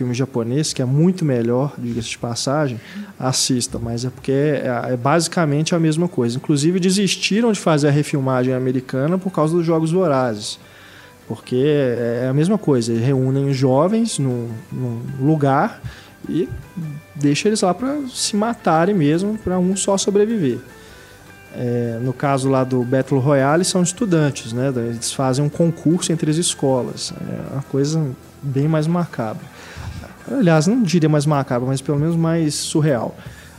filme 0.00 0.14
japonês, 0.14 0.72
que 0.72 0.80
é 0.80 0.84
muito 0.86 1.26
melhor, 1.26 1.74
diga-se 1.76 2.08
de 2.08 2.16
passagem, 2.18 2.80
assista, 3.18 3.78
mas 3.78 4.02
é 4.02 4.08
porque 4.08 4.32
é, 4.32 4.92
é 4.92 4.96
basicamente 4.96 5.74
a 5.74 5.78
mesma 5.78 6.08
coisa. 6.08 6.38
Inclusive 6.38 6.80
desistiram 6.80 7.52
de 7.52 7.60
fazer 7.60 7.88
a 7.88 7.90
refilmagem 7.90 8.54
americana 8.54 9.18
por 9.18 9.30
causa 9.30 9.54
dos 9.54 9.66
Jogos 9.66 9.92
Vorazes. 9.92 10.58
Porque 11.28 11.62
é 12.24 12.28
a 12.30 12.32
mesma 12.32 12.56
coisa, 12.56 12.92
eles 12.92 13.04
reúnem 13.04 13.50
os 13.50 13.56
jovens 13.56 14.18
num, 14.18 14.48
num 14.72 15.02
lugar 15.20 15.82
e 16.26 16.48
deixa 17.14 17.48
eles 17.48 17.60
lá 17.60 17.74
para 17.74 18.00
se 18.08 18.34
matarem 18.34 18.94
mesmo, 18.94 19.36
para 19.36 19.58
um 19.58 19.76
só 19.76 19.98
sobreviver. 19.98 20.60
É, 21.54 21.98
no 22.00 22.14
caso 22.14 22.48
lá 22.48 22.64
do 22.64 22.82
Battle 22.82 23.20
Royale, 23.20 23.66
são 23.66 23.82
estudantes, 23.82 24.54
né? 24.54 24.72
Eles 24.74 25.12
fazem 25.12 25.44
um 25.44 25.50
concurso 25.50 26.10
entre 26.10 26.30
as 26.30 26.38
escolas. 26.38 27.12
É 27.20 27.52
uma 27.52 27.62
coisa 27.64 28.02
bem 28.42 28.66
mais 28.66 28.86
macabra. 28.86 29.59
Aliás, 30.30 30.66
não 30.66 30.82
diria 30.82 31.08
mais 31.08 31.26
macabra, 31.26 31.68
mas 31.68 31.80
pelo 31.80 31.98
menos 31.98 32.16
mais 32.16 32.54
surreal. 32.54 33.16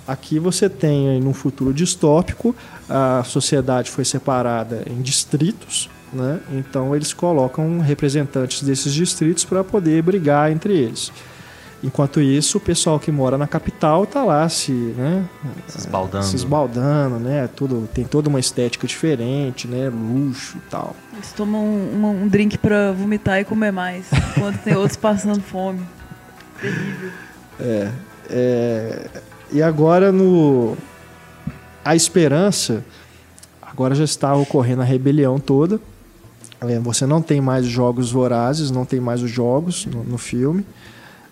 Aqui 0.07 0.39
você 0.39 0.68
tem, 0.68 1.22
num 1.22 1.34
futuro 1.34 1.74
distópico, 1.74 2.55
a 2.89 3.24
sociedade 3.24 3.89
foi 3.89 4.03
separada 4.03 4.84
em 4.88 5.01
distritos, 5.01 5.89
né? 6.12 6.39
então 6.51 6.93
eles 6.95 7.14
colocam 7.14 7.80
representantes 7.80 8.64
desses 8.64 8.93
distritos 8.93 9.45
para 9.45 9.64
poder 9.64 10.01
brigar 10.01 10.51
entre 10.51 10.74
eles. 10.74 11.12
Enquanto 11.84 12.22
isso, 12.22 12.57
o 12.59 12.62
pessoal 12.62 12.99
que 12.99 13.12
mora 13.12 13.38
na 13.39 13.47
capital 13.47 14.03
está 14.03 14.24
lá 14.24 14.47
se, 14.49 14.72
né, 14.72 15.26
Se 15.68 15.80
esbaldando. 15.80 16.26
se 16.26 16.36
esbaldando, 16.36 17.18
né? 17.18 17.49
Tudo, 17.55 17.89
tem 17.91 18.05
toda 18.05 18.30
uma 18.30 18.39
estética 18.39 18.86
diferente, 18.86 19.68
né? 19.68 19.89
Luxo 19.89 20.57
e 20.57 20.70
tal. 20.70 20.95
Eles 21.14 21.32
tomam 21.32 21.64
um, 21.66 22.24
um 22.24 22.28
drink 22.28 22.57
pra 22.59 22.91
vomitar 22.91 23.39
e 23.39 23.45
comer 23.45 23.72
mais, 23.72 24.05
enquanto 24.38 24.59
tem 24.59 24.76
outros 24.76 24.95
passando 24.95 25.41
fome. 25.41 25.82
Terrível. 26.62 27.09
É, 28.30 29.09
e 29.51 29.62
agora 29.62 30.12
no 30.12 30.78
a 31.84 31.95
esperança 31.95 32.84
agora 33.62 33.93
já 33.95 34.03
está 34.03 34.34
ocorrendo 34.36 34.82
a 34.82 34.86
rebelião 34.86 35.39
toda. 35.39 35.80
É, 36.62 36.80
você 36.80 37.05
não 37.07 37.22
tem 37.22 37.41
mais 37.41 37.66
jogos 37.66 38.12
vorazes, 38.12 38.70
não 38.70 38.86
tem 38.86 38.99
mais 38.99 39.22
os 39.24 39.32
jogos 39.32 39.86
no, 39.88 40.03
no 40.03 40.18
filme. 40.18 40.64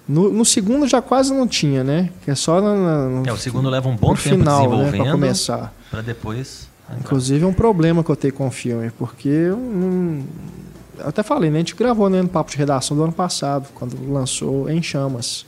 No, 0.07 0.31
no 0.33 0.43
segundo 0.43 0.87
já 0.87 1.01
quase 1.03 1.31
não 1.31 1.47
tinha, 1.47 1.83
né? 1.83 2.09
Que 2.25 2.31
é 2.31 2.35
só 2.35 2.59
na, 2.59 2.75
na- 2.75 3.05
no, 3.09 3.27
É, 3.27 3.31
o 3.31 3.37
segundo 3.37 3.69
leva 3.69 3.87
um 3.87 3.95
bom 3.95 4.09
no 4.11 4.17
tempo 4.17 4.37
final, 4.37 4.61
né? 4.61 4.67
desenvolvendo 4.67 5.03
Para 5.03 5.11
começar. 5.11 5.73
pra 5.91 6.01
depois. 6.01 6.67
entrar. 6.89 6.99
Inclusive 6.99 7.43
é 7.43 7.47
um 7.47 7.53
problema 7.53 8.03
que 8.03 8.09
eu 8.09 8.15
tenho 8.15 8.33
com 8.33 8.47
o 8.47 8.51
filme, 8.51 8.89
porque 8.97 9.29
eu, 9.29 9.55
não- 9.57 10.23
até 11.05 11.23
falei, 11.23 11.49
né? 11.49 11.57
A 11.57 11.59
gente 11.59 11.75
gravou 11.75 12.09
né, 12.09 12.21
no 12.21 12.27
papo 12.29 12.51
de 12.51 12.57
redação 12.57 12.95
do 12.95 13.03
ano 13.03 13.13
passado, 13.13 13.67
quando 13.75 13.95
lançou 14.11 14.69
Em 14.69 14.81
Chamas. 14.81 15.45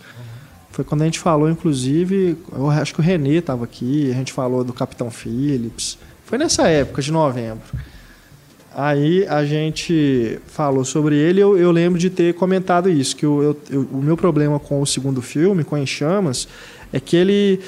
Foi 0.71 0.85
quando 0.85 1.01
a 1.01 1.05
gente 1.05 1.19
falou, 1.19 1.49
inclusive, 1.49 2.37
eu 2.53 2.69
acho 2.69 2.93
que 2.93 3.01
o 3.01 3.03
Renê 3.03 3.37
estava 3.37 3.63
aqui, 3.65 4.09
a 4.09 4.13
gente 4.13 4.31
falou 4.31 4.63
do 4.63 4.71
Capitão 4.71 5.11
Phillips. 5.11 5.97
Foi 6.25 6.37
nessa 6.37 6.67
época 6.69 7.01
de 7.01 7.11
novembro. 7.11 7.61
Aí 8.73 9.27
a 9.27 9.43
gente 9.43 10.39
falou 10.47 10.85
sobre 10.85 11.15
ele, 11.17 11.41
eu, 11.41 11.57
eu 11.57 11.71
lembro 11.71 11.99
de 11.99 12.09
ter 12.09 12.33
comentado 12.35 12.89
isso, 12.89 13.17
que 13.17 13.25
o, 13.25 13.43
eu- 13.43 13.59
eu- 13.69 13.87
o 13.91 13.97
meu 14.01 14.15
problema 14.15 14.57
com 14.59 14.81
o 14.81 14.85
segundo 14.87 15.21
filme, 15.21 15.65
com 15.65 15.77
Em 15.77 15.85
Chamas, 15.85 16.47
é 16.93 16.99
que 16.99 17.17
ele 17.17 17.59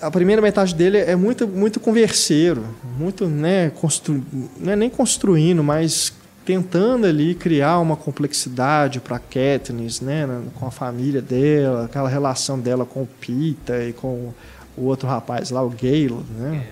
a 0.00 0.12
primeira 0.12 0.40
metade 0.40 0.76
dele 0.76 0.96
é 0.96 1.16
muito 1.16 1.44
muito 1.48 1.80
converseiro, 1.80 2.62
muito, 2.96 3.26
né, 3.26 3.70
constru, 3.70 4.22
não 4.60 4.72
é 4.72 4.76
nem 4.76 4.88
construindo, 4.88 5.64
mas 5.64 6.12
tentando 6.48 7.06
ali 7.06 7.34
criar 7.34 7.78
uma 7.78 7.94
complexidade 7.94 9.00
para 9.00 9.18
Katniss, 9.18 10.00
né, 10.00 10.26
com 10.54 10.66
a 10.66 10.70
família 10.70 11.20
dela, 11.20 11.84
aquela 11.84 12.08
relação 12.08 12.58
dela 12.58 12.86
com 12.86 13.02
o 13.02 13.06
Pita 13.06 13.84
e 13.84 13.92
com 13.92 14.32
o 14.74 14.84
outro 14.84 15.06
rapaz 15.06 15.50
lá, 15.50 15.62
o 15.62 15.68
Gale, 15.68 16.24
né, 16.38 16.66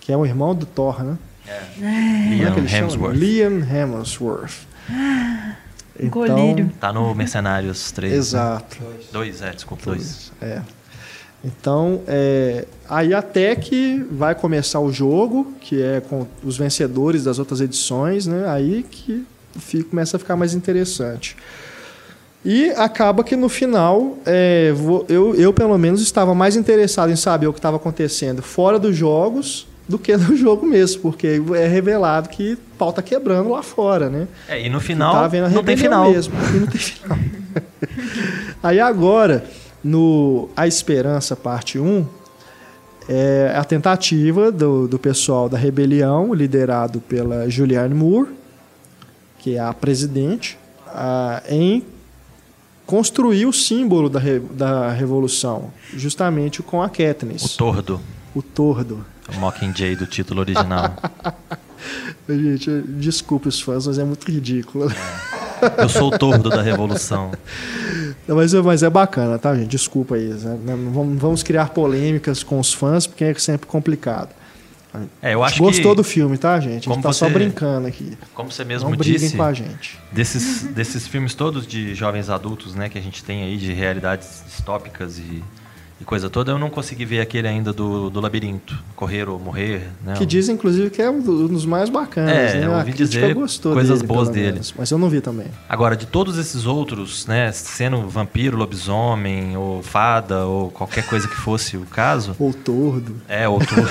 que 0.00 0.10
é 0.10 0.16
o 0.16 0.24
irmão 0.24 0.54
do 0.54 0.64
Thor, 0.64 1.04
né? 1.04 1.18
Como 1.74 1.86
é 1.86 2.28
Liam 2.30 2.54
que 2.54 2.60
ele 2.60 2.68
chama? 2.68 2.86
Hemsworth. 2.86 3.14
Liam 3.14 3.60
Hemsworth. 3.60 4.54
Um 6.02 6.08
colírio. 6.08 6.72
Tá 6.80 6.90
no 6.90 7.14
Mercenários 7.14 7.92
3. 7.92 8.14
Exato. 8.14 8.78
Dois, 9.12 9.42
é, 9.42 9.50
desculpa, 9.50 9.84
dois. 9.84 10.32
É. 10.40 10.62
Então, 11.44 12.02
é, 12.06 12.66
aí 12.88 13.14
até 13.14 13.54
que 13.56 14.04
vai 14.10 14.34
começar 14.34 14.78
o 14.80 14.92
jogo, 14.92 15.54
que 15.60 15.80
é 15.82 16.00
com 16.00 16.26
os 16.44 16.56
vencedores 16.58 17.24
das 17.24 17.38
outras 17.38 17.60
edições, 17.62 18.26
né? 18.26 18.44
Aí 18.48 18.84
que 18.90 19.24
fi- 19.58 19.82
começa 19.82 20.16
a 20.16 20.20
ficar 20.20 20.36
mais 20.36 20.52
interessante. 20.52 21.34
E 22.44 22.70
acaba 22.70 23.22
que 23.24 23.36
no 23.36 23.48
final, 23.48 24.18
é, 24.26 24.72
vo- 24.72 25.04
eu, 25.08 25.34
eu 25.34 25.52
pelo 25.52 25.76
menos 25.78 26.00
estava 26.02 26.34
mais 26.34 26.56
interessado 26.56 27.10
em 27.10 27.16
saber 27.16 27.46
o 27.46 27.52
que 27.52 27.58
estava 27.58 27.76
acontecendo 27.76 28.42
fora 28.42 28.78
dos 28.78 28.94
jogos 28.96 29.66
do 29.88 29.98
que 29.98 30.14
no 30.16 30.36
jogo 30.36 30.66
mesmo, 30.66 31.00
porque 31.02 31.40
é 31.54 31.66
revelado 31.66 32.28
que 32.28 32.56
pau 32.78 32.92
tá 32.92 33.00
quebrando 33.02 33.50
lá 33.50 33.62
fora, 33.62 34.08
né? 34.10 34.28
É, 34.48 34.64
e 34.64 34.68
no 34.68 34.78
final 34.80 35.12
tá 35.12 35.54
não 35.54 35.64
tem 35.64 35.76
final. 35.76 36.10
mesmo. 36.10 36.34
E 36.54 36.58
não 36.60 36.66
tem 36.66 36.80
final. 36.80 37.18
Aí 38.62 38.78
agora, 38.80 39.44
no 39.82 40.48
A 40.56 40.66
Esperança, 40.66 41.34
parte 41.36 41.78
1, 41.78 42.06
é 43.08 43.54
a 43.56 43.64
tentativa 43.64 44.52
do, 44.52 44.86
do 44.86 44.98
pessoal 44.98 45.48
da 45.48 45.56
rebelião, 45.58 46.32
liderado 46.34 47.00
pela 47.00 47.48
Julianne 47.48 47.94
Moore, 47.94 48.28
que 49.38 49.56
é 49.56 49.60
a 49.60 49.72
presidente, 49.72 50.58
a- 50.86 51.42
em 51.48 51.82
construir 52.86 53.46
o 53.46 53.52
símbolo 53.52 54.08
da, 54.08 54.18
re- 54.20 54.40
da 54.40 54.90
revolução, 54.90 55.72
justamente 55.94 56.62
com 56.62 56.82
a 56.82 56.86
O 56.86 56.90
Katniss, 56.90 57.56
tordo. 57.56 58.00
o 58.34 58.42
tordo. 58.42 59.04
O 59.32 59.38
Mockingjay 59.40 59.94
do 59.96 60.06
título 60.06 60.40
original. 60.40 60.94
Gente, 62.28 62.82
desculpe 62.82 63.48
os 63.48 63.60
fãs, 63.60 63.86
mas 63.86 63.98
é 63.98 64.04
muito 64.04 64.30
ridículo. 64.30 64.90
Eu 65.78 65.88
sou 65.88 66.12
o 66.12 66.18
tordo 66.18 66.48
da 66.50 66.62
revolução. 66.62 67.30
Não, 68.26 68.36
Mas, 68.36 68.54
é- 68.54 68.62
mas 68.62 68.82
é 68.82 68.90
bacana, 68.90 69.38
tá, 69.38 69.54
gente? 69.54 69.68
Desculpa 69.68 70.14
aí. 70.14 70.28
né? 70.28 70.58
Não 70.76 71.16
vamos, 71.16 71.42
criar 71.42 71.70
polêmicas 71.70 72.42
com 72.42 72.58
os 72.60 72.72
fãs, 72.72 73.06
porque 73.06 73.24
é 73.24 73.34
sempre 73.34 73.66
complicado. 73.66 74.28
É, 75.22 75.34
eu 75.34 75.44
acho 75.44 75.58
Gostou 75.62 75.92
que, 75.92 75.96
do 75.98 76.02
filme, 76.04 76.36
tá, 76.36 76.58
gente? 76.58 76.90
A 76.90 76.92
gente 76.94 77.02
tá 77.02 77.12
só 77.12 77.26
você- 77.28 77.32
brincando 77.34 77.86
aqui. 77.86 78.18
como 78.34 78.50
você 78.50 78.64
mesmo 78.64 78.90
Não 78.90 78.96
disse, 78.96 79.36
com 79.36 79.42
a 79.44 79.52
gente. 79.52 79.96
desses, 80.10 80.64
desses 80.64 81.06
filmes 81.06 81.32
todos 81.32 81.64
de 81.64 81.94
jovens 81.94 82.28
adultos, 82.28 82.74
né, 82.74 82.88
que 82.88 82.98
a 82.98 83.00
gente 83.00 83.22
tem 83.22 83.44
aí, 83.44 83.56
de 83.56 83.72
realidades 83.72 84.42
distópicas 84.48 85.16
e, 85.18 85.44
e 86.00 86.04
coisa 86.04 86.30
toda, 86.30 86.52
eu 86.52 86.58
não 86.58 86.70
consegui 86.70 87.04
ver 87.04 87.20
aquele 87.20 87.46
ainda 87.46 87.72
do, 87.72 88.08
do 88.08 88.20
labirinto, 88.20 88.78
Correr 88.96 89.28
ou 89.28 89.38
Morrer, 89.38 89.88
né? 90.04 90.14
Que 90.16 90.24
diz, 90.24 90.48
inclusive, 90.48 90.88
que 90.90 91.02
é 91.02 91.10
um 91.10 91.20
do- 91.20 91.48
dos 91.48 91.66
mais 91.66 91.90
bacanas, 91.90 92.32
É, 92.32 92.60
né? 92.60 92.66
eu 92.66 92.72
ouvi 92.72 92.92
dizer 92.92 93.34
coisas 93.34 93.98
dele, 94.00 94.06
boas 94.06 94.28
dele. 94.30 94.52
menos, 94.52 94.74
Mas 94.78 94.90
eu 94.90 94.98
não 94.98 95.08
vi 95.10 95.20
também. 95.20 95.46
Agora, 95.68 95.96
de 95.96 96.06
todos 96.06 96.38
esses 96.38 96.64
outros, 96.66 97.26
né, 97.26 97.50
sendo 97.52 98.08
vampiro, 98.08 98.56
lobisomem, 98.56 99.56
ou 99.56 99.82
fada, 99.82 100.46
ou 100.46 100.70
qualquer 100.70 101.04
coisa 101.06 101.28
que 101.28 101.36
fosse 101.36 101.76
o 101.76 101.84
caso, 101.86 102.34
Ou 102.38 102.52
tordo. 102.54 103.16
é 103.28 103.46
outro. 103.48 103.76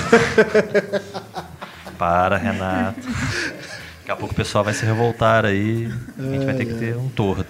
Para, 1.96 2.36
Renato. 2.38 2.98
Daqui 3.00 4.10
a 4.10 4.16
pouco 4.16 4.32
o 4.32 4.36
pessoal 4.36 4.64
vai 4.64 4.74
se 4.74 4.84
revoltar 4.84 5.44
aí. 5.44 5.88
A 6.18 6.22
gente 6.22 6.44
vai 6.44 6.54
ter 6.54 6.64
que 6.64 6.74
ter 6.74 6.96
um 6.96 7.08
tordo. 7.08 7.46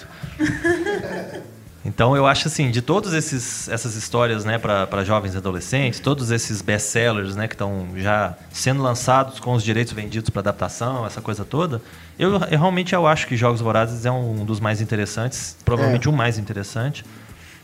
Então 1.83 2.15
eu 2.15 2.27
acho 2.27 2.47
assim, 2.47 2.71
de 2.71 2.83
todas 2.83 3.15
essas 3.15 3.95
histórias, 3.97 4.45
né, 4.45 4.59
para 4.59 5.03
jovens 5.03 5.33
e 5.35 5.39
adolescentes, 5.39 5.99
todos 5.99 6.31
esses 6.31 6.61
best-sellers, 6.61 7.35
né, 7.35 7.49
que 7.49 7.55
estão 7.55 7.89
já 7.97 8.35
sendo 8.53 8.83
lançados 8.83 9.41
com 9.41 9.55
os 9.55 9.63
direitos 9.63 9.95
vendidos 9.95 10.29
para 10.29 10.41
adaptação, 10.41 11.07
essa 11.07 11.23
coisa 11.23 11.43
toda, 11.43 11.81
eu, 12.19 12.33
eu 12.33 12.39
realmente 12.59 12.95
eu 12.95 13.07
acho 13.07 13.27
que 13.27 13.35
Jogos 13.35 13.63
Vorazes 13.63 14.05
é 14.05 14.11
um 14.11 14.45
dos 14.45 14.61
mais 14.61 14.83
interessantes, 14.83 15.57
provavelmente 15.65 16.07
É. 16.07 16.11
o 16.11 16.13
mais 16.13 16.37
interessante, 16.37 17.03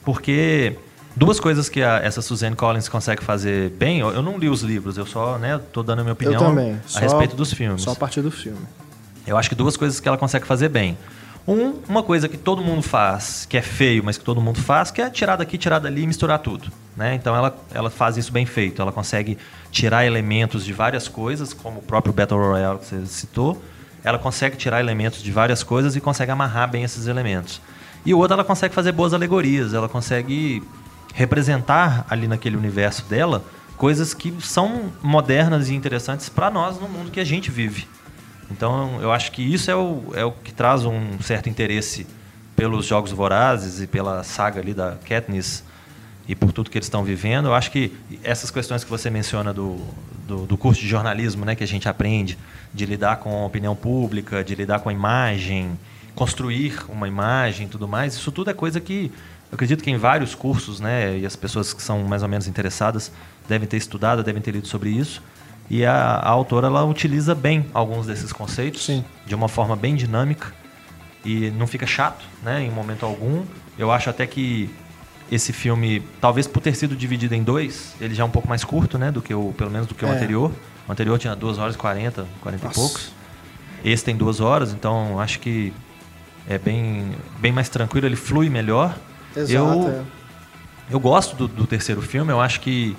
porque 0.03 0.77
duas 1.14 1.39
coisas 1.39 1.69
que 1.69 1.83
a- 1.83 1.99
essa 2.03 2.23
Suzanne 2.23 2.57
Collins 2.57 2.89
consegue 2.89 3.23
fazer 3.23 3.71
bem, 3.73 3.99
eu, 4.01 4.11
eu 4.12 4.23
não 4.23 4.39
li 4.39 4.49
os 4.49 4.62
livros, 4.62 4.97
eu 4.97 5.05
só, 5.05 5.37
né, 5.37 5.61
tô 5.73 5.83
dando 5.83 5.99
a 6.01 6.03
minha 6.03 6.12
opinião 6.14 6.41
também. 6.43 6.73
a 6.73 6.89
Só- 6.89 7.01
respeito 7.01 7.37
dos 7.37 7.53
filmes. 7.53 7.83
Só 7.83 7.93
a 7.93 7.97
partir 7.97 8.23
do 8.23 8.31
filme. 8.31 8.64
Eu 9.27 9.37
acho 9.37 9.49
que 9.49 9.55
duas 9.55 9.77
coisas 9.77 10.01
que 10.01 10.09
ela 10.09 10.17
consegue 10.17 10.47
fazer 10.47 10.69
bem. 10.71 10.97
Um, 11.47 11.74
uma 11.88 12.03
coisa 12.03 12.28
que 12.28 12.36
todo 12.36 12.61
mundo 12.61 12.82
faz, 12.82 13.47
que 13.49 13.57
é 13.57 13.62
feio, 13.62 14.03
mas 14.03 14.18
que 14.18 14.24
todo 14.24 14.40
mundo 14.40 14.61
faz, 14.61 14.90
que 14.90 15.01
é 15.01 15.09
tirar 15.09 15.36
daqui, 15.36 15.57
tirar 15.57 15.78
dali 15.78 16.03
e 16.03 16.07
misturar 16.07 16.40
tudo. 16.40 16.72
Né? 16.97 17.14
Então 17.14 17.36
ela, 17.36 17.57
ela 17.72 17.88
faz 17.88 18.16
isso 18.16 18.32
bem 18.32 18.44
feito. 18.44 18.82
Ela 18.82 18.90
consegue 18.90 19.38
tirar 19.70 20.05
elementos 20.05 20.64
de 20.64 20.72
várias 20.72 21.07
coisas, 21.07 21.53
como 21.53 21.78
o 21.78 21.82
próprio 21.82 22.12
Battle 22.12 22.40
Royale 22.40 22.78
que 22.80 22.86
você 22.86 23.07
citou. 23.07 23.62
Ela 24.03 24.18
consegue 24.18 24.57
tirar 24.57 24.80
elementos 24.80 25.22
de 25.22 25.30
várias 25.30 25.62
coisas 25.62 25.94
e 25.94 26.01
consegue 26.01 26.32
amarrar 26.32 26.68
bem 26.70 26.82
esses 26.82 27.07
elementos. 27.07 27.61
E 28.05 28.12
o 28.12 28.18
outro, 28.18 28.34
ela 28.34 28.44
consegue 28.44 28.74
fazer 28.74 28.92
boas 28.92 29.14
alegorias. 29.14 29.72
Ela 29.72 29.88
consegue 29.88 30.62
representar 31.14 32.07
ali 32.11 32.26
naquele 32.26 32.57
universo 32.57 33.05
dela 33.05 33.44
coisas 33.76 34.14
que 34.14 34.34
são 34.40 34.92
modernas 35.03 35.68
e 35.68 35.74
interessantes 35.74 36.28
para 36.28 36.51
nós 36.51 36.80
no 36.80 36.88
mundo 36.88 37.11
que 37.11 37.20
a 37.20 37.24
gente 37.24 37.51
vive. 37.51 37.86
Então, 38.51 39.01
eu 39.03 39.12
acho 39.12 39.32
que 39.32 39.42
isso 39.42 39.70
é 39.70 39.76
o, 39.76 40.03
é 40.14 40.24
o 40.24 40.32
que 40.32 40.53
traz 40.53 40.84
um 40.84 41.20
certo 41.20 41.49
interesse 41.49 42.07
pelos 42.55 42.86
Jogos 42.86 43.12
Vorazes 43.12 43.80
e 43.80 43.86
pela 43.86 44.22
saga 44.24 44.61
ali 44.61 44.72
da 44.72 44.97
Katniss 45.07 45.62
e 46.28 46.34
por 46.34 46.53
tudo 46.53 46.70
que 46.70 46.78
eles 46.78 46.86
estão 46.86 47.05
vivendo. 47.05 47.47
Eu 47.47 47.55
acho 47.55 47.70
que 47.70 47.92
essas 48.22 48.51
questões 48.51 48.82
que 48.82 48.90
você 48.90 49.11
menciona 49.11 49.53
do, 49.53 49.78
do, 50.26 50.47
do 50.47 50.57
curso 50.57 50.80
de 50.80 50.88
jornalismo, 50.88 51.44
né, 51.44 51.55
que 51.55 51.62
a 51.62 51.66
gente 51.66 51.88
aprende, 51.88 52.38
de 52.72 52.86
lidar 52.86 53.16
com 53.16 53.42
a 53.42 53.47
opinião 53.47 53.76
pública, 53.76 54.42
de 54.42 54.55
lidar 54.55 54.80
com 54.80 54.88
a 54.88 54.92
imagem, 54.92 55.78
construir 56.14 56.82
uma 56.88 57.07
imagem 57.07 57.68
tudo 57.68 57.86
mais, 57.86 58.14
isso 58.14 58.32
tudo 58.32 58.51
é 58.51 58.55
coisa 58.55 58.80
que 58.80 59.12
eu 59.51 59.55
acredito 59.55 59.84
que 59.84 59.90
em 59.90 59.97
vários 59.97 60.34
cursos, 60.34 60.80
né, 60.80 61.18
e 61.18 61.26
as 61.26 61.36
pessoas 61.36 61.72
que 61.72 61.80
são 61.80 62.03
mais 62.03 62.22
ou 62.22 62.28
menos 62.28 62.49
interessadas 62.49 63.12
devem 63.49 63.68
ter 63.68 63.76
estudado, 63.76 64.24
devem 64.24 64.42
ter 64.42 64.51
lido 64.51 64.66
sobre 64.66 64.90
isso. 64.90 65.22
E 65.69 65.85
a, 65.85 65.93
a 65.95 66.29
autora 66.29 66.69
ela 66.69 66.85
utiliza 66.85 67.35
bem 67.35 67.67
alguns 67.75 68.07
desses 68.07 68.33
conceitos 68.33 68.85
Sim. 68.85 69.05
de 69.27 69.35
uma 69.35 69.49
forma 69.49 69.75
bem 69.75 69.95
dinâmica 69.97 70.53
e 71.25 71.51
não 71.51 71.67
fica 71.67 71.87
chato, 71.87 72.25
né, 72.43 72.62
em 72.62 72.71
momento 72.71 73.05
algum. 73.05 73.45
Eu 73.77 73.91
acho 73.91 74.09
até 74.09 74.27
que 74.27 74.71
esse 75.31 75.53
filme, 75.53 76.01
talvez 76.21 76.47
por 76.47 76.61
ter 76.61 76.75
sido 76.77 76.95
dividido 76.95 77.35
em 77.35 77.43
dois, 77.43 77.95
ele 78.01 78.14
já 78.14 78.23
é 78.23 78.27
um 78.27 78.31
pouco 78.31 78.49
mais 78.49 78.62
curto, 78.62 78.97
né, 78.97 79.11
do 79.11 79.21
que 79.21 79.35
o, 79.35 79.53
pelo 79.57 79.71
menos 79.71 79.89
do 79.89 79.95
que 79.95 80.05
o 80.05 80.09
É. 80.09 80.12
anterior. 80.12 80.53
O 80.87 80.93
anterior 80.93 81.19
tinha 81.19 81.35
2 81.35 81.59
horas 81.59 81.75
e 81.75 81.79
40, 81.79 82.27
40 82.41 82.64
Nossa. 82.64 82.79
e 82.79 82.83
poucos. 82.83 83.12
Esse 83.85 84.05
tem 84.05 84.17
duas 84.17 84.41
horas, 84.41 84.73
então 84.73 85.19
acho 85.19 85.41
que 85.41 85.73
é 86.49 86.59
bem, 86.59 87.11
bem 87.41 87.51
mais 87.51 87.69
tranquilo, 87.69 88.07
ele 88.07 88.14
flui 88.17 88.49
melhor. 88.49 88.97
Exato. 89.37 89.53
eu, 89.53 89.89
é. 89.89 90.03
eu 90.95 91.01
gosto 91.01 91.35
do, 91.35 91.49
do 91.49 91.67
terceiro 91.67 92.01
filme, 92.01 92.31
eu 92.31 92.41
acho 92.41 92.61
que. 92.61 92.97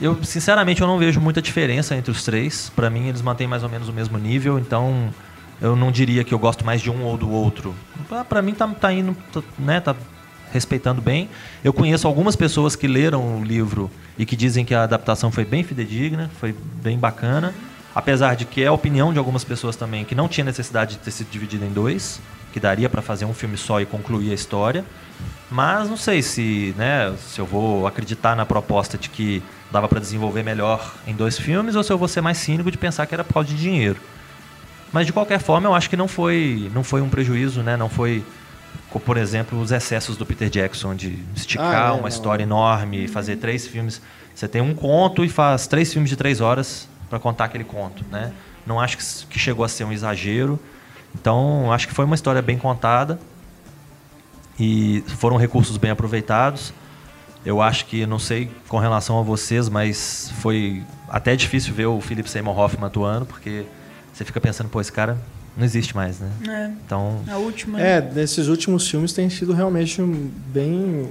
Eu, 0.00 0.22
sinceramente, 0.22 0.80
eu 0.80 0.86
não 0.86 0.98
vejo 0.98 1.20
muita 1.20 1.42
diferença 1.42 1.96
entre 1.96 2.10
os 2.10 2.24
três. 2.24 2.70
Pra 2.74 2.88
mim, 2.88 3.08
eles 3.08 3.20
mantêm 3.20 3.48
mais 3.48 3.62
ou 3.62 3.68
menos 3.68 3.88
o 3.88 3.92
mesmo 3.92 4.16
nível, 4.16 4.58
então 4.58 5.12
eu 5.60 5.74
não 5.74 5.90
diria 5.90 6.22
que 6.22 6.32
eu 6.32 6.38
gosto 6.38 6.64
mais 6.64 6.80
de 6.80 6.90
um 6.90 7.02
ou 7.02 7.16
do 7.16 7.30
outro. 7.30 7.74
Pra 8.28 8.40
mim, 8.40 8.54
tá, 8.54 8.66
tá 8.68 8.92
indo, 8.92 9.16
tá, 9.32 9.42
né, 9.58 9.80
tá 9.80 9.96
respeitando 10.52 11.02
bem. 11.02 11.28
Eu 11.64 11.72
conheço 11.72 12.06
algumas 12.06 12.36
pessoas 12.36 12.76
que 12.76 12.86
leram 12.86 13.40
o 13.40 13.44
livro 13.44 13.90
e 14.16 14.24
que 14.24 14.36
dizem 14.36 14.64
que 14.64 14.74
a 14.74 14.84
adaptação 14.84 15.32
foi 15.32 15.44
bem 15.44 15.62
fidedigna, 15.62 16.30
foi 16.40 16.54
bem 16.82 16.96
bacana. 16.96 17.52
Apesar 17.98 18.36
de 18.36 18.44
que 18.44 18.62
é 18.62 18.68
a 18.68 18.72
opinião 18.72 19.12
de 19.12 19.18
algumas 19.18 19.42
pessoas 19.42 19.74
também 19.74 20.04
que 20.04 20.14
não 20.14 20.28
tinha 20.28 20.44
necessidade 20.44 20.92
de 20.92 20.98
ter 21.00 21.10
sido 21.10 21.28
dividida 21.32 21.66
em 21.66 21.72
dois, 21.72 22.20
que 22.52 22.60
daria 22.60 22.88
pra 22.88 23.02
fazer 23.02 23.24
um 23.24 23.34
filme 23.34 23.56
só 23.56 23.80
e 23.80 23.86
concluir 23.86 24.30
a 24.30 24.34
história. 24.34 24.84
Mas 25.50 25.88
não 25.90 25.96
sei 25.96 26.22
se, 26.22 26.72
né, 26.78 27.12
se 27.18 27.40
eu 27.40 27.44
vou 27.44 27.88
acreditar 27.88 28.36
na 28.36 28.46
proposta 28.46 28.96
de 28.96 29.08
que 29.08 29.42
dava 29.72 29.88
pra 29.88 29.98
desenvolver 29.98 30.44
melhor 30.44 30.94
em 31.08 31.12
dois 31.12 31.36
filmes 31.36 31.74
ou 31.74 31.82
se 31.82 31.92
eu 31.92 31.98
vou 31.98 32.06
ser 32.06 32.20
mais 32.20 32.38
cínico 32.38 32.70
de 32.70 32.78
pensar 32.78 33.04
que 33.04 33.14
era 33.16 33.24
por 33.24 33.34
causa 33.34 33.48
de 33.48 33.56
dinheiro. 33.56 34.00
Mas 34.92 35.04
de 35.04 35.12
qualquer 35.12 35.40
forma, 35.40 35.66
eu 35.68 35.74
acho 35.74 35.90
que 35.90 35.96
não 35.96 36.06
foi, 36.06 36.70
não 36.72 36.84
foi 36.84 37.00
um 37.00 37.08
prejuízo, 37.08 37.64
né? 37.64 37.76
Não 37.76 37.88
foi, 37.88 38.24
por 39.04 39.16
exemplo, 39.16 39.60
os 39.60 39.72
excessos 39.72 40.16
do 40.16 40.24
Peter 40.24 40.48
Jackson 40.48 40.94
de 40.94 41.18
esticar 41.34 41.86
Ah, 41.86 41.88
é, 41.88 41.90
uma 41.90 42.02
não. 42.02 42.08
história 42.08 42.44
enorme, 42.44 43.08
fazer 43.08 43.38
três 43.38 43.66
filmes. 43.66 44.00
Você 44.32 44.46
tem 44.46 44.62
um 44.62 44.72
conto 44.72 45.24
e 45.24 45.28
faz 45.28 45.66
três 45.66 45.92
filmes 45.92 46.08
de 46.08 46.14
três 46.14 46.40
horas 46.40 46.86
para 47.08 47.18
contar 47.18 47.44
aquele 47.46 47.64
conto, 47.64 48.04
né? 48.10 48.32
Não 48.66 48.78
acho 48.78 48.96
que, 49.26 49.38
chegou 49.38 49.64
a 49.64 49.68
ser 49.68 49.84
um 49.84 49.92
exagero. 49.92 50.58
Então, 51.14 51.72
acho 51.72 51.88
que 51.88 51.94
foi 51.94 52.04
uma 52.04 52.14
história 52.14 52.42
bem 52.42 52.58
contada 52.58 53.18
e 54.58 55.02
foram 55.06 55.36
recursos 55.36 55.76
bem 55.76 55.90
aproveitados. 55.90 56.72
Eu 57.44 57.62
acho 57.62 57.86
que, 57.86 58.04
não 58.06 58.18
sei 58.18 58.50
com 58.68 58.78
relação 58.78 59.18
a 59.18 59.22
vocês, 59.22 59.68
mas 59.68 60.30
foi 60.40 60.82
até 61.08 61.34
difícil 61.36 61.72
ver 61.72 61.86
o 61.86 62.00
Philip 62.00 62.28
Seymour 62.28 62.58
Hoffman 62.58 62.86
atuando, 62.86 63.24
porque 63.24 63.64
você 64.12 64.24
fica 64.24 64.40
pensando, 64.40 64.68
pô, 64.68 64.80
esse 64.80 64.92
cara 64.92 65.16
não 65.56 65.64
existe 65.64 65.94
mais, 65.96 66.18
né? 66.18 66.30
É, 66.48 66.64
Então, 66.84 67.22
a 67.28 67.36
última. 67.36 67.80
É, 67.80 68.00
desses 68.00 68.48
últimos 68.48 68.88
filmes 68.88 69.12
tem 69.12 69.30
sido 69.30 69.52
realmente 69.54 70.02
um- 70.02 70.30
bem 70.48 71.08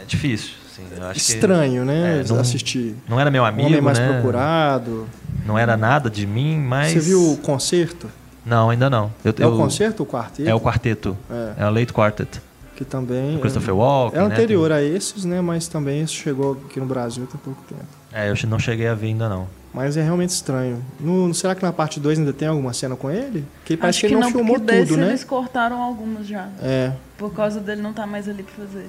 é 0.00 0.04
difícil. 0.06 0.52
Assim, 0.86 1.00
eu 1.00 1.06
acho 1.08 1.14
que 1.26 1.32
estranho, 1.32 1.84
né? 1.84 2.20
é, 2.20 2.28
não- 2.28 2.40
assistir. 2.40 2.94
não 3.08 3.18
era 3.20 3.30
meu 3.30 3.44
amigo, 3.44 3.68
Homem 3.68 3.80
Mais 3.80 3.98
né? 3.98 4.12
Procurado. 4.12 5.06
Não 5.46 5.58
era 5.58 5.76
nada 5.76 6.08
de 6.10 6.26
mim, 6.26 6.58
mas... 6.58 6.92
Você 6.92 7.00
viu 7.00 7.32
o 7.32 7.36
concerto? 7.38 8.08
Não, 8.44 8.70
ainda 8.70 8.88
não. 8.90 9.10
Eu, 9.24 9.34
É 9.38 9.46
o 9.46 9.50
eu- 9.50 9.56
concerto, 9.56 10.02
o 10.02 10.06
quarteto? 10.06 10.48
É 10.48 10.54
o 10.54 10.60
quarteto. 10.60 11.16
É. 11.30 11.62
É, 11.64 11.66
o 11.66 11.70
Late 11.70 11.92
Quartet. 11.92 12.40
Que 12.76 12.84
também. 12.84 13.38
Christopher 13.38 13.74
Walken, 13.74 14.18
É 14.18 14.26
né? 14.26 14.34
anterior 14.34 14.72
a 14.72 14.82
esses, 14.82 15.24
né? 15.26 15.40
Mas 15.42 15.68
também 15.68 16.02
isso 16.02 16.14
chegou 16.14 16.58
aqui 16.66 16.80
no 16.80 16.86
Brasil 16.86 17.26
tem 17.26 17.38
pouco 17.44 17.62
tempo. 17.68 17.84
É, 18.12 18.30
eu 18.30 18.34
não 18.48 18.58
cheguei 18.58 18.88
a 18.88 18.94
ver 18.94 19.08
ainda 19.08 19.28
não. 19.28 19.46
Mas 19.72 19.96
é 19.98 20.02
realmente 20.02 20.30
estranho. 20.30 20.82
No- 20.98 21.32
será 21.34 21.54
que 21.54 21.62
na 21.62 21.72
parte 21.72 22.00
2 22.00 22.18
ainda 22.18 22.32
tem 22.32 22.48
alguma 22.48 22.72
cena 22.72 22.96
com 22.96 23.10
ele? 23.10 23.44
Que 23.64 23.76
parece 23.76 23.98
Acho 23.98 24.06
que 24.08 24.14
ele 24.14 24.20
não, 24.22 24.30
filmou 24.32 24.56
porque 24.56 24.72
desse 24.72 24.88
tudo, 24.88 25.00
né? 25.00 25.08
eles 25.08 25.22
cortaram 25.24 25.80
algumas 25.82 26.26
já. 26.26 26.48
É. 26.62 26.92
Por 27.18 27.32
causa 27.34 27.60
dele 27.60 27.82
não 27.82 27.92
tá 27.92 28.06
mais 28.06 28.28
ali 28.28 28.42
pra 28.42 28.64
fazer. 28.66 28.86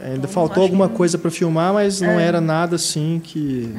Ainda 0.00 0.16
Então, 0.18 0.30
faltou 0.30 0.62
alguma 0.62 0.88
que- 0.88 0.94
coisa 0.96 1.18
pra 1.18 1.30
filmar, 1.30 1.72
mas 1.72 2.00
não 2.00 2.18
É. 2.18 2.24
era 2.24 2.40
nada 2.40 2.76
assim 2.76 3.20
que. 3.22 3.72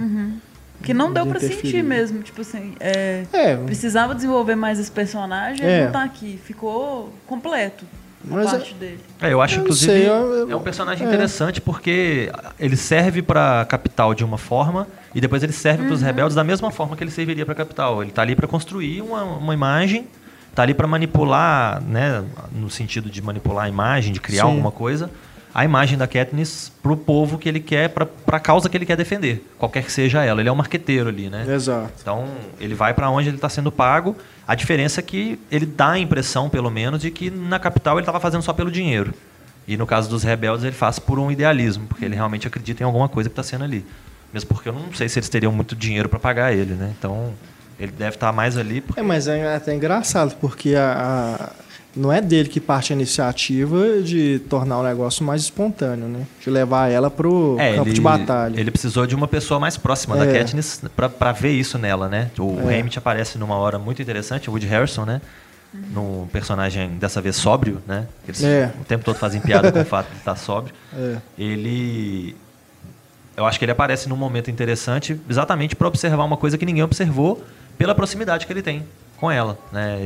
Que 0.81 0.93
não 0.93 1.13
deu 1.13 1.23
De 1.23 1.29
pra 1.31 1.39
sentir 1.39 1.81
mesmo. 1.83 2.21
Tipo 2.21 2.41
assim, 2.41 2.75
é, 2.79 3.23
É, 3.31 3.55
precisava 3.55 4.13
desenvolver 4.13 4.55
mais 4.55 4.79
esse 4.79 4.91
personagem 4.91 5.65
É. 5.65 5.75
ele 5.77 5.85
não 5.85 5.91
tá 5.93 6.03
aqui. 6.03 6.37
Ficou 6.43 7.13
completo 7.25 7.85
a 8.29 8.35
Mas 8.35 8.47
é- 8.47 8.51
parte 8.51 8.73
dele. 8.73 8.99
É, 9.21 9.31
eu 9.31 9.41
acho, 9.41 9.55
Eu 9.59 9.61
inclusive, 9.63 9.91
sei, 9.91 10.07
eu- 10.09 10.33
eu- 10.33 10.51
é 10.51 10.55
um 10.55 10.61
personagem 10.61 11.05
é. 11.05 11.09
interessante 11.09 11.61
porque 11.61 12.29
ele 12.59 12.75
serve 12.75 13.21
pra 13.21 13.65
capital 13.65 14.13
de 14.13 14.25
uma 14.25 14.37
forma 14.37 14.87
e 15.15 15.21
depois 15.21 15.41
ele 15.41 15.53
serve 15.53 15.85
pros 15.87 16.01
rebeldes 16.01 16.35
da 16.35 16.43
mesma 16.43 16.69
forma 16.69 16.97
que 16.97 17.03
ele 17.03 17.11
serviria 17.11 17.45
pra 17.45 17.55
capital. 17.55 18.01
Ele 18.01 18.11
tá 18.11 18.21
ali 18.21 18.35
pra 18.35 18.47
construir 18.47 19.01
uma, 19.01 19.23
uma 19.23 19.53
imagem, 19.53 20.05
tá 20.53 20.63
ali 20.63 20.73
pra 20.73 20.85
manipular, 20.87 21.81
né, 21.81 22.23
no 22.51 22.69
sentido 22.69 23.09
de 23.09 23.21
manipular 23.21 23.65
a 23.65 23.69
imagem, 23.69 24.11
de 24.11 24.19
criar 24.19 24.43
Sim. 24.43 24.49
alguma 24.49 24.71
coisa, 24.71 25.09
a 25.53 25.63
imagem 25.63 25.97
da 25.97 26.07
Katniss 26.07 26.71
pro 26.81 26.97
povo 26.97 27.37
que 27.37 27.47
ele 27.47 27.59
quer, 27.59 27.89
pra, 27.89 28.05
pra 28.05 28.39
causa 28.39 28.67
que 28.67 28.75
ele 28.75 28.85
quer 28.85 28.97
defender, 28.97 29.45
qualquer 29.57 29.83
que 29.83 29.91
seja 29.91 30.23
ela. 30.23 30.41
Ele 30.41 30.49
é 30.49 30.51
um 30.51 30.55
marqueteiro 30.55 31.09
ali, 31.09 31.29
né? 31.29 31.45
Exato. 31.47 31.91
Então, 32.01 32.25
ele 32.59 32.73
vai 32.73 32.93
para 32.93 33.09
onde 33.09 33.29
ele 33.29 33.37
está 33.37 33.49
sendo 33.49 33.71
pago. 33.71 34.15
A 34.47 34.55
diferença 34.55 34.99
é 34.99 35.03
que 35.03 35.39
ele 35.51 35.65
dá 35.65 35.91
a 35.91 35.99
impressão, 35.99 36.49
pelo 36.49 36.69
menos, 36.71 37.01
de 37.01 37.11
que 37.11 37.29
na 37.29 37.59
capital 37.59 37.95
ele 37.95 38.01
estava 38.01 38.19
fazendo 38.19 38.41
só 38.41 38.51
pelo 38.53 38.71
dinheiro. 38.71 39.13
E 39.67 39.77
no 39.77 39.85
caso 39.85 40.09
dos 40.09 40.23
rebeldes, 40.23 40.65
ele 40.65 40.75
faz 40.75 40.99
por 40.99 41.17
um 41.19 41.31
idealismo, 41.31 41.85
porque 41.87 42.03
ele 42.03 42.15
realmente 42.15 42.47
acredita 42.47 42.83
em 42.83 42.85
alguma 42.85 43.07
coisa 43.07 43.29
que 43.29 43.33
está 43.33 43.43
sendo 43.43 43.63
ali. 43.63 43.85
Mesmo 44.33 44.49
porque 44.49 44.67
eu 44.67 44.73
não 44.73 44.91
sei 44.93 45.07
se 45.07 45.19
eles 45.19 45.29
teriam 45.29 45.51
muito 45.51 45.75
dinheiro 45.75 46.09
para 46.09 46.19
pagar 46.19 46.51
ele, 46.51 46.73
né? 46.73 46.91
Então, 46.97 47.31
ele 47.79 47.91
deve 47.91 48.15
estar 48.15 48.33
mais 48.33 48.57
ali. 48.57 48.81
Porque... 48.81 48.99
É, 48.99 49.03
mas 49.03 49.27
é 49.27 49.55
até 49.55 49.73
engraçado, 49.73 50.35
porque 50.41 50.75
a, 50.75 51.37
a- 51.39 51.62
não 51.95 52.11
é 52.11 52.19
dele 52.21 52.49
que 52.49 52.59
parte 52.59 52.91
a 52.91 52.95
iniciativa 52.95 54.01
de 54.01 54.39
tornar 54.49 54.79
o 54.79 54.83
negócio 54.83 55.23
mais 55.23 55.41
espontâneo, 55.43 56.07
né? 56.07 56.25
De 56.41 56.49
levar 56.49 56.89
ela 56.91 57.09
pro 57.11 57.55
É, 57.59 57.75
campo 57.75 57.87
ele, 57.89 57.93
de 57.95 58.01
batalha. 58.01 58.59
ele 58.59 58.71
precisou 58.71 59.05
de 59.05 59.13
uma 59.15 59.27
pessoa 59.27 59.59
mais 59.59 59.77
próxima 59.77 60.15
da 60.17 60.25
É. 60.25 60.39
Katniss 60.39 60.81
pra- 60.95 61.09
pra 61.09 61.31
ver 61.31 61.51
isso 61.51 61.77
nela, 61.77 62.09
né? 62.09 62.31
O 62.39 62.59
É. 62.69 62.79
Hammett 62.79 62.97
aparece 62.97 63.37
numa 63.37 63.55
hora 63.55 63.77
muito 63.77 64.01
interessante, 64.01 64.49
o 64.49 64.53
Woody 64.53 64.65
Harrison, 64.67 65.05
né? 65.05 65.21
No 65.91 66.27
personagem, 66.31 66.97
dessa 66.99 67.19
vez, 67.19 67.35
sóbrio, 67.35 67.81
né? 67.87 68.05
Eles 68.27 68.43
É. 68.43 68.71
o 68.79 68.83
tempo 68.85 69.03
todo 69.03 69.15
fazem 69.15 69.41
piada 69.41 69.71
com 69.71 69.79
o 69.81 69.85
fato 69.85 70.09
de 70.11 70.17
estar 70.17 70.35
sóbrio. 70.35 70.73
É. 70.95 71.17
Ele... 71.37 72.35
Eu 73.35 73.45
acho 73.47 73.57
que 73.57 73.65
ele 73.65 73.71
aparece 73.71 74.07
num 74.07 74.15
momento 74.15 74.51
interessante 74.51 75.19
exatamente 75.27 75.75
para 75.75 75.87
observar 75.87 76.23
uma 76.23 76.37
coisa 76.37 76.55
que 76.57 76.65
ninguém 76.65 76.83
observou 76.83 77.43
pela 77.77 77.95
proximidade 77.95 78.45
que 78.45 78.53
ele 78.53 78.61
tem 78.61 78.83
com 79.17 79.31
ela, 79.31 79.57
né? 79.71 79.99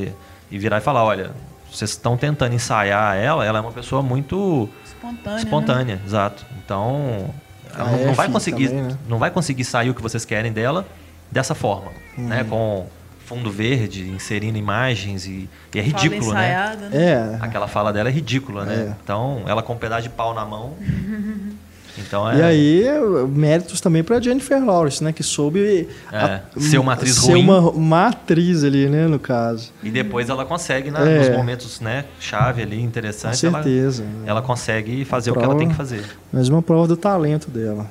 E, 0.52 0.56
e 0.56 0.58
virar 0.58 0.78
e 0.78 0.82
falar, 0.82 1.04
olha, 1.04 1.32
vocês 1.72 1.92
estão 1.92 2.18
tentando 2.18 2.54
ensaiar 2.54 3.16
ela, 3.18 3.46
ela 3.46 3.60
é 3.60 3.62
uma 3.62 3.72
pessoa 3.72 4.02
muito 4.02 4.70
espontânea. 4.86 5.36
né? 5.36 5.44
espontânea, 5.44 6.02
exato. 6.06 6.46
Então, 6.64 7.34
ela 7.76 7.90
A 7.90 7.92
não, 7.92 8.06
não 8.08 8.14
vai 8.14 8.30
conseguir, 8.30 8.70
também, 8.70 8.84
né? 8.84 8.98
não 9.08 9.18
vai 9.20 9.32
conseguir 9.32 9.64
sair 9.64 9.90
o 9.90 9.94
que 9.94 10.02
vocês 10.02 10.26
querem 10.26 10.52
dela 10.52 10.86
dessa 11.32 11.54
forma, 11.54 11.92
né? 12.18 12.42
Uhum. 12.44 12.50
Com 12.50 12.88
fundo 13.26 13.52
verde, 13.52 14.10
inserindo 14.10 14.58
imagens 14.58 15.26
e, 15.28 15.50
e 15.76 15.80
é 15.80 15.84
Fala 15.84 16.02
ridículo, 16.04 16.34
né? 16.34 16.50
ensaiada, 16.50 16.90
né? 16.90 17.04
É. 17.04 17.38
Aquela 17.42 17.68
fala 17.68 17.92
dela 17.92 18.08
é 18.08 18.12
ridícula, 18.12 18.64
né? 18.64 18.76
É. 18.88 18.96
Então, 19.04 19.44
ela 19.46 19.62
com 19.62 19.74
um 19.74 19.78
pedaço 19.78 20.04
de 20.04 20.10
pau 20.10 20.34
na 20.34 20.46
mão. 20.46 20.76
Então 21.98 22.32
E 22.32 22.42
é 22.42 22.44
aí, 22.44 22.84
méritos 23.30 23.82
também 23.82 24.04
pra 24.04 24.20
Jennifer 24.20 24.64
Lawrence, 24.64 25.04
né? 25.04 25.12
Que 25.12 25.24
soube 25.24 25.88
É, 26.12 26.42
ser 26.60 26.78
uma 26.78 26.94
atriz 26.94 27.16
ser 27.16 27.32
ruim. 27.32 27.44
Uma, 27.44 27.60
uma 27.72 28.08
atriz 28.08 28.64
ali, 28.64 28.88
né? 28.88 29.08
No 29.08 29.18
caso. 29.20 29.72
e 29.84 29.90
depois 29.90 30.30
ela 30.30 30.46
consegue, 30.46 30.92
né, 30.92 31.00
É. 31.16 31.20
nos 31.30 31.38
momentos, 31.38 31.80
né, 31.82 32.06
chave 32.20 32.62
ali, 32.62 32.78
Com 32.78 32.84
interessantes, 32.84 33.44
ela, 33.44 33.64
certeza. 33.64 34.04
ela 34.26 34.42
consegue 34.42 35.04
fazer 35.06 35.32
o 35.32 35.34
que 35.34 35.40
ela 35.40 35.48
Prova. 35.48 35.60
tem 35.60 35.70
que 35.70 35.76
fazer. 35.76 36.04
Mais 36.32 36.50
uma 36.50 36.62
prova 36.62 36.88
do 36.88 36.98
talento 36.98 37.50
dela. 37.50 37.88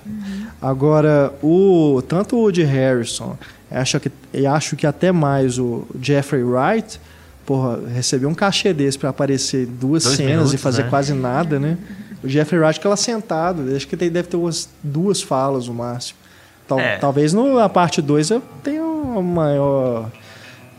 Agora, 0.60 1.32
o 1.42 2.02
tanto 2.06 2.36
o 2.36 2.40
Woody 2.40 2.62
Harrison, 2.62 3.36
acho 3.70 3.98
que, 4.00 4.10
e 4.32 4.46
acho 4.46 4.76
que 4.76 4.86
até 4.86 5.12
mais 5.12 5.58
o 5.58 5.86
Jeffrey 6.00 6.42
Wright, 6.42 7.00
porra, 7.44 7.80
recebeu 7.92 8.28
um 8.28 8.34
cachê 8.34 8.72
desse 8.72 8.98
pra 8.98 9.10
aparecer 9.10 9.66
em 9.68 9.70
duas 9.72 10.04
Dois 10.04 10.16
cenas 10.16 10.30
e 10.32 10.36
minutos, 10.36 10.60
fazer 10.60 10.82
né? 10.84 10.88
quase 10.90 11.12
nada, 11.14 11.58
né? 11.58 11.76
O 12.22 12.28
Jeffrey 12.28 12.60
Wright, 12.60 12.78
aquela 12.78 12.96
sentado, 12.96 13.74
acho 13.76 13.86
que 13.86 13.96
tem- 13.96 14.10
deve 14.10 14.28
ter 14.28 14.36
umas 14.36 14.68
duas 14.82 15.22
falas 15.22 15.68
no 15.68 15.74
máximo. 15.74 16.18
Tal- 16.66 16.80
É. 16.80 16.96
Talvez 16.98 17.32
no, 17.32 17.56
na 17.56 17.68
parte 17.68 18.00
2 18.02 18.30
eu 18.30 18.40
tenha 18.62 18.82
um 18.82 19.22
maior 19.22 20.10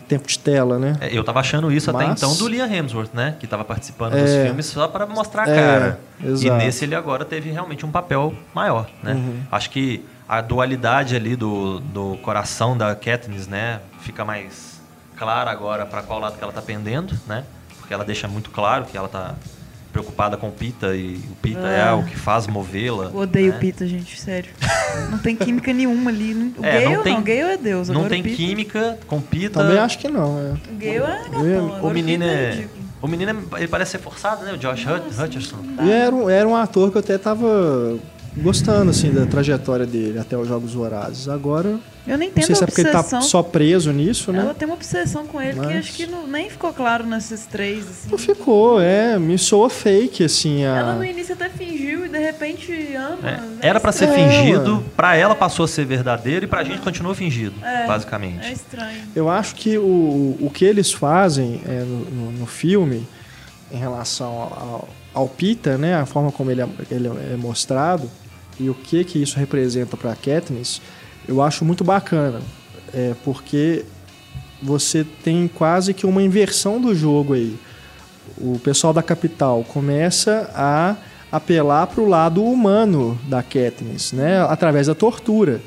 tempo 0.07 0.27
de 0.27 0.39
tela, 0.39 0.77
né? 0.79 0.97
É, 1.01 1.17
eu 1.17 1.23
tava 1.23 1.39
achando 1.39 1.71
isso 1.71 1.89
até 1.89 2.05
Mas- 2.07 2.21
então 2.21 2.35
do 2.35 2.47
Liam 2.47 2.65
Hemsworth, 2.71 3.11
né? 3.13 3.35
Que 3.39 3.45
tava 3.47 3.63
participando 3.63 4.15
É. 4.15 4.21
dos 4.23 4.31
filmes 4.47 4.65
só 4.65 4.87
para 4.87 5.05
mostrar 5.05 5.47
a 5.47 5.49
É, 5.51 5.55
cara. 5.55 5.99
E 6.19 6.27
exato. 6.27 6.55
nesse 6.57 6.85
ele 6.85 6.95
agora 6.95 7.23
teve 7.25 7.49
realmente 7.51 7.85
um 7.85 7.91
papel 7.91 8.33
maior, 8.53 8.89
né? 9.03 9.13
Uhum. 9.13 9.39
Acho 9.51 9.69
que 9.69 10.03
a 10.27 10.41
dualidade 10.41 11.15
ali 11.15 11.35
do, 11.35 11.79
do 11.79 12.17
coração 12.21 12.77
da 12.77 12.93
Katniss, 12.95 13.47
né? 13.47 13.79
Fica 14.01 14.23
mais 14.25 14.81
clara 15.17 15.49
agora 15.51 15.85
para 15.85 16.01
qual 16.01 16.19
lado 16.19 16.37
que 16.37 16.43
ela 16.43 16.53
tá 16.53 16.61
pendendo, 16.61 17.13
né? 17.27 17.43
Porque 17.79 17.93
ela 17.93 18.03
deixa 18.05 18.27
muito 18.27 18.49
claro 18.49 18.85
que 18.85 18.97
ela 18.97 19.07
tá 19.07 19.35
preocupada 19.97 20.37
com 20.37 20.49
o 20.49 20.51
Pita 20.51 20.95
e 20.95 21.15
o 21.31 21.35
Pita 21.41 21.67
é 21.67 21.81
Ah. 21.89 21.95
o 21.95 22.03
que 22.03 22.15
faz 22.15 22.45
movê-la. 22.45 23.05
Eu 23.05 23.15
odeio 23.21 23.51
né? 23.51 23.57
o 23.57 23.59
Pita, 23.59 23.87
gente, 23.87 24.19
sério. 24.19 24.51
Não 25.09 25.17
tem 25.17 25.35
química 25.35 25.73
nenhuma 25.73 26.11
ali. 26.11 26.33
Não- 26.35 26.53
O 26.61 26.65
É, 26.65 26.71
Gale 26.73 26.85
não 26.85 26.91
não, 26.95 27.03
tem- 27.03 27.21
Gale 27.23 27.39
é 27.53 27.57
Deus. 27.57 27.87
Não 27.89 27.95
agora 27.95 28.09
tem 28.11 28.21
o 28.21 28.23
Pita- 28.23 28.35
química 28.35 28.99
com 29.07 29.17
o 29.17 29.21
Pita. 29.21 29.59
Também 29.61 29.79
acho 29.79 29.97
que 29.97 30.07
não, 30.07 30.37
é. 30.39 30.51
O 30.51 30.77
Gale 30.77 30.95
é 30.97 30.99
gatão. 30.99 31.41
O 31.41 31.65
agora 31.67 31.83
O 31.85 31.89
menino 31.93 32.23
é. 32.23 32.65
O 33.01 33.07
menino 33.07 33.31
é, 33.31 33.57
ele 33.59 33.67
parece 33.67 33.91
ser 33.91 33.99
forçado, 33.99 34.43
né? 34.45 34.53
O 34.53 34.57
Josh 34.57 34.85
Hut- 34.85 35.19
Hutcherson. 35.21 35.57
E 35.83 35.89
era, 35.91 36.15
um- 36.15 36.29
era 36.29 36.47
um 36.47 36.55
ator 36.55 36.91
que 36.91 36.97
eu 36.97 37.01
até 37.01 37.17
tava 37.17 37.97
gostando, 38.41 38.91
assim, 38.91 39.11
da 39.11 39.25
trajetória 39.25 39.85
dele 39.85 40.19
até 40.19 40.37
os 40.37 40.47
Jogos 40.47 40.73
Vorazes. 40.73 41.27
Agora, 41.27 41.79
Eu 42.05 42.17
nem 42.17 42.17
não 42.17 42.25
entendo 42.27 42.45
sei 42.45 42.55
se 42.55 42.63
a 42.63 42.65
é 42.65 42.67
porque 42.67 42.81
ele 42.81 42.91
tá 42.91 43.03
só 43.21 43.41
preso 43.43 43.91
nisso, 43.91 44.31
né? 44.31 44.39
Ela 44.39 44.53
tem 44.53 44.65
uma 44.67 44.75
obsessão 44.75 45.25
com 45.25 45.41
ele 45.41 45.53
que 45.59 45.65
Mas- 45.65 45.77
acho 45.77 45.93
que 45.93 46.07
não- 46.07 46.27
nem 46.27 46.49
ficou 46.49 46.71
claro 46.73 47.05
nesses 47.05 47.45
três. 47.45 47.85
Assim. 47.85 48.09
Não 48.11 48.17
ficou, 48.17 48.79
é, 48.79 49.17
me 49.19 49.37
soa 49.37 49.69
fake, 49.69 50.23
assim, 50.23 50.63
a... 50.65 50.77
Ela 50.77 50.93
no 50.95 51.03
início 51.03 51.33
até 51.33 51.49
fingiu 51.49 52.05
e 52.05 52.09
de 52.09 52.17
repente 52.19 52.71
ama. 52.95 53.17
É, 53.27 53.31
né? 53.37 53.57
Era 53.61 53.79
pra 53.79 53.91
ser 53.91 54.05
É, 54.05 54.13
fingido, 54.13 54.83
pra 54.95 55.15
ela 55.15 55.35
passou 55.35 55.65
a 55.65 55.67
ser 55.67 55.85
verdadeiro 55.85 56.45
e 56.45 56.47
pra 56.47 56.63
gente 56.63 56.79
continua 56.81 57.13
fingido, 57.15 57.55
É, 57.63 57.85
basicamente. 57.87 58.45
É 58.47 58.51
estranho. 58.53 59.01
Eu 59.15 59.29
acho 59.29 59.55
que 59.55 59.77
o, 59.77 60.37
o 60.39 60.51
que 60.53 60.63
eles 60.63 60.91
fazem 60.93 61.61
é, 61.67 61.79
no, 61.79 61.99
no- 62.05 62.31
no 62.39 62.45
filme, 62.45 63.05
em 63.71 63.77
relação 63.77 64.27
ao, 64.33 64.87
ao 65.13 65.27
Pita, 65.27 65.77
né, 65.77 65.95
a 65.95 66.05
forma 66.05 66.31
como 66.31 66.49
ele 66.51 66.61
é, 66.61 66.67
ele 66.89 67.07
é 67.07 67.35
mostrado 67.35 68.09
e 68.59 68.69
o 68.69 68.73
que 68.73 69.03
que 69.03 69.21
isso 69.21 69.37
representa 69.37 69.95
para 69.95 70.15
Katniss, 70.15 70.81
eu 71.27 71.41
acho 71.41 71.65
muito 71.65 71.83
bacana, 71.83 72.41
é, 72.93 73.13
porque 73.23 73.85
você 74.61 75.05
tem 75.23 75.47
quase 75.47 75.93
que 75.93 76.05
uma 76.05 76.23
inversão 76.23 76.81
do 76.81 76.95
jogo 76.95 77.33
aí. 77.33 77.55
O 78.37 78.59
pessoal 78.59 78.93
da 78.93 79.03
capital 79.03 79.63
começa 79.63 80.49
a 80.53 80.95
apelar 81.31 81.87
para 81.87 82.01
o 82.01 82.07
lado 82.07 82.43
humano 82.43 83.19
da 83.27 83.43
Katniss, 83.43 84.13
né, 84.13 84.41
através 84.41 84.87
da 84.87 84.95
tortura 84.95 85.61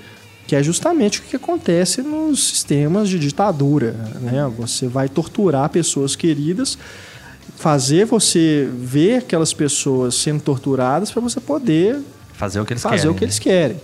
que 0.50 0.56
é 0.56 0.62
justamente 0.64 1.20
o 1.20 1.22
que 1.22 1.36
acontece 1.36 2.02
nos 2.02 2.42
sistemas 2.48 3.08
de 3.08 3.20
ditadura. 3.20 3.92
Né? 4.20 4.52
Você 4.58 4.88
vai 4.88 5.08
torturar 5.08 5.68
pessoas 5.68 6.16
queridas, 6.16 6.76
fazer 7.54 8.04
você 8.04 8.68
ver 8.74 9.18
aquelas 9.18 9.54
pessoas 9.54 10.16
sendo 10.16 10.42
torturadas 10.42 11.12
para 11.12 11.22
você 11.22 11.40
poder 11.40 12.00
Fazer 12.40 12.58
o 12.58 12.64
que 12.64 12.72
eles 12.72 12.82
fazer 12.82 12.96
querem. 12.96 13.10
o 13.10 13.14
que 13.14 13.20
né? 13.20 13.26
eles 13.26 13.38
querem. 13.38 13.76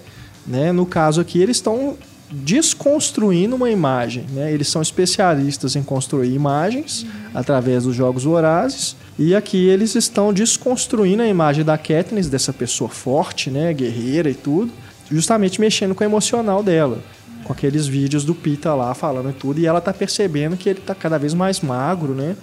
Né? 0.47 0.73
No 0.73 0.87
caso 0.87 1.21
aqui, 1.21 1.43
eles 1.43 1.59
estão 1.59 1.95
desconstruindo 2.31 3.55
uma 3.55 3.71
imagem. 3.71 4.25
Né? 4.33 4.51
Eles 4.51 4.69
são 4.69 4.81
especialistas 4.81 5.77
em 5.77 5.83
construir 5.83 6.33
imagens 6.33 7.07
através 7.35 7.85
dos 7.85 7.95
jogos 7.95 8.25
vorazes. 8.25 8.97
E 9.19 9.35
aqui 9.35 9.67
eles 9.67 9.95
estão 9.95 10.33
desconstruindo 10.33 11.23
a 11.23 11.29
imagem 11.29 11.67
da 11.67 11.77
Katniss, 11.77 12.31
dessa 12.31 12.51
pessoa 12.51 12.89
forte, 12.89 13.51
né? 13.51 13.75
guerreira 13.75 14.31
e 14.31 14.35
tudo, 14.35 14.73
justamente 15.11 15.61
mexendo 15.61 15.95
com 15.95 16.03
o 16.03 16.07
emocional 16.07 16.63
dela. 16.63 16.99
Com 17.45 17.53
aqueles 17.53 17.87
vídeos 17.87 18.25
do 18.25 18.35
Pita 18.35 18.73
lá 18.75 18.95
falando 18.95 19.29
e 19.31 19.33
tudo, 19.35 19.61
e 19.61 19.67
ela 19.67 19.83
tá 19.83 19.93
percebendo 19.93 20.57
que 20.57 20.71
ele 20.71 20.81
tá 20.81 20.95
cada 20.95 21.19
vez 21.19 21.35
mais 21.35 21.61
magro, 21.61 22.15
né? 22.15 22.35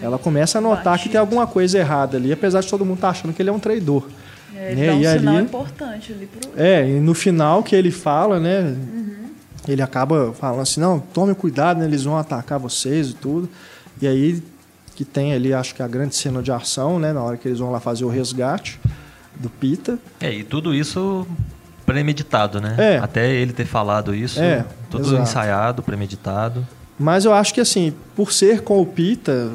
Ela 0.00 0.18
começa 0.18 0.58
a 0.58 0.60
notar 0.60 0.82
que 0.82 0.88
Batido. 0.90 1.10
tem 1.12 1.20
alguma 1.20 1.48
coisa 1.48 1.78
errada 1.78 2.16
ali, 2.16 2.30
apesar 2.30 2.60
de 2.60 2.68
todo 2.68 2.84
mundo 2.84 2.98
estar 2.98 3.08
achando 3.08 3.32
que 3.32 3.42
ele 3.42 3.50
é 3.50 3.52
um 3.52 3.58
traidor. 3.58 4.06
É, 4.56 4.74
Né? 4.74 4.86
Dá 4.86 4.94
um 4.94 5.00
E 5.00 5.18
sinal 5.18 5.34
ali- 5.36 5.44
importante 5.44 6.12
ali 6.12 6.26
pro. 6.26 6.50
É, 6.60 6.88
e 6.88 7.00
no 7.00 7.14
final 7.14 7.62
que 7.62 7.74
ele 7.74 7.90
fala, 7.90 8.38
né? 8.40 8.76
Ele 9.68 9.80
acaba 9.82 10.32
falando 10.32 10.60
assim, 10.62 10.80
não, 10.80 10.98
tome 10.98 11.34
cuidado, 11.34 11.78
né, 11.78 11.84
eles 11.84 12.02
vão 12.02 12.18
atacar 12.18 12.58
vocês 12.58 13.10
e 13.10 13.14
tudo. 13.14 13.48
E 14.00 14.06
aí 14.08 14.42
que 14.96 15.04
tem 15.04 15.32
ali, 15.32 15.54
acho 15.54 15.74
que 15.74 15.82
a 15.82 15.88
grande 15.88 16.14
cena 16.16 16.42
de 16.42 16.50
ação, 16.52 16.98
né? 16.98 17.12
Na 17.12 17.22
hora 17.22 17.36
que 17.36 17.48
eles 17.48 17.58
vão 17.60 17.70
lá 17.70 17.78
fazer 17.80 18.04
o 18.04 18.08
resgate 18.08 18.78
do 19.36 19.48
Pita. 19.48 19.98
É, 20.20 20.32
e 20.32 20.42
tudo 20.44 20.74
isso 20.74 21.26
premeditado, 21.86 22.60
né? 22.60 22.74
É. 22.78 22.98
Até 22.98 23.30
ele 23.32 23.52
ter 23.52 23.64
falado 23.64 24.14
isso, 24.14 24.40
É, 24.40 24.64
tudo 24.90 25.06
exato. 25.06 25.22
ensaiado, 25.22 25.82
premeditado. 25.82 26.66
Mas 26.98 27.24
eu 27.24 27.32
acho 27.32 27.54
que 27.54 27.60
assim, 27.60 27.92
por 28.14 28.32
ser 28.32 28.62
com 28.62 28.80
o 28.80 28.86
Pita, 28.86 29.50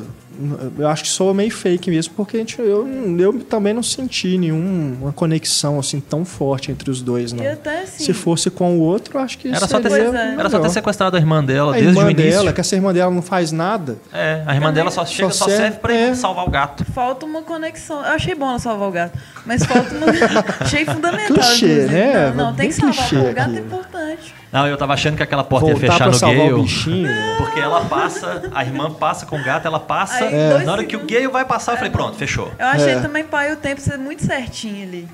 eu 0.77 0.87
acho 0.87 1.03
que 1.03 1.09
soa 1.09 1.33
meio 1.33 1.51
fake 1.51 1.89
mesmo, 1.89 2.13
porque 2.15 2.37
a 2.37 2.39
gente, 2.39 2.59
eu, 2.59 2.87
eu 3.19 3.39
também 3.43 3.73
não 3.73 3.83
senti 3.83 4.37
nenhuma 4.37 5.11
conexão 5.13 5.79
assim 5.79 5.99
tão 5.99 6.23
forte 6.25 6.71
entre 6.71 6.89
os 6.89 7.01
dois, 7.01 7.33
não. 7.33 7.45
Até 7.49 7.81
assim. 7.81 8.03
Se 8.03 8.13
fosse 8.13 8.49
com 8.49 8.77
o 8.77 8.79
outro, 8.81 9.17
eu 9.17 9.21
acho 9.21 9.37
que 9.37 9.47
Era 9.49 9.67
só, 9.67 9.79
ter, 9.79 9.91
é. 9.91 10.35
era 10.37 10.49
só 10.49 10.59
ter 10.59 10.69
sequestrado 10.69 11.15
a 11.15 11.19
irmã 11.19 11.43
dela 11.43 11.71
a 11.71 11.79
desde 11.79 11.89
irmã 11.91 12.05
o 12.07 12.11
início. 12.11 12.31
dela, 12.31 12.53
que 12.53 12.61
essa 12.61 12.75
irmã 12.75 12.93
dela 12.93 13.11
não 13.11 13.21
faz 13.21 13.51
nada. 13.51 13.97
É, 14.13 14.43
a 14.45 14.53
irmã 14.55 14.71
dela 14.71 14.91
só 14.91 15.05
chega, 15.05 15.29
só, 15.31 15.45
serve- 15.45 15.61
serve 15.63 15.77
pra 15.79 15.93
é. 15.93 16.13
salvar 16.15 16.47
o 16.47 16.49
gato. 16.51 16.85
Falta 16.93 17.25
uma 17.25 17.41
conexão. 17.41 17.97
Eu 17.99 18.13
achei 18.13 18.35
bom 18.35 18.49
ela 18.49 18.59
salvar 18.59 18.89
o 18.89 18.91
gato. 18.91 19.17
Mas 19.45 19.63
falta 19.65 19.95
uma. 19.95 20.07
achei 20.61 20.85
fundamental. 20.85 21.35
Clichê, 21.37 21.85
né? 21.85 22.29
Não, 22.35 22.45
não 22.47 22.53
tem 22.55 22.69
que 22.69 22.75
salvar. 22.75 23.07
clichê 23.09 23.15
O 23.29 23.33
gato 23.33 23.49
aqui. 23.49 23.57
é 23.57 23.61
importante. 23.61 24.35
Não, 24.51 24.65
eu 24.67 24.77
tava 24.77 24.93
achando 24.93 25.17
que 25.17 25.23
aquela 25.23 25.43
porta 25.43 25.67
ia 25.67 25.73
Voltar 25.73 25.93
fechar 25.93 26.09
pra 26.09 26.33
no 26.33 26.59
o 26.59 26.63
bichinho. 26.63 27.09
Porque 27.37 27.59
ela 27.59 27.83
passa, 27.85 28.49
a 28.53 28.63
irmã 28.63 28.91
passa 28.93 29.25
com 29.25 29.37
o 29.39 29.43
gato, 29.43 29.65
ela 29.67 29.79
passa. 29.79 30.23
Aí, 30.25 30.33
É. 30.33 30.63
Na 30.63 30.71
hora 30.71 30.83
que 30.85 30.95
o. 30.95 31.05
Gale 31.05 31.27
vai 31.27 31.43
passar, 31.45 31.73
eu 31.73 31.77
falei, 31.77 31.91
pronto, 31.91 32.15
fechou. 32.17 32.51
Eu 32.57 32.65
achei 32.67 32.93
É. 32.93 32.99
também 33.01 33.23
pai 33.25 33.51
o 33.51 33.57
tempo 33.57 33.81
ser 33.81 33.97
muito 33.97 34.23
certinho 34.25 34.83
ali. 34.87 35.07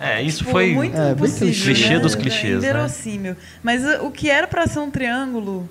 É, 0.00 0.20
isso 0.20 0.38
Tipo, 0.38 0.50
foi. 0.50 0.72
muito 0.74 0.96
É, 0.96 1.00
bem 1.04 1.12
impossível, 1.12 1.74
clichê 1.74 1.94
né? 1.94 1.98
dos 2.00 2.14
clichês, 2.16 2.60
né? 2.60 2.70
Inverossímil. 2.70 3.36
Mas 3.62 3.84
uh, 3.84 4.04
o 4.04 4.10
que 4.10 4.28
era 4.28 4.48
pra 4.48 4.66
ser 4.66 4.80
um 4.80 4.90
triângulo 4.90 5.68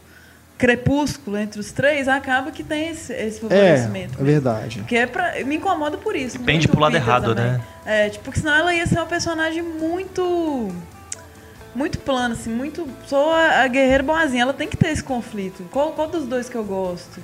crepúsculo 0.57 1.37
entre 1.37 1.59
os 1.59 1.71
três, 1.71 2.07
acaba 2.07 2.51
que 2.51 2.63
tem 2.63 2.89
esse, 2.89 3.11
esse 3.11 3.37
É, 3.37 3.49
favorecimento. 3.49 4.21
é 4.21 4.23
verdade. 4.23 4.83
Que 4.87 4.95
é 4.95 5.05
pra, 5.07 5.33
me 5.43 5.55
incomoda 5.57 5.97
por 5.97 6.15
isso. 6.15 6.37
Pende 6.39 6.59
muito 6.67 6.69
pro 6.69 6.79
lado 6.81 6.95
errado, 6.95 7.35
também. 7.35 7.51
né? 7.53 7.61
É, 7.85 8.09
tipo, 8.09 8.23
porque 8.23 8.39
senão 8.39 8.53
ela 8.55 8.73
ia 8.73 8.85
ser 8.85 8.95
uma 8.99 9.05
personagem 9.07 9.63
muito. 9.63 10.69
Muito 11.73 11.99
plana, 11.99 12.33
assim, 12.33 12.49
muito. 12.49 12.87
Sou 13.07 13.31
a, 13.31 13.63
a 13.63 13.67
guerreira 13.67 14.03
boazinha. 14.03 14.43
Ela 14.43 14.53
tem 14.53 14.67
que 14.67 14.75
ter 14.77 14.89
esse 14.89 15.03
conflito. 15.03 15.63
Qual, 15.71 15.91
qual 15.93 16.07
dos 16.07 16.25
dois 16.25 16.49
que 16.49 16.55
eu 16.55 16.63
gosto? 16.63 17.19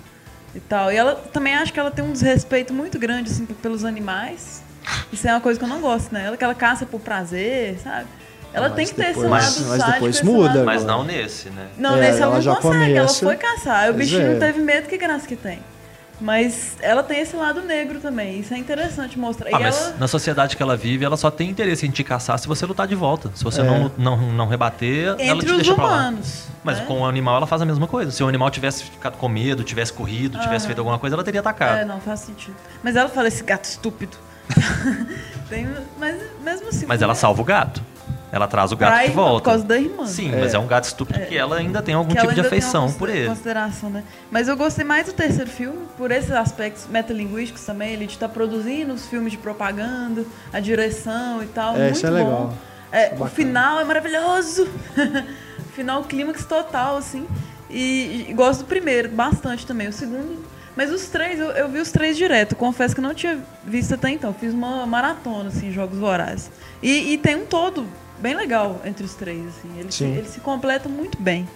E 0.56 0.60
tal. 0.60 0.91
E 0.91 0.95
ela 0.95 1.15
também 1.15 1.53
acho 1.56 1.74
que 1.74 1.80
ela 1.80 1.91
tem 1.91 2.03
um 2.06 2.11
desrespeito 2.14 2.74
muito 2.74 2.98
grande, 2.98 3.30
assim, 3.32 3.45
pelos 3.45 3.84
animais. 3.84 4.64
Isso 5.11 5.28
é 5.28 5.32
uma 5.32 5.41
coisa 5.41 5.60
que 5.60 5.65
eu 5.65 5.69
não 5.69 5.82
gosto, 5.82 6.14
né? 6.14 6.26
Ela 6.28 6.38
que 6.38 6.44
ela 6.44 6.56
caça 6.56 6.86
por 6.86 7.02
prazer, 7.02 7.78
sabe? 7.84 8.07
Ela 8.53 8.69
Mas 8.69 8.76
tem 8.78 8.86
que 8.88 8.94
ter 8.95 9.02
esse 9.11 9.19
depois- 9.22 9.30
lado 9.30 9.44
mas 9.44 9.78
sádico, 9.80 9.91
depois 9.91 10.15
esse 10.15 10.26
muda. 10.26 10.48
lado- 10.48 10.64
Mas 10.65 10.84
não 10.86 11.03
nesse, 11.03 11.49
né? 11.49 11.68
Não, 11.78 11.98
É, 11.98 11.99
nesse 11.99 12.14
ela, 12.22 12.22
ela 12.28 12.36
não 12.36 12.41
já 12.41 12.56
consegue. 12.56 12.76
Ela 12.94 13.07
começa- 13.07 13.26
foi 13.26 13.36
caçar. 13.36 13.84
Aí 13.84 13.91
O 13.91 13.94
bichinho 13.94 14.22
é. 14.22 14.30
não 14.34 14.40
teve 14.40 14.61
medo, 14.61 14.88
que 14.88 14.98
graça 14.98 15.28
que 15.28 15.36
tem. 15.36 15.60
Mas 16.19 16.76
ela 16.81 17.03
tem 17.03 17.19
esse 17.19 17.35
lado 17.35 17.61
negro 17.61 17.99
também. 17.99 18.39
Isso 18.39 18.53
é 18.53 18.57
interessante 18.57 19.19
mostrar. 19.19 19.49
Ah, 19.53 19.60
e 19.60 19.64
mas 19.64 19.77
ela... 19.80 19.95
na 19.99 20.07
sociedade 20.07 20.57
que 20.57 20.64
ela 20.64 20.76
vive, 20.76 21.06
ela 21.06 21.15
só 21.15 21.30
tem 21.30 21.48
interesse 21.49 21.85
em 21.85 21.91
te 21.91 22.03
caçar 22.03 22.39
se 22.39 22.48
você 22.48 22.65
lutar 22.65 22.88
de 22.88 22.95
volta. 22.95 23.30
Se 23.35 23.44
você 23.44 23.61
É. 23.61 23.64
não, 23.64 23.91
não, 23.98 24.18
não 24.34 24.48
rebater, 24.48 25.10
ela 25.10 25.18
te 25.18 25.23
Entre 25.30 25.49
os 25.52 25.57
deixa 25.57 25.76
pra 25.76 25.85
lá. 25.85 25.91
humanos. 25.94 26.45
Mas 26.64 26.80
né? 26.80 26.85
com 26.85 27.02
o 27.02 27.06
animal 27.06 27.38
ela 27.38 27.45
faz 27.48 27.61
a 27.61 27.65
mesma 27.65 27.85
coisa. 27.88 28.10
Se 28.11 28.23
o 28.23 28.27
animal 28.27 28.49
tivesse 28.49 28.84
ficado 28.85 29.15
com 29.18 29.30
medo, 29.30 29.64
tivesse 29.64 29.94
corrido, 29.94 30.39
tivesse 30.39 30.56
Aham. 30.56 30.65
feito 30.65 30.80
alguma 30.80 30.98
coisa, 30.98 31.15
ela 31.15 31.23
teria 31.23 31.39
atacado. 31.41 31.77
É, 31.77 31.85
não 31.85 32.02
faz 32.02 32.22
sentido. 32.22 32.56
Mas 32.84 32.95
ela 32.95 33.10
fala 33.10 33.27
esse 33.27 33.44
gato 33.44 33.65
estúpido. 33.65 34.18
Tem, 35.49 35.68
mas 35.99 36.15
mesmo 36.44 36.69
assim. 36.69 36.85
Mas 36.88 37.02
ela 37.02 37.14
salva 37.15 37.41
o 37.41 37.45
gato. 37.45 37.81
Ela 38.32 38.48
traz 38.48 38.72
o 38.72 38.76
gato 38.76 38.91
Pra 38.91 39.04
de 39.04 39.10
irmã, 39.10 39.24
volta. 39.24 39.44
Por 39.44 39.45
causa 39.52 39.64
da 39.64 39.78
irmã. 39.78 40.06
Sim, 40.06 40.32
mas 40.38 40.54
é 40.54 40.60
um 40.60 40.68
gato 40.68 40.84
estúpido 40.84 41.20
que 41.26 41.38
ela 41.38 41.58
ainda 41.58 41.82
tem 41.82 41.95
algum 41.95 42.10
que 42.10 42.16
tipo 42.16 42.26
ela 42.26 42.34
de 42.34 42.41
afeição 42.41 42.91
por 42.91 43.10
ele. 43.10 43.28
Consideração, 43.28 43.90
né? 43.90 44.04
Mas 44.30 44.48
eu 44.48 44.58
gostei 44.58 44.84
mais 44.84 45.06
do 45.06 45.14
terceiro 45.14 45.49
filme, 45.49 45.80
por 45.98 46.12
esses 46.12 46.32
aspectos 46.32 46.88
metalinguísticos 46.88 47.64
também. 47.64 47.94
Ele 47.94 48.06
está 48.06 48.28
produzindo 48.28 48.94
os 48.94 49.06
filmes 49.06 49.32
de 49.32 49.38
propaganda, 49.38 50.26
a 50.52 50.60
direção 50.60 51.41
e 51.41 51.48
tal. 51.48 51.76
É, 51.76 51.84
muito 51.84 51.95
isso 51.95 52.08
é 52.08 52.10
bom. 52.10 52.16
legal. 52.16 52.54
É, 52.91 53.06
é 53.06 53.16
o 53.18 53.26
final 53.28 53.80
é 53.80 53.86
maravilhoso. 53.86 54.68
final 55.74 56.04
clímax 56.04 56.44
total, 56.45 56.98
assim. 56.98 57.26
E, 57.70 58.26
e 58.30 58.34
gosto 58.34 58.62
do 58.62 58.66
primeiro, 58.66 59.10
bastante 59.10 59.66
também. 59.66 59.88
O 59.88 59.94
segundo. 59.94 60.44
Mas 60.76 60.91
os 60.91 61.08
três, 61.08 61.40
eu, 61.40 61.48
eu 61.52 61.70
vi 61.70 61.80
os 61.80 61.91
três 61.91 62.18
direto. 62.18 62.56
Confesso 62.56 62.94
que 62.94 63.02
não 63.02 63.14
tinha 63.14 63.40
visto 63.64 63.95
até 63.95 64.10
então. 64.10 64.34
Fiz 64.34 64.54
uma 64.54 64.86
maratona, 64.86 65.48
assim, 65.48 65.72
Jogos 65.72 65.98
Vorazes. 65.98 66.52
E, 66.84 67.14
e 67.14 67.18
tem 67.18 67.36
um 67.36 67.45
todo 67.45 67.88
bem 68.22 68.35
legal 68.35 68.81
entre 68.85 69.06
os 69.06 69.14
três, 69.14 69.39
assim. 69.48 69.69
Eles, 69.80 69.99
eles 70.02 70.30
se 70.30 70.39
completam 70.39 70.91
muito 70.91 71.18
bem. 71.22 71.48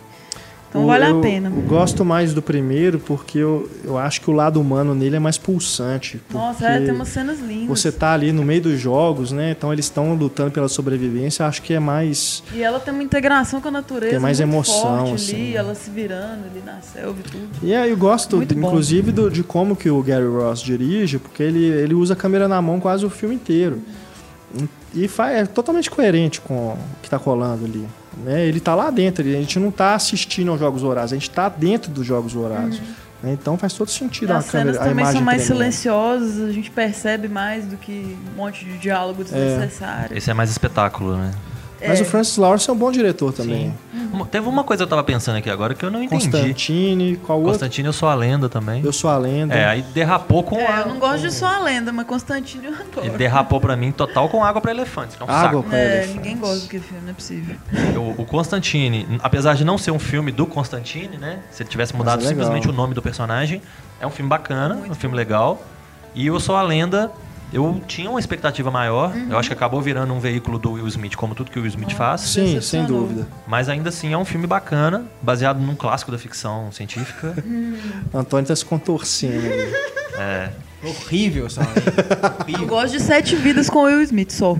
Então 0.70 0.86
O- 0.86 0.88
vale 0.88 1.04
a 1.04 1.14
pena. 1.16 1.50
Eu 1.54 1.62
gosto 1.64 2.06
mais 2.06 2.34
do 2.34 2.42
primeiro 2.42 2.98
porque 2.98 3.40
eu, 3.40 3.70
eu 3.84 3.98
acho 3.98 4.22
que 4.22 4.30
o 4.30 4.34
lado 4.34 4.58
humano 4.62 4.96
nele 4.96 5.18
é 5.18 5.20
mais 5.20 5.38
pulsante. 5.38 6.22
Nossa, 6.32 6.66
é, 6.66 6.80
tem 6.80 6.94
umas 6.94 7.10
cenas 7.10 7.42
lindas. 7.42 7.68
Você 7.68 7.92
tá 7.92 8.14
ali 8.14 8.32
no 8.32 8.42
meio 8.42 8.62
dos 8.62 8.80
jogos, 8.80 9.34
né? 9.34 9.52
Então 9.52 9.74
eles 9.74 9.84
estão 9.84 10.14
lutando 10.14 10.50
pela 10.52 10.70
sobrevivência. 10.70 11.46
Acho 11.46 11.62
que 11.62 11.74
é 11.74 11.80
mais. 11.80 12.42
E 12.54 12.64
ela 12.64 12.80
tem 12.80 12.94
uma 12.94 13.04
integração 13.04 13.60
com 13.60 13.68
a 13.68 13.72
natureza 13.72 14.12
Tem 14.12 14.20
mais 14.22 14.40
muito 14.40 14.50
emoção, 14.50 15.00
forte 15.08 15.14
assim, 15.16 15.36
ali, 15.36 15.44
né? 15.52 15.56
ela 15.58 15.76
se 15.76 15.90
virando 15.90 16.46
ali 16.50 16.64
na 16.66 16.80
selva 16.80 17.18
e 17.20 17.24
tudo. 17.30 17.50
E 17.62 17.76
aí 17.76 17.90
eu 17.92 17.98
gosto, 17.98 18.38
Muito 18.38 18.56
bom. 18.56 18.68
inclusive, 18.70 19.12
do- 19.12 19.30
de 19.30 19.44
como 19.44 19.76
que 19.76 19.90
o 19.90 20.02
Gary 20.02 20.26
Ross 20.26 20.62
dirige, 20.62 21.20
porque 21.20 21.44
ele, 21.44 21.66
ele 21.66 21.94
usa 21.94 22.14
a 22.14 22.16
câmera 22.16 22.48
na 22.48 22.62
mão 22.62 22.80
quase 22.80 23.06
o 23.06 23.10
filme 23.10 23.36
inteiro. 23.36 23.82
E 24.94 25.08
fa- 25.08 25.30
é 25.32 25.46
totalmente 25.46 25.90
coerente 25.90 26.42
com 26.42 26.54
o 26.74 26.78
que 27.02 27.10
tá 27.10 27.18
colando 27.18 27.66
ali. 27.66 27.88
Né? 28.24 28.46
Ele 28.46 28.60
tá 28.60 28.76
lá 28.76 28.90
dentro, 28.90 29.24
a 29.26 29.32
gente 29.32 29.58
não 29.60 29.72
tá 29.72 29.96
assistindo 29.96 30.52
aos 30.52 30.60
Jogos 30.60 30.82
Vorazes, 30.82 31.14
a 31.14 31.16
gente 31.16 31.30
tá 31.30 31.48
dentro 31.48 31.90
dos 31.92 32.06
Jogos 32.06 32.34
Vorazes. 32.34 32.82
né? 33.24 33.32
Então 33.34 33.58
faz 33.58 33.74
todo 33.74 33.90
sentido 33.90 34.32
a 34.32 34.38
as 34.40 34.46
cenas 34.46 34.76
câmera, 34.78 34.78
a 34.78 34.90
também 34.90 35.04
imagem 35.04 35.20
são 35.20 35.26
mais 35.26 35.44
tremendo. 35.46 35.58
silenciosas, 35.60 36.50
a 36.50 36.52
gente 36.52 36.70
percebe 36.72 37.28
mais 37.30 37.66
do 37.66 37.78
que 37.78 38.18
um 38.34 38.36
monte 38.36 38.66
de 38.66 38.78
diálogo 38.78 39.24
desnecessário. 39.24 40.18
Esse 40.18 40.30
é 40.30 40.34
mais 40.34 40.50
espetáculo, 40.50 41.16
né? 41.16 41.32
Mas 41.88 42.00
É. 42.00 42.04
o 42.04 42.06
Francis 42.06 42.38
Lawrence 42.38 42.70
é 42.70 42.74
um 42.74 42.76
bom 42.78 42.92
diretor 42.92 43.34
também. 43.34 43.74
Uma- 44.14 44.26
Teve 44.26 44.48
uma 44.48 44.64
coisa 44.64 44.82
que 44.82 44.86
eu 44.86 44.90
tava 44.90 45.04
pensando 45.04 45.38
aqui 45.38 45.50
agora 45.50 45.74
que 45.74 45.84
eu 45.86 45.90
não 45.90 46.04
entendi. 46.04 46.26
Constantine, 46.30 47.16
qual 47.18 47.38
outro? 47.40 47.54
Constantino, 47.54 47.90
eu 47.90 47.94
sou 47.94 48.08
a 48.10 48.14
lenda 48.14 48.48
também. 48.50 48.84
Eu 48.84 48.92
sou 48.94 49.10
a 49.10 49.18
lenda. 49.18 49.54
É, 49.56 49.66
aí 49.66 49.82
derrapou 49.82 50.44
com 50.44 50.58
É, 50.58 50.68
a- 50.68 50.80
eu 50.82 50.90
não 50.90 51.00
gosto 51.00 51.22
de 51.22 51.32
só 51.34 51.48
a 51.48 51.60
lenda, 51.60 51.92
mas 51.92 52.06
Constantino 52.06 52.66
eu 52.66 52.74
adoro. 52.74 53.06
Ele 53.08 53.18
derrapou 53.18 53.60
pra 53.62 53.76
mim 53.76 53.92
total 53.92 54.28
com 54.30 54.44
água 54.44 54.62
pra 54.62 54.72
elefantes. 54.72 55.16
que 55.16 55.24
É 55.24 55.26
um 55.26 55.30
Água 55.30 55.62
saco. 55.62 55.64
pra 55.70 55.78
É, 55.78 55.86
elefantes. 55.98 56.16
ninguém 56.16 56.38
gosta 56.38 56.60
daquele 56.62 56.84
filme, 56.84 57.02
não 57.04 57.10
é 57.12 57.14
possível. 57.14 57.56
O, 58.18 58.22
o 58.22 58.26
Constantine, 58.26 59.08
apesar 59.24 59.56
de 59.56 59.64
não 59.64 59.78
ser 59.78 59.92
um 59.92 60.00
filme 60.00 60.32
do 60.32 60.46
Constantine, 60.46 61.18
né? 61.18 61.40
Se 61.52 61.64
ele 61.64 61.70
tivesse 61.70 61.96
mudado 61.96 62.24
é 62.24 62.28
simplesmente 62.28 62.68
o 62.70 62.74
nome 62.74 62.94
do 62.94 63.02
personagem, 63.02 63.62
é 64.00 64.06
um 64.06 64.12
filme 64.12 64.30
bacana, 64.30 64.78
um 64.90 64.94
filme 64.96 65.16
legal. 65.16 65.62
E 66.14 66.28
eu 66.28 66.40
sou 66.40 66.56
a 66.56 66.62
lenda. 66.62 67.12
Eu 67.54 67.82
tinha 67.86 68.10
uma 68.10 68.20
expectativa 68.20 68.72
maior. 68.72 69.14
Eu 69.30 69.38
acho 69.38 69.50
que 69.50 69.54
acabou 69.54 69.82
virando 69.82 70.14
um 70.14 70.20
veículo 70.20 70.58
do 70.58 70.72
Will 70.74 70.88
Smith, 70.88 71.16
como 71.16 71.36
tudo 71.36 71.52
que 71.52 71.60
o 71.60 71.62
Will 71.62 71.70
Smith 71.70 71.92
faz. 71.92 72.22
Sim, 72.22 72.62
sem 72.62 72.86
dúvida. 72.86 73.28
Mas 73.46 73.68
ainda 73.68 73.90
assim 73.90 74.14
é 74.14 74.18
um 74.18 74.24
filme 74.26 74.48
bacana, 74.48 75.04
baseado 75.22 75.60
num 75.60 75.76
clássico 75.76 76.12
da 76.12 76.18
ficção 76.18 76.72
científica. 76.72 77.36
O 78.14 78.18
Antônio 78.18 78.48
tá 78.48 78.56
se 78.56 78.64
contorcendo. 78.66 79.36
ali. 79.46 80.52
Horrível, 80.84 81.50
sabe? 81.50 81.70
Eu 82.48 82.66
gosto 82.66 82.94
de 82.94 83.00
Sete 83.00 83.36
Vidas 83.36 83.70
com 83.70 83.84
Will 83.84 84.02
Smith 84.02 84.32
só. 84.32 84.58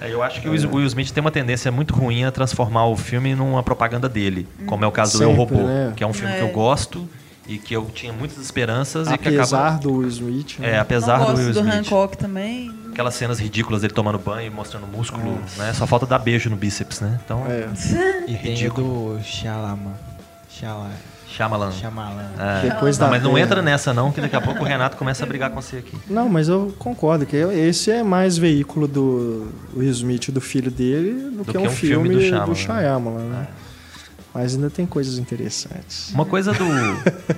É, 0.00 0.12
eu 0.12 0.22
acho 0.22 0.40
que 0.40 0.48
o 0.48 0.52
Will- 0.52 0.86
Smith 0.86 1.10
tem 1.10 1.20
uma 1.20 1.30
tendência 1.30 1.70
muito 1.72 1.92
ruim 1.94 2.24
a 2.24 2.30
transformar 2.30 2.86
o 2.86 2.96
filme 2.96 3.34
numa 3.34 3.62
propaganda 3.62 4.08
dele, 4.08 4.46
como 4.66 4.84
é 4.84 4.88
o 4.88 4.92
caso 4.92 5.18
do 5.18 5.24
Eu 5.24 5.30
Sempre, 5.30 5.56
Robô, 5.56 5.66
né? 5.66 5.92
que 5.96 6.02
é 6.04 6.06
um 6.06 6.12
filme 6.12 6.32
que 6.34 6.40
É. 6.40 6.42
eu 6.42 6.48
gosto 6.52 7.08
e 7.48 7.58
que 7.58 7.74
eu 7.74 7.86
tinha 7.94 8.12
muitas 8.12 8.38
esperanças 8.38 9.08
e 9.10 9.16
que 9.18 9.28
Apesar 9.28 9.68
acaba 9.68 9.78
do 9.82 9.92
Will 9.94 10.08
Smith. 10.08 10.58
né? 10.58 10.72
é, 10.74 10.78
apesar 10.78 11.18
não 11.18 11.32
do 11.34 11.40
Will 11.40 11.52
do 11.52 11.60
Smith. 11.60 11.74
Hancock 11.74 12.16
também. 12.18 12.70
Aquelas 12.92 13.14
cenas 13.14 13.38
ridículas 13.40 13.80
dele 13.82 13.94
tomando 13.94 14.18
banho 14.18 14.46
e 14.48 14.50
mostrando 14.50 14.86
músculo, 14.86 15.38
né? 15.56 15.72
Só 15.72 15.86
falta 15.86 16.04
dar 16.04 16.18
beijo 16.18 16.50
no 16.50 16.56
bíceps, 16.56 17.00
né? 17.00 17.18
Então, 17.24 17.44
É. 17.46 17.66
e 18.26 18.34
Tem 18.36 18.54
ridículo. 18.54 19.16
do 19.18 19.22
Shyamalan. 19.24 19.94
Shyamalan. 20.50 20.90
Shyamalan. 21.28 21.70
Shyamalan. 21.72 22.26
É. 22.38 22.68
Depois 22.70 22.98
Não, 22.98 23.06
da 23.06 23.10
mas 23.12 23.22
não 23.22 23.38
entra 23.38 23.62
nessa 23.62 23.94
não, 23.94 24.10
que 24.10 24.20
daqui 24.20 24.34
a 24.34 24.40
pouco 24.40 24.60
o 24.62 24.64
Renato 24.64 24.96
começa 24.96 25.24
a 25.24 25.26
brigar 25.26 25.50
com 25.50 25.60
você 25.60 25.76
aqui. 25.76 25.96
Não, 26.08 26.28
mas 26.28 26.48
eu 26.48 26.74
concordo 26.78 27.24
que 27.26 27.36
esse 27.36 27.90
é 27.90 28.02
mais 28.02 28.36
veículo 28.36 28.88
do 28.88 29.46
Will 29.76 29.90
Smith 29.90 30.28
e 30.28 30.32
do 30.32 30.40
filho 30.40 30.70
dele 30.70 31.30
do, 31.30 31.44
que, 31.44 31.56
um, 31.56 31.70
filme, 31.70 32.08
do 32.08 32.20
Shyamalan, 32.20 32.54
Shyamalan, 32.54 33.24
né? 33.28 33.46
Mas 34.34 34.54
ainda 34.54 34.70
tem 34.70 34.86
coisas 34.86 35.18
interessantes. 35.18 36.10
Uma 36.12 36.24
coisa 36.24 36.52
do, 36.52 36.64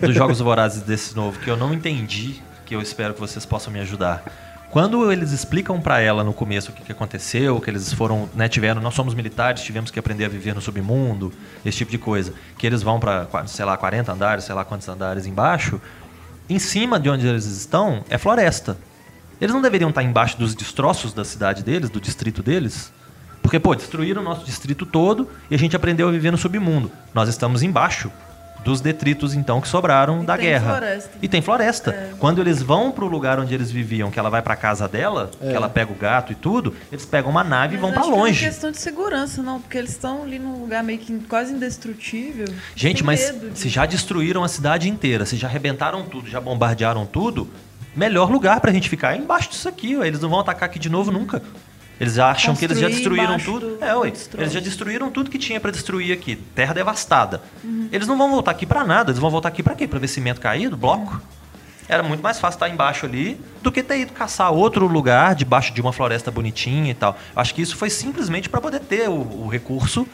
dos 0.06 0.14
Jogos 0.14 0.40
Vorazes 0.40 0.82
desse 0.82 1.14
novo 1.16 1.38
que 1.38 1.48
eu 1.50 1.56
não 1.56 1.72
entendi, 1.72 2.42
que 2.66 2.74
eu 2.74 2.80
espero 2.82 3.14
que 3.14 3.20
vocês 3.20 3.46
possam 3.46 3.72
me 3.72 3.80
ajudar. 3.80 4.22
Quando 4.70 5.10
eles 5.10 5.32
explicam 5.32 5.80
pra 5.80 6.00
ela 6.00 6.22
no 6.22 6.32
começo 6.32 6.70
o 6.70 6.74
que, 6.74 6.82
que 6.84 6.92
aconteceu, 6.92 7.60
que 7.60 7.68
eles 7.70 7.92
foram, 7.92 8.28
né, 8.34 8.48
tiveram, 8.48 8.80
nós 8.80 8.94
somos 8.94 9.14
militares, 9.14 9.62
tivemos 9.62 9.90
que 9.90 9.98
aprender 9.98 10.24
a 10.24 10.28
viver 10.28 10.54
no 10.54 10.60
submundo, 10.60 11.32
esse 11.64 11.78
tipo 11.78 11.90
de 11.90 11.98
coisa, 11.98 12.32
que 12.56 12.66
eles 12.66 12.80
vão 12.82 13.00
pra, 13.00 13.26
qua- 13.26 13.46
sei 13.48 13.64
lá, 13.64 13.76
40 13.76 14.12
andares, 14.12 14.44
sei 14.44 14.54
lá 14.54 14.64
quantos 14.64 14.88
andares 14.88 15.26
embaixo, 15.26 15.80
em 16.48 16.58
cima 16.60 17.00
de 17.00 17.08
onde 17.10 17.26
eles 17.26 17.46
estão 17.46 18.04
é 18.08 18.16
floresta. 18.18 18.76
Eles 19.40 19.52
não 19.54 19.60
deveriam 19.62 19.90
estar 19.90 20.02
embaixo 20.04 20.38
dos 20.38 20.54
destroços 20.54 21.12
da 21.12 21.24
cidade 21.24 21.64
deles, 21.64 21.90
do 21.90 22.00
distrito 22.00 22.40
deles? 22.42 22.92
Porque, 23.42 23.58
pô, 23.58 23.74
destruíram 23.74 24.22
o 24.22 24.24
nosso 24.24 24.44
distrito 24.44 24.84
todo 24.86 25.28
e 25.50 25.54
a 25.54 25.58
gente 25.58 25.74
aprendeu 25.74 26.08
a 26.08 26.12
viver 26.12 26.30
no 26.30 26.38
submundo. 26.38 26.90
Nós 27.14 27.28
estamos 27.28 27.62
embaixo 27.62 28.10
dos 28.62 28.82
detritos, 28.82 29.32
então, 29.34 29.58
que 29.58 29.66
sobraram 29.66 30.22
E 30.22 30.26
da 30.26 30.36
tem 30.36 30.44
guerra. 30.48 30.70
floresta. 30.76 31.10
E 31.22 31.28
tem 31.28 31.40
floresta. 31.40 31.90
É. 31.92 32.10
Quando 32.18 32.42
eles 32.42 32.60
vão 32.60 32.90
pro 32.92 33.06
lugar 33.06 33.40
onde 33.40 33.54
eles 33.54 33.70
viviam, 33.70 34.10
que 34.10 34.18
ela 34.18 34.28
vai 34.28 34.42
pra 34.42 34.54
casa 34.54 34.86
dela, 34.86 35.30
É. 35.40 35.48
que 35.50 35.56
ela 35.56 35.66
pega 35.70 35.90
o 35.90 35.94
gato 35.94 36.30
e 36.32 36.34
tudo, 36.34 36.74
eles 36.92 37.06
pegam 37.06 37.30
uma 37.30 37.42
nave 37.42 37.76
e 37.76 37.78
Mas 37.78 37.80
vão 37.80 37.88
eu 37.88 37.94
pra 37.94 38.00
acho 38.02 38.10
que 38.10 38.16
não 38.16 38.26
é 38.26 38.28
longe. 38.28 38.44
questão 38.44 38.70
de 38.70 38.76
segurança, 38.78 39.42
não, 39.42 39.58
porque 39.62 39.78
eles 39.78 39.90
estão 39.92 40.22
ali 40.24 40.38
num 40.38 40.60
lugar 40.60 40.84
meio 40.84 40.98
que 40.98 41.18
quase 41.20 41.54
indestrutível. 41.54 42.48
Gente, 42.76 42.98
Tem 42.98 43.06
mas 43.06 43.20
de- 43.34 43.58
se 43.58 43.70
já 43.70 43.86
destruíram 43.86 44.44
a 44.44 44.48
cidade 44.48 44.90
inteira, 44.90 45.24
se 45.24 45.38
já 45.38 45.48
arrebentaram 45.48 46.02
tudo, 46.04 46.28
já 46.28 46.38
bombardearam 46.38 47.06
tudo, 47.06 47.48
melhor 47.96 48.30
lugar 48.30 48.60
pra 48.60 48.70
gente 48.72 48.90
ficar 48.90 49.14
é 49.14 49.16
embaixo 49.16 49.48
disso 49.48 49.70
aqui, 49.70 49.96
ué. 49.96 50.06
Eles 50.06 50.20
não 50.20 50.28
vão 50.28 50.38
atacar 50.40 50.68
aqui 50.68 50.78
de 50.78 50.90
novo 50.90 51.10
nunca. 51.10 51.42
Eles 52.00 52.18
acham 52.18 52.56
que 52.56 52.64
eles 52.64 52.78
já 52.78 52.88
Construir 52.88 53.18
destruíram 53.20 53.38
tudo. 53.38 53.76
do- 53.76 53.84
É, 53.84 54.10
destroço. 54.10 54.42
Eles 54.42 54.52
já 54.54 54.60
destruíram 54.60 55.10
tudo 55.10 55.30
que 55.30 55.38
tinha 55.38 55.60
pra 55.60 55.70
destruir 55.70 56.12
aqui. 56.12 56.34
Terra 56.54 56.72
devastada. 56.72 57.42
Eles 57.92 58.08
não 58.08 58.16
vão 58.16 58.30
voltar 58.30 58.52
aqui 58.52 58.64
pra 58.64 58.82
nada. 58.84 59.10
Eles 59.10 59.20
vão 59.20 59.30
voltar 59.30 59.48
aqui 59.48 59.62
pra 59.62 59.74
quê? 59.74 59.86
Pra 59.86 59.98
ver 59.98 60.08
cimento 60.08 60.40
caído, 60.40 60.76
bloco? 60.78 61.20
Era 61.88 62.02
muito 62.02 62.22
mais 62.22 62.38
fácil 62.40 62.56
estar 62.56 62.68
embaixo 62.68 63.04
ali 63.04 63.38
do 63.62 63.70
que 63.70 63.82
ter 63.82 63.98
ido 64.00 64.12
caçar 64.12 64.50
outro 64.52 64.86
lugar 64.86 65.34
debaixo 65.34 65.74
de 65.74 65.80
uma 65.80 65.92
floresta 65.92 66.30
bonitinha 66.30 66.90
e 66.90 66.94
tal. 66.94 67.18
Acho 67.36 67.54
que 67.54 67.60
isso 67.60 67.76
foi 67.76 67.90
simplesmente 67.90 68.48
para 68.48 68.60
poder 68.60 68.80
ter 68.80 69.08
o, 69.10 69.12
o 69.44 69.48
recurso 69.48 70.06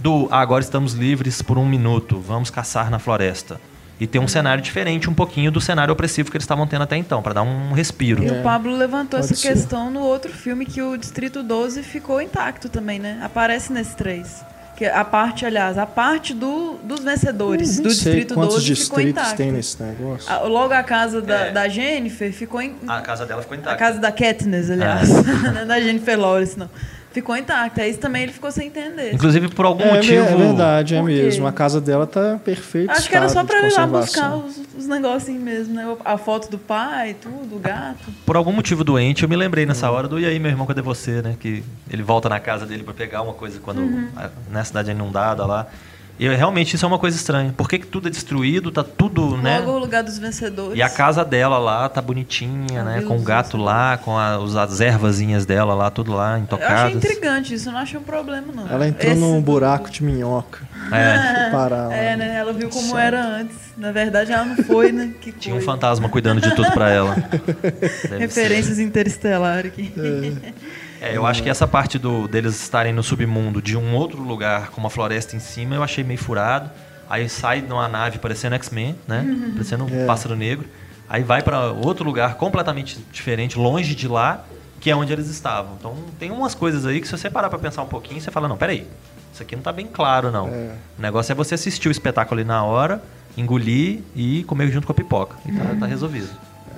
do 0.00 0.28
"Ah, 0.30 0.40
agora 0.40 0.62
estamos 0.62 0.92
livres 0.94 1.42
por 1.42 1.58
um 1.58 1.66
minuto, 1.66 2.18
vamos 2.20 2.50
caçar 2.50 2.88
na 2.90 2.98
floresta. 2.98 3.60
E 4.00 4.06
ter 4.06 4.18
um 4.18 4.26
cenário 4.26 4.62
diferente 4.62 5.08
um 5.08 5.14
pouquinho 5.14 5.50
do 5.52 5.60
cenário 5.60 5.92
opressivo 5.92 6.30
que 6.30 6.36
eles 6.36 6.44
estavam 6.44 6.66
tendo 6.66 6.82
até 6.82 6.96
então, 6.96 7.22
para 7.22 7.34
dar 7.34 7.42
um 7.42 7.72
respiro. 7.72 8.24
E 8.24 8.28
É, 8.28 8.32
o 8.40 8.42
Pablo 8.42 8.76
levantou 8.76 9.20
pode 9.20 9.32
essa 9.32 9.40
ser. 9.40 9.48
questão 9.52 9.90
no 9.90 10.00
outro 10.00 10.32
filme 10.32 10.66
que 10.66 10.82
o 10.82 10.96
Distrito 10.96 11.42
12 11.42 11.82
ficou 11.82 12.20
intacto 12.20 12.68
também, 12.68 12.98
né? 12.98 13.20
Aparece 13.22 13.72
nesse 13.72 13.94
3. 13.96 14.44
Que 14.76 14.84
a 14.86 15.04
parte, 15.04 15.46
aliás, 15.46 15.78
a 15.78 15.86
parte 15.86 16.34
do, 16.34 16.72
dos 16.82 16.98
vencedores 16.98 17.74
Nem 17.78 17.82
do 17.84 17.90
sei 17.92 18.12
Distrito 18.14 18.34
quantos 18.34 18.54
12 18.56 18.74
ficou 18.74 18.98
distritos 18.98 19.10
intacto. 19.22 19.36
tem 19.36 19.52
nesse 19.52 19.80
negócio. 19.80 20.28
A- 20.32 20.40
logo 20.40 20.74
a 20.74 20.82
casa 20.82 21.22
da, 21.22 21.34
É. 21.46 21.52
da 21.52 21.68
Jennifer 21.68 22.32
ficou 22.32 22.60
em, 22.60 22.74
A 22.88 23.00
casa 23.00 23.24
dela 23.24 23.40
ficou 23.42 23.56
a 23.56 23.60
intacta. 23.60 23.78
casa 23.78 24.00
da 24.00 24.10
Katniss, 24.10 24.68
aliás. 24.72 25.08
Não 25.54 25.60
é 25.60 25.64
da 25.64 25.80
Jennifer 25.80 26.18
Lawrence, 26.18 26.58
não. 26.58 26.68
Ficou 27.14 27.36
intacta. 27.36 27.86
Isso 27.86 28.00
também 28.00 28.24
ele 28.24 28.32
ficou 28.32 28.50
sem 28.50 28.66
entender. 28.66 29.14
Inclusive, 29.14 29.48
por 29.48 29.64
algum 29.64 29.84
É, 29.84 29.94
motivo. 29.94 30.24
é 30.24 30.34
verdade, 30.36 30.96
é 30.96 31.02
mesmo. 31.02 31.46
A 31.46 31.52
casa 31.52 31.80
dela 31.80 32.06
tá 32.06 32.38
perfeita. 32.44 32.92
Acho 32.92 33.08
que 33.08 33.14
era 33.16 33.28
só 33.28 33.40
ele 33.40 33.68
ir 33.68 33.72
lá 33.72 33.86
buscar 33.86 34.34
os, 34.36 34.60
os 34.76 34.86
negocinhos 34.88 35.42
mesmo, 35.42 35.74
né? 35.74 35.96
A 36.04 36.18
foto 36.18 36.50
do 36.50 36.58
pai, 36.58 37.14
tudo, 37.14 37.54
o 37.54 37.58
gato. 37.60 38.10
Por 38.26 38.36
algum 38.36 38.52
motivo 38.52 38.82
doente, 38.82 39.22
eu 39.22 39.28
me 39.28 39.36
lembrei 39.36 39.64
nessa 39.64 39.88
hora 39.90 40.08
do 40.08 40.18
E 40.18 40.26
aí, 40.26 40.38
meu 40.40 40.50
irmão, 40.50 40.66
cadê 40.66 40.82
você, 40.82 41.22
né? 41.22 41.36
Que 41.38 41.62
ele 41.88 42.02
volta 42.02 42.28
na 42.28 42.40
casa 42.40 42.66
dele 42.66 42.82
pra 42.82 42.92
pegar 42.92 43.22
uma 43.22 43.32
coisa 43.34 43.60
quando 43.60 43.78
Uhum. 43.78 44.08
a, 44.16 44.28
na 44.50 44.64
cidade 44.64 44.90
é 44.90 44.92
inundada 44.92 45.46
lá. 45.46 45.68
E 46.16 46.28
realmente 46.28 46.74
isso 46.76 46.84
é 46.84 46.88
uma 46.88 46.98
coisa 46.98 47.16
estranha. 47.16 47.52
Por 47.56 47.68
que, 47.68 47.78
que 47.80 47.86
tudo 47.86 48.06
é 48.06 48.10
destruído, 48.10 48.70
tá 48.70 48.84
tudo, 48.84 49.36
né? 49.36 49.58
Logo 49.58 49.72
o 49.72 49.78
lugar 49.78 50.02
dos 50.04 50.16
vencedores. 50.16 50.78
E 50.78 50.82
a 50.82 50.88
casa 50.88 51.24
dela 51.24 51.58
lá 51.58 51.88
tá 51.88 52.00
bonitinha, 52.00 52.84
né? 52.84 52.98
Vila 52.98 53.08
Com 53.08 53.16
o 53.18 53.22
gato 53.22 53.56
lá, 53.56 53.96
com 53.96 54.16
a- 54.16 54.38
os- 54.38 54.54
as 54.54 54.80
ervazinhas 54.80 55.44
dela 55.44 55.74
lá, 55.74 55.90
tudo 55.90 56.12
lá, 56.12 56.28
Eu 56.28 56.32
achei 56.34 56.42
intocadas. 56.44 56.94
intrigante 56.94 57.54
isso, 57.54 57.68
eu 57.68 57.72
não 57.72 57.80
achei 57.80 57.98
um 57.98 58.02
problema, 58.04 58.46
não. 58.54 58.68
Ela 58.70 58.86
entrou 58.86 59.10
Esse 59.10 59.20
num 59.20 59.36
do- 59.40 59.42
buraco 59.44 59.90
de 59.90 60.04
minhoca. 60.04 60.60
É, 60.92 61.50
Parar 61.50 61.88
lá. 61.88 61.94
É, 61.94 62.16
né? 62.16 62.36
Ela 62.36 62.52
viu 62.52 62.68
como 62.68 62.82
Certo. 62.92 62.98
era 62.98 63.20
antes. 63.26 63.56
Na 63.76 63.90
verdade, 63.90 64.30
ela 64.30 64.44
não 64.44 64.56
foi, 64.64 64.92
né? 64.92 65.10
Que 65.20 65.32
tinha 65.32 65.52
um 65.54 65.58
coisa. 65.58 65.72
fantasma 65.72 66.08
cuidando 66.08 66.40
de 66.40 66.54
tudo 66.54 66.70
pra 66.70 66.90
ela. 66.90 67.16
Ser. 68.06 68.18
Referências 68.18 68.78
interestelar 68.78 69.66
aqui. 69.66 69.92
É, 69.96 70.52
eu 71.00 71.26
acho 71.26 71.42
que 71.42 71.48
essa 71.50 71.66
parte 71.66 71.98
do, 71.98 72.26
deles 72.28 72.60
estarem 72.60 72.92
no 72.92 73.02
submundo 73.02 73.60
de 73.60 73.76
um 73.76 73.94
outro 73.94 74.22
lugar 74.22 74.70
com 74.70 74.80
uma 74.80 74.90
floresta 74.90 75.36
em 75.36 75.40
cima, 75.40 75.74
eu 75.74 75.82
achei 75.82 76.02
meio 76.04 76.18
furado. 76.18 76.70
Aí 77.08 77.28
sai 77.28 77.60
numa 77.60 77.86
nave 77.88 78.18
parecendo 78.18 78.54
X-Men, 78.54 78.96
né? 79.06 79.20
Uhum. 79.20 79.52
Parecendo 79.52 79.84
um 79.84 80.02
É. 80.02 80.06
pássaro 80.06 80.34
negro. 80.34 80.66
Aí 81.08 81.22
vai 81.22 81.42
pra 81.42 81.70
outro 81.70 82.04
lugar 82.04 82.34
completamente 82.36 82.98
diferente, 83.12 83.58
longe 83.58 83.94
de 83.94 84.08
lá, 84.08 84.44
que 84.80 84.90
é 84.90 84.96
onde 84.96 85.12
eles 85.12 85.28
estavam. 85.28 85.74
Então 85.78 85.94
tem 86.18 86.30
umas 86.30 86.54
coisas 86.54 86.86
aí 86.86 87.00
que 87.00 87.06
se 87.06 87.16
você 87.16 87.28
parar 87.28 87.50
pra 87.50 87.58
pensar 87.58 87.82
um 87.82 87.86
pouquinho, 87.86 88.20
você 88.20 88.30
fala, 88.30 88.48
não, 88.48 88.56
peraí, 88.56 88.86
isso 89.32 89.42
aqui 89.42 89.54
não 89.54 89.62
tá 89.62 89.70
bem 89.72 89.86
claro, 89.86 90.30
não. 90.30 90.48
É. 90.48 90.74
O 90.98 91.02
negócio 91.02 91.30
é 91.32 91.34
você 91.34 91.54
assistir 91.54 91.88
o 91.88 91.90
espetáculo 91.90 92.40
ali 92.40 92.48
na 92.48 92.64
hora, 92.64 93.02
engolir 93.36 94.00
e 94.16 94.44
comer 94.44 94.70
junto 94.70 94.86
com 94.86 94.92
a 94.92 94.94
pipoca. 94.94 95.36
E 95.46 95.52
tá, 95.52 95.64
tá 95.80 95.86
resolvido. 95.86 96.28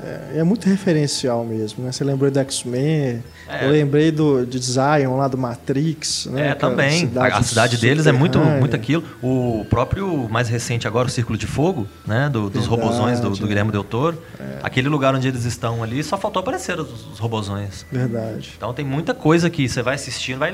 É, 0.05 0.39
é 0.39 0.43
muito 0.45 0.69
referencial 0.69 1.45
mesmo, 1.45 1.85
né? 1.85 1.91
Você 1.93 2.05
lembrou 2.05 2.31
do 2.31 2.39
X-Men, 2.41 3.23
É. 3.49 3.65
eu 3.65 3.71
lembrei 3.71 4.11
do, 4.13 4.45
de 4.47 4.59
Zion 4.59 5.17
lá 5.17 5.27
do 5.29 5.39
Matrix, 5.39 6.27
né? 6.27 6.49
É, 6.49 6.55
também. 6.55 7.11
a, 7.17 7.39
a 7.39 7.43
cidade 7.43 7.77
deles 7.79 8.07
é 8.07 8.13
muito, 8.13 8.39
muito 8.39 8.77
aquilo. 8.77 9.03
O 9.23 9.65
próprio 9.71 10.29
mais 10.29 10.49
recente 10.49 10.87
agora, 10.87 11.09
o 11.09 11.11
Círculo 11.11 11.39
de 11.39 11.47
Fogo, 11.47 11.87
né? 12.07 12.29
do- 12.29 12.51
dos 12.51 12.67
Verdade, 12.67 12.69
robozões 12.69 13.21
do, 13.21 13.31
do 13.31 13.45
é. 13.45 13.49
Guilherme 13.49 13.73
Del 13.73 13.85
Toro. 13.85 14.21
Aquele 14.63 14.89
lugar 14.89 15.15
onde 15.15 15.29
eles 15.29 15.45
estão 15.45 15.83
ali, 15.83 16.03
só 16.03 16.17
faltou 16.19 16.41
aparecer 16.41 16.79
os, 16.79 17.07
os 17.13 17.19
robozões. 17.19 17.85
Verdade. 17.91 18.53
Então 18.57 18.73
tem 18.75 18.85
muita 18.85 19.15
coisa 19.15 19.49
que 19.49 19.69
você 19.69 19.83
vai 19.83 19.95
assistindo, 19.95 20.39
vai, 20.39 20.53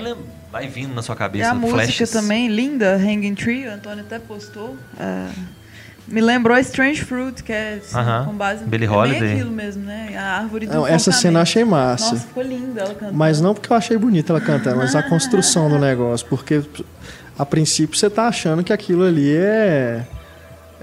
vai 0.51 0.69
vindo 0.69 0.95
na 0.95 1.03
sua 1.03 1.15
E 1.15 1.19
cabeça. 1.19 1.51
a 1.51 1.55
música 1.55 1.79
flashes. 1.83 2.11
também, 2.11 2.49
linda, 2.49 2.95
Hanging 2.97 3.35
Tree, 3.35 3.67
o 3.67 3.73
Antônio 3.73 4.05
até 4.05 4.19
postou. 4.19 4.77
é, 4.99 5.29
me 6.09 6.21
lembrou 6.21 6.57
Strange 6.59 7.03
Fruit, 7.05 7.43
que 7.43 7.53
é 7.53 7.81
assim, 7.83 7.97
Aham, 7.97 8.25
com 8.27 8.33
base 8.35 8.65
Billie 8.65 8.87
é 8.87 8.91
Holiday. 8.91 9.21
bem 9.21 9.33
aquilo 9.35 9.51
mesmo, 9.51 9.85
né? 9.85 10.15
A 10.17 10.39
árvore 10.39 10.67
do 10.67 10.75
Não, 10.75 10.87
essa 10.87 11.11
cena 11.13 11.39
eu 11.39 11.43
achei 11.43 11.65
massa. 11.65 12.13
Nossa, 12.13 12.27
ficou 12.27 12.43
linda 12.43 12.81
ela 12.81 12.95
cantando. 12.95 13.15
Mas 13.17 13.41
não 13.41 13.55
porque 13.55 13.73
eu 13.73 13.77
achei 13.77 13.97
bonita 13.97 14.33
ela 14.33 14.41
cantando, 14.41 14.77
mas 14.79 14.95
a 14.95 15.03
construção 15.09 15.69
do 15.69 15.79
negócio. 15.79 16.27
Porque 16.29 16.63
a 17.39 17.47
princípio 17.47 17.97
você 17.97 18.11
tá 18.11 18.27
achando 18.29 18.63
que 18.65 18.73
aquilo 18.73 19.05
ali 19.05 19.35
é. 19.35 20.05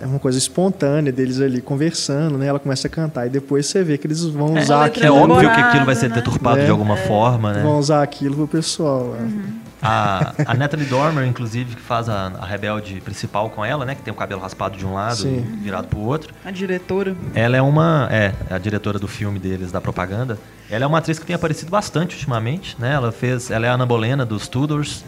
É 0.02 0.06
uma 0.06 0.18
coisa 0.18 0.38
espontânea 0.38 1.12
deles 1.12 1.42
ali 1.42 1.60
conversando, 1.60 2.38
né? 2.38 2.48
Ela 2.48 2.58
começa 2.58 2.88
a 2.88 2.90
cantar 2.90 3.28
e 3.28 3.30
depois 3.30 3.66
você 3.66 3.84
vê 3.84 3.98
que 3.98 4.08
eles 4.08 4.24
vão 4.24 4.58
É, 4.58 4.62
usar 4.62 4.78
Uma 4.78 4.84
é 4.86 4.88
aquilo. 4.88 5.14
óbvio 5.16 5.54
que 5.54 5.60
aquilo 5.60 5.86
vai 5.86 5.94
ser 5.96 6.08
né? 6.08 6.16
deturpado 6.16 6.60
É. 6.62 6.64
de 6.64 6.72
alguma 6.72 6.96
forma, 6.96 7.52
né? 7.52 7.62
Vão 7.62 7.78
usar 7.78 8.02
aquilo 8.02 8.34
pro 8.36 8.48
pessoal. 8.48 9.08
né? 9.20 9.44
A, 9.82 10.34
a 10.46 10.54
Natalie 10.56 10.86
Dormer, 10.86 11.26
inclusive, 11.26 11.76
que 11.76 11.82
faz 11.82 12.10
a, 12.10 12.32
a 12.40 12.46
rebelde 12.46 13.00
principal 13.02 13.50
com 13.50 13.64
ela, 13.64 13.86
né? 13.86 13.96
Que 13.96 14.02
tem 14.02 14.12
o 14.14 14.16
cabelo 14.18 14.42
raspado 14.42 14.78
de 14.78 14.86
um 14.86 14.94
lado 14.94 15.16
Sim. 15.18 15.38
e 15.54 15.58
virado 15.64 15.88
pro 15.88 16.00
outro. 16.00 16.34
A 16.44 16.52
diretora. 16.52 17.16
Ela 17.34 17.56
é 17.58 17.62
uma. 17.62 18.08
É, 18.12 18.34
a 18.50 18.58
diretora 18.58 19.00
do 19.00 19.08
filme 19.08 19.40
deles, 19.40 19.72
da 19.72 19.80
propaganda. 19.80 20.38
Ela 20.70 20.84
é 20.84 20.88
uma 20.88 20.98
atriz 21.00 21.18
que 21.18 21.26
tem 21.26 21.36
aparecido 21.36 21.72
bastante 21.72 22.16
ultimamente, 22.16 22.76
né? 22.78 22.94
Ela 22.94 23.12
fez. 23.12 23.50
Ela 23.50 23.66
é 23.68 23.70
a 23.70 23.74
Ana 23.74 23.86
Bolena 23.86 24.26
dos 24.26 24.48
Tudors. 24.48 25.04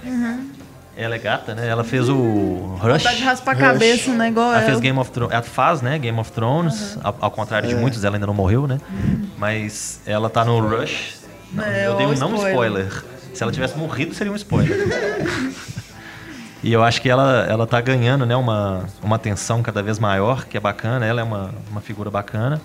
Ela 0.95 1.15
é 1.15 1.19
gata, 1.19 1.55
né? 1.55 1.67
Ela 1.67 1.83
fez 1.83 2.07
o 2.09 2.75
Rush. 2.79 2.97
Vontade 3.03 3.17
de 3.17 3.23
raspar 3.23 3.51
a 3.51 3.55
cabeça, 3.55 4.11
né? 4.13 4.27
Igual 4.27 4.47
Ela 4.51 4.57
ela. 4.57 4.65
fez 4.67 4.79
Game 4.79 4.97
of 4.99 5.09
Thrones. 5.11 5.33
Ela 5.33 5.41
faz, 5.43 5.81
né? 5.81 5.97
Game 5.97 6.19
of 6.19 6.31
Thrones. 6.31 6.97
Ao, 7.03 7.15
ao 7.21 7.31
contrário 7.31 7.69
É. 7.69 7.73
de 7.73 7.79
muitos, 7.79 8.03
ela 8.03 8.15
ainda 8.17 8.27
não 8.27 8.33
morreu, 8.33 8.67
né? 8.67 8.77
Mas 9.37 10.01
ela 10.05 10.29
tá 10.29 10.43
no 10.45 10.59
Rush. 10.59 11.19
Não, 11.53 11.63
É, 11.63 11.87
eu 11.87 11.95
dei 11.97 12.05
um 12.05 12.13
não 12.15 12.35
spoiler. 12.35 12.85
spoiler. 12.87 13.03
Se 13.41 13.43
ela 13.43 13.51
tivesse 13.51 13.75
morrido, 13.75 14.13
seria 14.13 14.31
um 14.31 14.35
spoiler. 14.35 14.77
E 16.63 16.71
eu 16.71 16.83
acho 16.83 17.01
que 17.01 17.09
ela, 17.09 17.43
ela 17.49 17.65
tá 17.65 17.81
ganhando, 17.81 18.23
né, 18.23 18.35
uma, 18.35 18.85
uma 19.01 19.15
atenção 19.15 19.63
cada 19.63 19.81
vez 19.81 19.97
maior, 19.97 20.45
que 20.45 20.55
é 20.55 20.59
bacana. 20.59 21.03
Ela 21.07 21.21
é 21.21 21.23
uma, 21.23 21.49
uma 21.71 21.81
figura 21.81 22.11
bacana. 22.11 22.61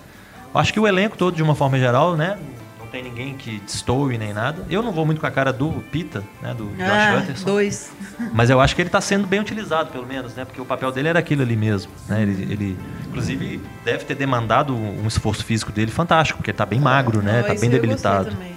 Eu 0.53 0.59
acho 0.61 0.71
que 0.71 0.79
o 0.79 0.87
elenco 0.87 1.17
todo, 1.17 1.35
de 1.35 1.41
uma 1.41 1.55
forma 1.55 1.79
geral, 1.79 2.15
né? 2.15 2.37
Não 2.79 2.85
tem 2.85 3.01
ninguém 3.01 3.33
que 3.33 3.59
destoe 3.65 4.19
nem 4.19 4.33
nada. 4.35 4.65
Eu 4.69 4.83
não 4.83 4.91
vou 4.91 5.03
muito 5.03 5.19
com 5.19 5.25
a 5.25 5.31
cara 5.31 5.51
do 5.51 5.71
Pita, 5.91 6.23
né? 6.43 6.53
Do 6.53 6.65
Josh 6.65 6.79
Ah, 6.87 7.17
Hutcherson. 7.23 7.45
dois. 7.45 7.91
Mas 8.31 8.51
eu 8.51 8.61
acho 8.61 8.75
que 8.75 8.81
ele 8.83 8.89
está 8.89 9.01
sendo 9.01 9.25
bem 9.25 9.39
utilizado, 9.39 9.89
pelo 9.89 10.05
menos, 10.05 10.35
né? 10.35 10.45
Porque 10.45 10.61
o 10.61 10.65
papel 10.65 10.91
dele 10.91 11.07
era 11.07 11.17
aquilo 11.17 11.41
ali 11.41 11.55
mesmo. 11.55 11.91
Né? 12.07 12.21
Ele, 12.21 12.53
ele, 12.53 12.77
inclusive, 13.07 13.59
deve 13.83 14.05
ter 14.05 14.13
demandado 14.13 14.75
um 14.75 15.07
esforço 15.07 15.43
físico 15.43 15.71
dele 15.71 15.89
fantástico, 15.89 16.37
porque 16.37 16.51
ele 16.51 16.57
tá 16.57 16.67
bem 16.67 16.79
magro, 16.79 17.23
né? 17.23 17.37
Não, 17.41 17.47
Tá 17.47 17.53
isso 17.55 17.61
bem 17.61 17.71
eu 17.71 17.81
debilitado. 17.81 18.29
também. 18.29 18.55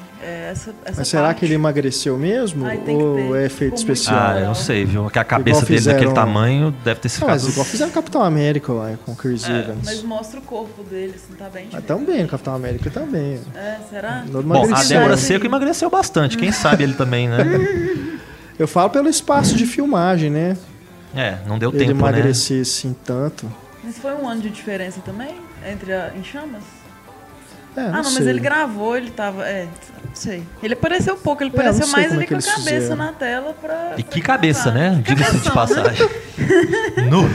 Essa, 0.51 0.75
essa 0.85 0.99
Mas 0.99 1.09
será 1.09 1.23
parte. 1.27 1.39
que 1.39 1.45
ele 1.45 1.55
emagreceu 1.55 2.19
mesmo? 2.19 2.67
Ai, 2.67 2.81
ou 2.89 3.37
é 3.37 3.47
efeito 3.47 3.77
especial? 3.77 4.19
Ah, 4.19 4.41
eu 4.41 4.47
não 4.47 4.55
sei, 4.55 4.85
viu? 4.85 5.09
Que 5.09 5.19
a 5.19 5.25
cabeça 5.25 5.61
dele 5.65 5.79
fizeram- 5.79 5.99
daquele 5.99 6.15
tamanho 6.15 6.75
deve 6.85 6.99
ter 7.01 7.09
Não, 7.09 7.15
ficado. 7.15 7.31
mas 7.31 7.49
igual 7.49 7.65
fizeram 7.67 7.91
o 7.91 7.95
Capitão 7.95 8.23
América 8.23 8.73
lá 8.73 8.95
com 9.07 9.13
o 9.13 9.17
Chris 9.17 9.49
É, 9.49 9.61
Evans. 9.61 9.79
Mas 9.85 10.03
mostra 10.03 10.41
o 10.41 10.43
corpo 10.43 10.83
dele, 10.83 11.15
assim, 11.15 11.35
tá 11.39 11.45
bem 11.45 11.69
Mas 11.71 11.81
diferente. 11.83 11.87
também, 11.87 12.23
no 12.23 12.29
Capitão 12.29 12.55
América 12.55 12.91
também. 12.91 13.41
É, 13.55 13.77
será? 13.89 14.25
Bom, 14.29 14.75
a. 14.75 14.83
Débora. 14.83 15.17
Seco 15.17 15.47
emagreceu 15.47 15.89
bastante. 15.89 16.37
Quem 16.37 16.51
sabe 16.51 16.83
ele 16.83 16.95
também, 16.95 17.29
né? 17.29 17.39
Eu 18.59 18.67
falo 18.69 18.91
pelo 18.91 19.09
espaço 19.09 19.55
de 19.57 19.65
filmagem, 19.67 20.31
né? 20.31 20.57
É, 21.15 21.39
não 21.47 21.59
deu 21.59 21.71
Ele 21.71 21.79
tempo, 21.79 21.93
né? 21.93 21.99
emagrecer 22.01 22.61
assim 22.63 22.95
tanto. 23.05 23.51
Mas 23.83 23.97
foi 23.99 24.13
um 24.15 24.29
ano 24.29 24.43
de 24.43 24.51
diferença 24.51 25.01
também? 25.01 25.35
Entre 25.67 25.93
a 25.93 26.11
Em 26.15 26.23
Chamas? 26.23 26.63
É, 27.77 27.81
ah, 27.83 27.89
não, 27.89 28.03
mas 28.03 28.13
sei. 28.15 28.29
ele 28.29 28.41
gravou, 28.41 28.97
ele 28.97 29.11
tava. 29.11 29.47
É, 29.47 29.67
não 30.05 30.15
sei. 30.15 30.43
Ele 30.63 30.75
apareceu 30.75 31.17
pouco, 31.17 31.43
ele 31.43 31.51
É, 31.51 31.55
apareceu 31.55 31.87
mais 31.89 32.13
ali 32.13 32.25
é 32.25 32.27
que 32.27 32.35
com 32.35 32.39
a 32.41 32.43
cabeça 32.43 32.71
fizeram. 32.81 32.97
na 32.97 33.13
tela 33.13 33.55
pra. 33.61 33.93
E 33.97 34.03
pra 34.03 34.13
que 34.13 34.21
cabeça, 34.21 34.71
gravar. 34.71 34.91
né? 34.97 35.03
Que 35.05 35.15
Diga-se 35.15 35.39
de 35.39 35.49
né? 35.49 35.55
passagem. 35.55 36.09
nu. 37.11 37.31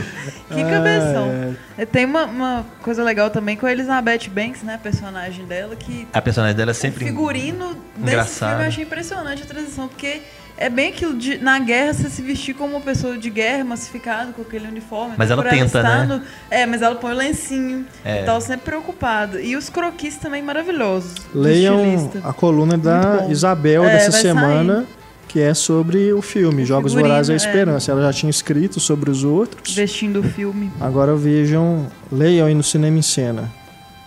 Que 0.48 0.62
cabeção. 0.62 1.30
é. 1.78 1.82
E 1.82 1.86
Tem 1.86 2.04
uma, 2.04 2.24
uma 2.24 2.66
coisa 2.82 3.02
legal 3.02 3.30
também 3.30 3.56
com 3.56 3.66
a 3.66 3.72
Elizabeth 3.72 4.28
Banks, 4.30 4.62
né? 4.62 4.74
A 4.74 4.78
personagem 4.78 5.44
dela, 5.46 5.74
que 5.74 6.06
A 6.12 6.20
personagem 6.22 6.56
dela 6.56 6.70
é 6.70 6.72
o 6.72 6.74
sempre. 6.74 7.04
figurino 7.04 7.68
desse 7.96 8.12
engraçado. 8.12 8.48
filme 8.50 8.64
eu 8.64 8.68
achei 8.68 8.84
impressionante 8.84 9.42
a 9.42 9.46
transição, 9.46 9.88
porque 9.88 10.22
é 10.58 10.68
bem 10.70 10.88
aquilo 10.88 11.16
de, 11.16 11.38
na 11.38 11.58
guerra, 11.58 11.92
você 11.92 12.08
se 12.08 12.22
vestir 12.22 12.54
como 12.54 12.72
uma 12.74 12.80
pessoa 12.80 13.16
de 13.18 13.28
guerra, 13.30 13.64
massificado, 13.64 14.32
com 14.32 14.42
aquele 14.42 14.66
uniforme. 14.66 15.14
Mas 15.16 15.30
ela 15.30 15.42
por 15.42 15.50
tenta, 15.50 15.64
estar 15.66 16.06
né? 16.06 16.16
no- 16.16 16.22
é, 16.50 16.64
mas 16.66 16.82
ela 16.82 16.94
põe 16.94 17.12
o 17.12 17.16
lencinho 17.16 17.84
É. 18.04 18.22
e 18.22 18.24
tal, 18.24 18.40
sempre 18.40 18.64
preocupada. 18.64 19.40
E 19.40 19.54
os 19.56 19.68
croquis 19.68 20.16
também 20.16 20.42
maravilhosos. 20.42 21.14
Leiam 21.34 22.10
a 22.24 22.32
coluna 22.32 22.76
da. 22.78 23.26
Isabel 23.28 23.84
É, 23.84 23.92
dessa 23.92 24.12
semana, 24.12 24.84
que 25.28 25.40
é 25.40 25.52
sobre 25.52 26.12
o 26.12 26.22
filme 26.22 26.64
Jogos 26.64 26.92
figurino, 26.92 27.08
Vorazes 27.10 27.28
e 27.28 27.32
a 27.32 27.34
é. 27.34 27.36
Esperança. 27.36 27.90
Ela 27.92 28.02
já 28.02 28.12
tinha 28.12 28.30
escrito 28.30 28.80
sobre 28.80 29.10
os 29.10 29.24
outros. 29.24 29.74
Vestindo 29.74 30.20
o 30.20 30.22
filme. 30.22 30.70
Agora 30.80 31.14
vejam, 31.16 31.86
leiam 32.10 32.46
aí 32.46 32.54
no 32.54 32.62
Cinema 32.62 32.96
em 32.98 33.02
Cena 33.02 33.50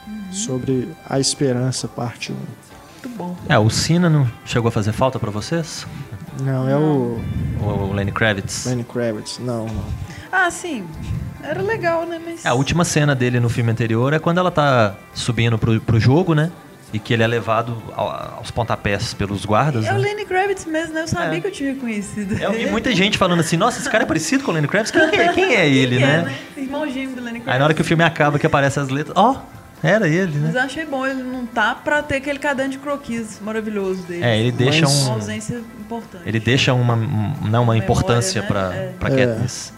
Uhum. 0.07 0.31
sobre 0.33 0.89
a 1.07 1.19
Esperança, 1.19 1.87
parte 1.87 2.31
1. 2.31 2.35
Muito 2.35 3.17
bom. 3.17 3.35
É, 3.47 3.57
o 3.59 3.69
Cena 3.69 4.09
não 4.09 4.27
chegou 4.45 4.69
a 4.69 4.71
fazer 4.71 4.91
falta 4.93 5.19
pra 5.19 5.29
vocês? 5.29 5.85
Não, 6.41 6.69
é 6.69 6.75
o 6.75 7.19
O, 7.61 7.65
o 7.89 7.93
Lenny 7.93 8.11
Kravitz? 8.11 8.65
Lenny 8.65 8.83
Kravitz. 8.83 9.39
Não, 9.39 9.65
não. 9.65 9.83
Ah, 10.31 10.49
sim. 10.51 10.85
Era 11.43 11.61
legal, 11.61 12.05
né? 12.05 12.19
Mas. 12.23 12.45
É, 12.45 12.49
a 12.49 12.53
última 12.53 12.83
cena 12.83 13.15
dele 13.15 13.39
no 13.39 13.49
filme 13.49 13.71
anterior 13.71 14.13
é 14.13 14.19
quando 14.19 14.37
ela 14.39 14.51
tá 14.51 14.95
subindo 15.13 15.57
pro, 15.57 15.79
pro 15.81 15.99
jogo, 15.99 16.33
né? 16.33 16.51
E 16.91 16.97
que 16.99 17.13
ele 17.13 17.21
é 17.21 17.27
levado 17.27 17.77
ao- 17.95 18.37
aos 18.37 18.49
pontapés 18.49 19.13
pelos 19.13 19.45
guardas. 19.45 19.85
É 19.85 19.91
o 19.91 19.93
Né? 19.93 19.99
Lenny 20.09 20.25
Kravitz 20.25 20.65
mesmo, 20.65 20.93
né? 20.95 21.03
Eu 21.03 21.07
sabia 21.07 21.37
É. 21.37 21.41
que 21.41 21.47
eu 21.47 21.51
tinha 21.51 21.73
reconhecido. 21.73 22.33
Eu 22.41 22.51
vi 22.51 22.65
muita 22.69 22.93
gente 22.95 23.17
falando 23.17 23.39
assim, 23.41 23.57
nossa, 23.57 23.79
esse 23.79 23.89
cara 23.89 24.03
é 24.03 24.07
parecido 24.07 24.43
com 24.43 24.51
o 24.51 24.53
Lenny 24.55 24.67
Kravitz? 24.67 24.91
Quem 24.91 25.01
é, 25.01 25.27
quem 25.33 25.55
é 25.55 25.69
ele, 25.69 25.97
Quem 25.97 26.05
né? 26.07 26.35
é, 26.57 26.59
Irmão 26.61 26.87
gêmeo 26.89 27.15
do 27.15 27.21
Lenny 27.21 27.39
Kravitz. 27.41 27.47
Aí 27.47 27.59
na 27.59 27.65
hora 27.65 27.73
que 27.75 27.81
o 27.81 27.85
filme 27.85 28.03
acaba, 28.03 28.39
que 28.39 28.45
aparecem 28.47 28.81
as 28.81 28.89
letras, 28.89 29.15
ó, 29.15 29.35
era 29.81 30.07
ele, 30.07 30.37
Mas 30.39 30.53
né? 30.53 30.59
eu 30.59 30.63
achei 30.65 30.85
bom 30.85 31.05
ele 31.05 31.23
não 31.23 31.45
tá 31.45 31.73
pra 31.75 32.01
ter 32.03 32.15
aquele 32.17 32.39
caderno 32.39 32.71
de 32.71 32.77
croquis 32.79 33.39
maravilhoso 33.41 34.01
dele. 34.03 34.23
É, 34.23 34.37
ele 34.39 34.51
deixa 34.51 34.81
Mas- 34.85 35.01
Uma 35.03 35.09
um... 35.09 35.13
ausência 35.13 35.61
importante. 35.79 36.23
Ele 36.25 36.39
deixa 36.39 36.73
uma, 36.73 36.95
um- 36.95 36.99
não, 37.49 37.63
uma 37.63 37.73
Memória, 37.73 37.79
importância 37.79 38.41
né? 38.41 38.47
pra, 38.47 38.73
É. 38.73 38.93
pra 38.99 39.09
É. 39.09 39.25
Katniss. 39.27 39.73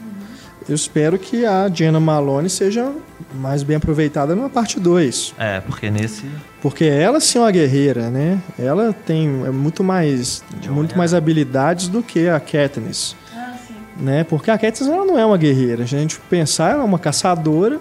Eu 0.70 0.76
espero 0.76 1.18
que 1.18 1.44
a 1.46 1.68
Jenna 1.74 2.00
Malone 2.00 2.50
seja 2.50 2.92
mais 3.34 3.64
bem 3.64 3.78
aproveitada 3.78 4.36
numa 4.36 4.50
parte 4.50 4.80
2. 4.80 5.34
É, 5.38 5.60
porque 5.60 5.90
nesse... 5.90 6.24
Porque 6.62 6.86
ela 6.86 7.20
sim 7.20 7.40
é 7.40 7.42
uma 7.42 7.52
guerreira, 7.52 8.10
né? 8.12 8.40
Ela 8.60 8.94
tem 8.94 9.44
é 9.46 9.50
muito 9.50 9.84
mais 9.84 10.44
muito 10.70 10.96
mais 10.96 11.14
habilidades 11.16 11.88
do 11.88 12.04
que 12.04 12.30
a 12.30 12.40
Katniss, 12.40 13.16
Ah, 13.36 13.56
sim. 13.68 13.74
né? 13.98 14.24
Porque 14.24 14.52
a 14.52 14.58
Katniss 14.58 14.88
ela 14.88 15.04
não 15.04 15.18
é 15.18 15.26
uma 15.26 15.38
guerreira. 15.38 15.86
Se 15.88 15.96
a 15.96 16.00
gente 16.00 16.20
pensar, 16.30 16.74
ela 16.74 16.84
é 16.84 16.86
uma 16.86 17.00
caçadora, 17.00 17.80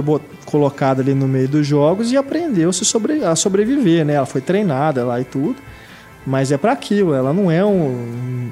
foi 0.00 0.20
colocada 0.46 1.02
ali 1.02 1.14
no 1.14 1.28
meio 1.28 1.48
dos 1.48 1.66
jogos 1.66 2.10
e 2.12 2.16
aprendeu 2.16 2.72
-se 2.72 2.84
sobre, 2.84 3.22
a 3.24 3.36
sobreviver, 3.36 4.04
né? 4.06 4.14
Ela 4.14 4.26
foi 4.26 4.40
treinada 4.40 5.04
lá 5.04 5.20
e 5.20 5.24
tudo. 5.24 5.56
Mas 6.26 6.50
é 6.52 6.56
para 6.56 6.72
aquilo, 6.72 7.12
ela 7.14 7.32
não 7.32 7.50
é 7.50 7.64
um, 7.64 7.70
um- 7.90 8.50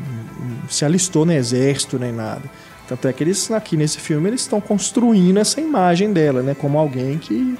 se 0.68 0.84
alistou 0.84 1.24
no 1.24 1.32
exército 1.32 1.98
nem 1.98 2.12
nada. 2.12 2.42
Tanto 2.88 3.06
é 3.08 3.12
que 3.12 3.22
eles, 3.22 3.50
aqui 3.52 3.76
nesse 3.76 3.98
filme, 4.00 4.28
eles 4.28 4.40
estão 4.40 4.60
construindo 4.60 5.38
essa 5.38 5.60
imagem 5.60 6.12
dela, 6.12 6.42
né? 6.42 6.54
Como 6.58 6.76
alguém 6.78 7.16
que, 7.18 7.56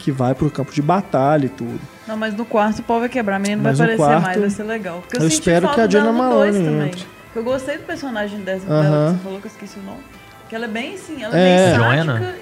que 0.00 0.10
vai 0.10 0.34
pro 0.34 0.50
campo 0.50 0.72
de 0.72 0.82
batalha 0.82 1.46
e 1.46 1.48
tudo. 1.48 1.80
Não, 2.06 2.16
mas 2.16 2.34
no 2.34 2.44
quarto 2.44 2.80
o 2.80 2.82
pau 2.82 2.98
vai 2.98 3.08
quebrar. 3.08 3.36
A 3.36 3.38
menina 3.38 3.62
Mas 3.62 3.78
vai 3.78 3.86
aparecer 3.94 4.04
quarto, 4.04 4.24
mais, 4.24 4.40
vai 4.40 4.50
ser 4.50 4.64
legal. 4.64 4.98
Porque 5.00 5.16
eu, 5.16 5.20
eu 5.22 5.28
espero 5.28 5.68
que 5.72 5.80
a 5.80 5.86
dois 5.86 6.04
Malone 6.04 6.52
também. 6.58 6.86
entre. 6.88 7.04
Eu 7.34 7.44
gostei 7.44 7.78
do 7.78 7.84
personagem 7.84 8.40
dessa 8.40 8.66
Aham. 8.66 8.82
dela, 8.82 9.06
que 9.12 9.16
você 9.18 9.22
falou 9.24 9.40
que 9.40 9.46
eu 9.46 9.50
esqueci 9.52 9.78
o 9.78 9.82
nome. 9.84 10.00
Que 10.48 10.56
ela 10.56 10.64
é 10.66 10.68
bem 10.68 10.94
assim, 10.96 11.22
ela 11.22 11.34
é, 11.38 11.40
É. 11.40 11.78
bem 11.78 11.80
sádica 12.04 12.34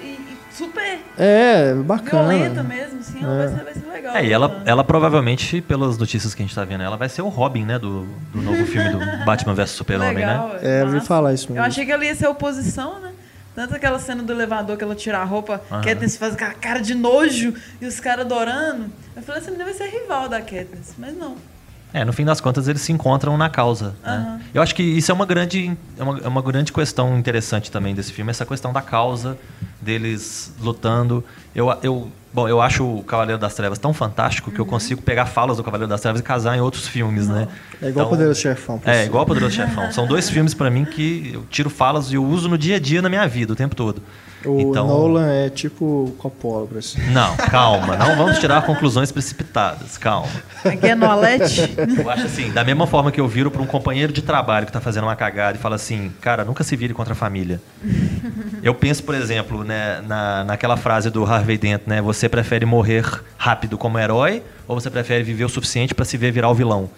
super 0.53 0.99
É, 1.17 1.73
bacana. 1.75 2.29
violenta 2.29 2.63
mesmo, 2.63 2.99
assim. 2.99 3.23
Ela 3.23 3.33
É. 3.33 3.37
vai, 3.47 3.57
ser, 3.57 3.63
vai 3.63 3.73
ser 3.73 3.87
legal. 3.91 4.15
É, 4.15 4.25
e 4.25 4.31
ela, 4.33 4.47
né? 4.47 4.61
ela 4.65 4.83
provavelmente, 4.83 5.61
pelas 5.61 5.97
notícias 5.97 6.33
que 6.35 6.41
a 6.41 6.45
gente 6.45 6.53
tá 6.55 6.63
vendo, 6.65 6.83
ela 6.83 6.97
vai 6.97 7.09
ser 7.09 7.21
o 7.21 7.27
Robin, 7.29 7.63
né? 7.65 7.77
Do, 7.79 8.03
do 8.33 8.41
novo 8.41 8.65
filme 8.65 8.89
do 8.89 8.99
Batman 9.25 9.53
vs 9.53 9.71
Super-Homem, 9.71 10.15
Legal, 10.25 10.49
né? 10.49 10.59
É, 10.61 10.79
eu 10.81 10.85
ouvi 10.85 10.95
massa. 10.95 11.07
falar 11.07 11.33
isso 11.33 11.47
mesmo. 11.51 11.59
Eu 11.63 11.67
achei 11.67 11.85
que 11.85 11.91
ela 11.91 12.03
ia 12.05 12.15
ser 12.15 12.27
oposição, 12.27 12.99
né? 12.99 13.11
Tanto 13.53 13.75
aquela 13.75 13.99
cena 13.99 14.23
do 14.23 14.31
elevador 14.31 14.77
que 14.77 14.83
ela 14.83 14.95
tira 14.95 15.17
a 15.19 15.23
roupa, 15.25 15.61
Aham. 15.69 15.81
Katniss 15.81 16.15
faz 16.15 16.33
aquela 16.35 16.53
cara 16.53 16.79
de 16.79 16.95
nojo 16.95 17.53
e 17.81 17.85
os 17.85 17.99
caras 17.99 18.25
adorando. 18.25 18.85
Eu 19.15 19.21
falei, 19.23 19.41
essa 19.41 19.51
menina 19.51 19.65
vai 19.65 19.73
ser 19.73 19.89
rival 19.89 20.29
da 20.29 20.39
Katniss. 20.39 20.93
Mas 20.97 21.13
não. 21.17 21.35
É, 21.93 22.05
no 22.05 22.13
fim 22.13 22.23
das 22.23 22.39
contas 22.39 22.67
eles 22.67 22.81
se 22.81 22.91
encontram 22.91 23.37
na 23.37 23.49
causa. 23.49 23.95
Né? 24.03 24.13
Aham. 24.13 24.41
Eu 24.53 24.61
acho 24.61 24.73
que 24.73 24.83
isso 24.83 25.11
é 25.11 25.13
uma 25.13 25.25
grande, 25.25 25.77
é 25.97 26.03
uma, 26.03 26.19
é 26.19 26.27
uma 26.27 26.41
grande 26.41 26.71
questão 26.71 27.17
interessante 27.17 27.69
também 27.69 27.93
desse 27.93 28.11
filme, 28.11 28.31
essa 28.31 28.45
questão 28.45 28.71
da 28.71 28.81
causa 28.81 29.37
deles 29.81 30.53
lutando. 30.61 31.23
Eu, 31.53 31.67
eu, 31.83 32.11
bom, 32.33 32.47
eu 32.47 32.61
acho 32.61 32.83
o 32.83 33.03
Cavaleiro 33.03 33.39
das 33.39 33.53
Trevas 33.53 33.77
tão 33.79 33.93
fantástico 33.93 34.49
Uhum. 34.49 34.55
que 34.55 34.61
eu 34.61 34.65
consigo 34.65 35.01
pegar 35.01 35.25
falas 35.25 35.57
do 35.57 35.63
Cavaleiro 35.63 35.89
das 35.89 36.01
Trevas 36.01 36.21
e 36.21 36.23
casar 36.23 36.55
em 36.57 36.61
outros 36.61 36.87
filmes, 36.87 37.27
né? 37.27 37.47
É 37.81 37.87
igual 37.89 38.05
Então, 38.05 38.09
Poderoso 38.09 38.39
Chefão. 38.41 38.81
É, 38.85 39.01
si. 39.01 39.05
igual 39.07 39.25
Poderoso 39.25 39.55
Chefão. 39.55 39.91
São 39.91 40.05
dois 40.07 40.29
filmes 40.31 40.53
pra 40.53 40.69
mim 40.69 40.85
que 40.85 41.31
eu 41.33 41.43
tiro 41.49 41.69
falas 41.69 42.11
e 42.11 42.15
eu 42.15 42.23
uso 42.23 42.47
no 42.49 42.57
dia 42.57 42.77
a 42.77 42.79
dia 42.79 43.01
na 43.01 43.09
minha 43.09 43.27
vida, 43.27 43.53
o 43.53 43.55
tempo 43.55 43.75
todo. 43.75 44.01
O 44.43 44.59
então, 44.59 44.87
Nolan 44.87 45.27
é 45.31 45.49
tipo 45.51 46.15
Coppola, 46.17 46.67
assim. 46.75 46.99
Não, 47.11 47.35
calma, 47.37 47.95
não 47.95 48.15
vamos 48.15 48.39
tirar 48.39 48.59
conclusões 48.65 49.11
precipitadas, 49.11 49.99
calma. 49.99 50.27
Aqui 50.65 50.87
é 50.87 50.95
no 50.95 51.05
Alete. 51.05 51.61
Eu 51.95 52.09
acho 52.09 52.25
assim, 52.25 52.49
da 52.51 52.63
mesma 52.63 52.87
forma 52.87 53.11
que 53.11 53.21
eu 53.21 53.27
viro 53.27 53.51
para 53.51 53.61
um 53.61 53.67
companheiro 53.67 54.11
de 54.11 54.23
trabalho 54.23 54.65
que 54.65 54.71
tá 54.71 54.81
fazendo 54.81 55.03
uma 55.03 55.15
cagada 55.15 55.59
e 55.59 55.61
fala 55.61 55.75
assim, 55.75 56.11
cara, 56.19 56.43
nunca 56.43 56.63
se 56.63 56.75
vire 56.75 56.91
contra 56.91 57.13
a 57.13 57.15
família. 57.15 57.61
Eu 58.63 58.73
penso, 58.73 59.03
por 59.03 59.13
exemplo, 59.13 59.63
né, 59.63 60.01
na, 60.07 60.43
naquela 60.43 60.75
frase 60.75 61.11
do 61.11 61.23
Harvey 61.23 61.57
Dent, 61.59 61.81
né? 61.85 62.01
Você 62.01 62.20
prefere 62.29 62.65
morrer 62.65 63.05
rápido 63.37 63.77
como 63.77 63.97
herói 63.99 64.43
ou 64.67 64.79
você 64.79 64.89
prefere 64.89 65.23
viver 65.23 65.45
o 65.45 65.49
suficiente 65.49 65.93
para 65.93 66.05
se 66.05 66.17
ver 66.17 66.31
virar 66.31 66.49
o 66.49 66.53
vilão? 66.53 66.89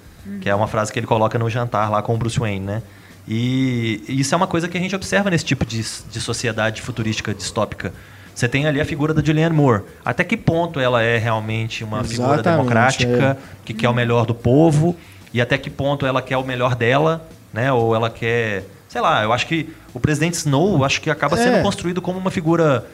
Que 0.41 0.49
é 0.49 0.55
uma 0.55 0.67
frase 0.67 0.91
que 0.91 0.99
ele 0.99 1.05
coloca 1.07 1.37
no 1.37 1.49
jantar 1.49 1.91
lá 1.91 2.01
com 2.01 2.15
o 2.15 2.17
Bruce 2.17 2.39
Wayne, 2.39 2.65
né? 2.65 2.81
E 3.27 4.03
isso 4.07 4.33
é 4.33 4.37
uma 4.37 4.47
coisa 4.47 4.67
que 4.67 4.77
a 4.77 4.81
gente 4.81 4.95
observa 4.95 5.29
nesse 5.29 5.45
tipo 5.45 5.65
de, 5.65 5.77
de 5.81 6.21
sociedade 6.21 6.81
futurística 6.81 7.33
distópica. 7.33 7.93
Você 8.35 8.47
tem 8.47 8.65
ali 8.65 8.81
a 8.81 8.85
figura 8.85 9.13
da 9.13 9.23
Julianne 9.23 9.55
Moore. 9.55 9.83
Até 10.03 10.23
que 10.23 10.35
ponto 10.35 10.79
ela 10.79 11.01
é 11.03 11.17
realmente 11.17 11.83
uma 11.83 12.03
figura 12.03 12.33
Exatamente, 12.35 12.57
democrática 12.57 13.37
que 13.63 13.73
quer 13.73 13.89
o 13.89 13.93
melhor 13.93 14.25
do 14.25 14.33
povo 14.33 14.95
e 15.33 15.39
até 15.41 15.57
que 15.57 15.69
ponto 15.69 16.05
ela 16.05 16.21
quer 16.21 16.37
o 16.37 16.43
melhor 16.43 16.75
dela, 16.75 17.27
né? 17.53 17.71
Ou 17.71 17.95
ela 17.95 18.09
quer, 18.09 18.63
sei 18.89 19.01
lá, 19.01 19.23
eu 19.23 19.31
acho 19.31 19.45
que 19.47 19.69
o 19.93 19.99
presidente 19.99 20.33
Snow, 20.33 20.83
acho 20.83 20.99
que 20.99 21.09
acaba 21.09 21.37
sendo 21.37 21.57
É. 21.57 21.61
construído 21.61 22.01
como 22.01 22.17
uma 22.17 22.31
figura 22.31 22.85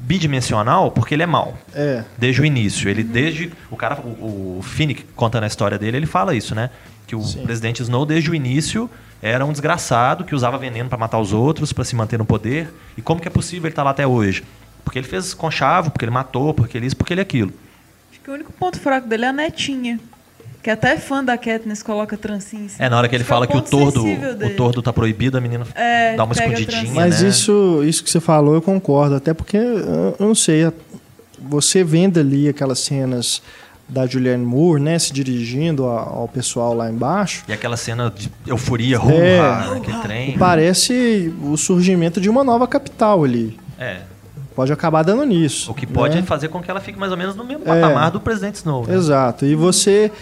bidimensional 0.00 0.90
porque 0.90 1.14
ele 1.14 1.22
é 1.22 1.26
mau. 1.26 1.56
É. 1.74 2.04
Desde 2.16 2.40
o 2.40 2.44
início, 2.44 2.88
ele 2.88 3.02
desde 3.02 3.52
o 3.70 3.76
cara, 3.76 4.00
o, 4.00 4.58
o 4.58 4.62
Finnick 4.62 5.04
contando 5.14 5.44
a 5.44 5.46
história 5.46 5.78
dele, 5.78 5.96
ele 5.96 6.06
fala 6.06 6.34
isso, 6.34 6.54
né? 6.54 6.70
Que 7.06 7.16
o 7.16 7.22
Sim. 7.22 7.42
presidente 7.42 7.82
Snow 7.82 8.04
desde 8.04 8.30
o 8.30 8.34
início 8.34 8.90
era 9.20 9.44
um 9.44 9.52
desgraçado 9.52 10.24
que 10.24 10.34
usava 10.34 10.58
veneno 10.58 10.88
para 10.88 10.98
matar 10.98 11.18
os 11.18 11.32
outros, 11.32 11.72
para 11.72 11.84
se 11.84 11.96
manter 11.96 12.18
no 12.18 12.24
poder. 12.24 12.72
E 12.96 13.02
como 13.02 13.20
que 13.20 13.28
é 13.28 13.30
possível 13.30 13.66
ele 13.66 13.72
estar 13.72 13.82
lá 13.82 13.90
até 13.90 14.06
hoje? 14.06 14.44
Porque 14.84 14.98
ele 14.98 15.08
fez 15.08 15.34
conchavo, 15.34 15.90
porque 15.90 16.04
ele 16.04 16.12
matou, 16.12 16.54
porque 16.54 16.78
ele 16.78 16.86
isso, 16.86 16.96
porque 16.96 17.12
ele 17.12 17.20
aquilo. 17.20 17.52
Acho 18.10 18.20
que 18.20 18.30
o 18.30 18.34
único 18.34 18.52
ponto 18.52 18.78
fraco 18.78 19.08
dele 19.08 19.24
é 19.24 19.28
a 19.28 19.32
netinha. 19.32 19.98
Que 20.68 20.72
até 20.72 20.98
fã 20.98 21.24
da 21.24 21.38
Katniss 21.38 21.82
coloca 21.82 22.14
trancinha 22.14 22.64
em 22.64 22.68
cima. 22.68 22.84
É, 22.84 22.90
na 22.90 22.98
hora 22.98 23.08
que 23.08 23.14
ele 23.16 23.22
Acho 23.22 23.32
é 23.32 23.34
fala 23.34 23.46
que 23.46 23.56
o 23.56 23.62
tordo, 23.62 24.04
o 24.04 24.50
tordo 24.54 24.82
tá 24.82 24.92
proibido, 24.92 25.38
a 25.38 25.40
menina 25.40 25.64
É, 25.74 26.14
dá 26.14 26.24
uma 26.24 26.34
escondidinha. 26.34 26.92
Mas 26.92 27.22
né? 27.22 27.28
isso, 27.30 27.82
isso 27.84 28.04
que 28.04 28.10
você 28.10 28.20
falou, 28.20 28.52
eu 28.52 28.60
concordo. 28.60 29.14
Até 29.14 29.32
porque, 29.32 29.56
eu 29.56 30.14
não 30.18 30.34
sei, 30.34 30.70
você 31.40 31.82
vendo 31.82 32.20
ali 32.20 32.50
aquelas 32.50 32.80
cenas 32.80 33.40
da 33.88 34.06
Julianne 34.06 34.44
Moore, 34.44 34.82
né, 34.82 34.98
se 34.98 35.10
dirigindo 35.10 35.86
a- 35.88 36.02
ao 36.02 36.28
pessoal 36.28 36.74
lá 36.74 36.90
embaixo, 36.90 37.44
E 37.48 37.52
aquela 37.54 37.78
cena 37.78 38.12
de 38.14 38.30
euforia, 38.46 38.96
É. 38.96 38.98
rouba, 38.98 39.76
aquele 39.78 39.98
trem. 40.02 40.36
parece 40.38 41.32
o 41.44 41.56
surgimento 41.56 42.20
de 42.20 42.28
uma 42.28 42.44
nova 42.44 42.66
capital 42.68 43.24
ali. 43.24 43.58
É. 43.78 44.00
Pode 44.54 44.70
acabar 44.70 45.02
dando 45.02 45.24
nisso. 45.24 45.70
O 45.70 45.74
que 45.74 45.86
pode 45.86 46.16
né? 46.16 46.22
fazer 46.24 46.48
com 46.48 46.60
que 46.60 46.70
ela 46.70 46.80
fique 46.80 46.98
mais 46.98 47.10
ou 47.10 47.16
menos 47.16 47.34
no 47.34 47.42
mesmo 47.42 47.62
É. 47.64 47.80
patamar 47.80 48.10
do 48.10 48.20
presidente 48.20 48.56
Snow. 48.56 48.86
Né? 48.86 48.94
Exato. 48.96 49.46
E 49.46 49.54
você 49.54 50.12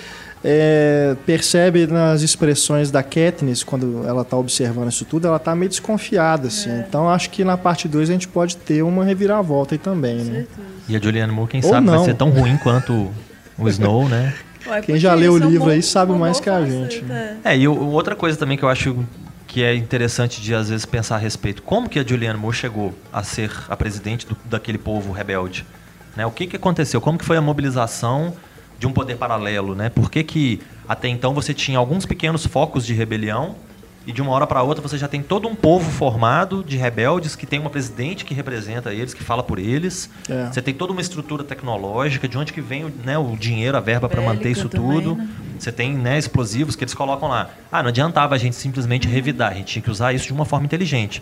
é, 0.44 1.16
percebe 1.26 1.86
nas 1.86 2.22
expressões 2.22 2.90
da 2.90 3.02
Katniss, 3.02 3.64
quando 3.64 4.06
ela 4.06 4.22
está 4.22 4.36
observando 4.36 4.88
isso 4.90 5.04
tudo, 5.04 5.26
ela 5.26 5.36
está 5.38 5.54
meio 5.54 5.68
desconfiada, 5.68 6.48
assim. 6.48 6.70
É. 6.70 6.84
Então 6.88 7.08
acho 7.08 7.30
que 7.30 7.42
na 7.44 7.56
parte 7.56 7.88
2 7.88 8.08
a 8.10 8.12
gente 8.12 8.28
pode 8.28 8.56
ter 8.56 8.82
uma 8.82 9.04
reviravolta 9.04 9.74
aí 9.74 9.78
também, 9.78 10.16
né? 10.18 10.46
E 10.88 10.94
a 10.96 11.00
Julianne 11.00 11.32
Moore, 11.32 11.50
quem 11.50 11.60
Ou 11.64 11.70
sabe, 11.70 11.86
vai 11.86 11.96
não. 11.96 12.04
ser 12.04 12.14
tão 12.14 12.30
ruim 12.30 12.56
quanto 12.58 13.10
o 13.58 13.68
Snow, 13.70 14.08
né? 14.08 14.34
Ué, 14.68 14.80
Quem 14.82 14.96
já 14.98 15.14
leu 15.14 15.32
o 15.34 15.38
é 15.38 15.44
um 15.46 15.48
livro 15.50 15.66
bom- 15.66 15.70
aí 15.72 15.82
sabe 15.82 16.12
um 16.12 16.18
mais 16.18 16.38
que 16.40 16.50
a 16.50 16.64
gente. 16.64 17.04
é. 17.10 17.36
É, 17.44 17.56
e 17.58 17.66
outra 17.68 18.14
coisa 18.16 18.36
também 18.38 18.56
que 18.58 18.64
eu 18.64 18.68
acho 18.68 18.96
que 19.46 19.62
é 19.62 19.74
interessante 19.74 20.40
de 20.40 20.54
às 20.54 20.68
vezes 20.68 20.84
pensar 20.84 21.14
a 21.16 21.18
respeito, 21.18 21.62
como 21.62 21.88
que 21.88 21.98
a 21.98 22.04
Julianne 22.06 22.38
Moore 22.38 22.56
chegou 22.56 22.92
a 23.12 23.22
ser 23.22 23.50
a 23.68 23.76
presidente 23.76 24.26
do- 24.26 24.36
daquele 24.44 24.76
povo 24.78 25.12
rebelde? 25.12 25.64
Né? 26.16 26.26
O 26.26 26.30
que, 26.30 26.46
que 26.46 26.56
aconteceu? 26.56 27.00
Como 27.00 27.16
que 27.16 27.24
foi 27.24 27.36
a 27.36 27.40
mobilização 27.40 28.34
de 28.78 28.86
um 28.86 28.92
poder 28.92 29.16
paralelo? 29.16 29.74
Né? 29.74 29.88
Por 29.88 30.10
que, 30.10 30.22
que 30.22 30.60
até 30.88 31.08
então 31.08 31.34
você 31.34 31.52
tinha 31.52 31.78
alguns 31.78 32.06
pequenos 32.06 32.46
focos 32.46 32.86
de 32.86 32.94
rebelião 32.94 33.54
e 34.06 34.12
de 34.12 34.22
uma 34.22 34.30
hora 34.30 34.46
para 34.46 34.62
outra 34.62 34.80
você 34.80 34.96
já 34.96 35.08
tem 35.08 35.20
todo 35.20 35.48
um 35.48 35.54
povo 35.54 35.90
formado 35.90 36.62
de 36.62 36.76
rebeldes 36.76 37.34
que 37.34 37.44
tem 37.44 37.58
uma 37.58 37.68
presidente 37.68 38.24
que 38.24 38.32
representa 38.32 38.94
eles, 38.94 39.12
que 39.12 39.24
fala 39.24 39.42
por 39.42 39.58
eles. 39.58 40.08
É. 40.28 40.46
Você 40.46 40.62
tem 40.62 40.72
toda 40.72 40.92
uma 40.92 41.00
estrutura 41.00 41.42
tecnológica, 41.42 42.28
de 42.28 42.38
onde 42.38 42.52
que 42.52 42.60
vem 42.60 42.84
o, 42.84 42.92
né, 43.04 43.18
o 43.18 43.36
dinheiro, 43.36 43.76
a 43.76 43.80
verba 43.80 44.08
para 44.08 44.22
manter 44.22 44.50
isso 44.50 44.68
também, 44.68 45.00
tudo. 45.00 45.16
né? 45.16 45.28
Você 45.58 45.72
tem 45.72 45.92
né, 45.92 46.16
explosivos 46.18 46.76
que 46.76 46.84
eles 46.84 46.94
colocam 46.94 47.28
lá. 47.28 47.50
Ah, 47.72 47.82
não 47.82 47.88
adiantava 47.88 48.36
a 48.36 48.38
gente 48.38 48.54
simplesmente 48.54 49.08
revidar, 49.08 49.50
a 49.50 49.54
gente 49.54 49.72
tinha 49.72 49.82
que 49.82 49.90
usar 49.90 50.12
isso 50.12 50.26
de 50.26 50.32
uma 50.32 50.44
forma 50.44 50.66
inteligente. 50.66 51.20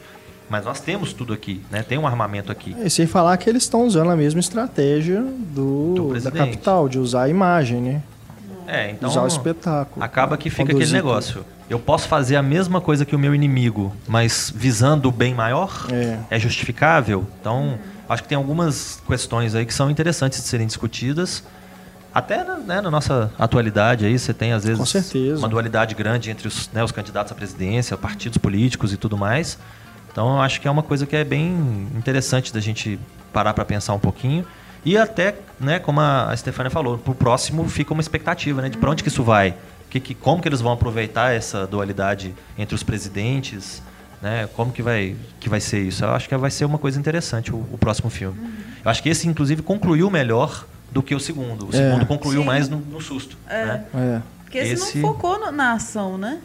Mas 0.48 0.64
nós 0.64 0.80
temos 0.80 1.12
tudo 1.12 1.32
aqui, 1.32 1.62
né? 1.70 1.82
Tem 1.82 1.96
um 1.98 2.06
armamento 2.06 2.52
aqui. 2.52 2.76
E 2.84 2.90
sem 2.90 3.06
falar 3.06 3.36
que 3.36 3.48
eles 3.48 3.62
estão 3.62 3.86
usando 3.86 4.10
a 4.10 4.16
mesma 4.16 4.40
estratégia 4.40 5.22
Do 5.22 5.94
do, 5.94 6.20
da 6.20 6.30
capital, 6.30 6.88
de 6.88 6.98
usar 6.98 7.22
a 7.22 7.28
imagem, 7.28 7.80
né? 7.80 8.02
É, 8.66 8.90
então 8.90 9.10
usar 9.10 9.22
o 9.22 9.26
espetáculo. 9.26 10.02
acaba 10.02 10.36
que 10.36 10.48
fica 10.48 10.72
aquele 10.72 10.92
negócio. 10.92 11.44
Eu 11.68 11.78
posso 11.78 12.08
fazer 12.08 12.36
a 12.36 12.42
mesma 12.42 12.80
coisa 12.80 13.04
que 13.04 13.16
o 13.16 13.18
meu 13.18 13.34
inimigo, 13.34 13.94
mas 14.06 14.52
visando 14.54 15.08
o 15.08 15.12
bem 15.12 15.34
maior? 15.34 15.86
É. 16.30 16.38
justificável? 16.38 17.26
Então, 17.40 17.78
acho 18.08 18.22
que 18.22 18.28
tem 18.28 18.36
algumas 18.36 19.02
questões 19.06 19.54
aí 19.54 19.64
que 19.64 19.72
são 19.72 19.90
interessantes 19.90 20.42
de 20.42 20.46
serem 20.46 20.66
discutidas. 20.66 21.42
Até 22.14 22.44
na, 22.44 22.56
né, 22.58 22.80
na 22.80 22.90
nossa 22.90 23.32
atualidade 23.38 24.06
aí, 24.06 24.18
você 24.18 24.32
tem 24.32 24.52
às 24.52 24.64
vezes 24.64 25.12
uma 25.38 25.48
dualidade 25.48 25.94
grande 25.94 26.30
entre 26.30 26.46
os, 26.46 26.70
né, 26.72 26.84
os 26.84 26.92
candidatos 26.92 27.32
à 27.32 27.34
presidência, 27.34 27.96
partidos 27.96 28.38
políticos 28.38 28.92
e 28.92 28.96
tudo 28.96 29.16
mais. 29.16 29.58
Então, 30.14 30.36
eu 30.36 30.40
acho 30.42 30.60
que 30.60 30.68
é 30.68 30.70
uma 30.70 30.82
coisa 30.84 31.04
que 31.06 31.16
é 31.16 31.24
bem 31.24 31.88
interessante 31.96 32.54
da 32.54 32.60
gente 32.60 33.00
parar 33.32 33.52
para 33.52 33.64
pensar 33.64 33.94
um 33.94 33.98
pouquinho. 33.98 34.46
E 34.84 34.96
até, 34.96 35.34
né, 35.58 35.80
como 35.80 36.00
a 36.00 36.32
Stefania 36.36 36.70
falou, 36.70 36.96
pro 36.96 37.16
próximo 37.16 37.68
fica 37.68 37.92
uma 37.92 38.00
expectativa, 38.00 38.62
né, 38.62 38.68
de 38.68 38.78
para 38.78 38.88
onde 38.90 39.02
que 39.02 39.08
isso 39.08 39.24
vai? 39.24 39.56
Que, 39.90 39.98
que, 39.98 40.14
como 40.14 40.40
que 40.40 40.46
eles 40.48 40.60
vão 40.60 40.70
aproveitar 40.72 41.34
essa 41.34 41.66
dualidade 41.66 42.32
entre 42.56 42.76
os 42.76 42.84
presidentes? 42.84 43.82
Né? 44.22 44.48
Como 44.54 44.70
que 44.70 44.82
vai, 44.82 45.16
que 45.40 45.48
vai 45.48 45.60
ser 45.60 45.80
isso? 45.82 46.04
Eu 46.04 46.10
acho 46.14 46.28
que 46.28 46.36
vai 46.36 46.50
ser 46.50 46.64
uma 46.64 46.78
coisa 46.78 46.96
interessante 46.96 47.52
o, 47.52 47.56
o 47.72 47.76
próximo 47.76 48.08
filme. 48.08 48.38
Eu 48.84 48.90
acho 48.92 49.02
que 49.02 49.08
esse, 49.08 49.26
inclusive, 49.28 49.62
concluiu 49.62 50.08
melhor 50.12 50.64
do 50.92 51.02
que 51.02 51.12
o 51.12 51.18
segundo. 51.18 51.66
O 51.66 51.70
É. 51.70 51.72
segundo 51.72 52.06
concluiu 52.06 52.40
Sim. 52.42 52.46
mais 52.46 52.68
no, 52.68 52.76
no 52.78 53.00
susto. 53.00 53.36
né? 53.48 53.84
É. 53.92 54.20
Porque 54.44 54.58
esse, 54.58 54.74
Esse- 54.74 54.98
não 54.98 55.08
focou 55.12 55.40
no- 55.40 55.50
na 55.50 55.72
ação, 55.72 56.16
né? 56.16 56.38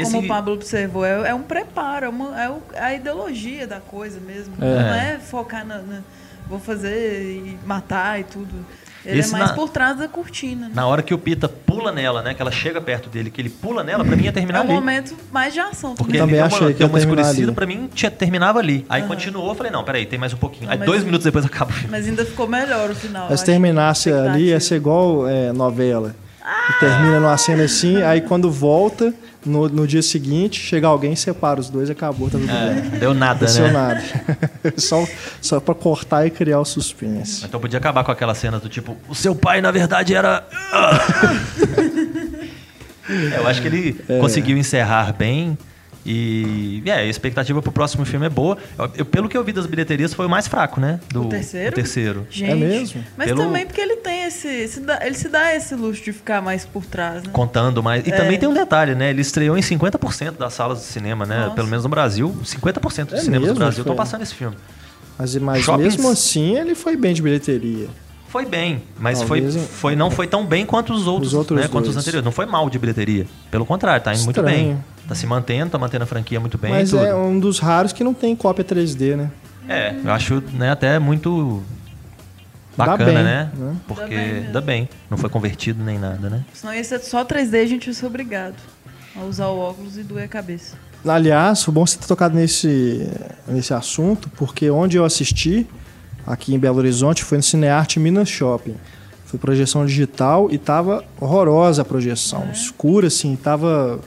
Esse- 0.00 0.12
Como 0.12 0.24
o 0.24 0.28
Pablo 0.28 0.52
observou, 0.54 1.04
é, 1.04 1.28
é 1.30 1.34
um 1.34 1.42
preparo, 1.42 2.06
é, 2.06 2.08
uma- 2.08 2.42
é 2.42 2.52
é 2.74 2.80
a 2.84 2.94
ideologia 2.94 3.66
da 3.66 3.80
coisa 3.80 4.20
mesmo. 4.20 4.54
É. 4.60 4.64
Não 4.64 4.94
é 4.94 5.18
focar 5.18 5.64
na, 5.66 5.78
na- 5.78 6.00
Vou 6.48 6.60
fazer 6.60 7.22
e 7.24 7.58
matar 7.66 8.20
e 8.20 8.24
tudo. 8.24 8.54
Ele 9.04 9.18
Esse 9.20 9.34
é 9.34 9.38
mais 9.38 9.50
na- 9.50 9.56
por 9.56 9.68
trás 9.68 9.96
da 9.98 10.06
cortina. 10.08 10.66
Né? 10.68 10.72
Na 10.74 10.86
hora 10.86 11.00
que 11.02 11.12
o 11.14 11.18
Pita 11.18 11.48
pula 11.48 11.90
nela, 11.92 12.22
né? 12.22 12.34
Que 12.34 12.42
ela 12.42 12.50
chega 12.52 12.80
perto 12.80 13.08
dele, 13.08 13.30
que 13.30 13.40
ele 13.40 13.48
pula 13.50 13.82
nela, 13.84 14.04
pra 14.04 14.14
mim 14.16 14.24
ia 14.24 14.28
É 14.28 14.32
terminar 14.32 14.60
um 14.60 14.64
ali. 14.64 14.72
momento 14.72 15.16
mais 15.32 15.52
de 15.54 15.58
ação 15.60 15.94
Porque 15.96 16.18
também. 16.18 16.20
Também 16.20 16.34
ele 16.40 16.48
deu 16.48 16.56
achei 16.56 16.66
uma, 16.68 16.72
que 16.74 16.84
uma 16.84 16.98
escurecida, 17.00 17.46
ali. 17.48 17.52
pra 17.54 17.66
mim 17.66 17.88
tinha, 17.92 18.10
terminava 18.12 18.58
ali. 18.60 18.84
Aí 18.88 19.02
continuou, 19.02 19.48
eu 19.48 19.54
falei, 19.56 19.70
não, 19.72 19.82
peraí, 19.84 20.06
tem 20.06 20.18
mais 20.20 20.32
um 20.32 20.36
pouquinho. 20.36 20.66
Não, 20.66 20.72
Aí 20.72 20.78
mas 20.78 20.86
dois 20.86 21.02
minutos 21.04 21.24
depois 21.24 21.44
acaba 21.46 21.70
o 21.70 21.74
filme. 21.74 21.88
Mas 21.90 22.06
ainda 22.06 22.24
ficou 22.24 22.46
melhor 22.48 22.90
o 22.90 22.94
final. 22.94 23.24
Mas 23.24 23.40
acho, 23.40 23.44
terminasse 23.44 24.12
ali, 24.12 24.46
ia 24.50 24.60
ser 24.60 24.76
igual 24.76 25.26
é, 25.28 25.52
novela. 25.52 26.14
E 26.70 26.72
termina 26.80 27.18
numa 27.20 27.36
cena 27.38 27.64
assim, 27.64 28.02
aí 28.02 28.20
quando 28.20 28.50
volta, 28.50 29.12
no, 29.46 29.68
no 29.68 29.86
dia 29.86 30.02
seguinte, 30.02 30.60
chega 30.60 30.86
alguém, 30.86 31.16
separa 31.16 31.60
os 31.60 31.70
dois 31.70 31.88
e 31.88 31.92
acabou, 31.92 32.28
tá 32.28 32.38
tudo 32.38 32.46
bem. 32.46 32.98
Deu 32.98 33.14
nada, 33.14 33.14
Não 33.14 33.46
aconteceu 33.46 33.66
né? 33.66 33.72
nada. 33.72 34.02
só, 34.76 35.06
só 35.40 35.60
pra 35.60 35.74
cortar 35.74 36.26
e 36.26 36.30
criar 36.30 36.60
o 36.60 36.64
suspense. 36.64 37.44
Então 37.44 37.60
podia 37.60 37.78
acabar 37.78 38.04
com 38.04 38.10
aquela 38.10 38.34
cena 38.34 38.58
do 38.58 38.68
tipo, 38.68 38.96
o 39.08 39.14
seu 39.14 39.34
pai 39.34 39.60
na 39.60 39.70
verdade 39.70 40.14
era. 40.14 40.46
É, 43.08 43.38
eu 43.38 43.46
acho 43.46 43.62
que 43.62 43.68
ele 43.68 43.92
conseguiu 44.20 44.58
encerrar 44.58 45.12
bem. 45.12 45.56
E 46.08 46.82
é, 46.86 46.92
a 46.92 47.04
expectativa 47.04 47.60
pro 47.60 47.72
próximo 47.72 48.04
filme 48.04 48.26
é 48.26 48.28
boa. 48.28 48.56
Eu- 48.78 48.90
eu- 48.98 49.04
pelo 49.04 49.28
que 49.28 49.36
eu 49.36 49.42
vi 49.42 49.52
das 49.52 49.66
bilheterias, 49.66 50.14
foi 50.14 50.24
o 50.26 50.28
mais 50.30 50.46
fraco, 50.46 50.80
né? 50.80 51.00
Do, 51.12 51.22
O 51.22 51.28
terceiro? 51.28 51.70
o 51.70 51.74
terceiro. 51.74 52.26
Gente, 52.30 52.50
É 52.52 52.54
mesmo? 52.54 53.04
Mas 53.16 53.26
Pelo- 53.26 53.42
também 53.42 53.66
porque 53.66 53.80
ele 53.80 53.96
tem 53.96 54.22
esse. 54.24 54.68
se 54.68 54.80
dá- 54.80 55.00
ele 55.04 55.14
se 55.16 55.28
dá 55.28 55.54
esse 55.54 55.74
luxo 55.74 56.04
de 56.04 56.12
ficar 56.12 56.40
mais 56.40 56.64
por 56.64 56.84
trás, 56.86 57.22
né? 57.24 57.30
Contando 57.32 57.82
mais. 57.82 58.06
E 58.06 58.10
É. 58.12 58.16
também 58.16 58.38
tem 58.38 58.48
um 58.48 58.54
detalhe, 58.54 58.94
né? 58.94 59.10
Ele 59.10 59.20
estreou 59.20 59.58
em 59.58 59.62
50% 59.62 60.38
das 60.38 60.54
salas 60.54 60.78
de 60.78 60.84
cinema, 60.84 61.26
né? 61.26 61.40
Nossa. 61.40 61.54
Pelo 61.56 61.66
menos 61.68 61.82
no 61.82 61.90
Brasil. 61.90 62.36
50% 62.44 63.10
dos 63.10 63.18
É 63.20 63.22
cinemas 63.24 63.42
mesmo? 63.48 63.54
do 63.54 63.58
Brasil 63.58 63.80
estão 63.82 63.96
passando 63.96 64.22
esse 64.22 64.34
filme. 64.34 64.56
Mas, 65.18 65.34
mas 65.36 65.62
Shoppings- 65.64 65.96
mesmo 65.96 66.10
assim, 66.10 66.56
ele 66.56 66.74
foi 66.74 66.96
bem 66.96 67.14
de 67.14 67.22
bilheteria. 67.22 67.88
Foi 68.28 68.44
bem, 68.44 68.82
mas 68.98 69.18
Talvez 69.20 69.54
foi, 69.54 69.62
foi, 69.64 69.96
não 69.96 70.10
foi 70.10 70.26
tão 70.26 70.44
bem 70.44 70.66
quanto 70.66 70.92
os 70.92 71.06
outros, 71.06 71.28
Os 71.28 71.34
outros 71.38 71.58
né? 71.60 71.68
Quanto 71.68 71.88
os 71.88 71.96
anteriores. 71.96 72.24
Não 72.24 72.32
foi 72.32 72.44
mal 72.44 72.68
de 72.68 72.78
bilheteria. 72.78 73.26
Pelo 73.50 73.64
contrário, 73.64 74.02
tá 74.04 74.12
indo 74.12 74.24
muito 74.24 74.40
Estranho. 74.40 74.66
bem. 74.74 74.84
Tá 75.08 75.14
se 75.14 75.26
mantendo, 75.26 75.70
tá 75.70 75.78
mantendo 75.78 76.04
a 76.04 76.06
franquia 76.06 76.40
muito 76.40 76.58
bem. 76.58 76.70
mas 76.70 76.90
tudo. 76.90 77.04
é 77.04 77.14
um 77.14 77.38
dos 77.38 77.58
raros 77.58 77.92
que 77.92 78.02
não 78.02 78.12
tem 78.12 78.34
cópia 78.34 78.64
3D, 78.64 79.16
né? 79.16 79.30
É, 79.68 79.94
eu 80.04 80.12
acho 80.12 80.42
né, 80.52 80.70
até 80.70 80.98
muito 80.98 81.62
bacana, 82.76 83.04
bem, 83.04 83.14
né? 83.14 83.50
né? 83.54 83.76
Porque 83.86 84.02
Dá 84.02 84.08
bem 84.08 84.52
dá 84.52 84.60
bem. 84.60 84.88
Não 85.10 85.16
foi 85.18 85.30
convertido 85.30 85.82
nem 85.82 85.98
nada, 85.98 86.28
né? 86.28 86.44
Senão 86.52 86.74
ia 86.74 86.84
ser 86.84 87.00
só 87.00 87.24
3D 87.24 87.62
a 87.62 87.66
gente 87.66 87.86
ia 87.86 87.94
ser 87.94 88.06
obrigado 88.06 88.56
a 89.16 89.24
usar 89.24 89.46
o 89.48 89.58
óculos 89.58 89.96
e 89.96 90.02
doer 90.02 90.24
a 90.24 90.28
cabeça. 90.28 90.76
Aliás, 91.06 91.62
foi 91.62 91.72
bom 91.72 91.86
você 91.86 91.98
ter 91.98 92.06
tocado 92.06 92.34
nesse, 92.34 93.08
nesse 93.46 93.72
assunto, 93.72 94.28
porque 94.30 94.68
onde 94.70 94.96
eu 94.96 95.04
assisti, 95.04 95.66
aqui 96.26 96.54
em 96.54 96.58
Belo 96.58 96.78
Horizonte, 96.78 97.22
foi 97.22 97.38
no 97.38 97.42
Cinearte 97.42 98.00
Minas 98.00 98.28
Shopping. 98.28 98.74
Foi 99.24 99.38
projeção 99.38 99.86
digital 99.86 100.48
e 100.50 100.58
tava 100.58 101.04
horrorosa 101.20 101.82
a 101.82 101.84
projeção. 101.84 102.48
Escura, 102.52 103.08
assim, 103.08 103.36
tava. 103.36 104.00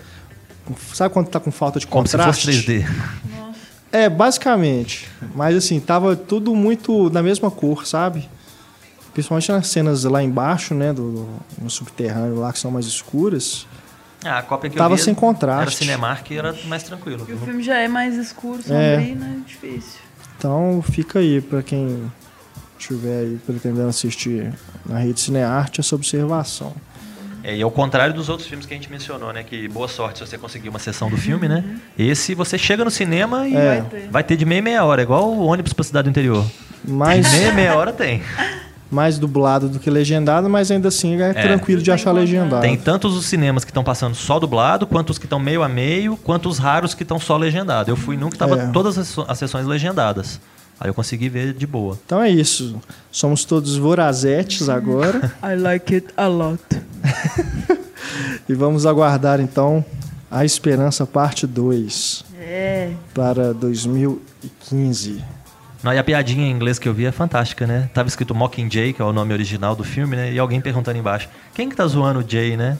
Sabe 0.94 1.14
quando 1.14 1.28
tá 1.28 1.40
com 1.40 1.52
falta 1.52 1.80
de 1.80 1.88
Como 1.88 2.06
se 2.08 2.16
contraste? 2.18 2.46
fosse 2.46 2.64
3D. 2.66 2.86
É, 3.92 4.08
basicamente. 4.10 5.08
Mas 5.36 5.56
assim, 5.56 5.80
tava 5.80 6.16
tudo 6.16 6.54
muito 6.56 7.10
na 7.10 7.24
mesma 7.24 7.50
cor, 7.50 7.88
sabe? 7.88 8.28
Principalmente 9.14 9.52
nas 9.52 9.68
cenas 9.68 10.04
lá 10.04 10.22
embaixo, 10.22 10.74
né? 10.76 10.94
Do, 10.94 11.12
do- 11.12 11.30
no 11.62 11.70
subterrâneo 11.70 12.40
lá, 12.40 12.54
que 12.54 12.60
são 12.60 12.70
mais 12.72 12.86
escuras. 12.86 13.66
Ah, 14.24 14.40
a 14.40 14.42
cópia 14.44 14.70
que 14.70 14.76
Tava 14.78 14.94
eu 14.94 14.98
vi 14.98 15.04
sem 15.04 15.16
contraste. 15.16 15.62
Era 15.62 15.72
Cinemark 15.72 16.30
e 16.30 16.38
era 16.38 16.54
mais 16.66 16.84
tranquilo. 16.84 17.26
E 17.28 17.34
o 17.34 17.38
filme 17.40 17.64
já 17.64 17.78
é 17.78 17.88
mais 17.88 18.16
escuro, 18.16 18.60
É. 18.70 18.96
sombrio, 18.98 19.16
né? 19.16 19.40
Difícil. 19.48 20.00
Então 20.38 20.84
fica 20.92 21.20
aí 21.20 21.42
pra 21.42 21.64
quem 21.64 22.12
estiver 22.78 23.20
aí 23.22 23.40
pretendendo 23.46 23.88
assistir 23.90 24.54
na 24.86 25.00
rede 25.00 25.20
Cinearte 25.20 25.80
essa 25.82 25.96
observação. 25.96 26.74
É, 27.44 27.56
e 27.56 27.62
ao 27.62 27.72
contrário 27.72 28.14
dos 28.14 28.28
outros 28.30 28.48
filmes 28.48 28.66
que 28.66 28.74
a 28.74 28.78
gente 28.78 28.90
mencionou, 28.92 29.32
né? 29.32 29.44
Que 29.44 29.68
boa 29.68 29.88
sorte 29.88 30.20
se 30.20 30.28
você 30.28 30.38
conseguir 30.38 30.70
uma 30.70 30.80
sessão 30.80 31.10
do 31.10 31.18
filme, 31.18 31.48
né? 31.48 31.64
Esse 31.98 32.36
você 32.36 32.58
chega 32.58 32.84
no 32.84 32.92
cinema 32.92 33.48
e 33.48 33.56
É. 33.56 33.66
Vai 33.66 33.82
ter. 33.90 34.08
vai 34.12 34.24
ter 34.24 34.36
de 34.38 34.46
meia 34.46 34.60
e 34.60 34.62
meia 34.62 34.84
hora, 34.86 35.02
igual 35.02 35.30
o 35.32 35.46
ônibus 35.46 35.74
pra 35.74 35.84
cidade 35.84 36.06
do 36.06 36.10
interior. 36.10 36.46
Mais, 36.88 37.32
Meia 37.32 37.50
e 37.50 37.54
meia 37.54 37.76
hora 37.76 37.92
tem. 37.94 38.22
mais 38.92 39.20
dublado 39.20 39.70
do 39.70 39.78
que 39.80 39.90
legendado, 39.90 40.50
mas 40.50 40.72
ainda 40.72 40.88
assim 40.88 41.22
é, 41.22 41.32
tranquilo 41.34 41.82
de 41.82 41.92
achar 41.92 42.12
legendado. 42.12 42.62
Tem 42.64 42.76
tantos 42.76 43.16
os 43.16 43.26
cinemas 43.28 43.64
que 43.64 43.70
estão 43.70 43.84
passando 43.84 44.16
só 44.16 44.40
dublado, 44.40 44.88
quanto 44.88 45.12
os 45.12 45.20
que 45.20 45.26
estão 45.26 45.38
meio 45.40 45.62
a 45.62 45.70
meio, 45.70 46.18
quanto 46.18 46.50
os 46.50 46.58
raros 46.58 46.96
que 46.96 47.04
estão 47.04 47.20
só 47.20 47.38
legendado. 47.38 47.92
Eu 47.92 47.96
fui 47.96 48.18
num 48.18 48.30
que 48.32 48.38
tava 48.38 48.60
É. 48.60 48.68
todas 48.72 48.98
as 48.98 49.38
sessões 49.38 49.68
legendadas. 49.68 50.42
Aí 50.80 50.90
eu 50.90 50.94
consegui 50.94 51.28
ver 51.30 51.54
de 51.54 51.68
boa. 51.68 51.98
Então 52.06 52.22
é 52.22 52.30
isso. 52.30 52.82
Somos 53.12 53.44
todos 53.44 53.76
vorazetes 53.76 54.70
agora. 54.70 55.32
I 55.44 55.56
like 55.56 55.94
it 55.94 56.08
a 56.16 56.28
lot. 56.28 56.64
e 58.48 58.54
vamos 58.54 58.86
aguardar 58.86 59.40
então 59.42 59.84
a 60.32 60.46
Esperança 60.46 61.06
Parte 61.06 61.46
2 61.48 62.24
É. 62.40 62.92
para 63.14 63.54
2015. 63.54 65.24
Não, 65.82 65.94
e 65.94 65.98
a 65.98 66.04
piadinha 66.04 66.46
em 66.46 66.52
inglês 66.52 66.78
que 66.78 66.90
eu 66.90 66.94
vi 66.94 67.06
é 67.06 67.12
fantástica, 67.12 67.66
né? 67.66 67.90
Tava 67.94 68.10
escrito 68.10 68.36
Mockingjay, 68.36 68.92
que 68.92 69.02
é 69.02 69.06
o 69.06 69.14
nome 69.14 69.32
original 69.32 69.76
do 69.78 69.84
filme, 69.84 70.14
né? 70.16 70.34
E 70.34 70.38
alguém 70.38 70.60
perguntando 70.60 70.98
embaixo, 70.98 71.30
quem 71.54 71.70
que 71.70 71.76
tá 71.76 71.88
zoando 71.88 72.20
o 72.20 72.30
Jay, 72.30 72.58
né? 72.58 72.78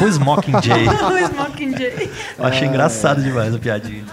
Who's 0.00 0.18
Mockingjay? 0.18 0.86
o 0.88 1.36
Mockingjay. 1.36 2.10
Eu 2.36 2.44
achei 2.44 2.66
engraçado 2.66 3.22
demais 3.22 3.54
a 3.54 3.58
piadinha. 3.58 4.04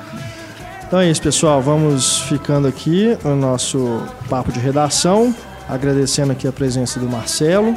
Então 0.88 1.00
é 1.00 1.10
isso, 1.10 1.22
pessoal. 1.22 1.62
Vamos 1.62 2.20
ficando 2.22 2.68
aqui 2.68 3.18
no 3.24 3.36
nosso 3.36 4.02
papo 4.30 4.52
de 4.52 4.60
redação. 4.60 5.36
Agradecendo 5.70 6.32
aqui 6.32 6.48
a 6.48 6.52
presença 6.52 6.98
do 7.00 7.10
Marcelo. 7.10 7.76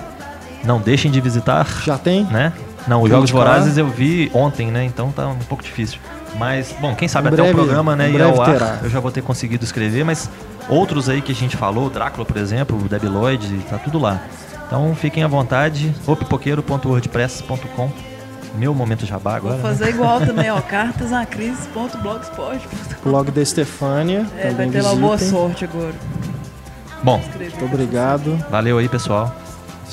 Não 0.64 0.78
deixem 0.80 1.10
de 1.10 1.20
visitar, 1.20 1.66
Já 1.84 1.98
tem? 1.98 2.24
né? 2.24 2.52
Não, 2.86 3.02
os. 3.02 3.08
Jogos 3.10 3.30
Vorazes 3.30 3.76
eu 3.76 3.88
vi 3.88 4.30
ontem, 4.32 4.70
né? 4.70 4.84
Então 4.84 5.10
tá 5.10 5.26
um 5.26 5.38
pouco 5.40 5.62
difícil. 5.64 5.98
Mas, 6.38 6.72
bom, 6.80 6.94
quem 6.94 7.08
sabe 7.08 7.26
Em 7.28 7.32
até 7.32 7.42
breve- 7.42 7.50
o 7.50 7.54
programa, 7.64 7.96
né, 7.96 8.08
breve 8.08 8.22
ao 8.30 8.40
ar, 8.40 8.52
terá. 8.52 8.78
eu 8.84 8.88
já 8.88 9.00
vou 9.00 9.10
ter 9.10 9.20
conseguido 9.22 9.64
escrever, 9.64 10.04
mas 10.04 10.30
outros 10.68 11.08
aí 11.08 11.20
que 11.20 11.32
a 11.32 11.34
gente 11.34 11.56
falou, 11.56 11.90
Drácula, 11.90 12.24
por 12.24 12.36
exemplo, 12.36 12.78
o 12.78 12.88
Debi 12.88 13.08
Lloyd, 13.08 13.58
tá 13.68 13.78
tudo 13.78 13.98
lá. 13.98 14.22
Então 14.64 14.94
fiquem 14.94 15.24
à 15.24 15.26
vontade, 15.28 15.92
opipoqueiro.wordpress.com 16.06 17.90
Meu 18.56 18.74
momento 18.74 19.06
jabá 19.06 19.36
agora. 19.36 19.56
Vou 19.56 19.70
né? 19.70 19.76
fazer 19.76 19.90
igual 19.90 20.20
também, 20.26 20.50
ó. 20.50 20.60
Cartasnacris.blogspot. 20.60 22.60
Blog 23.02 23.30
da 23.30 23.40
Estefânia. 23.42 24.26
É, 24.36 24.42
vai 24.44 24.52
também 24.52 24.70
ter 24.70 24.82
lá 24.82 24.94
boa 24.94 25.18
sorte 25.18 25.64
agora. 25.64 25.94
Bom, 27.02 27.20
Muito 27.38 27.64
obrigado. 27.64 28.36
valeu 28.50 28.76
aí, 28.78 28.86
pessoal. 28.88 29.34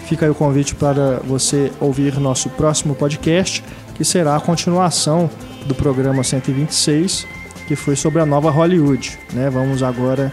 Fica 0.06 0.26
aí 0.26 0.32
o 0.32 0.36
convite 0.36 0.76
para 0.76 1.20
você 1.26 1.72
ouvir 1.80 2.18
nosso 2.20 2.50
próximo 2.50 2.96
podcast, 2.96 3.64
que 3.96 4.06
será 4.06 4.36
a 4.36 4.40
continuação 4.40 5.30
do 5.66 5.74
programa 5.74 6.24
126, 6.24 7.26
que 7.68 7.76
foi 7.76 7.96
sobre 7.96 8.22
a 8.22 8.26
nova 8.26 8.52
Hollywood. 8.52 9.18
né? 9.34 9.50
Vamos 9.50 9.82
agora 9.82 10.32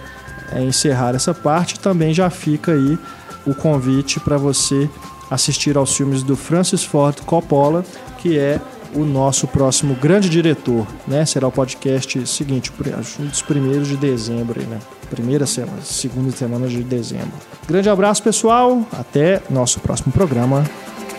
é, 0.52 0.62
encerrar 0.62 1.14
essa 1.14 1.32
parte. 1.32 1.80
Também 1.80 2.12
já 2.12 2.28
fica 2.28 2.72
aí 2.72 2.98
o 3.46 3.54
convite 3.54 4.20
para 4.20 4.36
você 4.36 4.88
assistir 5.30 5.76
aos 5.76 5.96
filmes 5.96 6.22
do 6.22 6.36
Francis 6.36 6.84
Ford 6.84 7.18
Coppola, 7.24 7.84
que 8.18 8.38
é 8.38 8.60
o 8.94 9.04
nosso 9.04 9.48
próximo 9.48 9.94
grande 9.94 10.28
diretor, 10.28 10.86
né? 11.08 11.24
Será 11.24 11.48
o 11.48 11.52
podcast 11.52 12.26
seguinte, 12.26 12.70
um 13.18 13.26
dos 13.26 13.40
primeiros 13.40 13.88
de 13.88 13.96
dezembro, 13.96 14.60
né? 14.60 14.78
Primeira 15.08 15.46
semana, 15.46 15.80
segunda 15.82 16.30
semana 16.32 16.68
de 16.68 16.82
dezembro. 16.82 17.32
Grande 17.66 17.88
abraço, 17.88 18.22
pessoal. 18.22 18.86
Até 18.92 19.40
nosso 19.48 19.80
próximo 19.80 20.12
programa. 20.12 20.64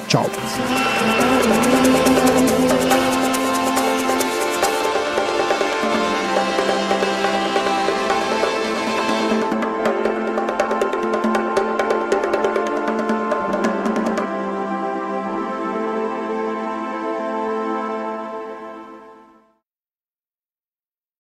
Tchau. 0.07 0.25